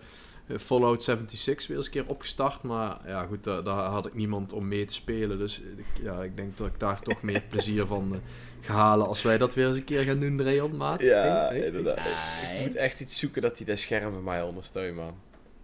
Fallout 0.58 1.02
76 1.02 1.66
weer 1.66 1.76
eens 1.76 1.86
een 1.86 1.92
keer 1.92 2.06
opgestart, 2.06 2.62
maar 2.62 2.98
ja 3.06 3.24
goed, 3.26 3.44
daar, 3.44 3.64
daar 3.64 3.84
had 3.84 4.06
ik 4.06 4.14
niemand 4.14 4.52
om 4.52 4.68
mee 4.68 4.84
te 4.84 4.94
spelen. 4.94 5.38
Dus 5.38 5.60
ik, 5.60 5.84
ja, 6.02 6.22
ik 6.22 6.36
denk 6.36 6.56
dat 6.56 6.66
ik 6.66 6.80
daar 6.80 7.00
toch 7.02 7.22
meer 7.22 7.42
plezier 7.48 7.86
van 7.86 8.12
eh, 8.14 8.18
ga 8.60 8.74
halen 8.74 9.06
als 9.06 9.22
wij 9.22 9.38
dat 9.38 9.54
weer 9.54 9.68
eens 9.68 9.76
een 9.76 9.84
keer 9.84 10.02
gaan 10.04 10.20
doen, 10.20 10.42
Rayon, 10.42 10.76
maat. 10.76 11.00
Ja, 11.00 11.22
Hey, 11.48 11.58
hey. 11.58 11.66
inderdaad. 11.66 12.00
Nee. 12.44 12.58
Ik 12.58 12.66
moet 12.66 12.74
echt 12.76 13.00
iets 13.00 13.18
zoeken 13.18 13.42
dat 13.42 13.56
hij 13.56 13.66
dat 13.66 13.78
scherm 13.78 14.12
bij 14.12 14.20
mij 14.22 14.42
ondersteunt, 14.42 14.96
man. 14.96 15.14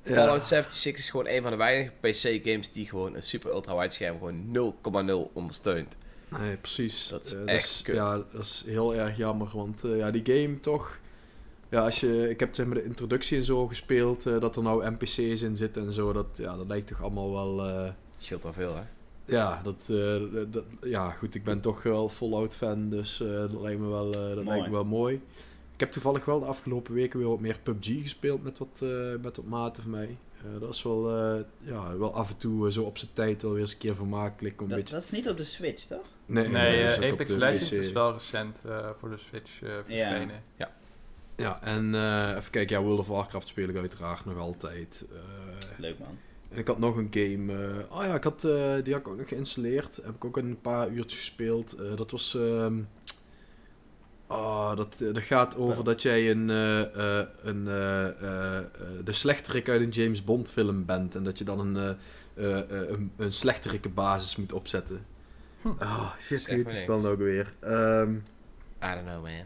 Ja. 0.04 0.12
Fallout 0.14 0.42
76 0.44 1.02
is 1.02 1.10
gewoon 1.10 1.26
een 1.28 1.42
van 1.42 1.50
de 1.50 1.56
weinige 1.56 1.90
PC-games 2.00 2.70
die 2.70 2.86
gewoon 2.88 3.14
een 3.14 3.22
super 3.22 3.50
ultra-wide 3.50 3.92
scherm 3.94 4.18
gewoon 4.18 4.72
0,0 5.28 5.32
ondersteunt. 5.32 5.96
Nee, 6.38 6.56
precies. 6.56 7.08
Dat 7.08 7.24
is 7.24 7.32
Eh, 7.32 7.54
echt 7.54 7.80
kut. 7.82 7.94
Ja, 7.94 8.06
dat 8.32 8.40
is 8.42 8.64
heel 8.66 8.94
erg 8.94 9.16
jammer, 9.16 9.48
want 9.54 9.84
eh, 9.84 9.96
ja, 9.96 10.10
die 10.10 10.22
game 10.24 10.60
toch... 10.60 10.98
Ja, 11.72 11.84
als 11.84 12.00
je, 12.00 12.28
ik 12.30 12.40
heb 12.40 12.54
zeg 12.54 12.66
maar 12.66 12.74
de 12.74 12.84
introductie 12.84 13.38
en 13.38 13.44
zo 13.44 13.66
gespeeld, 13.66 14.26
eh, 14.26 14.40
dat 14.40 14.56
er 14.56 14.62
nou 14.62 14.90
NPC's 14.90 15.18
in 15.42 15.56
zitten 15.56 15.84
en 15.86 15.92
zo, 15.92 16.12
dat, 16.12 16.26
ja, 16.32 16.56
dat 16.56 16.66
lijkt 16.66 16.86
toch 16.86 17.02
allemaal 17.02 17.32
wel... 17.32 17.68
eh, 17.68 17.90
Scheelt 18.18 18.44
al 18.44 18.52
veel, 18.52 18.74
hè? 18.76 18.82
Ja, 19.24 19.60
dat, 19.62 19.88
eh, 19.90 20.20
dat, 20.50 20.64
ja, 20.82 21.10
goed, 21.10 21.34
ik 21.34 21.44
ben 21.44 21.60
toch 21.60 21.82
wel 21.82 22.08
Fallout 22.08 22.56
fan, 22.56 22.88
dus 22.88 23.20
eh, 23.20 23.28
dat 23.28 23.60
lijkt 23.60 23.80
me 23.80 23.88
wel, 23.88 24.06
eh, 24.06 24.12
dat 24.20 24.34
Mooi. 24.34 24.46
lijkt 24.48 24.64
me 24.66 24.72
wel 24.72 24.84
mooi. 24.84 25.14
Ik 25.74 25.80
heb 25.80 25.90
toevallig 25.90 26.24
wel 26.24 26.40
de 26.40 26.46
afgelopen 26.46 26.94
weken 26.94 27.18
weer 27.18 27.28
wat 27.28 27.40
meer 27.40 27.58
PUBG 27.62 27.86
gespeeld 28.02 28.42
met 28.42 28.58
wat, 28.58 28.80
eh, 28.82 28.88
met 29.22 29.36
wat 29.36 29.44
maten 29.46 29.82
van 29.82 29.90
mij. 29.92 30.16
Eh, 30.36 30.60
dat 30.60 30.74
is 30.74 30.82
wel, 30.82 31.10
eh, 31.16 31.40
ja, 31.58 31.96
wel 31.98 32.14
af 32.14 32.30
en 32.30 32.36
toe 32.36 32.72
zo 32.72 32.82
op 32.82 32.98
zijn 32.98 33.10
tijd 33.12 33.42
wel 33.42 33.52
weer 33.52 33.60
eens 33.60 33.72
een 33.72 33.78
keer 33.78 33.94
vermakelijk. 33.94 34.60
Om 34.60 34.62
een 34.64 34.68
Dat, 34.68 34.78
beetje... 34.78 34.94
dat 34.94 35.04
is 35.04 35.10
niet 35.10 35.28
op 35.28 35.36
de 35.36 35.44
Switch, 35.44 35.84
toch? 35.84 36.02
Nee, 36.26 36.48
Nee, 36.48 36.84
dat 36.86 36.96
op 36.98 37.02
Apex 37.04 37.30
Legends 37.30 37.68
PC. 37.68 37.74
is 37.74 37.92
wel 37.92 38.12
recent 38.12 38.62
eh, 38.66 38.88
voor 38.98 39.10
de 39.10 39.16
Switch 39.18 39.62
eh 39.62 39.70
verschenen. 39.86 40.42
Ja, 40.56 40.70
en 41.62 41.94
eh, 41.94 42.36
even 42.36 42.50
kijken, 42.50 42.76
ja, 42.76 42.82
World 42.82 42.98
of 42.98 43.06
Warcraft 43.06 43.48
speel 43.48 43.68
ik 43.68 43.76
uiteraard 43.76 44.24
nog 44.24 44.38
altijd. 44.38 45.06
Eh, 45.12 45.78
Leuk 45.78 45.98
man. 45.98 46.18
En 46.48 46.58
ik 46.58 46.66
had 46.66 46.78
nog 46.78 46.96
een 46.96 47.08
game. 47.10 47.52
eh, 47.52 47.98
oh 47.98 48.04
ja, 48.04 48.14
ik 48.14 48.24
had, 48.24 48.40
die 48.40 48.92
had 48.92 49.00
ik 49.00 49.08
ook 49.08 49.16
nog 49.16 49.28
geïnstalleerd. 49.28 49.96
Heb 49.96 50.14
ik 50.14 50.24
ook 50.24 50.36
een 50.36 50.60
paar 50.60 50.88
uurtjes 50.88 51.18
gespeeld. 51.18 51.76
Dat 51.96 52.10
was. 52.10 52.34
ehm 52.34 52.80
oh, 54.26 54.76
dat, 54.76 54.98
dat 54.98 55.22
gaat 55.22 55.56
over 55.56 55.84
dat 55.84 56.02
jij 56.02 56.30
een. 56.30 56.48
een 56.48 57.64
de 59.04 59.12
slechterik 59.12 59.68
uit 59.68 59.80
een 59.80 59.88
James 59.88 60.24
Bond 60.24 60.50
film 60.50 60.84
bent. 60.84 61.14
En 61.14 61.24
dat 61.24 61.38
je 61.38 61.44
dan 61.44 61.76
een. 61.76 61.96
een, 62.34 63.12
een 63.16 63.32
slechterikke 63.32 63.88
basis 63.88 64.36
moet 64.36 64.52
opzetten. 64.52 65.06
Hm. 65.62 65.68
Oh 65.68 66.12
shit, 66.18 66.46
hoe 66.46 66.56
heet 66.56 66.68
die 66.68 66.76
spel 66.76 67.00
nou 67.00 67.12
ook 67.12 67.18
weer? 67.18 67.54
Ehm, 67.60 68.14
I 68.82 68.94
don't 68.94 69.04
know, 69.04 69.22
man. 69.22 69.44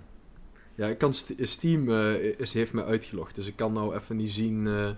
Ja, 0.77 0.87
ik 0.87 0.99
kan 0.99 1.15
St- 1.15 1.35
Steam 1.41 1.89
eh, 1.91 2.15
is, 2.39 2.53
heeft 2.53 2.73
me 2.73 2.85
uitgelogd, 2.85 3.35
dus 3.35 3.47
ik 3.47 3.57
kan 3.57 3.73
nou 3.73 3.95
even 3.95 4.17
niet 4.17 4.31
zien 4.33 4.67
eh, 4.67 4.89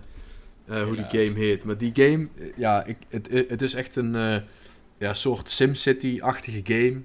eh, 0.65 0.83
hoe 0.87 0.95
die 0.95 1.05
game 1.25 1.39
heet. 1.39 1.63
Maar 1.65 1.77
die 1.77 1.91
game, 1.93 2.27
ja, 2.55 2.85
ik, 2.85 2.97
het, 3.09 3.29
het 3.49 3.61
is 3.61 3.73
echt 3.73 3.95
een 3.95 4.15
eh, 4.15 4.35
ja, 4.97 5.13
soort 5.13 5.49
SimCity-achtige 5.49 6.61
game. 6.63 7.01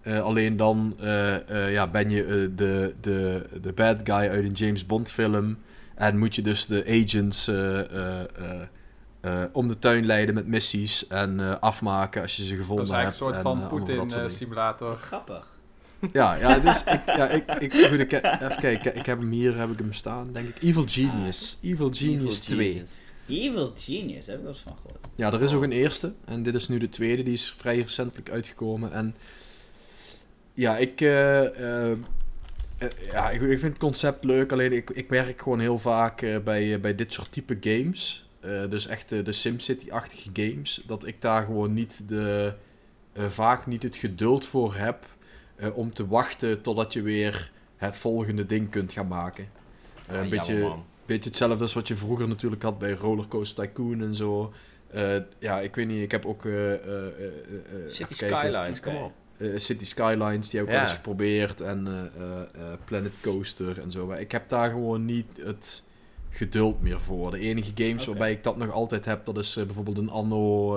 Eh, 0.00 0.22
alleen 0.22 0.56
dan 0.56 0.94
eh, 1.00 1.64
eh, 1.66 1.72
ja, 1.72 1.86
ben 1.86 2.10
je 2.10 2.22
eh, 2.24 2.28
de, 2.56 2.94
de, 3.00 3.46
de 3.62 3.72
bad 3.72 4.00
guy 4.04 4.28
uit 4.28 4.44
een 4.44 4.52
James 4.52 4.86
Bond 4.86 5.10
film. 5.10 5.58
En 5.94 6.18
moet 6.18 6.34
je 6.34 6.42
dus 6.42 6.66
de 6.66 6.84
agents 7.04 7.48
eh, 7.48 7.80
eh, 7.80 8.20
eh, 8.20 8.62
eh, 9.20 9.42
om 9.52 9.68
de 9.68 9.78
tuin 9.78 10.06
leiden 10.06 10.34
met 10.34 10.46
missies 10.46 11.06
en 11.06 11.40
eh, 11.40 11.54
afmaken 11.60 12.22
als 12.22 12.36
je 12.36 12.42
ze 12.42 12.48
Dat 12.50 12.58
gevonden 12.58 12.84
is 12.84 12.90
hebt. 12.90 13.02
eigenlijk 13.02 13.36
een 13.36 13.42
soort 13.42 13.46
en, 13.46 13.68
van 13.68 13.78
eh, 13.88 13.96
dat. 13.96 14.06
Poetin-simulator. 14.08 14.88
Wat 14.88 14.98
grappig. 14.98 15.54
Ja, 16.12 16.34
ja, 16.34 16.58
dus 16.58 16.84
ik, 16.84 17.00
ja, 17.06 17.28
ik, 17.28 17.50
ik, 17.50 17.72
goed, 17.72 18.00
ik, 18.00 18.12
even 18.12 18.56
kijken, 18.60 18.96
ik 18.96 19.06
heb 19.06 19.18
hem 19.18 19.30
hier, 19.30 19.56
heb 19.56 19.70
ik 19.70 19.78
hem 19.78 19.92
staan, 19.92 20.32
denk 20.32 20.48
ik. 20.48 20.62
Evil 20.62 20.84
Genius. 20.86 21.58
Evil 21.62 21.90
Genius 21.92 22.40
2. 22.40 22.82
Evil 23.28 23.72
Genius, 23.76 24.26
heb 24.26 24.36
ik 24.36 24.42
wel 24.42 24.52
eens 24.52 24.60
van 24.60 24.76
gehoord. 24.82 25.04
Ja, 25.14 25.32
er 25.32 25.42
is 25.42 25.52
ook 25.52 25.62
een 25.62 25.72
eerste. 25.72 26.12
En 26.24 26.42
dit 26.42 26.54
is 26.54 26.68
nu 26.68 26.78
de 26.78 26.88
tweede, 26.88 27.22
die 27.22 27.32
is 27.32 27.54
vrij 27.58 27.80
recentelijk 27.80 28.30
uitgekomen. 28.30 28.92
En 28.92 29.14
ja, 30.54 30.76
ik, 30.76 31.00
eh, 31.00 31.44
eh, 31.44 31.90
eh, 32.78 32.88
ja, 33.12 33.30
ik, 33.30 33.40
ik 33.40 33.58
vind 33.58 33.72
het 33.72 33.78
concept 33.78 34.24
leuk, 34.24 34.52
alleen 34.52 34.72
ik, 34.72 34.90
ik 34.90 35.08
werk 35.08 35.42
gewoon 35.42 35.60
heel 35.60 35.78
vaak 35.78 36.40
bij, 36.44 36.80
bij 36.80 36.94
dit 36.94 37.12
soort 37.12 37.32
type 37.32 37.56
games. 37.60 38.24
Dus 38.68 38.86
echt 38.86 39.08
de 39.08 39.32
SimCity-achtige 39.32 40.30
games. 40.32 40.82
Dat 40.86 41.06
ik 41.06 41.20
daar 41.20 41.44
gewoon 41.44 41.74
niet 41.74 42.08
de, 42.08 42.52
vaak 43.14 43.66
niet 43.66 43.82
het 43.82 43.96
geduld 43.96 44.44
voor 44.44 44.74
heb 44.74 45.15
eh, 45.56 45.76
om 45.76 45.92
te 45.92 46.06
wachten 46.06 46.60
totdat 46.60 46.92
je 46.92 47.02
weer 47.02 47.50
het 47.76 47.96
volgende 47.96 48.46
ding 48.46 48.70
kunt 48.70 48.92
gaan 48.92 49.08
maken. 49.08 49.44
Eh, 50.06 50.14
Ah, 50.14 50.22
een 50.22 50.28
jammer, 50.28 50.30
beetje, 50.38 50.74
beetje 51.06 51.28
hetzelfde 51.28 51.62
als 51.62 51.74
wat 51.74 51.88
je 51.88 51.96
vroeger 51.96 52.28
natuurlijk 52.28 52.62
had 52.62 52.78
bij 52.78 52.92
Rollercoaster 52.92 53.64
Tycoon 53.66 54.00
en 54.02 54.14
zo. 54.14 54.52
Eh, 54.90 55.16
ja, 55.38 55.60
ik 55.60 55.74
weet 55.74 55.86
niet, 55.86 56.02
ik 56.02 56.10
heb 56.10 56.26
ook... 56.26 56.42
City. 57.86 58.14
Skylines, 58.14 58.80
kom 58.80 58.96
op. 58.96 59.12
City 59.56 59.84
Skylines, 59.84 60.48
die 60.50 60.60
heb 60.60 60.68
ik 60.68 60.74
Ja. 60.74 60.80
wel 60.80 60.88
eens 60.88 60.96
geprobeerd. 60.96 61.60
En 61.60 62.10
Planet 62.84 63.12
Coaster 63.22 63.80
en 63.80 63.90
zo. 63.90 64.06
Maar 64.06 64.20
ik 64.20 64.32
heb 64.32 64.48
daar 64.48 64.70
gewoon 64.70 65.04
niet 65.04 65.26
het 65.42 65.82
geduld 66.30 66.82
meer 66.82 67.00
voor. 67.00 67.30
De 67.30 67.38
enige 67.38 67.70
games 67.74 68.06
waarbij 68.06 68.30
ik 68.30 68.44
dat 68.44 68.56
nog 68.56 68.70
altijd 68.70 69.04
heb, 69.04 69.24
dat 69.24 69.38
is 69.38 69.54
bijvoorbeeld 69.54 69.98
een 69.98 70.10
Anno, 70.10 70.76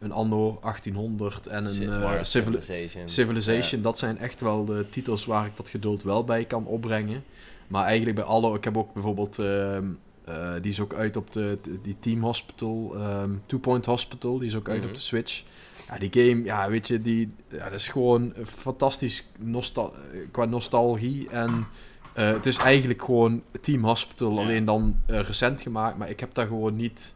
een 0.00 0.12
Anno 0.12 0.58
1800 0.62 1.46
en 1.46 1.64
een 1.64 1.92
eh, 1.92 2.18
Civil- 2.22 2.24
Civilization. 2.24 3.08
Civilization. 3.08 3.82
Dat 3.82 3.98
zijn 3.98 4.18
echt 4.18 4.40
wel 4.40 4.64
de 4.64 4.86
titels 4.90 5.24
waar 5.24 5.46
ik 5.46 5.56
dat 5.56 5.68
geduld 5.68 6.02
wel 6.02 6.24
bij 6.24 6.44
kan 6.44 6.66
opbrengen. 6.66 7.24
Maar 7.66 7.84
eigenlijk 7.84 8.16
bij 8.16 8.24
alle, 8.24 8.56
ik 8.56 8.64
heb 8.64 8.76
ook 8.76 8.92
bijvoorbeeld, 8.94 9.38
ehm, 9.38 9.84
eh, 10.24 10.52
die 10.62 10.70
is 10.70 10.80
ook 10.80 10.94
uit 10.94 11.16
op 11.16 11.32
de, 11.32 11.58
die 11.82 11.96
Team 12.00 12.22
Hospital, 12.22 12.92
ehm, 12.96 13.30
Two 13.46 13.58
Point 13.58 13.86
Hospital, 13.86 14.38
die 14.38 14.48
is 14.48 14.56
ook 14.56 14.68
uit 14.68 14.78
Mhm. 14.80 14.88
op 14.88 14.94
de 14.94 15.00
Switch. 15.00 15.42
Ja, 15.88 15.98
die 15.98 16.10
game, 16.12 16.44
ja, 16.44 16.68
weet 16.70 16.86
je, 16.86 17.00
die, 17.00 17.32
ja, 17.48 17.64
dat 17.64 17.72
is 17.72 17.88
gewoon 17.88 18.32
fantastisch 18.44 19.24
nostal 19.38 19.94
qua 20.30 20.44
nostalgie. 20.44 21.28
En 21.30 21.66
eh, 22.12 22.28
het 22.32 22.46
is 22.46 22.56
eigenlijk 22.56 23.02
gewoon 23.04 23.42
Team 23.60 23.84
Hospital, 23.84 24.32
Ja. 24.34 24.40
alleen 24.40 24.64
dan 24.64 24.96
recent 25.06 25.60
gemaakt. 25.60 25.98
Maar 25.98 26.10
ik 26.10 26.20
heb 26.20 26.34
daar 26.34 26.46
gewoon 26.46 26.76
niet 26.76 27.14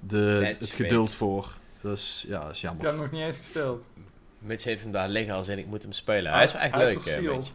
de, 0.00 0.38
Net 0.42 0.56
het 0.60 0.70
geduld 0.70 1.14
voor. 1.14 1.56
Dat 1.86 1.96
is, 1.96 2.24
ja, 2.28 2.40
dat 2.40 2.50
is 2.50 2.56
Ik 2.56 2.62
jammer. 2.62 2.84
heb 2.84 2.92
hem 2.92 3.02
nog 3.02 3.10
niet 3.12 3.20
eens 3.22 3.36
gespeeld. 3.36 3.84
Mitch 4.38 4.64
heeft 4.64 4.82
hem 4.82 4.92
daar 4.92 5.08
liggen 5.08 5.34
als 5.34 5.48
in 5.48 5.58
ik 5.58 5.66
moet 5.66 5.82
hem 5.82 5.92
spelen. 5.92 6.32
Hij 6.32 6.42
is 6.42 6.52
wel 6.52 6.62
echt 6.62 6.74
hij 6.74 6.82
is 6.84 6.88
leuk? 6.90 6.96
Mitch. 7.34 7.50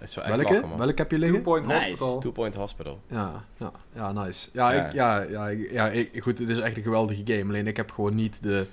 Is 0.00 0.14
wel 0.14 0.24
echt 0.24 0.36
Welke? 0.36 0.52
lachen, 0.52 0.68
man. 0.68 0.78
Welke 0.78 0.94
heb 1.02 1.10
je 1.10 1.16
Two 1.16 1.24
liggen? 1.24 1.42
Point 1.42 1.66
Nice. 1.66 1.78
Hospital. 1.88 2.18
Two 2.20 2.30
Point 2.32 2.54
Hospital. 2.54 3.00
Ja, 3.08 3.44
ja, 3.56 3.72
ja, 3.94 4.12
nice. 4.12 4.48
Ja, 4.52 4.70
Ja. 4.72 4.86
Ik, 4.86 4.92
ja, 4.92 5.20
ja, 5.22 5.48
ik- 5.48 5.70
ja 5.72 5.88
ik, 5.88 6.22
goed, 6.22 6.38
het 6.38 6.48
is 6.48 6.58
echt 6.58 6.76
een 6.76 6.82
geweldige 6.82 7.22
game. 7.24 7.48
Alleen 7.48 7.66
ik 7.66 7.76
heb 7.76 7.90
gewoon 7.90 8.14
niet 8.14 8.42
de... 8.42 8.66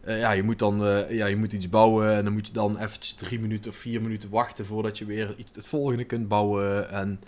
eh, 0.00 0.18
ja, 0.20 0.30
je 0.30 0.42
moet 0.42 0.58
dan 0.58 0.86
eh, 0.86 1.10
ja, 1.10 1.26
je 1.26 1.36
moet 1.36 1.52
iets 1.52 1.68
bouwen 1.68 2.12
en 2.14 2.24
dan 2.24 2.32
moet 2.32 2.46
je 2.46 2.52
dan 2.52 2.78
eventjes 2.78 3.12
drie 3.12 3.40
minuten 3.40 3.70
of 3.70 3.76
vier 3.76 4.02
minuten 4.02 4.30
wachten 4.30 4.66
voordat 4.66 4.98
je 4.98 5.04
weer 5.04 5.34
iets, 5.36 5.50
het 5.54 5.66
volgende 5.66 6.04
kunt 6.04 6.28
bouwen. 6.28 6.90
En 6.90 7.20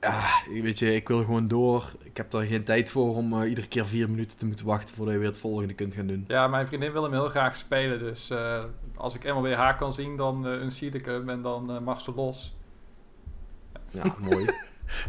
ja, 0.00 0.24
weet 0.62 0.78
je, 0.78 0.94
ik 0.94 1.08
wil 1.08 1.18
gewoon 1.18 1.48
door. 1.48 1.92
Ik 2.02 2.16
heb 2.16 2.30
daar 2.30 2.44
geen 2.44 2.64
tijd 2.64 2.90
voor 2.90 3.16
om 3.16 3.42
eh, 3.42 3.48
iedere 3.48 3.68
keer 3.68 3.86
vier 3.86 4.10
minuten 4.10 4.38
te 4.38 4.46
moeten 4.46 4.66
wachten 4.66 4.94
voordat 4.94 5.14
je 5.14 5.20
weer 5.20 5.28
het 5.28 5.38
volgende 5.38 5.74
kunt 5.74 5.94
gaan 5.94 6.06
doen. 6.06 6.24
Ja, 6.28 6.48
mijn 6.48 6.66
vriendin 6.66 6.92
wil 6.92 7.02
hem 7.02 7.12
heel 7.12 7.28
graag 7.28 7.56
spelen. 7.56 7.98
Dus 7.98 8.30
eh, 8.30 8.64
als 8.96 9.14
ik 9.14 9.24
eenmaal 9.24 9.42
weer 9.42 9.56
haar 9.56 9.76
kan 9.76 9.92
zien, 9.92 10.16
dan 10.16 10.46
uh, 10.46 10.60
een 10.60 10.94
ik 10.94 11.04
hem 11.04 11.28
en 11.28 11.42
dan 11.42 11.70
eh, 11.70 11.80
mag 11.80 12.00
ze 12.00 12.12
los. 12.14 12.56
Ja, 13.90 14.14
mooi. 14.30 14.46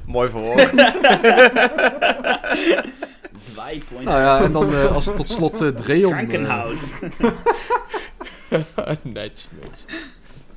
Mooi 0.06 0.30
verwoord. 0.30 0.74
Nou 3.92 4.06
ja, 4.06 4.42
en 4.42 4.52
dan 4.52 4.74
eh, 4.74 4.92
als 4.92 5.06
tot 5.06 5.30
slot 5.30 5.62
eh 5.62 5.68
Dreon. 5.68 6.12
Krankenhaus. 6.12 6.80
Netjes, 9.02 9.48
Mitch. 9.62 9.86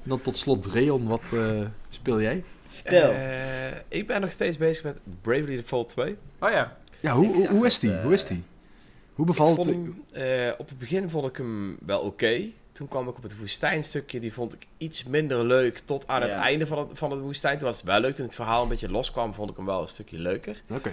dan 0.02 0.20
tot 0.20 0.38
slot 0.38 0.62
Dreon, 0.62 1.08
wat 1.08 1.32
eh, 1.32 1.60
speel 1.88 2.20
jij? 2.20 2.44
Stel. 2.76 3.10
Eh, 3.10 3.66
ik 3.88 4.06
ben 4.06 4.20
nog 4.20 4.30
steeds 4.32 4.56
bezig 4.56 4.84
met 4.84 4.98
Bravely 5.20 5.56
Default 5.56 5.88
2. 5.88 6.16
Oh 6.40 6.50
ja, 6.50 6.76
Ja, 7.00 7.12
hoe, 7.14 7.26
hoe, 7.34 7.48
hoe 7.48 7.66
is 7.66 7.78
die? 7.78 7.92
eh, 7.92 8.02
Hoe 8.02 8.12
is 8.12 8.24
die? 8.24 8.42
Hoe 9.14 9.24
Ik 9.26 9.30
bevalt 9.30 9.66
eh, 10.12 10.50
op 10.58 10.68
het 10.68 10.78
begin 10.78 11.10
vond 11.10 11.26
ik 11.28 11.36
hem 11.36 11.76
wel 11.86 12.00
oké. 12.00 12.42
Toen 12.72 12.88
kwam 12.88 13.08
ik 13.08 13.16
op 13.16 13.22
het 13.22 13.38
woestijnstukje, 13.38 14.20
die 14.20 14.32
vond 14.32 14.52
ik 14.54 14.66
iets 14.78 15.04
minder 15.04 15.44
leuk 15.44 15.78
tot 15.84 16.08
aan 16.08 16.22
het 16.22 16.30
Ja. 16.30 16.42
einde 16.42 16.66
van 16.66 16.78
het, 16.78 16.88
van 16.92 17.10
het 17.10 17.20
woestijn. 17.20 17.58
Toen 17.58 17.66
was 17.66 17.76
het 17.76 17.86
wel 17.86 18.00
leuk, 18.00 18.14
toen 18.14 18.24
het 18.26 18.34
verhaal 18.34 18.62
een 18.62 18.68
beetje 18.68 18.90
loskwam, 18.90 19.34
vond 19.34 19.50
ik 19.50 19.56
hem 19.56 19.66
wel 19.66 19.82
een 19.82 19.88
stukje 19.88 20.18
leuker. 20.18 20.62
Oké. 20.70 20.92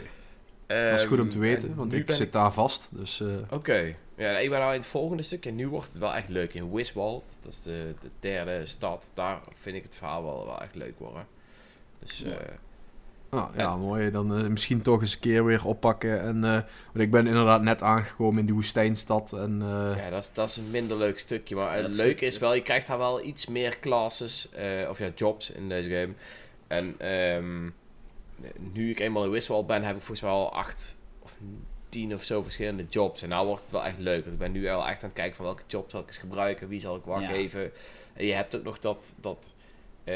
Dat 0.68 1.00
is 1.00 1.06
goed 1.06 1.20
om 1.20 1.30
te 1.30 1.36
Ehm, 1.38 1.46
weten, 1.48 1.70
en 1.70 1.76
want 1.76 1.94
ik 1.94 2.12
zit 2.12 2.32
daar 2.32 2.54
vast. 2.54 2.88
Dus 2.92 3.22
eh, 3.22 3.28
Oké, 3.50 3.96
Ja, 4.16 4.38
ik 4.38 4.50
ben 4.50 4.62
al 4.62 4.70
in 4.74 4.78
het 4.80 4.86
volgende 4.86 5.24
stuk 5.24 5.46
en 5.46 5.56
nu 5.56 5.68
wordt 5.68 5.88
het 5.88 5.98
wel 5.98 6.14
echt 6.16 6.30
leuk. 6.30 6.54
In 6.54 6.72
Wiswald, 6.72 7.38
dat 7.42 7.52
is 7.52 7.62
de, 7.62 7.94
de 8.02 8.10
derde 8.20 8.66
stad, 8.66 9.12
daar 9.14 9.40
vind 9.60 9.76
ik 9.76 9.84
het 9.84 9.96
verhaal 9.96 10.24
wel, 10.24 10.46
wel 10.46 10.62
echt 10.62 10.76
leuk 10.76 11.00
worden. 11.00 11.28
Dus 12.00 12.24
Mooi. 12.24 12.36
eh, 12.36 12.42
Nou, 13.32 13.50
ja, 13.58 13.76
mooi. 13.78 14.12
Dan 14.12 14.36
eh, 14.38 14.48
misschien 14.48 14.82
toch 14.82 15.02
eens 15.02 15.14
een 15.14 15.20
keer 15.20 15.46
weer 15.46 15.66
oppakken. 15.66 16.22
En, 16.22 16.44
eh, 16.44 16.52
want 16.54 17.00
ik 17.00 17.12
ben 17.12 17.28
inderdaad 17.28 17.62
net 17.62 17.84
aangekomen 17.84 18.40
in 18.40 18.46
die 18.46 18.56
woestijnstad. 18.56 19.34
En, 19.34 19.62
eh, 19.62 20.04
ja, 20.04 20.10
dat 20.10 20.24
is, 20.24 20.34
dat 20.34 20.50
is 20.50 20.58
een 20.58 20.72
minder 20.72 20.98
leuk 20.98 21.20
stukje. 21.20 21.56
Maar 21.56 21.76
het 21.78 21.92
leuke 21.94 22.26
is- 22.26 22.38
wel, 22.38 22.54
je 22.54 22.62
krijgt 22.62 22.88
daar 22.88 22.98
wel 22.98 23.24
iets 23.24 23.46
meer 23.48 23.80
classes, 23.80 24.50
eh, 24.52 24.90
of 24.90 24.98
ja, 25.00 25.10
jobs 25.16 25.50
in 25.52 25.70
deze 25.70 25.90
game. 25.90 26.14
En 26.68 26.96
ehm, 26.98 27.70
nu 28.74 28.90
ik 28.90 29.00
eenmaal 29.00 29.24
in 29.26 29.32
Wiswald 29.32 29.68
ben, 29.68 29.84
heb 29.84 29.96
ik 29.96 30.02
volgens 30.02 30.22
mij 30.22 30.32
al 30.32 30.54
acht 30.54 30.96
of 31.20 31.36
tien 31.90 32.14
of 32.14 32.24
zo 32.24 32.44
verschillende 32.44 32.86
jobs. 32.90 33.22
En 33.22 33.30
nou 33.30 33.46
wordt 33.48 33.62
het 33.62 33.72
wel 33.72 33.86
echt 33.86 33.98
leuk. 34.00 34.22
Want 34.22 34.34
ik 34.34 34.40
ben 34.40 34.52
nu 34.52 34.62
wel 34.62 34.88
echt 34.88 35.02
aan 35.04 35.10
het 35.10 35.18
kijken 35.18 35.36
van 35.36 35.46
welke 35.46 35.64
job 35.68 35.90
zal 35.92 36.02
ik 36.02 36.08
eens 36.08 36.18
gebruiken, 36.18 36.68
wie 36.68 36.80
zal 36.80 36.96
ik 36.96 37.04
waar 37.04 37.22
Ja. 37.22 37.28
geven. 37.30 37.72
En 38.14 38.26
je 38.26 38.34
hebt 38.34 38.56
ook 38.56 38.64
nog 38.64 38.80
dat, 38.80 39.16
dat 39.22 39.52
eh, 40.04 40.16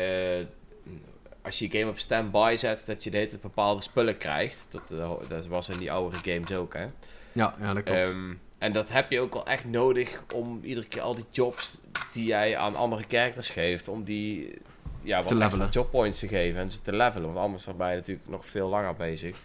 als 1.44 1.60
je 1.60 1.68
je 1.72 1.78
game 1.80 1.92
op 1.92 2.00
standby 2.00 2.56
zet, 2.58 2.84
dat 2.86 3.04
je 3.04 3.10
de 3.10 3.18
hele 3.18 3.30
tijd 3.30 3.42
bepaalde 3.42 3.82
spullen 3.82 4.18
krijgt. 4.18 4.68
Dat, 4.70 4.92
eh, 4.92 5.12
dat 5.28 5.48
was 5.48 5.70
in 5.70 5.78
die 5.78 5.92
oudere 5.92 6.34
games 6.34 6.52
ook, 6.52 6.74
hè. 6.74 6.86
ja, 7.32 7.56
ja, 7.60 7.74
dat 7.74 7.84
klopt. 7.84 8.10
Ehm, 8.10 8.34
en 8.58 8.74
dat 8.74 8.92
heb 8.92 9.12
je 9.12 9.20
ook 9.20 9.34
wel 9.34 9.46
echt 9.46 9.66
nodig 9.66 10.24
om 10.34 10.60
iedere 10.64 10.88
keer 10.88 11.02
al 11.02 11.16
die 11.16 11.26
jobs 11.32 11.78
die 12.12 12.26
jij 12.26 12.58
aan 12.58 12.76
andere 12.76 13.04
characters 13.08 13.50
geeft, 13.50 13.88
om 13.88 14.04
die 14.04 14.58
ja, 15.02 15.24
wat 15.24 15.52
Te 15.52 15.68
jobpoints 15.70 16.20
te 16.20 16.28
geven 16.28 16.62
en 16.62 16.72
ze 16.72 16.82
te 16.82 16.94
levelen. 16.94 17.34
Want 17.34 17.38
anders 17.46 17.66
ben 17.66 17.90
je 17.90 17.96
natuurlijk 17.96 18.28
nog 18.28 18.46
veel 18.46 18.70
langer 18.70 18.96
bezig. 18.96 19.38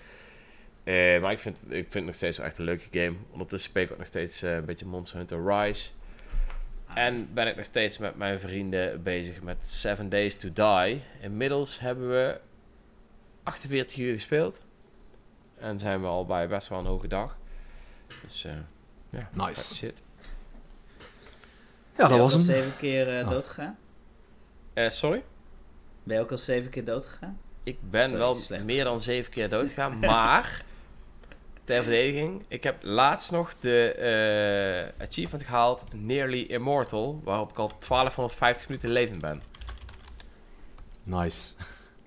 Eh, 0.84 1.20
maar 1.20 1.32
ik 1.32 1.38
vind, 1.38 1.58
ik 1.62 1.68
vind 1.68 1.94
het 1.94 2.04
nog 2.04 2.14
steeds 2.14 2.36
wel 2.36 2.46
echt 2.46 2.58
een 2.58 2.64
leuke 2.64 2.86
game. 2.90 3.16
Ondertussen 3.30 3.70
speel 3.70 3.82
ik 3.82 3.90
ook 3.90 3.98
nog 3.98 4.06
steeds 4.06 4.42
eh, 4.42 4.54
een 4.54 4.64
beetje 4.64 4.86
Monster 4.86 5.16
Hunter 5.16 5.46
Rise. 5.46 5.90
En 6.98 7.28
ben 7.34 7.46
ik 7.46 7.56
nog 7.56 7.64
steeds 7.64 7.98
met 7.98 8.16
mijn 8.16 8.38
vrienden 8.40 9.02
bezig 9.02 9.42
met 9.42 9.64
Seven 9.64 10.08
Days 10.08 10.38
to 10.38 10.48
Die. 10.52 11.02
Inmiddels 11.20 11.80
hebben 11.80 12.08
we 12.10 12.40
48 13.42 13.98
uur 13.98 14.12
gespeeld. 14.12 14.62
En 15.58 15.78
zijn 15.78 16.00
we 16.00 16.06
al 16.06 16.26
bij 16.26 16.48
best 16.48 16.68
wel 16.68 16.78
een 16.78 16.86
hoge 16.86 17.08
dag. 17.08 17.38
Dus 18.22 18.44
eh 18.44 18.52
ja, 19.10 19.28
Nice. 19.32 19.74
shit. 19.74 20.02
ja, 20.98 21.04
dat 21.96 22.08
Ben 22.08 22.16
je 22.16 22.22
was 22.22 22.32
ook 22.34 22.40
al 22.40 22.46
hem. 22.46 22.54
zeven 22.54 22.76
keer 22.76 23.18
eh, 23.18 23.24
Oh. 23.24 23.30
doodgegaan? 23.30 23.78
Eh, 24.74 24.90
sorry? 24.90 25.24
Ben 26.02 26.16
je 26.16 26.22
ook 26.22 26.30
al 26.30 26.38
zeven 26.38 26.70
keer 26.70 26.84
doodgegaan? 26.84 27.38
Ik 27.62 27.78
ben 27.90 28.08
Sorry, 28.08 28.18
wel 28.22 28.36
slecht. 28.36 28.64
meer 28.64 28.84
dan 28.84 29.00
zeven 29.00 29.32
keer 29.32 29.48
doodgegaan, 29.48 29.98
maar 30.12 30.64
ter 31.68 31.82
verdediging, 31.82 32.44
ik 32.48 32.62
heb 32.62 32.76
laatst 32.82 33.30
nog 33.30 33.54
de 33.60 33.92
eh, 33.92 35.06
achievement 35.06 35.44
gehaald, 35.44 35.84
Nearly 35.94 36.40
Immortal, 36.40 37.20
waarop 37.24 37.50
ik 37.50 37.58
al 37.58 37.68
1250 37.68 38.68
minuten 38.68 38.90
levend 38.90 39.20
ben. 39.20 39.42
Nice. 41.02 41.52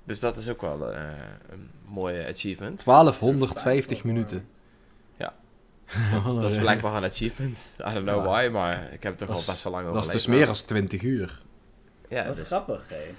Dus 0.03 0.19
dat 0.19 0.37
is 0.37 0.49
ook 0.49 0.61
wel 0.61 0.93
eh, 0.93 1.01
een 1.49 1.69
mooie 1.85 2.27
achievement. 2.27 2.83
1250 2.85 4.03
minuten. 4.03 4.47
Ja. 5.17 5.33
Dat, 6.11 6.35
dat 6.41 6.51
is 6.51 6.57
blijkbaar 6.57 6.95
een 6.95 7.03
achievement. 7.09 7.69
I 7.79 7.93
don't 7.93 8.05
know 8.05 8.23
Ja. 8.25 8.29
why, 8.31 8.49
maar 8.51 8.83
ik 8.93 9.03
heb 9.03 9.11
het 9.11 9.17
toch 9.17 9.27
Dat 9.27 9.29
al 9.35 9.41
is- 9.41 9.45
best 9.47 9.63
wel 9.63 9.73
lang 9.73 9.83
over 9.85 9.95
Dat 9.97 10.05
is 10.05 10.11
dus 10.11 10.25
meer 10.25 10.45
dan 10.45 10.55
20 10.55 11.01
uur. 11.01 11.41
Ja, 12.09 12.27
Wat 12.27 12.35
dus- 12.35 12.45
grappig, 12.47 12.85
hé. 12.89 13.13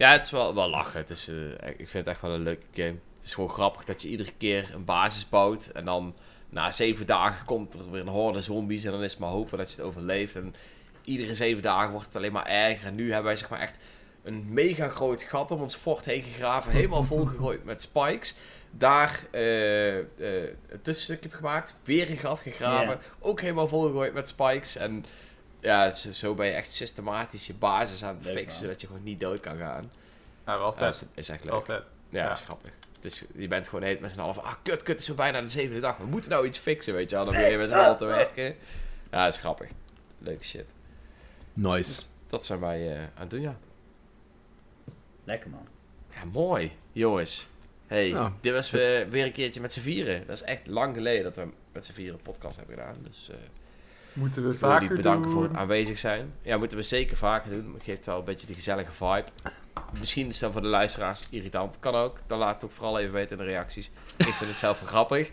Ja, 0.00 0.12
het 0.12 0.22
is 0.22 0.30
wel, 0.30 0.54
wel 0.54 0.68
lachen. 0.68 1.00
Het 1.00 1.10
is, 1.10 1.28
eh, 1.28 1.68
ik 1.68 1.88
vind 1.88 1.92
het 1.92 2.06
echt 2.06 2.20
wel 2.20 2.30
een 2.30 2.42
leuke 2.42 2.66
game. 2.72 2.98
Het 3.16 3.24
is 3.24 3.34
gewoon 3.34 3.50
grappig 3.50 3.84
dat 3.84 4.02
je 4.02 4.08
iedere 4.08 4.32
keer 4.38 4.70
een 4.74 4.84
basis 4.84 5.28
bouwt. 5.28 5.66
En 5.66 5.84
dan 5.84 6.14
na 6.48 6.70
zeven 6.70 7.06
dagen 7.06 7.46
komt 7.46 7.74
er 7.74 7.90
weer 7.90 8.00
een 8.00 8.08
horde 8.08 8.42
zombies. 8.42 8.84
En 8.84 8.90
dan 8.90 9.02
is 9.02 9.10
het 9.10 9.20
maar 9.20 9.30
hopen 9.30 9.58
dat 9.58 9.70
je 9.70 9.76
het 9.76 9.84
overleeft. 9.84 10.36
En 10.36 10.54
iedere 11.04 11.34
zeven 11.34 11.62
dagen 11.62 11.90
wordt 11.90 12.06
het 12.06 12.16
alleen 12.16 12.32
maar 12.32 12.46
erger. 12.46 12.86
En 12.86 12.94
nu 12.94 13.06
hebben 13.06 13.24
wij 13.24 13.36
zeg 13.36 13.50
maar 13.50 13.60
echt 13.60 13.78
een 14.22 14.52
mega 14.52 14.88
groot 14.88 15.22
gat 15.22 15.50
om 15.50 15.60
ons 15.60 15.74
fort 15.74 16.04
heen 16.04 16.22
gegraven. 16.22 16.72
Helemaal 16.72 17.04
volgegooid 17.14 17.64
met 17.64 17.82
spikes. 17.82 18.34
Daar 18.70 19.20
eh, 19.30 19.96
een 19.96 20.82
tussenstukje 20.82 21.28
heb 21.28 21.38
gemaakt. 21.38 21.76
Weer 21.84 22.10
een 22.10 22.16
gat 22.16 22.40
gegraven. 22.40 22.98
Ook 23.18 23.40
helemaal 23.40 23.68
volgegooid 23.68 24.12
met 24.12 24.28
spikes. 24.28 24.76
En 24.76 25.04
ja, 25.60 25.92
zo, 25.92 26.12
zo 26.12 26.34
ben 26.34 26.46
je 26.46 26.52
echt 26.52 26.70
systematisch 26.72 27.46
je 27.46 27.54
basis 27.54 28.04
aan 28.04 28.14
het 28.14 28.24
Leuk, 28.24 28.34
fixen. 28.36 28.52
man. 28.52 28.62
Zodat 28.64 28.80
je 28.80 28.86
gewoon 28.86 29.02
niet 29.02 29.20
dood 29.20 29.40
kan 29.40 29.56
gaan. 29.56 29.90
Ja, 30.46 30.58
wel 30.58 30.72
vet. 30.72 30.94
is, 30.94 31.02
is 31.14 31.28
echt 31.28 31.42
leuk. 31.44 31.52
Wel 31.52 31.62
vet. 31.62 31.82
Ja, 32.08 32.18
Ja. 32.22 32.28
dat 32.28 32.38
is 32.38 32.44
grappig. 32.44 32.70
Dus 33.00 33.24
je 33.34 33.48
bent 33.48 33.68
gewoon 33.68 33.84
heet 33.84 34.00
met 34.00 34.10
z'n 34.10 34.20
allen 34.20 34.34
van, 34.34 34.44
ah 34.44 34.54
kut, 34.62 34.76
kut, 34.76 34.86
het 34.88 35.00
is 35.00 35.06
weer 35.06 35.16
bijna 35.16 35.40
de 35.40 35.48
zevende 35.48 35.80
dag. 35.80 35.96
We 35.96 36.04
moeten 36.06 36.30
nou 36.30 36.46
iets 36.46 36.58
fixen, 36.58 36.94
weet 36.94 37.10
je 37.10 37.16
wel. 37.16 37.24
Dan 37.24 37.34
ben 37.34 37.50
je 37.50 37.56
met 37.56 37.68
z'n 37.68 37.74
allen 37.74 37.96
te 37.96 38.04
werken. 38.04 38.44
Ja, 39.10 39.24
dat 39.24 39.34
is 39.34 39.40
grappig. 39.40 39.68
Leuke 40.18 40.44
shit. 40.44 40.74
Nice. 41.52 42.02
Dat 42.26 42.46
zijn 42.46 42.60
wij 42.60 42.92
eh, 42.96 42.98
aan 43.02 43.08
het 43.14 43.30
doen, 43.30 43.40
ja. 43.40 43.58
Lekker 45.24 45.50
man. 45.50 45.66
Ja, 46.14 46.24
mooi. 46.24 46.72
Jongens. 46.92 47.46
Hey, 47.86 48.08
Ja. 48.08 48.32
dit 48.40 48.52
was 48.52 48.70
weer 48.70 49.14
een 49.24 49.32
keertje 49.32 49.60
met 49.60 49.72
z'n 49.72 49.80
vieren. 49.80 50.26
Dat 50.26 50.36
is 50.36 50.42
echt 50.42 50.66
lang 50.66 50.94
geleden 50.94 51.22
dat 51.24 51.36
we 51.36 51.48
met 51.72 51.84
z'n 51.84 51.92
vieren 51.92 52.14
een 52.14 52.22
podcast 52.22 52.56
hebben 52.56 52.76
gedaan. 52.76 52.96
Dus 53.02 53.28
eh 53.30 53.36
Moeten 54.12 54.42
we 54.42 54.52
ik 54.52 54.58
wil 54.58 54.68
jullie 54.70 54.82
vaker 54.82 54.96
bedanken 54.96 55.22
doen. 55.22 55.32
voor 55.32 55.42
het 55.42 55.52
aanwezig 55.56 55.98
zijn. 55.98 56.32
Ja, 56.42 56.56
moeten 56.58 56.76
we 56.76 56.82
zeker 56.82 57.16
vaker 57.16 57.50
doen. 57.52 57.74
Het 57.74 57.82
geeft 57.82 58.06
wel 58.06 58.18
een 58.18 58.24
beetje 58.24 58.46
die 58.46 58.54
gezellige 58.54 58.92
vibe. 58.92 59.24
Misschien 59.98 60.28
is 60.28 60.38
dat 60.38 60.52
voor 60.52 60.60
de 60.62 60.66
luisteraars 60.68 61.28
irritant. 61.30 61.78
Kan 61.80 61.94
ook. 61.94 62.18
Dan 62.26 62.38
laat 62.38 62.54
het 62.54 62.64
ook 62.64 62.76
vooral 62.76 62.98
even 62.98 63.12
weten 63.12 63.38
in 63.38 63.44
de 63.44 63.50
reacties. 63.50 63.90
Ik 64.16 64.24
vind 64.26 64.50
het 64.50 64.58
zelf 64.58 64.80
wel 64.80 64.88
grappig. 64.88 65.30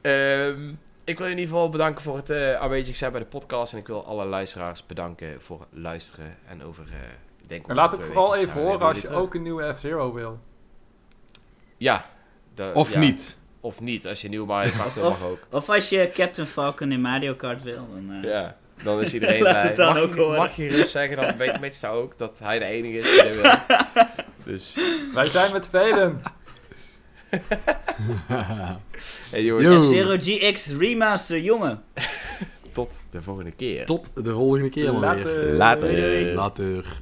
Ehm, 0.00 0.68
ik 1.04 1.18
wil 1.18 1.26
in 1.26 1.32
ieder 1.38 1.48
geval 1.54 1.68
bedanken 1.68 2.02
voor 2.02 2.16
het 2.16 2.30
eh, 2.30 2.54
aanwezig 2.54 2.96
zijn 2.96 3.10
bij 3.12 3.20
de 3.20 3.26
podcast. 3.26 3.72
En 3.72 3.78
ik 3.78 3.86
wil 3.86 4.04
alle 4.06 4.24
luisteraars 4.24 4.86
bedanken 4.86 5.42
voor 5.42 5.60
het 5.60 5.68
luisteren. 5.72 6.36
En 6.46 6.62
over, 6.64 6.84
eh 6.84 6.98
ik 7.42 7.48
denk 7.48 7.68
En 7.68 7.74
laat 7.74 7.94
ook 7.94 8.02
vooral 8.02 8.34
even 8.36 8.60
horen 8.62 8.80
als 8.86 8.96
je 8.96 9.02
terug. 9.02 9.18
ook 9.18 9.34
een 9.34 9.42
nieuwe 9.42 9.74
F-Zero 9.74 10.12
wil. 10.12 10.38
Ja. 11.76 12.04
de- 12.54 12.70
Of 12.74 12.92
ja. 12.92 12.98
niet. 12.98 13.38
Of 13.60 13.80
niet. 13.80 14.06
Als 14.06 14.20
je 14.20 14.28
nieuw 14.28 14.44
Mario 14.44 14.70
Kart 14.76 14.94
wil, 14.94 15.04
Of- 15.04 15.20
mag 15.20 15.28
ook. 15.28 15.38
Of 15.50 15.68
als 15.68 15.88
je 15.88 16.10
Captain 16.14 16.46
Falcon 16.46 16.92
in 16.92 17.00
Mario 17.00 17.34
Kart 17.34 17.62
wil, 17.62 17.88
dan... 17.94 18.22
eh, 18.22 18.30
Ja. 18.30 18.56
Dan 18.82 19.00
is 19.00 19.14
iedereen 19.14 19.42
Laat 19.42 19.52
blij. 19.52 19.62
het 19.66 19.76
dan 19.76 19.94
mag, 19.94 20.02
ook 20.02 20.14
je, 20.14 20.20
horen. 20.20 20.36
mag 20.36 20.56
je 20.56 20.84
zeggen, 20.84 21.16
dan 21.16 21.36
weet 21.36 21.60
Mitch 21.60 21.80
daar 21.80 21.92
ook 21.92 22.18
dat 22.18 22.38
hij 22.42 22.58
de 22.58 22.64
enige 22.64 22.98
is 22.98 23.22
die 23.22 23.32
wil. 23.42 23.52
Dus, 24.44 24.76
Wij 25.14 25.24
zijn 25.24 25.52
met 25.52 25.68
velen. 25.68 26.20
hey 29.30 29.42
jongens. 29.42 29.74
F-Zero 29.86 30.16
GX 30.18 30.66
Remaster, 30.78 31.38
jongen. 31.40 31.82
tot 32.72 33.02
de 33.10 33.22
volgende 33.22 33.50
keer. 33.50 33.86
Tot 33.86 34.10
de 34.24 34.32
volgende 34.32 34.68
keer 34.68 34.94
maar 34.94 35.16
weer. 35.16 35.24
Later. 35.24 35.52
Later. 35.52 36.34
Later. 36.34 37.00